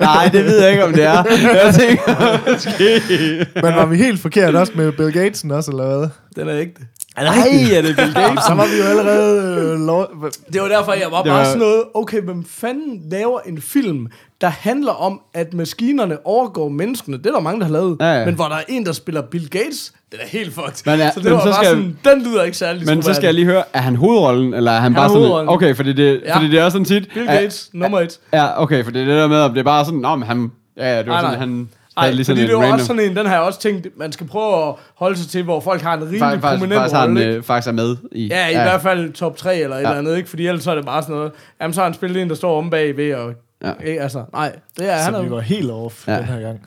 Nej, 0.00 0.28
det 0.32 0.44
ved 0.44 0.60
jeg 0.62 0.70
ikke, 0.70 0.84
om 0.84 0.92
det 0.92 1.04
er. 1.04 1.24
Jeg 1.64 1.74
tænker, 1.74 2.38
måske. 2.52 3.46
Men 3.54 3.74
var 3.74 3.86
vi 3.86 3.96
helt 3.96 4.20
forkert 4.20 4.54
også 4.54 4.72
med 4.76 4.92
Bill 4.92 5.12
Gatesen 5.12 5.50
også, 5.50 5.70
eller 5.70 5.98
hvad? 5.98 6.08
Den 6.36 6.48
er 6.48 6.58
ægte. 6.60 6.82
Nej, 7.16 7.32
er 7.78 7.82
det 7.82 7.96
Bill 7.96 8.12
Jamen, 8.16 8.38
så 8.48 8.54
var 8.54 8.64
vi 8.66 8.78
jo 8.82 8.84
allerede... 8.98 9.72
Øh, 9.72 9.86
lov... 9.86 10.06
Det 10.52 10.62
var 10.62 10.68
derfor, 10.68 10.92
jeg 10.92 11.06
var 11.10 11.22
bare 11.22 11.38
var- 11.38 11.44
sådan 11.44 11.58
noget, 11.58 11.82
okay, 11.94 12.22
hvem 12.22 12.44
fanden 12.44 13.02
laver 13.10 13.40
en 13.46 13.60
film, 13.62 14.06
der 14.40 14.48
handler 14.48 14.92
om, 14.92 15.20
at 15.34 15.54
maskinerne 15.54 16.26
overgår 16.26 16.68
menneskene? 16.68 17.18
Det 17.18 17.26
er 17.26 17.30
der 17.32 17.40
mange, 17.40 17.60
der 17.60 17.66
har 17.66 17.72
lavet. 17.72 17.96
Ja, 18.00 18.18
ja. 18.18 18.24
Men 18.24 18.34
hvor 18.34 18.44
der 18.44 18.56
er 18.56 18.62
en, 18.68 18.86
der 18.86 18.92
spiller 18.92 19.22
Bill 19.22 19.48
Gates, 19.50 19.92
det 20.12 20.18
er 20.22 20.26
helt 20.28 20.54
fucked. 20.54 20.82
Men 20.86 20.98
ja, 21.00 21.10
så 21.10 21.20
det 21.20 21.24
men 21.24 21.32
var 21.32 21.40
så 21.40 21.44
bare 21.46 21.54
skal- 21.54 21.66
sådan, 21.68 21.98
den 22.04 22.22
lyder 22.22 22.42
ikke 22.42 22.56
særlig 22.56 22.86
Men 22.86 23.02
så 23.02 23.14
skal 23.14 23.24
jeg 23.26 23.34
lige 23.34 23.44
høre, 23.46 23.62
er 23.72 23.80
han 23.80 23.96
hovedrollen, 23.96 24.54
eller 24.54 24.72
er 24.72 24.80
han, 24.80 24.94
bare 24.94 25.04
er 25.04 25.08
sådan... 25.08 25.20
hovedrollen. 25.20 25.48
Okay, 25.48 25.74
fordi 25.76 25.92
det, 25.92 26.20
Ja. 26.24 26.36
fordi 26.36 26.50
det 26.50 26.58
er 26.60 26.68
sådan 26.68 26.84
tit... 26.84 27.08
Bill 27.14 27.28
at- 27.28 27.38
Gates, 27.40 27.70
nummer 27.72 28.00
et. 28.00 28.18
Ja, 28.32 28.62
okay, 28.62 28.84
for 28.84 28.90
det 28.90 29.02
er 29.02 29.06
det 29.06 29.16
der 29.16 29.28
med, 29.28 29.36
om 29.40 29.50
det 29.50 29.60
er 29.60 29.64
bare 29.64 29.84
sådan... 29.84 30.00
Nå, 30.00 30.16
men 30.16 30.28
han... 30.28 30.50
Ja, 30.76 30.92
ja, 30.92 30.98
det 30.98 31.06
var 31.06 31.12
Nej, 31.12 31.20
sådan, 31.20 31.30
nej. 31.38 31.46
han... 31.46 31.68
Nej, 31.96 32.10
lige 32.10 32.16
fordi 32.16 32.24
sådan 32.24 32.36
det 32.42 32.50
en 32.50 32.56
var 32.56 32.62
random... 32.62 32.72
også 32.74 32.86
sådan 32.86 33.02
en, 33.10 33.16
den 33.16 33.26
har 33.26 33.34
jeg 33.34 33.42
også 33.42 33.60
tænkt, 33.60 33.88
man 33.98 34.12
skal 34.12 34.26
prøve 34.26 34.68
at 34.68 34.74
holde 34.94 35.16
sig 35.18 35.28
til, 35.28 35.42
hvor 35.42 35.60
folk 35.60 35.82
har 35.82 35.94
en 35.94 36.00
rimelig 36.02 36.20
Faktisk, 36.20 36.42
faktisk, 36.42 36.58
prominent 36.60 36.80
faktisk, 36.80 36.96
rolle. 36.96 37.20
ikke? 37.20 37.36
øh, 37.36 37.42
faktisk 37.42 37.68
er 37.68 37.72
med 37.72 37.96
i... 38.12 38.26
Ja, 38.26 38.48
i 38.48 38.52
hvert 38.54 38.82
fald 38.82 39.12
top 39.12 39.36
3 39.36 39.56
eller 39.58 39.76
et 39.76 39.80
Ja. 39.82 39.86
eller 39.88 39.98
andet, 39.98 40.16
ikke? 40.16 40.28
Fordi 40.28 40.46
ellers 40.46 40.64
så 40.64 40.70
er 40.70 40.74
det 40.74 40.84
bare 40.84 41.02
sådan 41.02 41.16
noget, 41.16 41.32
jamen 41.60 41.74
så 41.74 41.80
har 41.80 41.86
han 41.86 41.94
spillet 41.94 42.22
en, 42.22 42.28
der 42.28 42.34
står 42.34 42.58
om 42.58 42.70
bagved, 42.70 43.14
og 43.14 43.32
Ja. 43.64 43.72
ikke, 43.84 44.00
altså, 44.02 44.24
nej, 44.32 44.56
det 44.78 44.90
er 44.92 44.96
han 44.96 45.12
Så 45.14 45.22
vi 45.22 45.30
var 45.30 45.40
helt 45.40 45.70
off 45.70 46.08
Ja. 46.08 46.16
den 46.16 46.24
her 46.24 46.40
gang. 46.40 46.60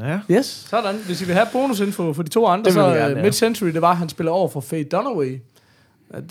Ja. 0.00 0.18
Yes, 0.36 0.66
sådan. 0.70 0.94
Hvis 1.06 1.22
I 1.22 1.24
vil 1.24 1.34
have 1.34 1.46
bonusinfo 1.52 2.12
for 2.12 2.22
de 2.22 2.28
to 2.28 2.46
andre, 2.46 2.64
Det 2.64 2.72
så 2.72 2.90
vi 2.90 2.98
gerne, 2.98 3.14
uh, 3.14 3.18
ja. 3.18 3.22
Mid-Century, 3.30 3.66
det 3.66 3.82
var, 3.82 3.90
at 3.90 3.96
han 3.96 4.08
spiller 4.08 4.32
over 4.32 4.48
for 4.48 4.60
Faye 4.60 4.84
Dunaway. 4.84 5.40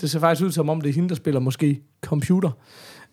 Det 0.00 0.10
ser 0.10 0.20
faktisk 0.20 0.46
ud 0.46 0.52
som 0.52 0.68
om, 0.68 0.80
det 0.80 0.88
er 0.90 0.92
hende, 0.94 1.08
der 1.08 1.14
spiller 1.14 1.40
måske 1.40 1.80
computer. 2.04 2.50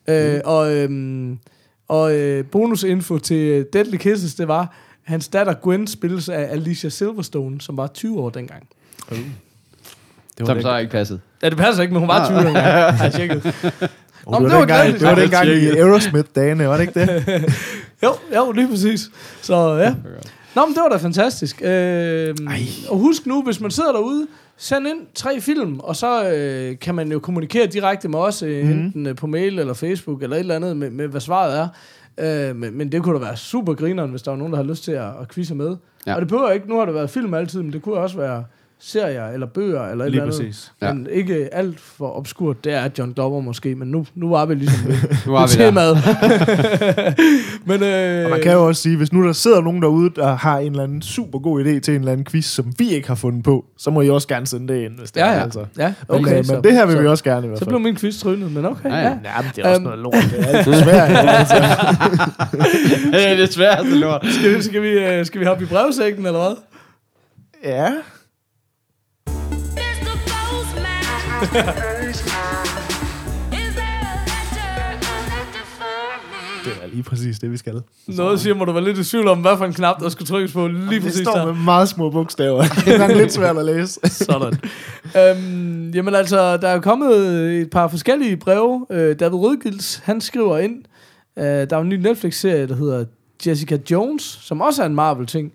Mm. 0.07 0.13
Uh, 0.13 0.39
og 0.45 0.75
øhm, 0.75 1.39
og 1.87 2.15
uh, 2.15 2.45
bonusinfo 2.51 3.17
til 3.17 3.65
Deadly 3.73 3.95
Kisses, 3.97 4.35
det 4.35 4.47
var, 4.47 4.75
hans 5.07 5.27
datter 5.27 5.53
Gwen 5.53 5.87
spilles 5.87 6.29
af 6.29 6.47
Alicia 6.51 6.89
Silverstone, 6.89 7.61
som 7.61 7.77
var 7.77 7.87
20 7.87 8.19
år 8.19 8.29
dengang. 8.29 8.67
Det 9.09 10.47
Som 10.47 10.61
så 10.61 10.77
ikke 10.77 10.91
passet. 10.91 11.21
Ja, 11.43 11.49
det 11.49 11.57
passer 11.57 11.81
ikke, 11.81 11.93
men 11.93 11.99
hun 11.99 12.07
var 12.07 12.25
20 12.25 12.37
år 12.37 12.43
dengang. 12.43 12.65
Har 12.97 13.03
jeg 13.03 13.13
tjekket. 13.13 13.45
Oh, 14.25 14.41
Nå, 14.41 14.49
det, 14.49 14.55
var 14.55 14.65
det 14.65 14.75
var 14.75 14.75
dengang, 14.75 14.99
det 14.99 15.07
var 15.07 15.15
dengang 15.15 15.47
i. 15.47 15.67
Aerosmith-dagene, 15.67 16.67
var 16.67 16.77
det 16.77 16.81
ikke 16.81 16.99
det? 16.99 17.53
Jo, 18.03 18.13
jo, 18.35 18.51
lige 18.51 18.67
præcis. 18.67 19.09
Så 19.41 19.75
ja. 19.75 19.95
Nå, 20.55 20.65
men 20.65 20.75
det 20.75 20.83
var 20.83 20.89
da 20.89 20.97
fantastisk. 20.97 21.61
Øh, 21.61 22.35
og 22.89 22.97
husk 22.97 23.25
nu, 23.25 23.43
hvis 23.43 23.59
man 23.59 23.71
sidder 23.71 23.91
derude, 23.91 24.27
send 24.57 24.87
ind 24.87 24.99
tre 25.15 25.41
film, 25.41 25.79
og 25.79 25.95
så 25.95 26.29
øh, 26.31 26.79
kan 26.79 26.95
man 26.95 27.11
jo 27.11 27.19
kommunikere 27.19 27.65
direkte 27.65 28.07
med 28.07 28.19
os, 28.19 28.41
øh, 28.43 28.65
mm. 28.65 28.71
enten 28.71 29.07
øh, 29.07 29.15
på 29.15 29.27
mail 29.27 29.59
eller 29.59 29.73
Facebook 29.73 30.23
eller 30.23 30.35
et 30.35 30.39
eller 30.39 30.55
andet, 30.55 30.77
med, 30.77 30.89
med 30.89 31.07
hvad 31.07 31.21
svaret 31.21 31.59
er. 31.59 31.67
Øh, 32.17 32.55
men, 32.55 32.77
men 32.77 32.91
det 32.91 33.03
kunne 33.03 33.19
da 33.19 33.25
være 33.25 33.37
super 33.37 33.73
grineren, 33.73 34.09
hvis 34.09 34.21
der 34.21 34.31
var 34.31 34.37
nogen, 34.37 34.53
der 34.53 34.57
har 34.57 34.65
lyst 34.65 34.83
til 34.83 34.91
at, 34.91 35.09
at 35.21 35.31
quizze 35.33 35.55
med. 35.55 35.75
Ja. 36.07 36.15
Og 36.15 36.21
det 36.21 36.27
behøver 36.27 36.49
ikke, 36.49 36.69
nu 36.69 36.77
har 36.77 36.85
det 36.85 36.93
været 36.93 37.09
film 37.09 37.33
altid, 37.33 37.61
men 37.61 37.73
det 37.73 37.81
kunne 37.81 37.95
også 37.95 38.17
være 38.17 38.43
serier 38.79 39.27
eller 39.27 39.47
bøger 39.47 39.87
eller 39.87 40.05
et 40.05 40.11
Lige 40.11 40.21
eller 40.21 40.33
andet. 40.35 40.47
præcis. 40.47 40.71
Ja. 40.81 40.93
Men 40.93 41.07
ikke 41.11 41.49
alt 41.51 41.79
for 41.79 42.17
obskurt, 42.17 42.63
det 42.63 42.73
er 42.73 42.89
John 42.99 43.13
Dobber 43.13 43.39
måske, 43.39 43.75
men 43.75 43.87
nu, 43.87 44.05
nu 44.15 44.29
var 44.29 44.45
vi 44.45 44.53
ligesom 44.55 44.87
ved, 44.87 44.95
Nu 45.25 45.31
var 45.31 45.47
vi 45.47 45.53
temaet. 45.53 45.97
men, 47.69 47.83
øh, 47.83 48.25
Og 48.25 48.31
man 48.31 48.41
kan 48.41 48.51
jo 48.53 48.67
også 48.67 48.81
sige, 48.81 48.97
hvis 48.97 49.13
nu 49.13 49.23
der 49.27 49.33
sidder 49.33 49.61
nogen 49.61 49.81
derude, 49.81 50.09
der 50.15 50.35
har 50.35 50.57
en 50.59 50.71
eller 50.71 50.83
anden 50.83 51.01
super 51.01 51.39
god 51.39 51.61
idé 51.65 51.79
til 51.79 51.93
en 51.93 51.99
eller 51.99 52.11
anden 52.11 52.25
quiz, 52.25 52.45
som 52.45 52.73
vi 52.79 52.89
ikke 52.89 53.07
har 53.07 53.15
fundet 53.15 53.43
på, 53.43 53.65
så 53.77 53.89
må 53.91 54.01
I 54.01 54.09
også 54.09 54.27
gerne 54.27 54.47
sende 54.47 54.73
det 54.73 54.81
ind, 54.81 54.97
hvis 54.99 55.11
det 55.11 55.21
Ja, 55.21 55.27
er. 55.27 55.33
ja. 55.35 55.43
Altså. 55.43 55.65
ja 55.77 55.93
Okay, 56.07 56.21
okay, 56.21 56.35
men, 56.35 56.43
så, 56.45 56.61
det 56.63 56.73
her 56.73 56.85
vil 56.85 56.95
så, 56.95 57.01
vi 57.01 57.07
også 57.07 57.23
gerne 57.23 57.45
i 57.45 57.47
hvert 57.47 57.59
Så 57.59 57.65
fald. 57.65 57.71
blev 57.71 57.79
min 57.79 57.95
quiz 57.95 58.19
trynet, 58.19 58.51
men 58.51 58.65
okay. 58.65 58.89
Ja, 58.89 58.95
Ja, 58.97 59.03
ja. 59.03 59.09
ja. 59.09 59.41
Men 59.41 59.51
det 59.55 59.65
er 59.65 59.69
også 59.69 59.75
Øhm. 59.75 59.83
noget 59.83 59.99
lort. 59.99 60.13
Det 60.13 60.39
er 60.39 60.45
alt 60.47 60.63
for 60.65 60.73
svært. 60.73 61.09
Altså. 61.27 61.55
det 63.11 63.31
er 63.31 63.35
det 63.41 63.53
sværeste 63.53 63.95
lort. 63.95 64.25
Skal, 64.39 64.55
vi, 64.57 64.61
skal, 64.61 64.81
vi, 64.81 64.87
øh, 64.89 65.25
skal 65.25 65.39
vi 65.41 65.45
hoppe 65.45 65.63
i 65.63 65.67
brevsækken, 65.67 66.25
eller 66.25 66.39
hvad? 66.39 66.55
Ja. 67.71 67.89
Det 76.65 76.73
er 76.83 76.87
lige 76.87 77.03
præcis 77.03 77.39
det, 77.39 77.51
vi 77.51 77.57
skal. 77.57 77.81
Noget 78.07 78.39
siger, 78.39 78.55
må 78.55 78.65
du 78.65 78.71
være 78.71 78.83
lidt 78.83 78.97
i 78.97 79.03
tvivl 79.03 79.27
om, 79.27 79.41
hvad 79.41 79.57
for 79.57 79.65
en 79.65 79.73
knap, 79.73 79.99
der 79.99 80.09
skulle 80.09 80.27
trykkes 80.27 80.53
på 80.53 80.67
lige 80.67 80.89
det 80.89 81.01
præcis 81.01 81.21
står 81.21 81.35
der. 81.35 81.45
med 81.45 81.53
meget 81.53 81.89
små 81.89 82.09
bogstaver. 82.09 82.63
det 82.85 83.01
er 83.01 83.15
lidt 83.15 83.33
svært 83.33 83.57
at 83.57 83.65
læse. 83.65 83.99
Sådan. 84.03 84.53
øhm, 85.17 85.89
jamen 85.89 86.15
altså, 86.15 86.57
der 86.57 86.67
er 86.67 86.79
kommet 86.79 87.15
et 87.61 87.69
par 87.69 87.87
forskellige 87.87 88.37
breve. 88.37 88.85
Øh, 88.89 89.19
David 89.19 89.35
Rødgilds, 89.39 90.01
han 90.03 90.21
skriver 90.21 90.57
ind, 90.57 90.83
øh, 91.37 91.43
der 91.45 91.77
er 91.77 91.81
en 91.81 91.89
ny 91.89 91.93
Netflix-serie, 91.93 92.67
der 92.67 92.75
hedder 92.75 93.05
Jessica 93.47 93.77
Jones, 93.91 94.39
som 94.41 94.61
også 94.61 94.81
er 94.81 94.85
en 94.85 94.95
Marvel-ting. 94.95 95.51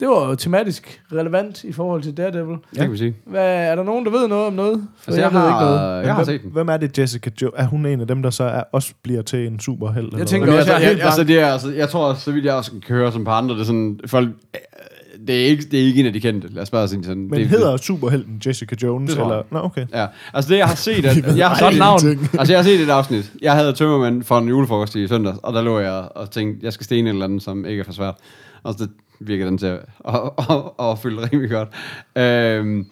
Det 0.00 0.08
var 0.08 0.28
jo 0.28 0.34
tematisk 0.34 1.00
relevant 1.12 1.64
i 1.64 1.72
forhold 1.72 2.02
til 2.02 2.16
Daredevil. 2.16 2.56
Det 2.70 2.78
kan 2.78 2.92
vi 2.92 2.96
sige. 2.96 3.14
Hvad, 3.26 3.54
er 3.54 3.74
der 3.74 3.82
nogen, 3.82 4.04
der 4.04 4.10
ved 4.10 4.28
noget 4.28 4.46
om 4.46 4.52
noget? 4.52 4.86
For 4.98 5.10
Altså, 5.10 5.20
jeg, 5.20 5.32
ved 5.32 5.40
ikke 5.40 5.50
har, 5.52 5.64
noget. 5.64 6.06
jeg 6.06 6.14
har 6.14 6.24
hvem, 6.24 6.34
set 6.34 6.42
den. 6.42 6.50
Hvem 6.52 6.68
er 6.68 6.76
det, 6.76 6.98
Jessica 6.98 7.30
Jo? 7.42 7.50
Er 7.56 7.66
hun 7.66 7.86
en 7.86 8.00
af 8.00 8.06
dem, 8.06 8.22
der 8.22 8.30
så 8.30 8.44
er, 8.44 8.62
også 8.72 8.92
bliver 9.02 9.22
til 9.22 9.46
en 9.46 9.60
superheld? 9.60 10.12
eller 10.12 10.26
tænker? 10.26 10.46
Men 10.46 10.58
også, 10.58 10.72
altså, 10.72 10.72
jeg 10.72 10.82
jeg, 10.82 10.88
helt 10.88 11.02
altså, 11.04 11.24
det 11.24 11.40
er, 11.40 11.46
altså, 11.46 11.72
jeg 11.72 11.88
tror, 11.88 12.14
så 12.14 12.32
vidt 12.32 12.44
jeg 12.44 12.54
også 12.54 12.70
kan 12.86 12.96
høre 12.96 13.12
som 13.12 13.24
på 13.24 13.30
andre, 13.30 13.54
det 13.54 13.60
er 13.60 13.64
sådan, 13.64 14.00
folk, 14.06 14.28
det 15.26 15.42
er 15.42 15.46
ikke, 15.46 15.64
det 15.70 15.80
er 15.80 15.84
ikke 15.84 16.00
en 16.00 16.06
af 16.06 16.12
de 16.12 16.20
kendte. 16.20 16.48
Lad 16.54 16.62
os 16.62 16.70
bare 16.70 16.88
sige 16.88 17.04
sådan. 17.04 17.28
Men 17.30 17.40
det, 17.40 17.48
hedder 17.48 17.76
superhelten 17.76 18.42
Jessica 18.46 18.76
Jones? 18.82 19.10
Det 19.10 19.18
jeg. 19.18 19.24
eller? 19.24 19.42
Nå, 19.50 19.58
okay. 19.58 19.86
Ja, 19.94 20.06
altså 20.34 20.50
det 20.50 20.58
jeg 20.58 20.66
har 20.66 20.74
set, 20.88 21.04
at, 21.04 21.36
jeg 21.36 21.48
har 21.48 21.70
set, 21.70 21.78
navn. 21.78 22.00
altså 22.38 22.52
jeg 22.52 22.58
har 22.58 22.64
set 22.64 22.80
et 22.80 22.90
afsnit. 22.90 23.32
Jeg 23.42 23.52
havde 23.52 23.72
tømmermænd 23.72 24.22
for 24.22 24.38
en 24.38 24.48
julefrokost 24.48 24.96
i 24.96 25.08
søndags, 25.08 25.38
og 25.42 25.52
der 25.54 25.62
lå 25.62 25.78
jeg 25.78 26.08
og 26.14 26.30
tænkte, 26.30 26.64
jeg 26.64 26.72
skal 26.72 26.84
stene 26.84 27.10
et 27.10 27.12
eller 27.12 27.24
andet, 27.24 27.42
som 27.42 27.64
ikke 27.66 27.80
er 27.80 27.84
for 27.84 27.92
svært. 27.92 28.14
Og 28.62 28.74
så 28.78 28.86
virker 29.20 29.44
den 29.44 29.58
til 29.58 29.66
at, 29.66 29.80
at, 30.08 30.14
at, 30.38 30.56
at, 30.80 30.98
fylde 30.98 31.28
rimelig 31.32 31.50
godt. 31.50 31.68
Øhm, 32.16 32.86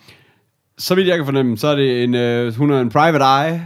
så 0.78 0.94
vidt 0.94 1.08
jeg 1.08 1.16
kan 1.16 1.24
fornemme, 1.24 1.58
så 1.58 1.68
er 1.68 1.76
det 1.76 2.04
en, 2.04 2.14
øh, 2.14 2.54
hun 2.54 2.70
er 2.70 2.80
en 2.80 2.90
private 2.90 3.24
eye, 3.24 3.62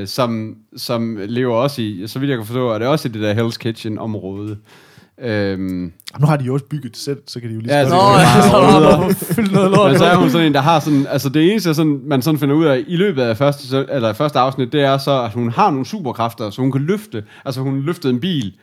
øh, 0.00 0.06
som, 0.06 0.56
som 0.76 1.18
lever 1.20 1.54
også 1.54 1.82
i, 1.82 2.04
så 2.06 2.18
vidt 2.18 2.28
jeg 2.28 2.38
kan 2.38 2.46
forstå, 2.46 2.68
er 2.68 2.78
det 2.78 2.88
også 2.88 3.08
i 3.08 3.12
det 3.12 3.22
der 3.22 3.34
Hell's 3.34 3.56
Kitchen-område. 3.56 4.56
Øhm, 5.20 5.92
nu 6.20 6.26
har 6.26 6.36
de 6.36 6.44
jo 6.44 6.52
også 6.52 6.64
bygget 6.64 6.92
det 6.92 7.00
selv, 7.00 7.18
så 7.26 7.40
kan 7.40 7.48
de 7.48 7.54
jo 7.54 7.60
lige 7.60 7.78
Ja, 7.78 7.88
så 7.88 7.90
bare 7.96 9.14
fyldt 9.14 9.52
noget 9.52 9.70
lort. 9.70 9.90
Men 9.90 9.98
så 9.98 10.04
er 10.04 10.16
hun 10.16 10.30
sådan 10.30 10.46
en, 10.46 10.54
der 10.54 10.60
har 10.60 10.80
sådan, 10.80 11.06
altså 11.10 11.28
det 11.28 11.50
eneste, 11.50 11.74
sådan, 11.74 12.00
man 12.04 12.22
sådan 12.22 12.40
finder 12.40 12.54
ud 12.54 12.64
af 12.64 12.84
i 12.86 12.96
løbet 12.96 13.22
af 13.22 13.36
første, 13.36 13.86
eller 13.90 14.12
første 14.12 14.38
afsnit, 14.38 14.72
det 14.72 14.82
er 14.82 14.98
så, 14.98 15.22
at 15.22 15.32
hun 15.32 15.50
har 15.50 15.70
nogle 15.70 15.86
superkræfter, 15.86 16.50
så 16.50 16.60
hun 16.60 16.72
kan 16.72 16.80
løfte, 16.80 17.24
altså 17.44 17.60
hun 17.60 17.80
løftede 17.80 18.12
en 18.12 18.20
bil, 18.20 18.54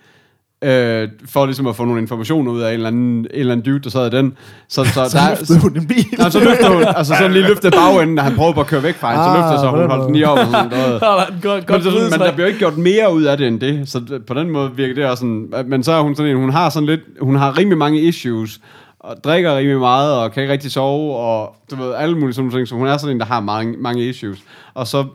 øh, 0.63 1.09
for 1.29 1.45
ligesom 1.45 1.67
at 1.67 1.75
få 1.75 1.85
nogle 1.85 2.01
informationer 2.01 2.51
ud 2.51 2.61
af 2.61 2.67
en 2.69 2.73
eller 2.73 2.87
anden, 2.87 3.19
en 3.19 3.27
eller 3.33 3.51
anden 3.51 3.65
dude, 3.65 3.79
der 3.79 3.89
sad 3.89 4.13
i 4.13 4.17
den. 4.17 4.37
Så, 4.69 4.83
så, 4.83 4.91
Så 5.09 5.17
der, 5.17 5.29
løftede 5.29 5.61
hun 5.61 5.77
en 5.77 5.87
bil. 5.87 6.05
Nej, 6.17 6.29
så 6.29 6.39
løftede 6.39 6.73
hun, 6.73 6.83
altså 6.95 7.15
sådan 7.17 7.33
lige 7.33 7.47
løftede 7.47 7.71
bagenden, 7.71 8.15
da 8.15 8.21
han 8.21 8.35
prøvede 8.35 8.59
at 8.59 8.67
køre 8.67 8.83
væk 8.83 8.95
fra 8.95 9.11
hende, 9.11 9.23
så 9.23 9.29
Ah, 9.29 9.37
løftede 9.37 9.59
så 9.59 9.69
hun 9.69 9.89
holdt 9.89 10.05
den 10.07 10.15
lige 10.15 10.29
op 10.29 10.37
og 10.37 10.45
sådan 10.45 10.69
noget. 10.77 11.01
Godt, 11.41 11.69
Men, 11.69 11.81
sådan, 11.83 12.09
men 12.11 12.19
der 12.19 12.33
bliver 12.33 12.47
ikke 12.47 12.59
gjort 12.59 12.77
mere 12.77 13.13
ud 13.13 13.23
af 13.23 13.37
det 13.37 13.47
end 13.47 13.59
det, 13.59 13.89
så 13.89 14.19
på 14.27 14.33
den 14.33 14.49
måde 14.49 14.71
virker 14.75 14.95
det 14.95 15.05
også 15.05 15.21
sådan, 15.21 15.49
men 15.67 15.83
så 15.83 15.91
er 15.91 16.01
hun 16.01 16.15
sådan 16.15 16.31
en, 16.31 16.37
hun 16.37 16.49
har 16.49 16.69
sådan 16.69 16.87
lidt, 16.87 17.01
hun 17.21 17.35
har 17.35 17.57
rimelig 17.57 17.77
mange 17.77 18.01
issues, 18.01 18.59
og 18.99 19.15
drikker 19.23 19.57
rimelig 19.57 19.79
meget, 19.79 20.13
og 20.13 20.31
kan 20.31 20.43
ikke 20.43 20.53
rigtig 20.53 20.71
sove, 20.71 21.15
og 21.15 21.55
du 21.71 21.75
ved, 21.75 21.93
alle 21.93 22.17
mulige 22.17 22.33
sådan 22.33 22.51
ting, 22.51 22.67
så 22.67 22.75
hun 22.75 22.87
er 22.87 22.97
sådan 22.97 23.15
en, 23.15 23.19
der 23.19 23.25
har 23.25 23.39
mange, 23.39 23.77
mange 23.77 24.09
issues. 24.09 24.39
Og 24.73 24.87
så, 24.87 25.05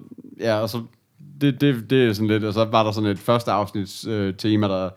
ja, 0.40 0.54
og 0.60 0.68
så, 0.68 0.78
det, 1.40 1.60
det, 1.60 1.90
det 1.90 2.08
er 2.08 2.12
sådan 2.12 2.28
lidt, 2.28 2.44
og 2.44 2.54
så 2.54 2.64
var 2.64 2.82
der 2.82 2.92
sådan 2.92 3.10
et 3.10 3.18
første 3.18 3.50
afsnits 3.50 4.06
øh, 4.06 4.34
tema, 4.34 4.68
der 4.68 4.88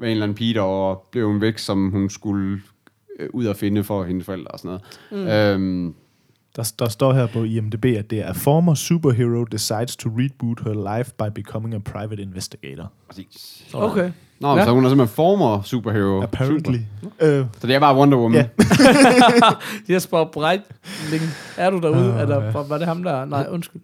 var 0.00 0.06
en 0.06 0.10
eller 0.10 0.22
anden 0.24 0.34
pige, 0.36 0.54
der 0.54 0.94
blev 1.12 1.26
hun 1.26 1.40
væk, 1.40 1.58
som 1.58 1.90
hun 1.90 2.10
skulle 2.10 2.60
øh, 3.20 3.28
ud 3.32 3.44
og 3.46 3.56
finde 3.56 3.84
for 3.84 4.04
hendes 4.04 4.26
forældre 4.26 4.50
og 4.50 4.58
sådan 4.58 4.78
noget. 5.10 5.24
Mm. 5.24 5.62
Øhm, 5.62 5.94
Der, 6.56 6.72
der 6.78 6.88
står 6.88 7.12
her 7.12 7.26
på 7.26 7.42
IMDb, 7.44 7.84
at 7.84 8.10
det 8.10 8.18
er 8.20 8.32
former 8.32 8.74
superhero 8.74 9.44
decides 9.44 9.96
to 9.96 10.08
reboot 10.18 10.60
her 10.64 10.96
life 10.98 11.12
by 11.18 11.22
becoming 11.34 11.74
a 11.74 11.78
private 11.78 12.22
investigator. 12.22 12.92
præcis. 13.08 13.66
Okay. 13.74 14.10
Nå, 14.40 14.56
ja. 14.56 14.64
Så 14.64 14.70
hun 14.70 14.84
er 14.84 14.88
simpelthen 14.88 15.14
former 15.14 15.62
superhero. 15.62 16.22
Apparently. 16.22 16.78
Super. 17.02 17.38
Øh, 17.40 17.44
Så 17.60 17.66
det 17.66 17.74
er 17.74 17.80
bare 17.80 17.96
Wonder 17.96 18.18
Woman. 18.18 18.36
Yeah. 18.36 18.48
Jesper 19.90 20.24
Breitling, 20.24 21.22
er 21.56 21.70
du 21.70 21.78
derude? 21.78 22.12
Ah, 22.14 22.20
er 22.20 22.26
der, 22.26 22.44
ja. 22.44 22.50
var, 22.50 22.62
var 22.62 22.78
det 22.78 22.86
ham 22.86 23.02
der? 23.02 23.24
Nej, 23.24 23.46
undskyld. 23.50 23.80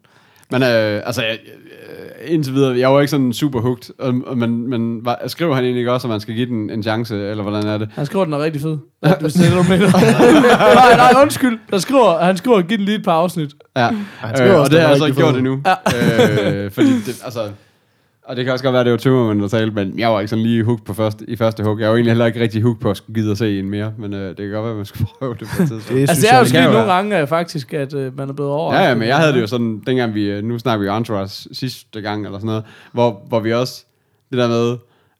Men 0.50 0.62
øh, 0.62 1.02
altså, 1.06 1.22
jeg, 1.22 1.38
øh, 1.44 2.32
indtil 2.34 2.54
videre, 2.54 2.78
jeg 2.78 2.92
var 2.92 3.00
ikke 3.00 3.10
sådan 3.10 3.32
super 3.32 3.60
hooked, 3.60 3.94
og, 3.98 4.14
og, 4.26 4.38
men, 4.38 4.70
men 4.70 5.04
var, 5.04 5.20
skriver 5.26 5.54
han 5.54 5.64
egentlig 5.64 5.80
ikke 5.80 5.92
også, 5.92 6.06
at 6.06 6.10
man 6.10 6.20
skal 6.20 6.34
give 6.34 6.46
den 6.46 6.70
en 6.70 6.82
chance, 6.82 7.30
eller 7.30 7.42
hvordan 7.42 7.66
er 7.66 7.78
det? 7.78 7.88
Han 7.94 8.06
skriver, 8.06 8.24
den 8.24 8.34
er 8.34 8.38
rigtig 8.38 8.62
fed. 8.62 8.70
Du 8.70 9.62
mener. 9.68 9.90
nej, 10.74 10.96
nej, 10.96 11.22
undskyld. 11.22 11.58
Der 11.70 11.78
skriver, 11.78 12.18
han 12.18 12.36
skriver, 12.36 12.62
giv 12.62 12.78
den 12.78 12.84
lige 12.84 12.98
et 12.98 13.04
par 13.04 13.12
afsnit. 13.12 13.50
Ja, 13.76 13.90
skriver 14.34 14.54
øh, 14.54 14.60
og 14.60 14.70
det 14.70 14.80
har 14.80 14.86
er 14.86 14.88
jeg 14.88 14.98
så 14.98 15.04
rigtig 15.04 15.22
ikke 15.22 15.22
gjort 15.22 15.36
endnu. 15.36 15.62
Ja. 15.66 16.64
øh, 16.64 16.70
fordi 16.70 16.88
det, 16.88 17.20
altså, 17.24 17.40
og 18.28 18.36
det 18.36 18.44
kan 18.44 18.52
også 18.52 18.64
godt 18.64 18.72
være, 18.72 18.80
at 18.80 18.84
det 18.86 18.90
var 18.90 18.98
tømmermænd, 18.98 19.40
der 19.40 19.48
talte, 19.48 19.74
men 19.74 19.98
jeg 19.98 20.10
var 20.10 20.20
ikke 20.20 20.28
sådan 20.30 20.42
lige 20.42 20.64
hooked 20.64 20.84
på 20.84 20.94
første, 20.94 21.24
i 21.28 21.36
første 21.36 21.62
hug. 21.64 21.80
Jeg 21.80 21.88
var 21.88 21.94
egentlig 21.94 22.10
heller 22.10 22.26
ikke 22.26 22.40
rigtig 22.40 22.62
hooked 22.62 22.80
på 22.80 22.90
at 22.90 22.96
skulle 22.96 23.20
gide 23.20 23.30
at 23.30 23.38
se 23.38 23.58
en 23.58 23.70
mere, 23.70 23.92
men 23.98 24.14
øh, 24.14 24.28
det 24.28 24.36
kan 24.36 24.50
godt 24.50 24.62
være, 24.62 24.70
at 24.70 24.76
man 24.76 24.86
skulle 24.86 25.06
prøve 25.18 25.34
det 25.40 25.48
på 25.56 25.62
et 25.62 25.68
tidspunkt. 25.68 25.88
Det 25.88 26.00
Altså, 26.00 26.26
det 26.26 26.34
er 26.34 26.38
jo 26.38 26.44
sket 26.44 26.62
nogle 26.62 26.92
gange 26.92 27.20
øh, 27.20 27.26
faktisk, 27.26 27.74
at 27.74 27.94
øh, 27.94 28.16
man 28.16 28.28
er 28.28 28.32
blevet 28.32 28.52
over. 28.52 28.74
Ja, 28.74 28.88
ja, 28.88 28.94
men 28.94 29.08
jeg 29.08 29.16
havde 29.16 29.32
det 29.32 29.40
jo 29.40 29.46
sådan, 29.46 29.82
dengang 29.86 30.14
vi, 30.14 30.30
øh, 30.30 30.44
nu 30.44 30.58
snakker 30.58 30.80
vi 30.80 30.86
jo 30.86 30.96
Entourage 30.96 31.54
sidste 31.54 32.00
gang, 32.00 32.24
eller 32.24 32.38
sådan 32.38 32.46
noget, 32.46 32.64
hvor, 32.92 33.22
hvor 33.28 33.40
vi 33.40 33.52
også, 33.52 33.84
det 34.30 34.38
der 34.38 34.48
med, 34.48 34.76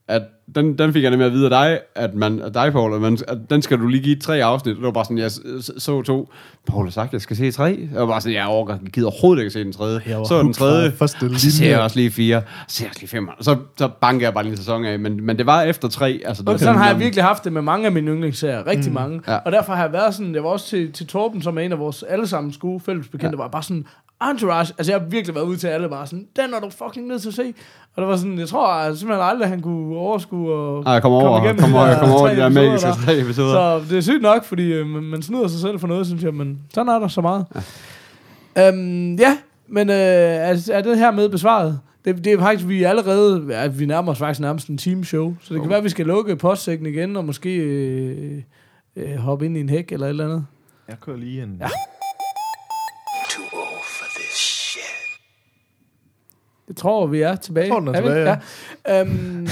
at 0.07 0.21
den, 0.55 0.77
den 0.77 0.93
fik 0.93 1.03
jeg 1.03 1.11
nemlig 1.11 1.27
at 1.27 1.33
vide 1.33 1.45
af 1.45 1.49
dig, 1.49 1.79
at 1.95 2.15
man, 2.15 2.41
at 2.41 2.53
dig, 2.53 2.71
Paul, 2.71 2.93
at, 2.93 3.01
man, 3.01 3.17
at 3.27 3.37
den 3.49 3.61
skal 3.61 3.79
du 3.79 3.87
lige 3.87 4.03
give 4.03 4.15
tre 4.15 4.43
afsnit. 4.43 4.75
Det 4.75 4.83
var 4.83 4.91
bare 4.91 5.05
sådan, 5.05 5.17
jeg 5.17 5.31
så 5.77 6.01
to. 6.01 6.29
Paul 6.67 6.85
har 6.85 6.91
sagt, 6.91 7.07
at 7.07 7.13
jeg 7.13 7.21
skal 7.21 7.35
se 7.35 7.51
tre. 7.51 7.87
Jeg 7.93 8.01
var 8.01 8.07
bare 8.07 8.21
sådan, 8.21 8.35
jeg 8.35 8.45
overgår, 8.45 8.73
jeg 8.73 8.91
gider 8.91 9.07
overhovedet 9.07 9.41
ikke 9.41 9.47
at 9.47 9.53
se 9.53 9.63
den 9.63 9.73
tredje. 9.73 10.01
Jeg 10.07 10.17
var 10.17 10.23
Så 10.23 10.39
den 10.39 10.53
tredje, 10.53 10.93
og 10.99 11.09
så 11.09 11.51
ser 11.51 11.69
jeg 11.69 11.79
også 11.79 11.95
lige 11.95 12.11
fire, 12.11 12.41
så 12.67 12.75
ser 12.75 12.85
jeg 12.85 12.89
også 12.89 12.99
lige 12.99 13.09
fem. 13.09 13.27
Og 13.27 13.43
så, 13.43 13.57
så 13.77 13.89
banker 14.01 14.25
jeg 14.25 14.33
bare 14.33 14.43
lige 14.43 14.51
en 14.51 14.57
sæson 14.57 14.85
af. 14.85 14.99
Men, 14.99 15.25
men 15.25 15.37
det 15.37 15.45
var 15.45 15.61
efter 15.61 15.87
tre. 15.87 16.21
Altså, 16.25 16.43
var 16.43 16.57
Sådan 16.57 16.75
har 16.75 16.87
jeg 16.87 16.99
virkelig 16.99 17.23
haft 17.23 17.43
det 17.43 17.53
med 17.53 17.61
mange 17.61 17.85
af 17.85 17.91
mine 17.91 18.11
yndlingsserier. 18.11 18.67
Rigtig 18.67 18.91
mm. 18.91 18.93
mange. 18.93 19.21
Ja. 19.27 19.37
Og 19.37 19.51
derfor 19.51 19.73
har 19.73 19.83
jeg 19.83 19.93
været 19.93 20.15
sådan, 20.15 20.35
jeg 20.35 20.43
var 20.43 20.49
også 20.49 20.67
til, 20.67 20.91
til 20.91 21.07
Torben, 21.07 21.41
som 21.41 21.57
er 21.57 21.61
en 21.61 21.71
af 21.71 21.79
vores 21.79 22.03
allesammens 22.03 22.57
gode 22.57 22.79
fællesbekendte, 22.79 23.37
ja. 23.37 23.43
var 23.43 23.47
bare 23.47 23.63
sådan, 23.63 23.85
Entourage, 24.23 24.73
altså 24.77 24.91
jeg 24.91 25.01
har 25.01 25.07
virkelig 25.07 25.35
været 25.35 25.45
ude 25.45 25.57
til 25.57 25.67
alle, 25.67 25.89
bare 25.89 26.07
sådan, 26.07 26.27
den 26.35 26.53
er 26.53 26.59
du 26.59 26.69
fucking 26.69 27.07
nødt 27.07 27.21
til 27.21 27.29
at 27.29 27.33
se. 27.33 27.53
Og 27.95 28.01
det 28.01 28.07
var 28.07 28.17
sådan, 28.17 28.39
jeg 28.39 28.47
tror 28.47 28.67
altså, 28.67 28.99
simpelthen 28.99 29.27
aldrig, 29.27 29.49
han 29.49 29.61
kunne 29.61 29.97
overskue 29.97 30.53
og 30.53 30.83
Ej, 30.83 30.93
jeg 30.93 31.01
kommer 31.01 31.19
over, 31.19 31.43
igennem 31.43 31.61
kommer 31.61 31.77
over, 31.77 31.87
de 31.87 31.91
jeg 31.91 31.99
kommer 31.99 32.15
over 32.15 32.29
de 32.29 32.35
der 32.35 32.45
episoder 32.45 32.69
magiske 32.69 32.87
der. 32.87 32.95
tre 33.05 33.19
episoder. 33.19 33.79
Så 33.79 33.85
det 33.89 33.97
er 33.97 34.01
sygt 34.01 34.21
nok, 34.21 34.43
fordi 34.43 34.73
øh, 34.73 34.87
man, 34.87 35.21
snyder 35.21 35.47
sig 35.47 35.59
selv 35.59 35.79
for 35.79 35.87
noget, 35.87 36.07
synes 36.07 36.23
jeg, 36.23 36.33
men 36.33 36.59
sådan 36.73 36.89
er 36.89 36.99
der 36.99 37.07
så 37.07 37.21
meget. 37.21 37.45
Ja, 38.55 38.67
øhm, 38.67 39.15
ja 39.15 39.37
men 39.67 39.89
øh, 39.89 39.95
er, 39.95 40.69
er 40.73 40.81
det 40.81 40.97
her 40.97 41.11
med 41.11 41.29
besvaret? 41.29 41.79
Det, 42.05 42.25
det 42.25 42.33
er 42.33 42.39
faktisk, 42.39 42.67
vi 42.67 42.83
er 42.83 42.89
allerede, 42.89 43.45
ja, 43.49 43.67
vi 43.67 43.85
nærmer 43.85 44.11
os 44.11 44.17
faktisk 44.17 44.39
nærmest 44.39 44.67
en 44.67 44.77
teamshow, 44.77 45.35
så 45.41 45.53
det 45.53 45.61
kan 45.61 45.69
være, 45.69 45.77
at 45.77 45.83
vi 45.83 45.89
skal 45.89 46.05
lukke 46.05 46.35
postsækken 46.35 46.87
igen, 46.87 47.15
og 47.15 47.25
måske 47.25 47.55
øh, 47.55 48.41
øh, 48.95 49.15
hoppe 49.15 49.45
ind 49.45 49.57
i 49.57 49.59
en 49.59 49.69
hæk 49.69 49.91
eller 49.91 50.05
et 50.05 50.09
eller 50.09 50.25
andet. 50.25 50.45
Jeg 50.87 50.95
kører 51.01 51.17
lige 51.17 51.43
en... 51.43 51.57
Ja. 51.59 51.67
Det 56.67 56.77
tror 56.77 57.07
vi 57.07 57.21
er 57.21 57.35
tilbage. 57.35 57.63
Jeg 57.65 57.71
tror, 57.71 57.79
den 57.79 57.87
er 57.87 58.01
vi? 58.01 58.07
tilbage, 58.07 58.39
ja. 58.87 59.01
Øhm, 59.01 59.47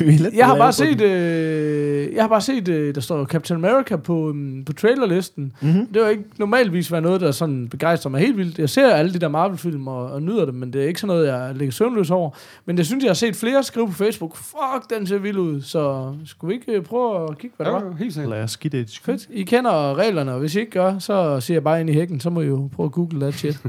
Vi 0.06 0.14
er 0.14 0.18
lidt 0.18 0.34
jeg 0.34 0.46
har 0.46 0.56
bare 0.56 0.72
set, 0.72 1.00
øh, 1.00 2.14
jeg 2.14 2.22
har 2.22 2.28
bare 2.28 2.40
set, 2.40 2.68
øh, 2.68 2.94
der 2.94 3.00
står 3.00 3.24
Captain 3.24 3.64
America 3.64 3.96
på, 3.96 4.28
um, 4.28 4.62
på 4.66 4.72
trailerlisten. 4.72 5.52
Mhm. 5.60 5.86
Det 5.86 5.96
er 5.96 6.00
jo 6.00 6.10
ikke 6.10 6.24
normalvis 6.38 6.92
være 6.92 7.00
noget, 7.00 7.20
der 7.20 7.30
sådan 7.30 7.68
begejstrer 7.68 8.10
mig 8.10 8.20
helt 8.20 8.36
vildt. 8.36 8.58
Jeg 8.58 8.70
ser 8.70 8.94
alle 8.94 9.12
de 9.12 9.18
der 9.18 9.28
Marvel-film 9.28 9.88
og, 9.88 10.10
og 10.10 10.22
nyder 10.22 10.44
dem, 10.44 10.54
men 10.54 10.72
det 10.72 10.82
er 10.82 10.86
ikke 10.86 11.00
sådan 11.00 11.16
noget, 11.16 11.28
jeg 11.28 11.54
ligger 11.54 11.72
søvnløs 11.72 12.10
over. 12.10 12.30
Men 12.64 12.78
jeg 12.78 12.86
synes, 12.86 13.04
jeg 13.04 13.10
har 13.10 13.14
set 13.14 13.36
flere 13.36 13.62
skrive 13.62 13.86
på 13.86 13.92
Facebook, 13.92 14.36
fuck, 14.36 14.90
den 14.90 15.06
ser 15.06 15.18
vild 15.18 15.38
ud. 15.38 15.62
Så 15.62 16.12
skulle 16.26 16.48
vi 16.48 16.54
ikke 16.54 16.72
øh, 16.72 16.82
prøve 16.82 17.30
at 17.30 17.38
kigge, 17.38 17.54
hvad 17.56 17.66
det 17.66 17.74
var? 17.74 17.84
Ja, 17.84 17.96
helt 17.98 18.14
sikkert. 18.14 18.30
Lad 18.30 18.42
os 18.42 18.56
give 18.56 18.70
det 18.70 18.80
et 18.80 18.90
skud. 18.90 19.12
Fedt. 19.12 19.26
I 19.30 19.42
kender 19.42 19.94
reglerne, 19.94 20.32
og 20.32 20.40
hvis 20.40 20.54
I 20.54 20.60
ikke 20.60 20.72
gør, 20.72 20.98
så 20.98 21.40
siger 21.40 21.54
jeg 21.54 21.64
bare 21.64 21.80
ind 21.80 21.90
i 21.90 21.92
hækken, 21.92 22.20
så 22.20 22.30
må 22.30 22.40
I 22.40 22.46
jo 22.46 22.68
prøve 22.76 22.84
at 22.84 22.92
google 22.92 23.20
that 23.20 23.34
shit. 23.34 23.58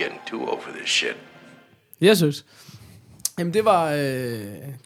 Getting 0.00 0.20
too 0.26 0.50
old 0.50 0.62
for 0.62 0.70
this 0.70 0.90
shit. 0.90 1.16
Jeg 2.00 2.16
synes. 2.16 2.44
Jamen, 3.38 3.54
det 3.54 3.64
var, 3.64 3.92
øh, 3.92 3.98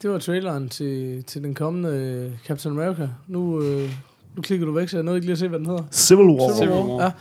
det 0.03 0.11
var 0.11 0.19
traileren 0.19 0.69
til, 0.69 1.25
til 1.25 1.43
den 1.43 1.55
kommende 1.55 1.89
øh, 1.89 2.33
Captain 2.47 2.81
America. 2.81 3.09
Nu, 3.29 3.63
øh, 3.63 3.91
nu 4.37 4.43
klikker 4.43 4.67
du 4.67 4.73
væk, 4.73 4.89
så 4.89 4.97
jeg 4.97 5.05
nåede 5.05 5.19
ikke 5.19 5.27
lige 5.27 5.33
at 5.33 5.39
se, 5.39 5.49
hvad 5.49 5.59
den 5.59 5.67
hedder. 5.67 5.85
Civil 5.93 6.27
War. 6.27 6.57
Civil 6.57 6.71
War. 6.71 6.87
War. 6.87 7.15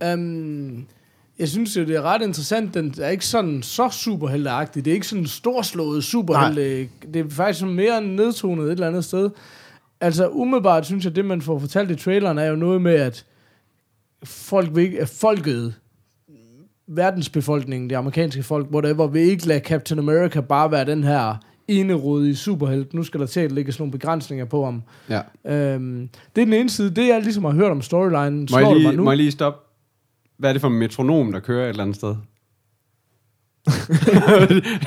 Ja. 0.00 0.14
Um, 0.14 0.86
jeg 1.38 1.48
synes 1.48 1.76
jo, 1.76 1.84
det 1.84 1.96
er 1.96 2.02
ret 2.02 2.22
interessant. 2.22 2.74
Den 2.74 2.94
er 3.00 3.08
ikke 3.08 3.26
sådan 3.26 3.62
så 3.62 3.88
superhelteagtig. 3.88 4.84
Det 4.84 4.90
er 4.90 4.94
ikke 4.94 5.06
sådan 5.06 5.22
en 5.22 5.28
storslået 5.28 6.04
superhelte. 6.04 6.88
Det 7.14 7.26
er 7.26 7.30
faktisk 7.30 7.66
mere 7.66 8.02
nedtonet 8.02 8.64
et 8.64 8.70
eller 8.70 8.86
andet 8.86 9.04
sted. 9.04 9.30
Altså 10.00 10.28
umiddelbart 10.28 10.86
synes 10.86 11.04
jeg, 11.04 11.16
det 11.16 11.24
man 11.24 11.42
får 11.42 11.58
fortalt 11.58 11.90
i 11.90 11.96
traileren, 11.96 12.38
er 12.38 12.46
jo 12.46 12.56
noget 12.56 12.82
med, 12.82 12.94
at 12.94 13.24
folk 14.24 14.78
at 14.78 15.08
folket, 15.08 15.74
verdensbefolkningen, 16.90 17.90
det 17.90 17.96
amerikanske 17.96 18.42
folk, 18.42 18.66
whatever, 18.72 19.06
vil 19.06 19.22
ikke 19.22 19.46
lade 19.46 19.60
Captain 19.60 19.98
America 19.98 20.40
bare 20.40 20.70
være 20.70 20.84
den 20.84 21.04
her 21.04 21.34
enerådige 21.68 22.36
superhelt. 22.36 22.94
Nu 22.94 23.02
skal 23.02 23.20
der 23.20 23.26
til 23.26 23.40
at 23.40 23.52
lægge 23.52 23.72
sådan 23.72 23.82
nogle 23.82 23.92
begrænsninger 23.92 24.44
på 24.44 24.64
ham. 24.64 24.82
Ja. 25.10 25.20
Øhm, 25.46 26.08
det 26.36 26.40
er 26.42 26.46
den 26.46 26.54
ene 26.54 26.70
side. 26.70 26.90
Det 26.90 27.08
jeg 27.08 27.22
ligesom 27.22 27.44
har 27.44 27.52
hørt 27.52 27.70
om 27.70 27.82
storyline, 27.82 28.46
Må 28.50 28.58
jeg, 28.58 28.66
mig 28.66 28.76
lige, 28.76 28.96
nu. 28.96 29.04
må 29.04 29.10
jeg 29.10 29.16
lige 29.16 29.30
stoppe? 29.30 29.60
Hvad 30.38 30.50
er 30.50 30.52
det 30.52 30.60
for 30.60 30.68
en 30.68 30.78
metronom, 30.78 31.32
der 31.32 31.40
kører 31.40 31.64
et 31.64 31.68
eller 31.68 31.82
andet 31.82 31.96
sted? 31.96 32.14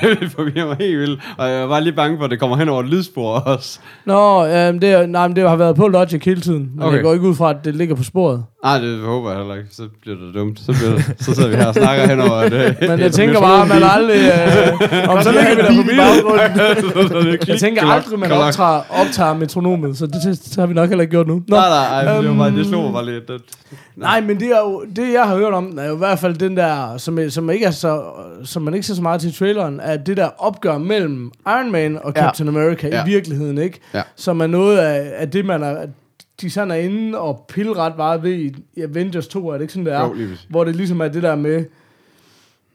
det 0.20 0.30
forvirrer 0.30 0.66
mig 0.66 0.76
helt 0.76 0.98
vildt. 0.98 1.20
Og 1.38 1.50
jeg 1.50 1.68
var 1.68 1.80
lige 1.80 1.92
bange 1.92 2.18
for, 2.18 2.24
at 2.24 2.30
det 2.30 2.40
kommer 2.40 2.56
hen 2.56 2.68
over 2.68 2.82
et 2.82 2.88
lydspor 2.88 3.30
også. 3.30 3.80
Nå, 4.06 4.46
øhm, 4.46 4.80
det, 4.80 5.10
nej, 5.10 5.28
men 5.28 5.36
det 5.36 5.48
har 5.48 5.56
været 5.56 5.76
på 5.76 5.88
Logic 5.88 6.24
hele 6.24 6.40
tiden. 6.40 6.70
Men. 6.74 6.82
Okay. 6.82 6.96
jeg 6.96 7.04
går 7.04 7.12
ikke 7.12 7.26
ud 7.26 7.34
fra, 7.34 7.50
at 7.50 7.56
det 7.64 7.76
ligger 7.76 7.94
på 7.94 8.02
sporet. 8.02 8.44
Nej, 8.64 8.78
det 8.78 8.98
håber 9.00 9.30
jeg 9.30 9.38
heller 9.38 9.54
ikke. 9.54 9.68
Så 9.72 9.82
bliver 10.02 10.16
det 10.18 10.34
dumt. 10.34 10.58
Så, 10.60 10.72
bliver 10.72 10.94
det, 10.94 11.14
så 11.24 11.34
sidder 11.34 11.48
vi 11.48 11.56
her 11.56 11.66
og 11.66 11.74
snakker 11.74 12.06
hen 12.06 12.20
over 12.20 12.48
det. 12.48 12.76
Men 12.80 13.00
jeg 13.00 13.12
tænker 13.20 13.40
bare, 13.40 13.62
at 13.62 13.68
man 13.68 13.82
aldrig... 13.82 14.20
Øh, 14.20 15.08
om 15.16 15.22
så 15.22 15.32
ligger 15.32 15.54
vi 15.54 15.60
der 15.62 15.82
på 15.82 15.88
bilen. 15.88 17.38
Jeg 17.48 17.58
tænker 17.60 17.86
aldrig, 17.86 18.18
man 18.18 18.32
optager, 18.32 18.80
optager 18.90 19.34
metronomet, 19.34 19.98
så 19.98 20.06
det, 20.06 20.14
det, 20.24 20.44
det 20.44 20.56
har 20.56 20.66
vi 20.66 20.74
nok 20.74 20.88
heller 20.88 21.02
ikke 21.02 21.10
gjort 21.10 21.26
nu. 21.26 21.34
Nå. 21.48 21.56
Nej, 21.56 21.68
nej, 21.68 22.02
ej, 22.02 22.20
det, 22.20 22.28
var 22.30 22.36
bare, 22.36 22.50
det 22.50 22.58
Øhm. 22.58 22.68
slog 22.68 22.82
mig 22.82 22.92
bare 22.92 23.06
lidt. 23.06 23.28
Det, 23.28 23.40
Nej, 23.96 24.20
men 24.20 24.40
det, 24.40 24.48
er 24.48 24.58
jo, 24.60 24.84
det 24.96 25.12
jeg 25.12 25.22
har 25.24 25.36
hørt 25.36 25.52
om, 25.52 25.78
er 25.80 25.88
jo 25.88 25.94
i 25.94 25.98
hvert 25.98 26.18
fald 26.18 26.34
den 26.34 26.56
der, 26.56 26.96
som, 26.96 27.18
som, 27.30 27.50
ikke 27.50 27.66
er 27.66 27.70
så, 27.70 28.02
som 28.44 28.62
man 28.62 28.74
ikke 28.74 28.86
ser 28.86 28.94
så 28.94 29.02
meget 29.02 29.20
til 29.20 29.34
traileren, 29.34 29.80
er 29.82 29.96
det 29.96 30.16
der 30.16 30.28
opgør 30.38 30.78
mellem 30.78 31.30
Iron 31.46 31.72
Man 31.72 31.98
og 32.04 32.12
Ja. 32.16 32.20
Captain 32.22 32.48
America 32.48 32.88
Ja. 32.88 33.02
i 33.02 33.06
virkeligheden, 33.06 33.58
ikke? 33.58 33.80
Ja. 33.94 34.02
Som 34.16 34.40
er 34.40 34.46
noget 34.46 34.78
af, 34.78 35.12
af 35.16 35.30
det, 35.30 35.44
man 35.44 35.62
er, 35.62 35.76
de 36.40 36.50
sådan 36.50 36.70
er 36.70 36.74
inde 36.74 37.18
og 37.18 37.44
pille 37.48 37.76
ret 37.76 37.96
meget 37.96 38.22
ved 38.22 38.32
i, 38.32 38.54
Avengers 38.82 39.28
2, 39.28 39.48
er 39.48 39.52
det 39.52 39.60
ikke 39.60 39.72
sådan, 39.72 39.86
det 39.86 39.94
er? 39.94 40.00
Jo, 40.00 40.12
lige 40.12 40.28
præcis. 40.28 40.46
Hvor 40.50 40.64
det 40.64 40.76
ligesom 40.76 41.00
er 41.00 41.08
det 41.08 41.22
der 41.22 41.34
med, 41.36 41.64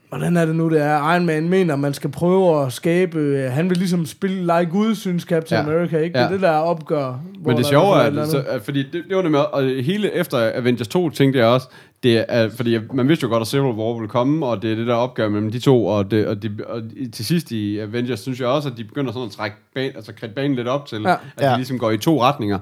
hvordan 0.10 0.38
er 0.38 0.46
det 0.46 0.56
nu, 0.56 0.70
det 0.70 0.82
er? 0.82 1.14
Iron 1.14 1.26
Man 1.26 1.50
mener, 1.50 1.76
man 1.76 1.94
skal 1.94 2.10
prøve 2.12 2.66
at 2.66 2.74
skabe, 2.74 3.20
øh, 3.20 3.52
han 3.52 3.70
vil 3.70 3.78
ligesom 3.78 4.06
spille 4.06 4.42
like 4.42 4.72
Gud, 4.72 4.96
synes 4.96 5.24
Captain 5.24 5.66
Ja. 5.66 5.72
America, 5.74 5.98
ikke? 5.98 6.14
Det 6.14 6.20
er 6.22 6.26
Ja. 6.28 6.34
det 6.34 6.42
der 6.42 6.52
opgør. 6.52 7.20
hvor 7.40 7.52
Men 7.52 7.58
det 7.58 7.66
sjove 7.66 7.98
er, 8.02 8.26
så, 8.26 8.44
fordi 8.64 8.84
det, 8.84 9.04
det 9.10 9.16
var 9.16 9.22
det 9.22 9.32
med, 9.32 9.40
og 9.40 9.64
hele 9.64 10.14
efter 10.14 10.52
Avengers 10.56 10.88
2 10.88 11.10
tænkte 11.10 11.40
jeg 11.40 11.48
også, 11.48 11.68
det 12.04 12.26
er, 12.28 12.50
fordi 12.50 12.78
man 12.94 13.08
vidste 13.08 13.24
jo 13.24 13.30
godt, 13.30 13.42
at 13.42 13.48
Civil 13.48 13.66
War 13.72 13.94
ville 13.94 14.10
komme, 14.10 14.46
og 14.46 14.62
det 14.62 14.72
er 14.72 14.76
det 14.76 14.88
der 14.88 14.94
opgør 14.94 15.30
mellem 15.30 15.52
de 15.52 15.60
to, 15.60 15.86
og, 15.86 16.12
det, 16.12 16.28
og, 16.28 16.44
de, 16.44 16.52
og 16.68 16.82
til 17.14 17.26
sidst 17.26 17.52
i 17.52 17.80
Avengers, 17.80 18.20
synes 18.20 18.40
jeg 18.40 18.48
også, 18.48 18.70
at 18.70 18.78
de 18.78 18.84
begynder 18.84 19.12
sådan 19.12 19.26
at 19.26 19.32
trække 19.32 19.58
banen, 19.76 19.92
altså 19.96 20.14
kridte 20.14 20.36
banen 20.36 20.56
lidt 20.56 20.68
op 20.68 20.86
til, 20.86 21.02
Ja. 21.02 21.10
ja. 21.10 21.16
at 21.38 21.46
Ja. 21.46 21.52
de 21.52 21.56
ligesom 21.58 21.80
går 21.80 21.92
i 21.92 21.98
to 21.98 22.22
retninger. 22.22 22.60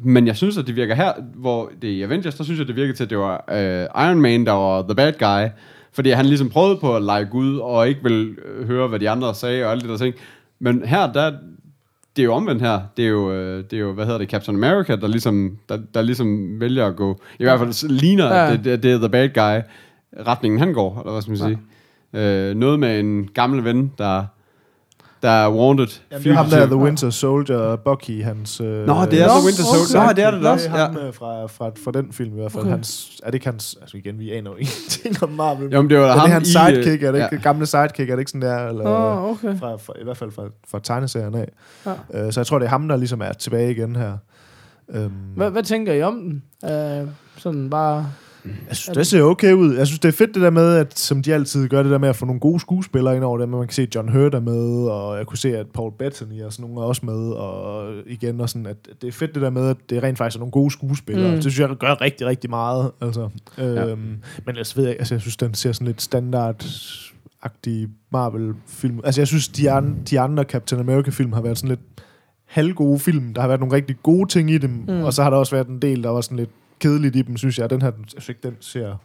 Men 0.00 0.26
jeg 0.26 0.36
synes, 0.36 0.58
at 0.58 0.66
det 0.66 0.76
virker 0.76 0.94
her, 0.94 1.12
hvor 1.34 1.70
det 1.82 1.90
er 1.90 1.94
i 1.94 2.02
Avengers, 2.02 2.34
der 2.34 2.44
synes 2.44 2.58
jeg, 2.58 2.68
det 2.68 2.76
virker 2.76 2.94
til, 2.94 3.04
at 3.04 3.10
det 3.10 3.18
var 3.18 3.44
øh, 3.50 4.06
Iron 4.08 4.20
Man, 4.20 4.46
der 4.46 4.52
var 4.52 4.82
the 4.82 4.94
bad 4.94 5.12
guy, 5.12 5.48
fordi 5.92 6.10
han 6.10 6.26
ligesom 6.26 6.48
prøvede 6.50 6.76
på 6.76 6.96
at 6.96 7.02
lege 7.02 7.24
Gud, 7.24 7.58
og 7.58 7.88
ikke 7.88 8.00
vil 8.02 8.36
øh, 8.44 8.66
høre, 8.66 8.88
hvad 8.88 8.98
de 8.98 9.10
andre 9.10 9.34
sagde, 9.34 9.64
og 9.64 9.70
alle 9.70 9.80
de 9.80 9.88
der 9.88 9.96
ting. 9.96 10.14
Men 10.58 10.82
her, 10.84 11.12
der, 11.12 11.30
det 12.16 12.22
er 12.22 12.26
jo 12.26 12.34
omvendt 12.34 12.62
her. 12.62 12.80
Det 12.96 13.04
er 13.04 13.08
jo, 13.08 13.32
øh, 13.32 13.64
det 13.70 13.72
er 13.72 13.80
jo 13.80 13.92
hvad 13.92 14.04
hedder 14.04 14.18
det, 14.18 14.30
Captain 14.30 14.64
America, 14.64 14.96
der 14.96 15.06
ligesom, 15.08 15.58
der, 15.68 15.78
der 15.94 16.02
ligesom 16.02 16.60
vælger 16.60 16.86
at 16.86 16.96
gå, 16.96 17.20
i 17.38 17.44
hvert 17.44 17.58
fald 17.58 17.88
ligner, 17.88 18.26
Ja. 18.26 18.44
ja. 18.44 18.52
det, 18.52 18.64
det, 18.64 18.82
det 18.82 18.92
er 18.92 18.98
the 18.98 19.08
bad 19.08 19.28
guy, 19.28 19.62
retningen 20.26 20.58
han 20.60 20.72
går, 20.72 20.98
eller 21.00 21.12
hvad 21.12 21.22
skal 21.22 21.30
man 21.30 21.38
sige. 21.38 21.58
Øh, 22.48 22.54
noget 22.56 22.80
med 22.80 23.00
en 23.00 23.28
gammel 23.34 23.64
ven, 23.64 23.92
der, 23.98 24.24
der 25.22 25.28
er 25.30 25.50
wanted. 25.52 25.86
Jamen, 26.10 26.24
det 26.24 26.30
er 26.30 26.34
ham 26.36 26.46
der, 26.50 26.66
The 26.66 26.76
Winter 26.76 27.10
Soldier, 27.10 27.76
Bucky, 27.76 28.24
hans... 28.24 28.60
Øh, 28.60 28.66
Nå, 28.66 28.74
det 28.76 29.22
er 29.22 29.28
The 29.28 29.44
Winter 29.44 29.64
okay. 29.68 29.86
Soldier. 29.86 30.06
Nå, 30.06 30.12
det 30.12 30.24
er 30.24 30.30
det 30.30 30.46
også. 30.46 30.68
er 30.68 30.78
Ja. 30.78 30.86
ham 30.86 30.96
øh, 30.96 31.14
fra, 31.14 31.46
fra, 31.46 31.70
fra 31.84 31.90
den 31.92 32.12
film 32.12 32.32
i 32.32 32.40
hvert 32.40 32.52
fald. 32.52 32.60
Okay. 32.62 32.68
Okay. 32.70 32.76
Hans, 32.76 33.20
er 33.22 33.26
det 33.26 33.34
ikke 33.34 33.46
hans... 33.46 33.76
Altså 33.80 33.96
igen, 33.96 34.18
vi 34.18 34.32
aner 34.32 34.50
jo 34.50 34.56
ingenting 34.64 35.22
om 35.22 35.28
Marvel. 35.28 35.72
Jo, 35.72 35.82
men 35.82 35.90
det 35.90 35.98
var 35.98 36.04
er 36.04 36.12
ham 36.12 36.20
det 36.24 36.32
hans 36.32 36.54
i, 36.54 36.58
øh, 36.58 36.66
sidekick? 36.66 37.02
Er 37.02 37.12
det 37.12 37.18
ikke 37.18 37.28
ja. 37.36 37.40
gamle 37.42 37.66
sidekick? 37.66 38.10
Er 38.10 38.14
det 38.16 38.20
ikke 38.20 38.30
sådan 38.30 38.48
der? 38.48 38.68
Eller, 38.68 38.84
Åh, 38.86 39.24
okay. 39.24 39.58
fra, 39.58 39.76
fra, 39.76 39.92
I 40.00 40.04
hvert 40.04 40.16
fald 40.16 40.30
fra, 40.30 40.42
fra 40.70 40.80
tegneserien 40.82 41.34
af. 41.34 41.48
Ja. 41.86 42.26
Øh, 42.26 42.32
så 42.32 42.40
jeg 42.40 42.46
tror, 42.46 42.58
det 42.58 42.66
er 42.66 42.70
ham, 42.70 42.88
der 42.88 42.96
ligesom 42.96 43.20
er 43.20 43.32
tilbage 43.32 43.70
igen 43.70 43.96
her. 43.96 44.12
Øhm, 44.94 45.10
Hvad, 45.36 45.50
hvad 45.50 45.62
tænker 45.62 45.92
I 45.92 46.02
om 46.02 46.14
den? 46.14 46.42
Uh, 47.02 47.08
sådan 47.36 47.70
bare... 47.70 48.06
Jeg 48.68 48.76
synes, 48.76 48.96
det 48.96 49.06
ser 49.06 49.22
okay 49.22 49.52
ud. 49.52 49.74
Jeg 49.74 49.86
synes, 49.86 50.00
det 50.00 50.08
er 50.08 50.12
fedt 50.12 50.34
det 50.34 50.42
der 50.42 50.50
med, 50.50 50.76
at 50.76 50.98
som 50.98 51.22
de 51.22 51.34
altid 51.34 51.68
gør 51.68 51.82
det 51.82 51.92
der 51.92 51.98
med 51.98 52.08
at 52.08 52.16
få 52.16 52.26
nogle 52.26 52.40
gode 52.40 52.60
skuespillere 52.60 53.16
ind 53.16 53.24
over 53.24 53.38
det. 53.38 53.48
Man 53.48 53.60
kan 53.60 53.70
se, 53.74 53.82
at 53.82 53.94
John 53.94 54.08
Hurt 54.08 54.34
er 54.34 54.40
med, 54.40 54.88
og 54.88 55.18
jeg 55.18 55.26
kunne 55.26 55.38
se, 55.38 55.56
at 55.56 55.66
Paul 55.66 55.92
Bettany 55.98 56.42
og 56.42 56.52
sådan 56.52 56.70
nogle 56.70 56.80
er 56.80 56.88
også 56.88 57.06
med. 57.06 57.30
Og 57.30 57.92
igen, 58.06 58.40
og 58.40 58.48
sådan, 58.48 58.66
at 58.66 58.76
det 59.02 59.08
er 59.08 59.12
fedt 59.12 59.34
det 59.34 59.42
der 59.42 59.50
med, 59.50 59.68
at 59.68 59.76
det 59.90 60.02
rent 60.02 60.18
faktisk 60.18 60.36
er 60.36 60.40
nogle 60.40 60.52
gode 60.52 60.70
skuespillere. 60.70 61.28
Mm. 61.28 61.34
Det 61.34 61.42
synes 61.42 61.60
jeg 61.60 61.68
gør 61.68 62.00
rigtig, 62.00 62.26
rigtig 62.26 62.50
meget. 62.50 62.90
Altså, 63.00 63.28
øhm, 63.58 63.74
Ja. 63.74 63.94
Men 63.94 64.18
ellers 64.48 64.76
ved 64.76 64.84
jeg, 64.84 64.96
altså, 64.98 65.14
jeg 65.14 65.20
synes, 65.20 65.36
den 65.36 65.54
ser 65.54 65.72
sådan 65.72 65.86
lidt 65.86 66.02
standard 66.02 66.64
agtig 67.42 67.88
Marvel-film. 68.12 69.00
Altså, 69.04 69.20
jeg 69.20 69.28
synes, 69.28 69.48
de, 69.48 69.70
an, 69.70 69.96
de 70.10 70.20
andre 70.20 70.42
Captain 70.42 70.80
America-film 70.80 71.32
har 71.32 71.40
været 71.40 71.58
sådan 71.58 71.68
lidt 71.68 71.80
halvgode 72.44 72.98
film. 72.98 73.34
Der 73.34 73.40
har 73.40 73.48
været 73.48 73.60
nogle 73.60 73.74
rigtig 73.74 73.96
gode 74.02 74.28
ting 74.28 74.50
i 74.50 74.58
dem, 74.58 74.70
mm. 74.70 75.02
og 75.02 75.12
så 75.12 75.22
har 75.22 75.30
der 75.30 75.36
også 75.36 75.56
været 75.56 75.68
en 75.68 75.82
del, 75.82 76.02
der 76.02 76.10
var 76.10 76.20
sådan 76.20 76.38
lidt 76.38 76.50
kedeligt 76.78 77.16
i 77.16 77.22
dem, 77.22 77.36
synes 77.36 77.58
jeg. 77.58 77.70
Den 77.70 77.82
her, 77.82 77.88
jeg 77.88 78.04
synes 78.08 78.28
ikke, 78.28 78.40
den 78.42 78.56
ser 78.60 78.96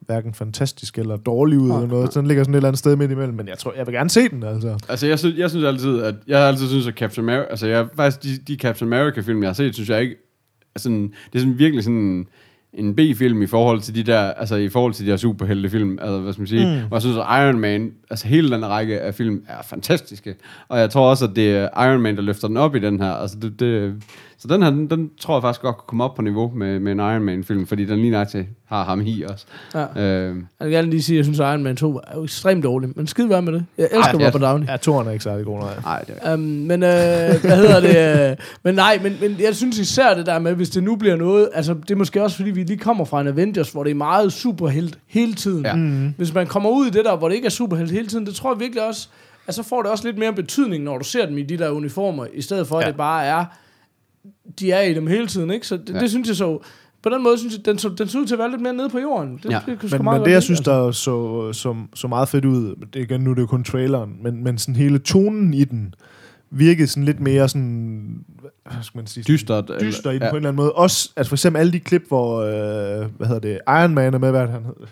hverken 0.00 0.34
fantastisk 0.34 0.98
eller 0.98 1.16
dårlig 1.16 1.58
ud 1.58 1.70
eller 1.70 1.86
noget. 1.86 2.12
Så 2.12 2.20
den 2.20 2.28
ligger 2.28 2.44
sådan 2.44 2.54
et 2.54 2.56
eller 2.56 2.68
andet 2.68 2.78
sted 2.78 2.96
midt 2.96 3.10
imellem, 3.10 3.34
men 3.34 3.48
jeg 3.48 3.58
tror, 3.58 3.72
jeg 3.76 3.86
vil 3.86 3.94
gerne 3.94 4.10
se 4.10 4.28
den, 4.28 4.42
altså. 4.42 4.78
Altså, 4.88 5.06
jeg 5.06 5.18
synes, 5.18 5.38
jeg 5.38 5.50
synes 5.50 5.64
altid, 5.64 6.02
at 6.02 6.14
jeg 6.26 6.38
har 6.38 6.46
altid 6.46 6.68
synes, 6.68 6.86
at 6.86 6.94
Captain 6.94 7.28
America, 7.28 7.50
altså, 7.50 7.66
jeg, 7.66 7.86
faktisk, 7.96 8.22
de, 8.22 8.52
de 8.52 8.58
Captain 8.58 8.92
America-film, 8.92 9.42
jeg 9.42 9.48
har 9.48 9.54
set, 9.54 9.74
synes 9.74 9.90
jeg 9.90 10.00
ikke, 10.00 10.16
sådan, 10.76 11.02
det 11.02 11.34
er 11.34 11.38
sådan 11.38 11.58
virkelig 11.58 11.84
sådan 11.84 12.26
en 12.72 12.94
B-film 12.94 13.42
i 13.42 13.46
forhold 13.46 13.80
til 13.80 13.94
de 13.94 14.02
der, 14.02 14.20
altså 14.20 14.56
i 14.56 14.68
forhold 14.68 14.94
til 14.94 15.06
de 15.06 15.10
der 15.10 15.16
superheltefilm, 15.16 15.98
altså 16.00 16.20
hvad 16.20 16.32
skal 16.32 16.40
man 16.40 16.46
sige, 16.46 16.66
mm. 16.66 16.84
og 16.84 16.92
jeg 16.92 17.00
synes, 17.00 17.16
at 17.16 17.22
Iron 17.22 17.58
Man, 17.58 17.92
altså 18.10 18.28
hele 18.28 18.50
den 18.50 18.66
række 18.66 19.00
af 19.00 19.14
film 19.14 19.44
er 19.48 19.62
fantastiske, 19.64 20.34
og 20.68 20.78
jeg 20.78 20.90
tror 20.90 21.10
også, 21.10 21.24
at 21.24 21.36
det 21.36 21.56
er 21.56 21.84
Iron 21.84 22.00
Man, 22.00 22.16
der 22.16 22.22
løfter 22.22 22.48
den 22.48 22.56
op 22.56 22.76
i 22.76 22.78
den 22.78 23.00
her, 23.00 23.12
altså 23.12 23.36
det, 23.42 23.60
det 23.60 24.02
så 24.42 24.48
den 24.48 24.62
her, 24.62 24.70
den, 24.70 24.90
den 24.90 25.10
tror 25.20 25.34
jeg 25.36 25.42
faktisk 25.42 25.62
godt 25.62 25.76
kunne 25.76 25.86
komme 25.86 26.04
op 26.04 26.14
på 26.14 26.22
niveau 26.22 26.52
med, 26.54 26.78
med 26.80 26.92
en 26.92 26.98
Iron 26.98 27.22
Man-film, 27.22 27.66
fordi 27.66 27.84
den 27.84 27.98
lige 27.98 28.10
nøjagtigt 28.10 28.46
har 28.66 28.84
ham 28.84 29.00
i 29.06 29.22
også. 29.22 29.46
Ja. 29.74 30.02
Øh, 30.02 30.36
Jeg 30.60 30.66
vil 30.66 30.70
gerne 30.74 30.90
lige 30.90 31.02
sige, 31.02 31.16
at 31.16 31.16
jeg 31.16 31.24
synes, 31.24 31.40
at 31.40 31.46
Iron 31.50 31.62
Man 31.62 31.76
2 31.76 31.96
er 31.96 32.00
jo 32.16 32.24
ekstremt 32.24 32.64
dårlig. 32.64 32.90
Men 32.96 33.06
skide 33.06 33.28
være 33.30 33.42
med 33.42 33.52
det. 33.52 33.64
Jeg 33.78 33.88
elsker 33.92 34.18
Ej, 34.18 34.26
Robert 34.26 34.42
Downey. 34.42 34.66
Ja, 34.66 34.76
toren 34.76 35.06
er 35.08 35.10
ikke 35.12 35.24
særlig 35.24 35.44
god, 35.46 35.58
nej. 35.60 35.74
nej, 35.84 36.02
det 36.06 36.14
er 36.22 36.34
Um, 36.34 36.40
men 36.40 36.70
øh, 36.82 36.88
hvad 37.40 37.56
hedder 37.56 37.80
det? 37.80 38.30
øh, 38.30 38.36
men 38.64 38.74
nej, 38.74 38.98
men, 39.02 39.16
men 39.20 39.36
jeg 39.40 39.56
synes 39.56 39.78
især 39.78 40.14
det 40.14 40.26
der 40.26 40.38
med, 40.38 40.54
hvis 40.54 40.70
det 40.70 40.82
nu 40.82 40.96
bliver 40.96 41.16
noget, 41.16 41.48
altså 41.54 41.74
det 41.74 41.90
er 41.90 41.96
måske 41.96 42.22
også 42.22 42.36
fordi, 42.36 42.50
vi 42.50 42.62
lige 42.62 42.78
kommer 42.78 43.04
fra 43.04 43.20
en 43.20 43.26
Avengers, 43.28 43.70
hvor 43.72 43.84
det 43.84 43.90
er 43.90 43.94
meget 43.94 44.32
superhelt 44.32 44.98
hele 45.06 45.34
tiden. 45.34 45.64
Ja. 45.64 45.74
Mm. 45.74 46.14
Hvis 46.16 46.34
man 46.34 46.46
kommer 46.46 46.70
ud 46.70 46.86
i 46.86 46.90
det 46.90 47.04
der, 47.04 47.16
hvor 47.16 47.28
det 47.28 47.34
ikke 47.36 47.46
er 47.46 47.50
superhelt 47.50 47.90
hele 47.90 48.06
tiden, 48.06 48.26
det 48.26 48.34
tror 48.34 48.52
jeg 48.54 48.60
virkelig 48.60 48.86
også, 48.88 49.08
altså 49.46 49.62
så 49.62 49.68
får 49.68 49.82
det 49.82 49.90
også 49.90 50.04
lidt 50.06 50.18
mere 50.18 50.32
betydning, 50.32 50.84
når 50.84 50.98
du 50.98 51.04
ser 51.04 51.26
dem 51.26 51.38
i 51.38 51.42
de 51.42 51.58
der 51.58 51.70
uniformer, 51.70 52.26
i 52.34 52.42
stedet 52.42 52.66
for, 52.66 52.78
at 52.78 52.82
Ja. 52.84 52.88
det 52.88 52.96
bare 52.96 53.24
er, 53.24 53.44
de 54.60 54.72
er 54.72 54.80
i 54.82 54.94
dem 54.94 55.06
hele 55.06 55.26
tiden, 55.26 55.50
ikke? 55.50 55.66
Så 55.66 55.76
det, 55.76 55.94
Ja. 55.94 56.00
det 56.00 56.10
synes 56.10 56.28
jeg 56.28 56.36
så, 56.36 56.58
på 57.02 57.08
den 57.08 57.22
måde 57.22 57.38
synes 57.38 57.54
jeg, 57.56 57.64
den, 57.66 57.78
så, 57.78 57.88
den 57.88 58.08
så 58.08 58.18
ud 58.18 58.26
til 58.26 58.34
at 58.34 58.38
være 58.38 58.50
lidt 58.50 58.60
mere 58.62 58.72
nede 58.72 58.88
på 58.88 58.98
jorden. 58.98 59.40
Det, 59.42 59.50
Ja. 59.50 59.60
det, 59.66 59.78
sgu 59.78 59.96
Men, 59.96 60.04
meget 60.04 60.20
men 60.20 60.26
det, 60.26 60.32
jeg 60.32 60.42
synes, 60.42 60.60
altså. 60.60 60.84
der 60.84 60.92
så, 60.92 61.52
så, 61.52 61.74
så 61.94 62.08
meget 62.08 62.28
fedt 62.28 62.44
ud, 62.44 62.74
det, 62.94 63.00
igen, 63.00 63.20
nu 63.20 63.30
er 63.30 63.34
det 63.34 63.42
jo 63.42 63.46
kun 63.46 63.64
traileren, 63.64 64.16
men, 64.22 64.44
men 64.44 64.58
sådan 64.58 64.76
hele 64.76 64.98
tonen 64.98 65.54
i 65.54 65.64
den 65.64 65.94
virkede 66.50 66.88
sådan 66.88 67.04
lidt 67.04 67.20
mere 67.20 67.48
sådan, 67.48 68.24
hvad 68.64 68.82
skal 68.82 68.98
man 68.98 69.06
sige? 69.06 69.24
dystert. 69.28 69.70
dyster 69.80 70.10
i 70.10 70.14
den 70.14 70.22
ja. 70.22 70.30
på 70.30 70.36
en 70.36 70.36
eller 70.36 70.48
anden 70.48 70.62
måde. 70.62 70.72
Også, 70.72 71.10
altså 71.16 71.28
for 71.28 71.34
eksempel 71.36 71.60
alle 71.60 71.72
de 71.72 71.80
klip, 71.80 72.02
hvor, 72.08 72.40
øh, 72.40 73.08
hvad 73.16 73.26
hedder 73.26 73.40
det, 73.40 73.58
Iron 73.68 73.94
Man 73.94 74.14
er 74.14 74.18
med, 74.18 74.30
hvad 74.30 74.42
det, 74.42 74.50
han 74.50 74.62
hedder? 74.64 74.86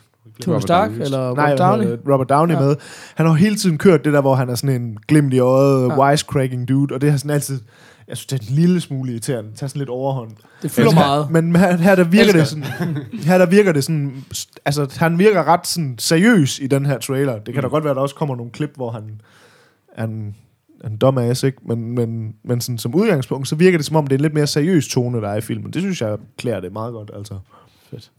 Tony 0.44 0.60
Stark, 0.60 0.90
eller 0.92 1.18
Nej, 1.18 1.28
Robert 1.30 1.48
hvad 1.48 1.56
Downey. 1.58 1.86
det? 1.90 2.00
Robert 2.12 2.28
Downey 2.28 2.54
Ja. 2.54 2.60
med. 2.60 2.76
Han 3.14 3.26
har 3.26 3.32
jo 3.32 3.36
hele 3.36 3.56
tiden 3.56 3.78
kørt 3.78 4.04
det 4.04 4.12
der, 4.12 4.20
hvor 4.20 4.34
han 4.34 4.48
er 4.48 4.54
sådan 4.54 4.82
en 4.82 4.98
glimt 5.08 5.34
i 5.34 5.38
øjet, 5.38 5.88
ja. 5.88 6.08
wisecracking 6.08 6.68
dude, 6.68 6.94
og 6.94 7.00
det 7.00 7.10
har 7.10 7.18
sådan 7.18 7.30
altid, 7.30 7.60
jeg 8.08 8.16
synes, 8.16 8.26
det 8.26 8.40
er 8.40 8.50
en 8.50 8.54
lille 8.54 8.80
smule 8.80 9.12
irriterende. 9.12 9.50
Tager 9.54 9.68
sådan 9.68 9.78
lidt 9.78 9.88
overhånd. 9.88 10.30
Det 10.62 10.70
fylder 10.70 10.94
meget. 10.94 11.30
Men 11.30 11.56
her, 11.56 11.94
der 11.94 12.04
virker 12.04 12.24
Elsker 12.24 12.38
det 12.38 12.48
sådan, 12.48 12.64
her 13.12 13.38
der 13.38 13.46
virker 13.46 13.72
det 13.72 13.84
sådan, 13.84 14.24
altså 14.64 14.96
han 14.98 15.18
virker 15.18 15.44
ret 15.44 15.66
sådan 15.66 15.94
seriøs 15.98 16.58
i 16.58 16.66
den 16.66 16.86
her 16.86 16.98
trailer. 16.98 17.38
Det 17.38 17.54
kan 17.54 17.62
da 17.62 17.68
godt 17.68 17.84
være, 17.84 17.90
at 17.90 17.96
der 17.96 18.02
også 18.02 18.14
kommer 18.14 18.36
nogle 18.36 18.52
klip, 18.52 18.70
hvor 18.76 18.90
han 18.90 19.20
er 19.92 20.04
en, 20.04 20.36
en 20.84 20.96
dumbass, 20.96 21.42
ikke? 21.42 21.58
Men, 21.62 21.94
men, 21.94 22.34
men 22.42 22.60
sådan, 22.60 22.78
som 22.78 22.94
udgangspunkt, 22.94 23.48
så 23.48 23.56
virker 23.56 23.78
det 23.78 23.86
som 23.86 23.96
om, 23.96 24.06
det 24.06 24.14
er 24.14 24.18
en 24.18 24.22
lidt 24.22 24.34
mere 24.34 24.46
seriøs 24.46 24.88
tone, 24.88 25.20
der 25.20 25.28
er 25.28 25.36
i 25.36 25.40
filmen. 25.40 25.72
Det 25.72 25.82
synes 25.82 26.00
jeg 26.00 26.18
klæder 26.36 26.60
det 26.60 26.72
meget 26.72 26.92
godt, 26.92 27.10
altså. 27.14 27.38
Fedt. 27.90 28.10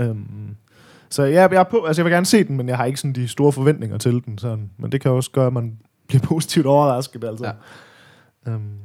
Øhm, 0.00 0.56
så 1.08 1.22
jeg, 1.22 1.52
jeg, 1.52 1.60
er 1.60 1.64
på, 1.64 1.84
altså 1.84 2.02
jeg 2.02 2.04
vil 2.04 2.12
gerne 2.12 2.26
se 2.26 2.44
den, 2.44 2.56
men 2.56 2.68
jeg 2.68 2.76
har 2.76 2.84
ikke 2.84 3.00
sådan 3.00 3.12
de 3.12 3.28
store 3.28 3.52
forventninger 3.52 3.98
til 3.98 4.24
den. 4.24 4.38
Sådan. 4.38 4.70
Men 4.78 4.92
det 4.92 5.00
kan 5.00 5.10
også 5.10 5.30
gøre, 5.30 5.46
at 5.46 5.52
man 5.52 5.78
bliver 6.06 6.22
positivt 6.32 6.66
overrasket, 6.66 7.24
altså. 7.24 7.44
Ja. 7.44 7.52
Ja. 8.46 8.52
Øhm, 8.52 8.62
ja. 8.62 8.83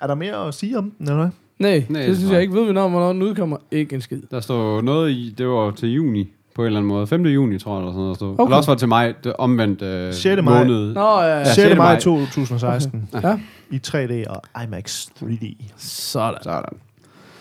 Er 0.00 0.06
der 0.06 0.14
mere 0.14 0.48
at 0.48 0.54
sige 0.54 0.78
om 0.78 0.90
den, 0.90 1.08
eller 1.08 1.16
hvad? 1.20 1.30
Nej, 1.58 1.84
Nej, 1.88 2.02
det 2.06 2.16
synes 2.16 2.24
nej. 2.30 2.32
jeg 2.34 2.42
ikke. 2.42 2.54
Ved 2.54 2.64
vi 2.66 2.72
noget, 2.72 2.90
hvornår 2.90 3.12
den 3.12 3.22
udkommer? 3.22 3.56
Ikke 3.70 3.94
en 3.94 4.00
skid. 4.02 4.22
Der 4.30 4.40
står 4.40 4.80
noget 4.80 5.10
i, 5.10 5.34
det 5.38 5.48
var 5.48 5.70
til 5.70 5.88
juni, 5.92 6.32
på 6.54 6.62
en 6.62 6.66
eller 6.66 6.78
anden 6.80 6.88
måde. 6.88 7.06
5. 7.06 7.26
juni, 7.26 7.58
tror 7.58 7.72
jeg, 7.72 7.78
eller 7.80 7.92
sådan 7.92 7.98
noget. 8.00 8.08
der 8.10 8.14
stod. 8.14 8.32
Okay. 8.32 8.44
Eller 8.44 8.56
også 8.56 8.70
var 8.70 8.74
det 8.74 8.78
til 8.78 8.88
mig, 8.88 9.14
det 9.24 9.32
omvendt 9.32 9.82
øh, 9.82 10.14
6. 10.14 10.42
maj. 10.42 10.58
måned. 10.58 10.94
Nå, 10.94 11.00
ja, 11.00 11.26
ja. 11.26 11.38
Ja, 11.38 11.44
6. 11.44 11.54
6. 11.54 11.68
maj 11.68 11.92
maj 11.92 12.00
2016. 12.00 13.08
Okay. 13.12 13.28
Ja. 13.28 13.40
I 13.70 13.80
3D 13.86 14.30
og 14.30 14.62
IMAX 14.64 15.06
3D. 15.06 15.64
Sådan. 15.76 16.42
Sådan. 16.42 16.78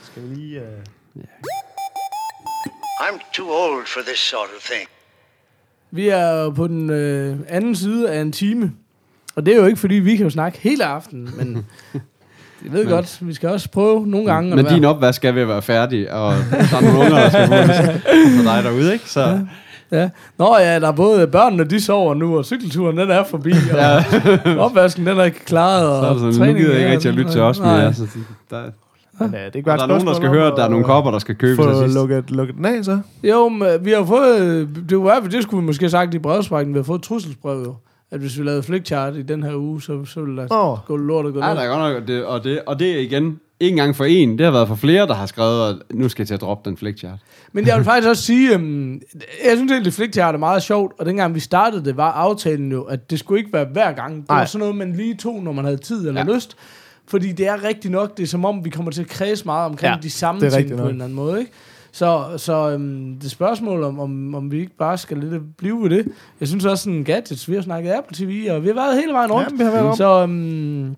Skal 0.03 0.24
vi 0.30 0.36
lige... 0.36 0.62
Uh... 0.62 1.22
I'm 3.01 3.32
too 3.34 3.47
old 3.47 3.86
for 3.88 4.01
this 4.07 4.20
sort 4.20 4.49
of 4.57 4.64
thing. 4.64 4.89
Vi 5.91 6.07
er 6.10 6.49
på 6.49 6.68
den 6.68 6.89
øh, 6.89 7.38
anden 7.47 7.76
side 7.76 8.12
af 8.12 8.22
en 8.22 8.32
time. 8.32 8.74
Og 9.36 9.45
det 9.45 9.53
er 9.53 9.57
jo 9.57 9.66
ikke, 9.66 9.80
fordi 9.80 9.95
vi 9.95 10.16
kan 10.16 10.24
jo 10.24 10.30
snakke 10.30 10.60
hele 10.60 10.86
aftenen, 10.86 11.30
men 11.38 11.66
jeg 12.64 12.72
ved 12.74 12.84
Men- 12.84 12.93
godt, 12.93 13.18
vi 13.22 13.34
skal 13.34 13.49
også 13.49 13.70
prøve 13.72 14.07
nogle 14.07 14.34
gange. 14.34 14.55
Men 14.55 14.66
at 14.66 14.72
din 14.72 14.86
opvask 14.86 15.16
skal 15.16 15.36
ved 15.36 15.41
at 15.41 15.47
være 15.47 15.62
færdig, 15.62 16.12
og 16.14 16.32
der 16.34 16.78
er 16.78 16.82
nogle 16.82 16.99
unger, 16.99 17.20
der 17.20 17.30
skal 17.30 17.47
for 17.47 18.43
dig 18.53 18.64
derude, 18.64 18.93
ikke? 18.93 19.10
Så 19.10 19.39
Ja. 19.91 20.10
Nå 20.38 20.55
ja, 20.60 20.80
der 20.80 20.88
er 20.88 20.91
både 20.91 21.28
børnene, 21.28 21.64
de 21.64 21.82
sover 21.82 22.14
nu, 22.14 22.38
og 22.38 22.45
cykelturen, 22.45 22.97
den 22.97 23.12
er 23.12 23.24
forbi, 23.24 23.51
og 23.51 23.78
ja. 23.78 24.03
opvasken, 24.60 25.05
den 25.05 25.18
er 25.20 25.24
ikke 25.24 25.45
klaret, 25.45 25.89
og 25.89 26.01
så 26.03 26.07
er 26.07 26.12
det 26.14 26.20
sådan, 26.20 26.34
nu 26.34 26.38
træningen 26.38 26.64
gider 26.64 26.72
jeg 26.74 26.80
ikke 26.80 26.89
er- 26.89 26.93
rigtig 26.93 27.10
at 27.10 27.16
lytte 27.16 27.32
til 27.32 27.41
os 27.41 27.60
Nej. 27.60 27.78
mere. 27.82 27.93
Så 27.93 28.03
der, 28.49 28.62
Men, 29.20 29.28
uh, 29.28 29.34
det 29.34 29.39
er 29.39 29.45
ikke 29.45 29.60
og 29.60 29.64
bare 29.66 29.78
der 29.78 29.84
er 29.84 29.88
nogen, 29.88 30.07
der 30.07 30.14
skal 30.14 30.30
høre, 30.30 30.47
at 30.47 30.53
der 30.57 30.64
er 30.66 30.70
nogle 30.70 30.86
kopper, 30.86 31.12
der 31.12 31.20
skal 31.20 31.36
købes 31.36 31.57
til 31.66 31.74
Få 31.74 31.82
sidst. 31.84 31.95
lukket, 31.95 32.32
lukket 32.32 32.55
den 32.55 32.66
af, 32.66 32.86
så. 32.86 32.99
Jo, 33.24 33.49
men 33.49 33.68
vi 33.82 33.91
har 33.91 34.03
fået, 34.05 34.68
det 34.89 34.97
var 35.03 35.20
det 35.20 35.43
skulle 35.43 35.62
vi 35.62 35.66
måske 35.66 35.84
have 35.84 35.89
sagt 35.89 36.14
i 36.14 36.20
brevsprækken, 36.20 36.74
vi 36.74 36.80
har 36.80 36.84
fået 36.84 36.99
et 36.99 37.03
trusselsbrev 37.03 37.62
jo, 37.66 37.76
at 38.12 38.20
hvis 38.20 38.39
vi 38.39 38.43
lavede 38.43 38.64
flickchart 38.64 39.16
i 39.16 39.22
den 39.22 39.43
her 39.43 39.55
uge, 39.55 39.82
så, 39.82 40.05
så 40.05 40.22
ville 40.22 40.38
der 40.41 40.47
Åh. 40.53 40.78
gå 40.86 40.95
lort 40.97 41.26
og 41.26 41.34
gå 41.34 41.39
ned. 41.39 41.47
der 41.47 41.55
er 41.62 41.68
godt 41.68 41.93
nok, 41.93 42.07
det, 42.07 42.26
og, 42.26 42.43
det, 42.43 42.62
og 42.66 42.80
det 42.80 42.91
er 42.91 42.99
igen, 42.99 43.39
ikke 43.60 43.74
engang 43.74 43.95
for 43.95 44.05
en, 44.05 44.38
det 44.38 44.45
har 44.45 44.51
været 44.51 44.68
for 44.68 44.76
flere, 44.76 45.07
der 45.07 45.14
har 45.14 45.26
skrevet, 45.26 45.70
at 45.70 45.76
nu 45.95 46.10
skal 46.10 46.22
jeg 46.24 46.28
til 46.28 46.34
at 46.34 46.41
droppe 46.41 46.70
den 46.70 46.78
flickchart. 46.78 47.20
Men 47.51 47.68
jeg 47.68 47.78
vil 47.78 47.86
faktisk 47.86 48.07
også 48.10 48.24
sige, 48.24 48.55
um, 48.55 49.01
jeg 49.45 49.57
synes 49.57 49.72
egentlig, 49.72 49.93
flickchart 49.93 50.36
er 50.36 50.39
meget 50.39 50.64
sjovt, 50.64 50.93
og 50.99 51.05
dengang 51.05 51.36
vi 51.36 51.39
startede 51.39 51.86
det, 51.86 51.97
var 51.97 52.12
aftalen 52.12 52.72
jo, 52.72 52.84
at 52.84 53.10
det 53.10 53.20
skulle 53.20 53.39
ikke 53.39 53.53
være 53.53 53.66
hver 53.74 53.91
gang. 53.91 54.16
Det 54.22 54.30
Nej. 54.30 54.38
var 54.38 54.45
sådan 54.45 54.60
noget, 54.60 54.76
man 54.76 54.93
lige 54.95 55.16
tog, 55.16 55.43
når 55.43 55.51
man 55.51 55.66
havde 55.66 55.78
tid 55.78 56.07
eller 56.07 56.22
Ja. 56.22 56.28
ja. 56.30 56.36
lyst. 56.36 56.55
Fordi 57.07 57.32
det 57.32 57.47
er 57.47 57.64
rigtigt 57.64 57.91
nok, 57.91 58.18
det 58.18 58.24
er 58.24 58.28
som 58.28 58.45
om, 58.45 58.66
vi 58.66 58.70
kommer 58.70 58.91
til 58.91 59.01
at 59.01 59.07
kredse 59.07 59.45
meget 59.45 59.66
omkring 59.66 59.89
Ja, 59.89 59.95
ja, 59.95 60.01
de 60.01 60.10
samme 60.10 60.49
ting 60.49 60.70
på 60.78 60.84
en 60.84 60.89
eller 60.89 61.03
anden 61.05 61.14
måde. 61.16 61.39
Ikke? 61.39 61.51
Så, 61.91 62.23
så 62.37 62.69
øhm, 62.71 63.17
det 63.21 63.31
spørgsmål 63.31 63.83
om, 63.83 63.99
om, 63.99 64.35
om 64.35 64.51
vi 64.51 64.59
ikke 64.59 64.77
bare 64.79 64.97
skal 64.97 65.17
lidt 65.17 65.57
blive 65.57 65.81
ved 65.83 65.89
det. 65.89 66.07
Jeg 66.39 66.47
synes 66.47 66.65
også 66.65 66.83
sådan 66.83 67.03
gadgets, 67.03 67.49
vi 67.49 67.55
har 67.55 67.61
snakket 67.61 67.91
Apple 67.91 68.15
TV, 68.25 68.47
og 68.51 68.63
vi 68.63 68.67
har 68.67 68.75
været 68.75 68.95
hele 69.01 69.13
vejen 69.13 69.31
rundt. 69.31 69.49
Ja, 69.51 69.55
vi 69.57 69.63
har 69.63 69.71
været 69.71 69.97
så, 69.97 70.21
øhm, 70.23 70.95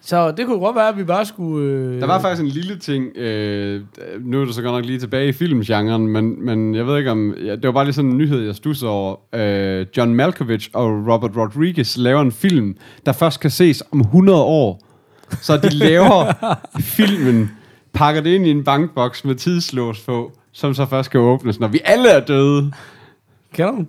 så 0.00 0.30
det 0.30 0.46
kunne 0.46 0.58
godt 0.58 0.76
være, 0.76 0.88
at 0.88 0.96
vi 0.96 1.04
bare 1.04 1.24
skulle... 1.24 1.72
Øh, 1.72 2.00
Der 2.00 2.06
var 2.06 2.20
faktisk 2.20 2.42
en 2.42 2.48
lille 2.48 2.78
ting, 2.78 3.16
øh, 3.16 3.80
nu 4.20 4.40
er 4.40 4.44
det 4.44 4.54
så 4.54 4.62
godt 4.62 4.74
nok 4.74 4.84
lige 4.84 4.98
tilbage 4.98 5.28
i 5.28 5.32
filmgenren, 5.32 6.08
men, 6.08 6.44
men 6.46 6.74
jeg 6.74 6.86
ved 6.86 6.98
ikke 6.98 7.10
om, 7.10 7.34
ja, 7.44 7.52
det 7.56 7.64
var 7.64 7.72
bare 7.72 7.84
lige 7.84 7.94
sådan 7.94 8.10
en 8.10 8.18
nyhed, 8.18 8.40
jeg 8.46 8.54
stussede 8.54 8.90
over. 8.90 9.16
Øh, 9.34 9.86
John 9.96 10.14
Malkovich 10.14 10.70
og 10.72 10.88
Robert 11.12 11.36
Rodriguez 11.36 11.96
laver 11.96 12.20
en 12.20 12.32
film, 12.32 12.76
der 13.06 13.12
først 13.12 13.40
kan 13.40 13.50
ses 13.50 13.82
om 13.92 14.00
100 14.00 14.42
år. 14.42 14.80
Så 15.42 15.56
de 15.56 15.68
laver 15.70 16.32
filmen, 16.96 17.50
pakker 17.92 18.20
det 18.20 18.30
ind 18.30 18.46
i 18.46 18.50
en 18.50 18.64
bankboks 18.64 19.24
med 19.24 19.34
tidslås 19.34 20.00
på, 20.00 20.32
som 20.52 20.74
så 20.74 20.86
først 20.86 21.10
kan 21.10 21.20
åbnes, 21.20 21.60
når 21.60 21.68
vi 21.68 21.80
alle 21.84 22.08
er 22.10 22.20
døde. 22.20 22.72
Kender 23.54 23.72
du? 23.72 23.84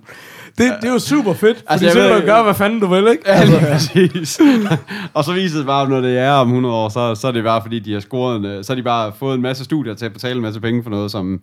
Det, 0.58 0.72
det 0.80 0.88
er 0.88 0.92
jo 0.92 0.98
super 0.98 1.32
fedt, 1.32 1.56
fordi 1.56 1.66
Altså, 1.68 1.86
altså, 1.86 1.98
jeg 2.00 2.08
så 2.08 2.12
kan 2.12 2.20
du 2.20 2.26
gøre, 2.26 2.42
hvad 2.42 2.54
fanden 2.54 2.80
du 2.80 2.86
vil, 2.86 3.08
ikke? 3.10 3.22
Ja, 3.26 3.44
lige 3.44 3.60
præcis. 3.60 4.40
og 5.14 5.24
så 5.24 5.32
viser 5.32 5.58
det 5.58 5.66
bare, 5.66 5.88
når 5.88 6.00
det 6.00 6.18
er 6.18 6.30
om 6.30 6.48
100 6.48 6.74
år, 6.74 6.88
så, 6.88 7.14
så 7.14 7.28
er 7.28 7.32
det 7.32 7.44
bare, 7.44 7.62
fordi 7.62 7.78
de 7.78 7.92
har 7.92 8.00
scoret 8.00 8.36
en, 8.36 8.44
øh, 8.44 8.64
så 8.64 8.72
har 8.72 8.76
de 8.76 8.82
bare 8.82 9.12
fået 9.18 9.34
en 9.34 9.42
masse 9.42 9.64
studier 9.64 9.94
til 9.94 10.06
at 10.06 10.12
betale 10.12 10.36
en 10.36 10.42
masse 10.42 10.60
penge 10.60 10.82
for 10.82 10.90
noget, 10.90 11.10
som 11.10 11.40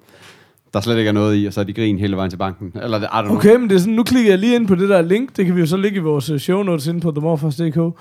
der 0.74 0.82
slet 0.82 0.98
ikke 0.98 1.08
er 1.08 1.14
noget 1.14 1.44
i, 1.44 1.46
og 1.46 1.54
så 1.54 1.60
er 1.60 1.64
de 1.64 1.74
grin 1.74 2.00
hele 2.00 2.16
vejen 2.16 2.30
til 2.30 2.38
banken. 2.38 2.72
Eller 2.84 3.00
I 3.00 3.04
don't 3.04 3.22
know. 3.22 3.36
Okay, 3.36 3.56
men 3.56 3.70
det 3.70 3.76
er 3.76 3.80
sådan, 3.80 3.94
nu 3.94 4.04
klikker 4.04 4.32
jeg 4.32 4.40
lige 4.40 4.56
ind 4.56 4.68
på 4.68 4.76
det 4.76 4.90
der 4.90 5.02
link. 5.02 5.38
Det 5.38 5.46
kan 5.46 5.56
vi 5.56 5.60
jo 5.60 5.66
så 5.66 5.78
lægge 5.78 5.98
i 5.98 6.02
vores 6.02 6.30
øh, 6.30 6.40
show 6.40 6.64
notes 6.64 6.88
inde 6.88 7.00
på 7.00 7.12
themorfors.dk. 7.12 7.78
Uh, 7.78 7.94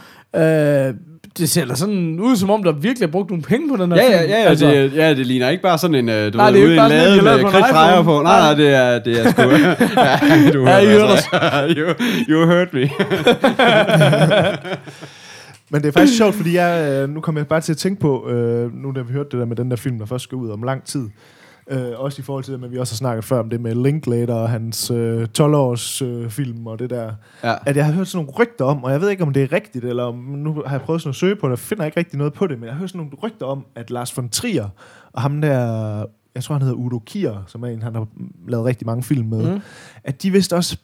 det 1.39 1.51
ser 1.51 1.64
da 1.64 1.74
sådan 1.74 2.20
ud, 2.20 2.37
som 2.37 2.51
om 2.51 2.62
der 2.62 2.72
virkelig 2.72 3.07
er 3.07 3.11
brugt 3.11 3.30
nogle 3.30 3.43
penge 3.43 3.68
på 3.76 3.82
den 3.82 3.93
her 3.93 3.99
Ja, 4.03 4.11
ja, 4.11 4.22
ja, 4.22 4.28
ja, 4.28 4.34
altså, 4.49 4.66
det, 4.66 4.93
ja, 4.95 5.14
det 5.14 5.26
ligner 5.26 5.49
ikke 5.49 5.62
bare 5.62 5.78
sådan 5.78 5.95
en, 5.95 6.09
øh, 6.09 6.32
du 6.32 6.37
Nej, 6.39 6.51
ved, 6.51 6.61
er 6.61 6.64
ude 6.64 6.70
en 6.72 6.89
lade 6.89 7.22
med 7.22 7.41
på 7.41 7.47
en 7.47 7.53
kridtstreger 7.53 8.01
iPhone. 8.01 8.05
på. 8.18 8.22
Nej, 8.22 8.41
nej, 8.41 8.55
det 8.55 8.68
er, 8.74 8.99
det 8.99 9.20
er 9.26 9.30
sgu... 9.30 9.43
ja, 9.51 10.51
du 10.53 10.66
Ja, 10.66 10.80
hørte 10.80 10.91
hørte 10.91 11.11
os. 11.11 11.24
you, 11.76 11.87
you 12.28 12.47
heard 12.47 12.68
me. 12.72 12.91
Men 15.70 15.82
det 15.82 15.89
er 15.89 15.93
faktisk 15.93 16.16
sjovt, 16.16 16.34
fordi 16.34 16.55
jeg, 16.57 16.91
øh, 17.03 17.09
nu 17.09 17.20
kommer 17.20 17.41
jeg 17.41 17.47
bare 17.47 17.61
til 17.61 17.72
at 17.72 17.76
tænke 17.78 18.01
på, 18.01 18.28
øh, 18.30 18.74
nu 18.74 18.93
da 18.97 19.01
vi 19.01 19.12
hørte 19.12 19.28
det 19.30 19.39
der 19.39 19.45
med 19.47 19.57
den 19.57 19.70
der 19.70 19.76
film, 19.76 19.99
der 19.99 20.07
først 20.07 20.24
skal 20.24 20.37
ud 20.37 20.51
om 20.51 20.62
lang 20.62 20.84
tid. 20.84 21.09
Øh, 21.71 21.93
også 21.97 22.21
i 22.21 22.23
forhold 22.23 22.45
til 22.45 22.53
det, 22.53 22.61
men 22.61 22.71
vi 22.73 22.79
også 22.79 22.93
har 22.95 22.97
snakket 22.97 23.25
før 23.25 23.39
om 23.41 23.51
det 23.51 23.61
med 23.61 23.75
Linklater 23.75 24.35
og 24.35 24.49
hans 24.51 24.91
øh, 24.91 25.29
12-års 25.39 26.03
øh, 26.03 26.31
film 26.31 26.67
og 26.67 26.79
det 26.79 26.91
der. 26.91 27.12
Ja. 27.45 27.55
At 27.67 27.77
jeg 27.77 27.85
har 27.85 27.93
hørt 27.93 28.09
sådan 28.09 28.25
nogle 28.27 28.39
rygter 28.39 28.64
om, 28.64 28.85
og 28.85 28.93
jeg 28.93 29.01
ved 29.01 29.11
ikke, 29.11 29.23
om 29.23 29.33
det 29.33 29.43
er 29.43 29.53
rigtigt, 29.53 29.85
eller 29.85 30.03
om, 30.03 30.14
nu 30.14 30.62
har 30.67 30.73
jeg 30.77 30.81
prøvet 30.81 31.03
sådan 31.03 31.11
at 31.11 31.14
søge 31.17 31.37
på 31.37 31.47
det, 31.47 31.53
og 31.53 31.59
finder 31.59 31.85
ikke 31.85 31.97
rigtig 32.01 32.19
noget 32.19 32.33
på 32.33 32.47
det, 32.47 32.59
men 32.59 32.64
jeg 32.67 32.73
har 32.75 32.79
hørt 32.79 32.91
sådan 32.91 32.99
nogle 32.99 33.12
rygter 33.23 33.47
om, 33.47 33.64
at 33.75 33.91
Lars 33.91 34.17
von 34.17 34.29
Trier 34.29 34.69
og 35.12 35.23
ham 35.23 35.41
der, 35.41 36.05
jeg 36.35 36.45
tror 36.45 36.53
han 36.55 36.62
hedder 36.62 36.77
Udo 36.77 36.99
Kier, 36.99 37.45
som 37.47 37.62
er 37.62 37.67
en, 37.69 37.83
han 37.83 37.95
har 37.95 38.07
lavet 38.49 38.64
rigtig 38.67 38.87
mange 38.87 39.03
film 39.03 39.27
med, 39.29 39.55
Mm. 39.55 39.61
at 40.05 40.23
de 40.23 40.31
vist 40.31 40.53
også 40.53 40.79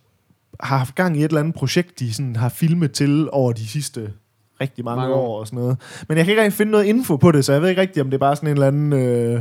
har 0.60 0.78
haft 0.78 0.94
gang 0.94 1.16
i 1.16 1.18
et 1.18 1.24
eller 1.24 1.40
andet 1.40 1.54
projekt, 1.54 1.98
de 1.98 2.14
sådan 2.14 2.36
har 2.36 2.48
filmet 2.48 2.92
til 2.92 3.28
over 3.32 3.52
de 3.52 3.66
sidste 3.66 4.12
rigtig 4.60 4.84
mange, 4.84 5.00
Mange 5.00 5.14
år. 5.14 5.28
år 5.28 5.40
og 5.40 5.46
sådan 5.46 5.58
noget. 5.58 5.76
Men 6.08 6.16
jeg 6.16 6.24
kan 6.26 6.32
ikke 6.32 6.42
rigtig 6.42 6.56
finde 6.56 6.72
noget 6.72 6.84
info 6.84 7.16
på 7.16 7.32
det, 7.32 7.44
så 7.44 7.52
jeg 7.52 7.62
ved 7.62 7.68
ikke 7.68 7.80
rigtig, 7.80 8.02
om 8.02 8.10
det 8.10 8.14
er 8.14 8.18
bare 8.18 8.36
sådan 8.36 8.48
en 8.48 8.52
eller 8.52 8.66
anden 8.66 8.92
øh, 8.92 9.40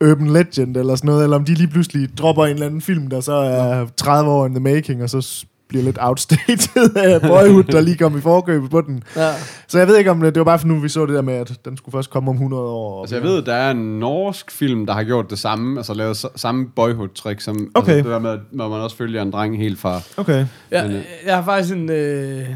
urban 0.00 0.26
legend 0.26 0.76
eller 0.76 0.96
sådan 0.96 1.08
noget, 1.08 1.24
eller 1.24 1.36
om 1.36 1.44
de 1.44 1.54
lige 1.54 1.68
pludselig 1.68 2.18
dropper 2.18 2.44
en 2.44 2.52
eller 2.52 2.66
anden 2.66 2.80
film, 2.80 3.06
der 3.06 3.20
så 3.20 3.32
er 3.32 3.86
30 3.96 4.30
år 4.30 4.46
in 4.46 4.54
the 4.54 4.60
making, 4.60 5.02
og 5.02 5.10
så 5.10 5.46
bliver 5.68 5.84
lidt 5.84 5.98
outstated 6.00 6.96
af 6.96 7.20
Boyhood, 7.20 7.64
der 7.64 7.80
lige 7.80 7.96
kom 7.96 8.18
i 8.18 8.20
forkøbet 8.20 8.70
på 8.70 8.80
den. 8.80 9.02
Ja. 9.16 9.32
Så 9.68 9.78
jeg 9.78 9.86
ved 9.86 9.96
ikke, 9.96 10.10
om 10.10 10.20
det, 10.20 10.34
det 10.34 10.40
var 10.40 10.44
bare 10.44 10.58
for 10.58 10.66
nu, 10.66 10.78
vi 10.78 10.88
så 10.88 11.06
det 11.06 11.14
der 11.14 11.22
med, 11.22 11.34
at 11.34 11.58
den 11.64 11.76
skulle 11.76 11.92
først 11.92 12.10
komme 12.10 12.30
om 12.30 12.34
100 12.34 12.62
år. 12.62 13.02
Altså, 13.02 13.16
jeg 13.16 13.24
ved, 13.24 13.42
der 13.42 13.54
er 13.54 13.70
en 13.70 13.98
norsk 13.98 14.50
film, 14.50 14.86
der 14.86 14.92
har 14.92 15.04
gjort 15.04 15.30
det 15.30 15.38
samme, 15.38 15.78
altså 15.78 15.94
lavet 15.94 16.24
samme 16.36 16.66
boyhood-trick, 16.76 17.40
som 17.40 17.70
Okay. 17.74 17.92
altså, 17.92 18.04
det 18.04 18.12
der 18.12 18.18
med, 18.18 18.38
når 18.52 18.68
man 18.68 18.80
også 18.80 18.96
følger 18.96 19.22
en 19.22 19.30
dreng 19.30 19.58
helt 19.58 19.78
fra... 19.78 20.00
Okay. 20.16 20.46
Ja, 20.70 20.86
Men, 20.86 20.96
øh, 20.96 21.02
jeg 21.26 21.34
har 21.34 21.44
faktisk 21.44 21.74
en... 21.74 21.90
Øh, 21.90 22.46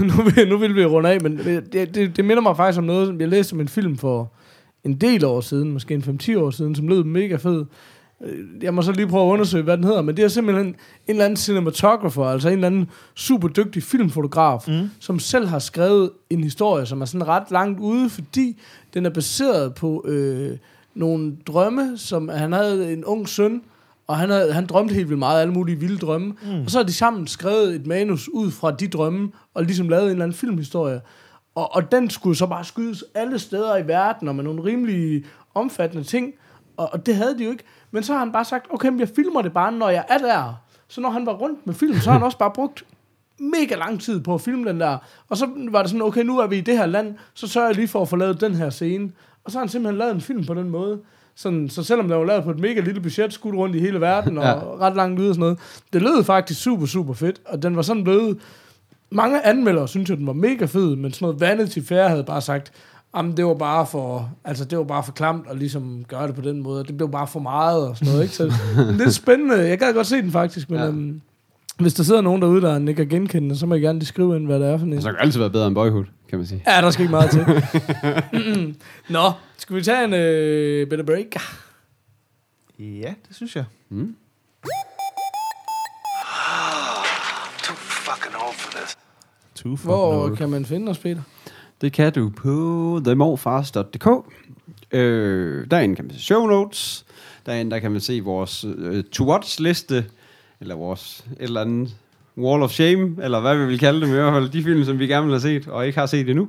nu, 0.16 0.22
vil, 0.22 0.48
nu 0.48 0.58
vil 0.58 0.74
vi 0.74 0.84
runde 0.84 1.10
af, 1.10 1.20
men 1.20 1.38
det, 1.38 1.94
det, 1.94 2.16
det 2.16 2.24
minder 2.24 2.42
mig 2.42 2.56
faktisk 2.56 2.78
om 2.78 2.84
noget, 2.84 3.06
som 3.06 3.20
jeg 3.20 3.28
læste 3.28 3.52
om 3.52 3.60
en 3.60 3.68
film 3.68 3.98
for 3.98 4.32
en 4.84 4.94
del 4.94 5.24
år 5.24 5.40
siden, 5.40 5.72
måske 5.72 5.94
en 5.94 6.20
5-10 6.22 6.38
år 6.38 6.50
siden, 6.50 6.74
som 6.74 6.88
lød 6.88 7.04
mega 7.04 7.36
fed. 7.36 7.64
Øh, 8.24 8.38
Jeg 8.62 8.74
må 8.74 8.82
så 8.82 8.92
lige 8.92 9.06
prøve 9.06 9.28
at 9.28 9.32
undersøge, 9.32 9.64
hvad 9.64 9.76
den 9.76 9.84
hedder, 9.84 10.02
men 10.02 10.16
det 10.16 10.24
er 10.24 10.28
simpelthen 10.28 10.66
en 10.66 10.74
eller 11.08 11.24
anden 11.24 11.36
cinematographer, 11.36 12.24
altså 12.24 12.48
en 12.48 12.54
eller 12.54 12.66
anden 12.66 12.88
super 13.14 13.48
dygtig 13.48 13.82
filmfotograf, 13.82 14.64
mm. 14.68 14.90
som 15.00 15.18
selv 15.18 15.46
har 15.46 15.58
skrevet 15.58 16.10
en 16.30 16.44
historie, 16.44 16.86
som 16.86 17.00
er 17.00 17.04
sådan 17.04 17.28
ret 17.28 17.50
langt 17.50 17.80
ude, 17.80 18.10
fordi 18.10 18.60
den 18.94 19.06
er 19.06 19.10
baseret 19.10 19.74
på 19.74 20.04
øh, 20.08 20.56
nogle 20.94 21.36
drømme, 21.46 21.92
som 21.98 22.28
han 22.28 22.52
havde 22.52 22.92
en 22.92 23.04
ung 23.04 23.28
søn, 23.28 23.62
og 24.06 24.16
han, 24.18 24.30
havde, 24.30 24.52
han 24.52 24.66
drømte 24.66 24.94
helt 24.94 25.08
vildt 25.08 25.18
meget, 25.18 25.40
alle 25.40 25.52
mulige 25.52 25.76
vilde 25.80 25.98
drømme. 25.98 26.26
Mm. 26.42 26.60
Og 26.64 26.70
så 26.70 26.78
har 26.78 26.84
de 26.84 26.92
sammen 26.92 27.26
skrevet 27.26 27.74
et 27.74 27.86
manus 27.86 28.28
ud 28.28 28.50
fra 28.50 28.70
de 28.70 28.88
drømme, 28.88 29.30
og 29.54 29.64
ligesom 29.64 29.88
lavet 29.88 30.04
en 30.04 30.10
eller 30.10 30.24
anden 30.24 30.36
filmhistorie. 30.36 31.00
Og, 31.54 31.74
og 31.74 31.92
den 31.92 32.10
skulle 32.10 32.36
så 32.36 32.46
bare 32.46 32.64
skydes 32.64 33.04
alle 33.14 33.38
steder 33.38 33.76
i 33.76 33.86
verden, 33.88 34.28
og 34.28 34.34
med 34.34 34.44
nogle 34.44 34.64
rimelig 34.64 35.24
omfattende 35.54 36.04
ting. 36.04 36.32
Og, 36.76 36.88
og 36.92 37.06
det 37.06 37.14
havde 37.16 37.38
de 37.38 37.44
jo 37.44 37.50
ikke. 37.50 37.64
Men 37.90 38.02
så 38.02 38.12
har 38.12 38.18
han 38.18 38.32
bare 38.32 38.44
sagt, 38.44 38.66
okay, 38.70 38.88
men 38.88 39.00
jeg 39.00 39.08
filmer 39.16 39.42
det 39.42 39.52
bare, 39.52 39.72
når 39.72 39.88
jeg 39.88 40.04
er 40.08 40.18
der. 40.18 40.54
Så 40.88 41.00
når 41.00 41.10
han 41.10 41.26
var 41.26 41.32
rundt 41.32 41.66
med 41.66 41.74
film, 41.74 41.94
så 41.98 42.10
har 42.10 42.18
han 42.18 42.22
også 42.26 42.38
bare 42.38 42.50
brugt 42.50 42.84
mega 43.38 43.74
lang 43.74 44.00
tid 44.00 44.20
på 44.20 44.34
at 44.34 44.40
filme 44.40 44.68
den 44.68 44.80
der. 44.80 44.98
Og 45.28 45.36
så 45.36 45.48
var 45.70 45.80
det 45.82 45.90
sådan, 45.90 46.02
okay, 46.02 46.22
nu 46.22 46.38
er 46.38 46.46
vi 46.46 46.58
i 46.58 46.60
det 46.60 46.78
her 46.78 46.86
land, 46.86 47.14
så 47.34 47.46
sørger 47.48 47.68
jeg 47.68 47.76
lige 47.76 47.88
for 47.88 48.02
at 48.02 48.08
få 48.08 48.16
lavet 48.16 48.40
den 48.40 48.54
her 48.54 48.70
scene. 48.70 49.12
Og 49.44 49.50
så 49.50 49.58
har 49.58 49.64
han 49.64 49.68
simpelthen 49.68 49.98
lavet 49.98 50.14
en 50.14 50.20
film 50.20 50.46
på 50.46 50.54
den 50.54 50.70
måde. 50.70 51.00
Sådan, 51.34 51.68
så 51.68 51.82
selvom 51.84 52.08
den 52.08 52.18
var 52.18 52.24
lavet 52.24 52.44
på 52.44 52.50
et 52.50 52.58
mega 52.58 52.80
lille 52.80 53.00
budget, 53.00 53.32
skudt 53.32 53.54
rundt 53.54 53.76
i 53.76 53.78
hele 53.78 54.00
verden, 54.00 54.38
og 54.38 54.44
Ja. 54.44 54.54
ret 54.86 54.96
langt 54.96 55.20
ude 55.20 55.28
og 55.28 55.34
sådan 55.34 55.40
noget, 55.40 55.58
det 55.92 56.02
lød 56.02 56.24
faktisk 56.24 56.62
super, 56.62 56.86
super 56.86 57.14
fedt. 57.14 57.40
Og 57.44 57.62
den 57.62 57.76
var 57.76 57.82
sådan 57.82 58.04
blevet... 58.04 58.38
Mange 59.12 59.46
anmeldere 59.46 59.88
synes 59.88 60.10
jo, 60.10 60.14
den 60.14 60.26
var 60.26 60.32
mega 60.32 60.64
fed, 60.64 60.96
men 60.96 61.12
sådan 61.12 61.26
noget 61.26 61.40
Vanity 61.40 61.78
Fair 61.88 62.08
havde 62.08 62.24
bare 62.24 62.40
sagt, 62.40 62.72
Jamen, 63.16 63.36
det 63.36 63.44
var 63.46 63.54
bare 63.54 63.86
for, 63.86 64.30
altså, 64.44 64.64
det 64.64 64.78
var 64.78 64.84
bare 64.84 65.04
for 65.04 65.12
klamt 65.12 65.46
at 65.50 65.56
ligesom 65.58 66.04
gøre 66.08 66.26
det 66.26 66.34
på 66.34 66.40
den 66.40 66.62
måde. 66.62 66.84
Det 66.84 66.96
blev 66.96 67.10
bare 67.10 67.26
for 67.26 67.40
meget 67.40 67.88
og 67.88 67.96
sådan 67.96 68.08
noget, 68.12 68.22
ikke? 68.24 68.34
Så 68.36 68.44
det 68.44 68.52
er 68.88 68.92
lidt 68.92 69.14
spændende. 69.14 69.56
Jeg 69.68 69.78
gad 69.78 69.94
godt 69.94 70.06
se 70.06 70.16
den 70.22 70.32
faktisk, 70.32 70.70
men 70.70 70.78
Ja. 70.80 70.86
øhm, 70.86 71.20
hvis 71.78 71.94
der 71.94 72.02
sidder 72.02 72.20
nogen 72.20 72.42
derude, 72.42 72.60
der 72.62 72.78
ikke 72.78 72.94
kan 72.94 73.08
genkende, 73.08 73.56
så 73.58 73.66
må 73.66 73.74
I 73.74 73.80
gerne 73.80 73.98
lige 73.98 74.06
skrive 74.06 74.36
ind, 74.36 74.46
hvad 74.46 74.60
det 74.60 74.68
er 74.68 74.78
for 74.78 74.86
en. 74.86 74.92
Altså, 74.92 75.08
det 75.08 75.16
kan 75.16 75.24
altid 75.26 75.40
være 75.40 75.50
bedre 75.50 75.66
end 75.66 75.74
boyhood, 75.74 76.04
kan 76.28 76.38
man 76.38 76.46
sige. 76.46 76.62
Ja, 76.66 76.80
der 76.80 76.90
skal 76.90 77.02
ikke 77.02 77.10
meget 77.10 77.30
til. 77.30 77.46
Mm-mm. 78.56 78.74
Nå, 79.08 79.32
skal 79.56 79.76
vi 79.76 79.82
tage 79.82 80.04
en 80.04 80.14
øh, 80.14 80.88
bit 80.90 81.00
of 81.00 81.06
break? 81.06 81.26
Ja, 82.78 83.14
det 83.28 83.36
synes 83.36 83.56
jeg. 83.56 83.64
Mm. 83.90 84.16
Too 87.62 87.76
fucking 87.76 88.34
old 88.46 88.54
for 88.54 88.70
this. 88.78 88.96
Too 89.62 89.76
Hvor 89.76 90.24
old. 90.24 90.36
kan 90.36 90.48
man 90.48 90.64
finde 90.64 90.90
os, 90.90 90.98
Peter? 90.98 91.22
Det 91.80 91.92
kan 91.92 92.12
du 92.12 92.30
på 92.36 93.00
themorfars.dk. 93.04 94.06
Øh, 94.92 95.66
derinde 95.70 95.96
kan 95.96 96.04
man 96.04 96.14
se 96.14 96.20
show 96.20 96.46
notes. 96.46 97.04
Derinde 97.46 97.70
der 97.70 97.78
kan 97.78 97.92
man 97.92 98.00
se 98.00 98.20
vores 98.20 98.64
øh, 98.76 99.04
to-watch-liste, 99.04 100.04
eller 100.60 100.74
vores 100.74 101.24
et 101.30 101.44
eller 101.44 101.60
andet 101.60 101.94
wall 102.38 102.62
of 102.62 102.70
shame, 102.70 103.16
eller 103.22 103.40
hvad 103.40 103.56
vi 103.56 103.66
vil 103.66 103.78
kalde 103.78 104.00
dem 104.00 104.08
i 104.08 104.12
hvert 104.12 104.32
fald. 104.32 104.48
De 104.48 104.62
film, 104.62 104.84
som 104.84 104.98
vi 104.98 105.06
gerne 105.06 105.26
vil 105.26 105.32
have 105.32 105.40
set, 105.40 105.68
og 105.68 105.86
ikke 105.86 105.98
har 105.98 106.06
set 106.06 106.28
endnu. 106.28 106.48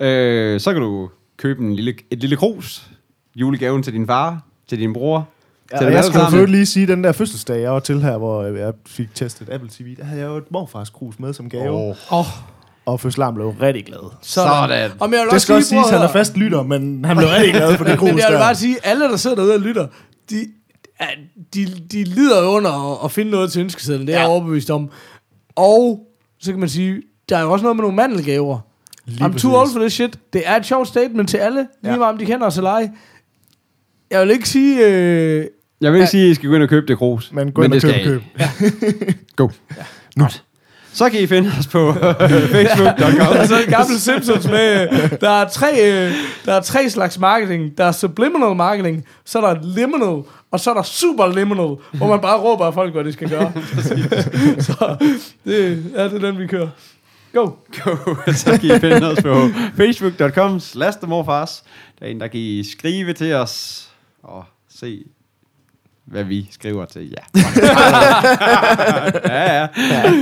Øh, 0.00 0.60
så 0.60 0.72
kan 0.72 0.82
du 0.82 1.10
købe 1.36 1.62
en 1.62 1.74
lille, 1.74 1.94
et 2.10 2.18
lille 2.18 2.36
krus, 2.36 2.90
julegaven 3.36 3.82
til 3.82 3.92
din 3.92 4.06
far, 4.06 4.40
til 4.68 4.78
din 4.78 4.92
bror. 4.92 5.28
Ja, 5.72 5.78
og 5.78 5.84
dem 5.84 5.92
jeg 5.92 6.04
skal 6.04 6.38
jo 6.38 6.46
lige 6.46 6.66
sige, 6.66 6.86
den 6.86 7.04
der 7.04 7.12
fødselsdag, 7.12 7.60
jeg 7.62 7.72
var 7.72 7.80
til 7.80 8.02
her, 8.02 8.18
hvor 8.18 8.42
jeg 8.44 8.72
fik 8.86 9.14
testet 9.14 9.48
Apple 9.50 9.70
TV, 9.72 9.96
der 9.96 10.04
havde 10.04 10.20
jeg 10.20 10.28
jo 10.28 10.36
et 10.36 10.50
morfars 10.50 10.90
krus 10.90 11.18
med 11.18 11.32
som 11.32 11.48
gave. 11.50 11.70
Åh, 11.70 11.88
Åh, 11.88 11.94
oh, 12.10 12.26
Og 12.86 13.00
fødselaren 13.00 13.34
blev 13.34 13.48
rigtig 13.48 13.84
glad. 13.84 14.12
Sådan. 14.22 14.90
Og 15.00 15.12
jeg 15.12 15.26
Det 15.32 15.42
skal 15.42 15.54
også 15.54 15.68
siges, 15.68 15.86
at 15.86 15.98
han 15.98 16.08
er 16.08 16.12
fast 16.12 16.36
lytter, 16.36 16.62
men 16.62 17.04
han 17.04 17.16
blev 17.16 17.28
rigtig 17.28 17.52
glad 17.52 17.76
for 17.76 17.84
det 17.84 17.98
krus 17.98 18.08
Men 18.08 18.18
jeg 18.18 18.26
vil 18.30 18.38
bare 18.38 18.54
sige, 18.54 18.76
alle, 18.84 19.04
der 19.04 19.16
sidder 19.16 19.36
derude 19.36 19.54
og 19.54 19.60
lytter, 19.60 19.86
de, 20.30 20.46
ja, 21.00 21.06
de, 21.54 21.66
de 21.92 22.04
lider 22.04 22.46
under 22.48 22.92
at, 22.92 22.98
at 23.04 23.10
finde 23.12 23.30
noget 23.30 23.52
til 23.52 23.60
ønskesedlen. 23.60 24.06
Det 24.06 24.14
er 24.14 24.18
jeg 24.20 24.28
overbevist 24.28 24.70
om. 24.70 24.90
Og 25.56 26.06
så 26.40 26.50
kan 26.50 26.60
man 26.60 26.68
sige, 26.68 27.02
der 27.28 27.36
er 27.36 27.42
jo 27.42 27.52
også 27.52 27.62
noget 27.62 27.76
med 27.76 27.82
nogle 27.82 27.96
mandelgaver. 27.96 28.58
Lige 29.04 29.24
I'm 29.24 29.28
præcis. 29.28 29.42
too 29.42 29.56
old 29.60 29.68
for 29.72 29.80
this 29.80 29.92
shit. 29.92 30.18
Det 30.32 30.42
er 30.44 30.56
et 30.56 30.66
sjovt 30.66 30.88
statement 30.88 31.28
til 31.28 31.36
alle, 31.36 31.66
lige 31.82 31.92
Ja. 31.92 31.98
meget 31.98 32.12
om 32.12 32.18
de 32.18 32.26
kender 32.26 32.46
os 32.46 32.56
eller 32.56 32.70
ej. 32.70 32.90
Jeg 34.10 34.20
vil 34.20 34.30
ikke 34.30 34.48
sige... 34.48 34.86
Øh, 34.88 35.46
Jeg 35.82 35.92
vil 35.92 35.96
ikke 35.98 36.02
Ja. 36.04 36.06
sige, 36.10 36.24
at 36.24 36.30
I 36.30 36.34
skal 36.34 36.48
gå 36.48 36.54
ind 36.54 36.62
og 36.62 36.68
købe 36.68 36.86
det 36.86 36.98
krus. 36.98 37.32
Men 37.32 37.52
gå 37.52 37.62
ind 37.62 37.72
og 37.74 37.82
det 37.82 37.94
køb, 37.94 38.04
køb. 38.04 38.22
Go. 39.36 39.48
Ja. 39.76 39.82
Godt. 40.22 40.42
Så 40.94 41.10
kan 41.10 41.20
I 41.20 41.26
finde 41.26 41.50
os 41.58 41.66
på 41.66 41.92
facebook.com. 42.54 43.36
altså 43.36 43.60
en 43.62 43.70
gammel 43.70 43.98
Simpsons 44.00 44.46
med, 44.46 44.88
øh, 44.92 45.10
der 45.20 45.30
er 45.30 45.48
tre, 45.48 45.68
øh, 46.06 46.12
der 46.44 46.52
er 46.54 46.60
tre 46.60 46.90
slags 46.90 47.18
marketing. 47.18 47.78
Der 47.78 47.84
er 47.84 47.92
subliminal 47.92 48.56
marketing, 48.56 49.04
så 49.24 49.38
er 49.40 49.54
der 49.54 49.60
liminal, 49.62 50.22
og 50.50 50.60
så 50.60 50.70
er 50.70 50.74
der 50.74 50.82
super 50.82 51.26
liminal, 51.26 51.76
hvor 51.92 52.06
man 52.08 52.20
bare 52.20 52.38
råber 52.40 52.64
af 52.66 52.74
folk, 52.74 52.92
hvad 52.94 53.04
de 53.04 53.12
skal 53.12 53.28
gøre. 53.28 53.52
så 54.68 54.96
det, 55.44 55.84
ja, 55.96 56.04
det 56.04 56.14
er 56.14 56.18
den, 56.30 56.38
vi 56.38 56.46
kører. 56.46 56.68
Go. 57.34 57.46
Go. 57.84 57.96
Så 58.32 58.58
kan 58.60 58.76
I 58.76 58.80
finde 58.80 59.06
os 59.10 59.22
på 59.22 59.48
facebook.com 59.76 60.60
slash 60.60 60.98
themorfars. 60.98 61.64
Derinde, 62.00 62.20
der 62.20 62.26
kan 62.28 62.40
I 62.40 62.64
skrive 62.72 63.12
til 63.12 63.32
os 63.34 63.88
og 64.22 64.44
se, 64.78 65.02
hvad 66.06 66.24
vi 66.24 66.48
skriver 66.50 66.84
til. 66.84 67.14
Ja, 69.28 69.60
ja, 69.60 69.68
ja. 69.90 70.12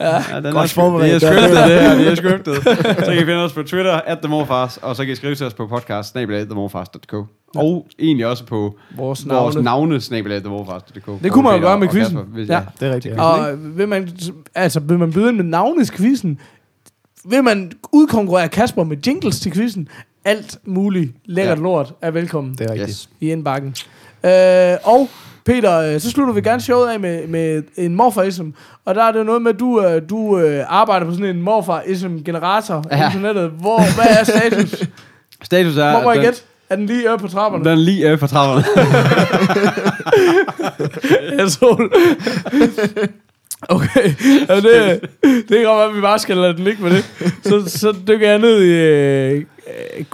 ja 0.00 0.40
den 0.40 0.52
Godt 0.52 0.70
er, 0.70 0.74
forberedt. 0.74 1.22
det 1.22 1.28
er 1.30 1.32
scriptet, 1.32 1.56
det 1.68 1.80
her. 1.80 1.94
Det 1.94 2.08
er 2.08 2.14
scriptet. 2.14 2.54
Så 3.06 3.12
kan 3.12 3.14
I 3.22 3.24
finde 3.24 3.34
os 3.44 3.52
på 3.52 3.62
Twitter, 3.62 3.92
at 3.92 4.18
themorfars, 4.18 4.76
og 4.76 4.96
så 4.96 5.04
kan 5.04 5.12
I 5.12 5.16
skrive 5.16 5.34
til 5.34 5.46
os 5.46 5.54
på 5.54 5.66
podcast, 5.66 6.10
snabelag, 6.10 6.44
themorfars.dk. 6.46 7.14
Og 7.56 7.86
egentlig 7.98 8.26
også 8.26 8.44
på 8.44 8.78
Vores 8.96 9.28
vores 9.28 9.54
navne. 9.54 9.64
navne, 9.64 10.00
snabelag, 10.00 10.40
themorfars.dk. 10.40 11.22
Det 11.22 11.32
kunne 11.32 11.42
man 11.44 11.54
jo 11.54 11.60
gøre 11.60 11.78
med 11.78 11.88
quizzen. 11.88 12.18
Ja. 12.48 12.60
Det 12.80 12.88
er 12.88 12.94
rigtigt. 12.94 13.14
Ja. 13.14 13.22
Og 13.22 13.48
vil 13.78 13.88
man, 13.88 14.08
altså, 14.54 14.80
vil 14.80 14.98
man 14.98 15.12
byde 15.12 15.28
ind 15.28 15.36
med 15.36 15.44
navneskvisten? 15.44 16.38
Vil 17.24 17.44
man 17.44 17.72
udkonkurrere 17.92 18.48
Kasper 18.48 18.84
med 18.84 18.96
jingles 19.06 19.40
til 19.40 19.52
quizzen? 19.52 19.88
Alt 20.24 20.58
muligt 20.64 21.12
lækkert 21.24 21.58
Ja. 21.58 21.62
lort 21.62 21.94
er 22.02 22.10
velkommen 22.10 22.54
Det 22.54 22.66
er 22.66 22.70
rigtigt. 22.72 22.88
Yes. 22.88 23.10
i 23.20 23.30
indbakken. 23.32 23.74
Øh, 24.24 24.78
og 24.84 25.08
Peter, 25.44 25.78
øh, 25.78 26.00
så 26.00 26.10
slutter 26.10 26.34
vi 26.34 26.40
gerne 26.40 26.60
showet 26.60 26.88
af 26.88 27.00
med, 27.00 27.26
med 27.26 27.62
en 27.76 27.96
morfarism. 27.96 28.46
Og 28.84 28.94
der 28.94 29.02
er 29.02 29.12
det 29.12 29.18
jo 29.18 29.24
noget 29.24 29.42
med, 29.42 29.54
at 29.54 29.60
du, 29.60 29.82
øh, 29.84 30.02
du 30.10 30.38
øh, 30.38 30.64
arbejder 30.68 31.06
på 31.06 31.12
sådan 31.12 31.26
en 31.26 31.42
morfarism-generator 31.42 32.84
ja. 32.90 33.06
Internettet. 33.06 33.50
Hvor, 33.50 33.94
hvad 33.94 34.16
er 34.18 34.24
status? 34.24 34.82
Status 35.42 35.76
er, 35.76 35.90
Hvor 35.90 36.02
må 36.02 36.12
jeg 36.12 36.22
gætte? 36.22 36.40
Er 36.70 36.76
den 36.76 36.86
lige 36.86 37.10
oppe 37.10 37.26
på 37.26 37.32
trapperne? 37.32 37.64
Den 37.64 37.72
er 37.72 37.76
lige 37.76 38.10
øh, 38.10 38.18
på 38.18 38.26
trapperne. 38.26 38.64
Asshole. 41.42 41.88
Okay, 43.68 44.14
ja, 44.48 44.56
det, 44.56 45.00
det 45.22 45.48
kan 45.48 45.64
godt 45.64 45.78
være, 45.78 45.88
at 45.88 45.96
vi 45.96 46.00
bare 46.00 46.18
skal 46.18 46.36
lade 46.36 46.56
den 46.56 46.64
ligge 46.64 46.82
med 46.82 46.90
det. 46.90 47.04
Så, 47.44 47.78
så 47.78 47.94
dykker 48.08 48.28
jeg 48.28 48.38
ned 48.38 48.62
i 48.62 48.70
øh, 48.70 49.44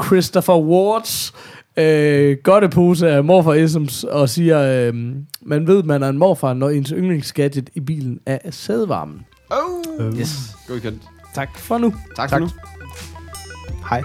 Christopher 0.04 0.58
Wards 0.58 1.32
øh, 1.78 2.36
godtepose 2.44 3.08
af 3.10 3.24
morfarisms 3.24 4.04
og 4.04 4.28
siger, 4.28 4.60
øh, 4.88 4.94
man 5.42 5.66
ved, 5.66 5.82
man 5.82 6.02
er 6.02 6.08
en 6.08 6.18
morfar, 6.18 6.54
når 6.54 6.68
ens 6.68 6.90
yndlingsgadget 6.96 7.70
i 7.74 7.80
bilen 7.80 8.18
er 8.26 8.38
sædvarmen. 8.50 9.26
Oh. 9.50 10.06
Øh, 10.06 10.18
Yes. 10.20 10.56
Godkendt. 10.68 11.02
Tak 11.34 11.58
for 11.58 11.78
nu. 11.78 11.94
Tak 12.16 12.30
for 12.30 12.36
Tak. 12.38 12.40
nu. 12.40 12.48
Hej. 13.90 14.02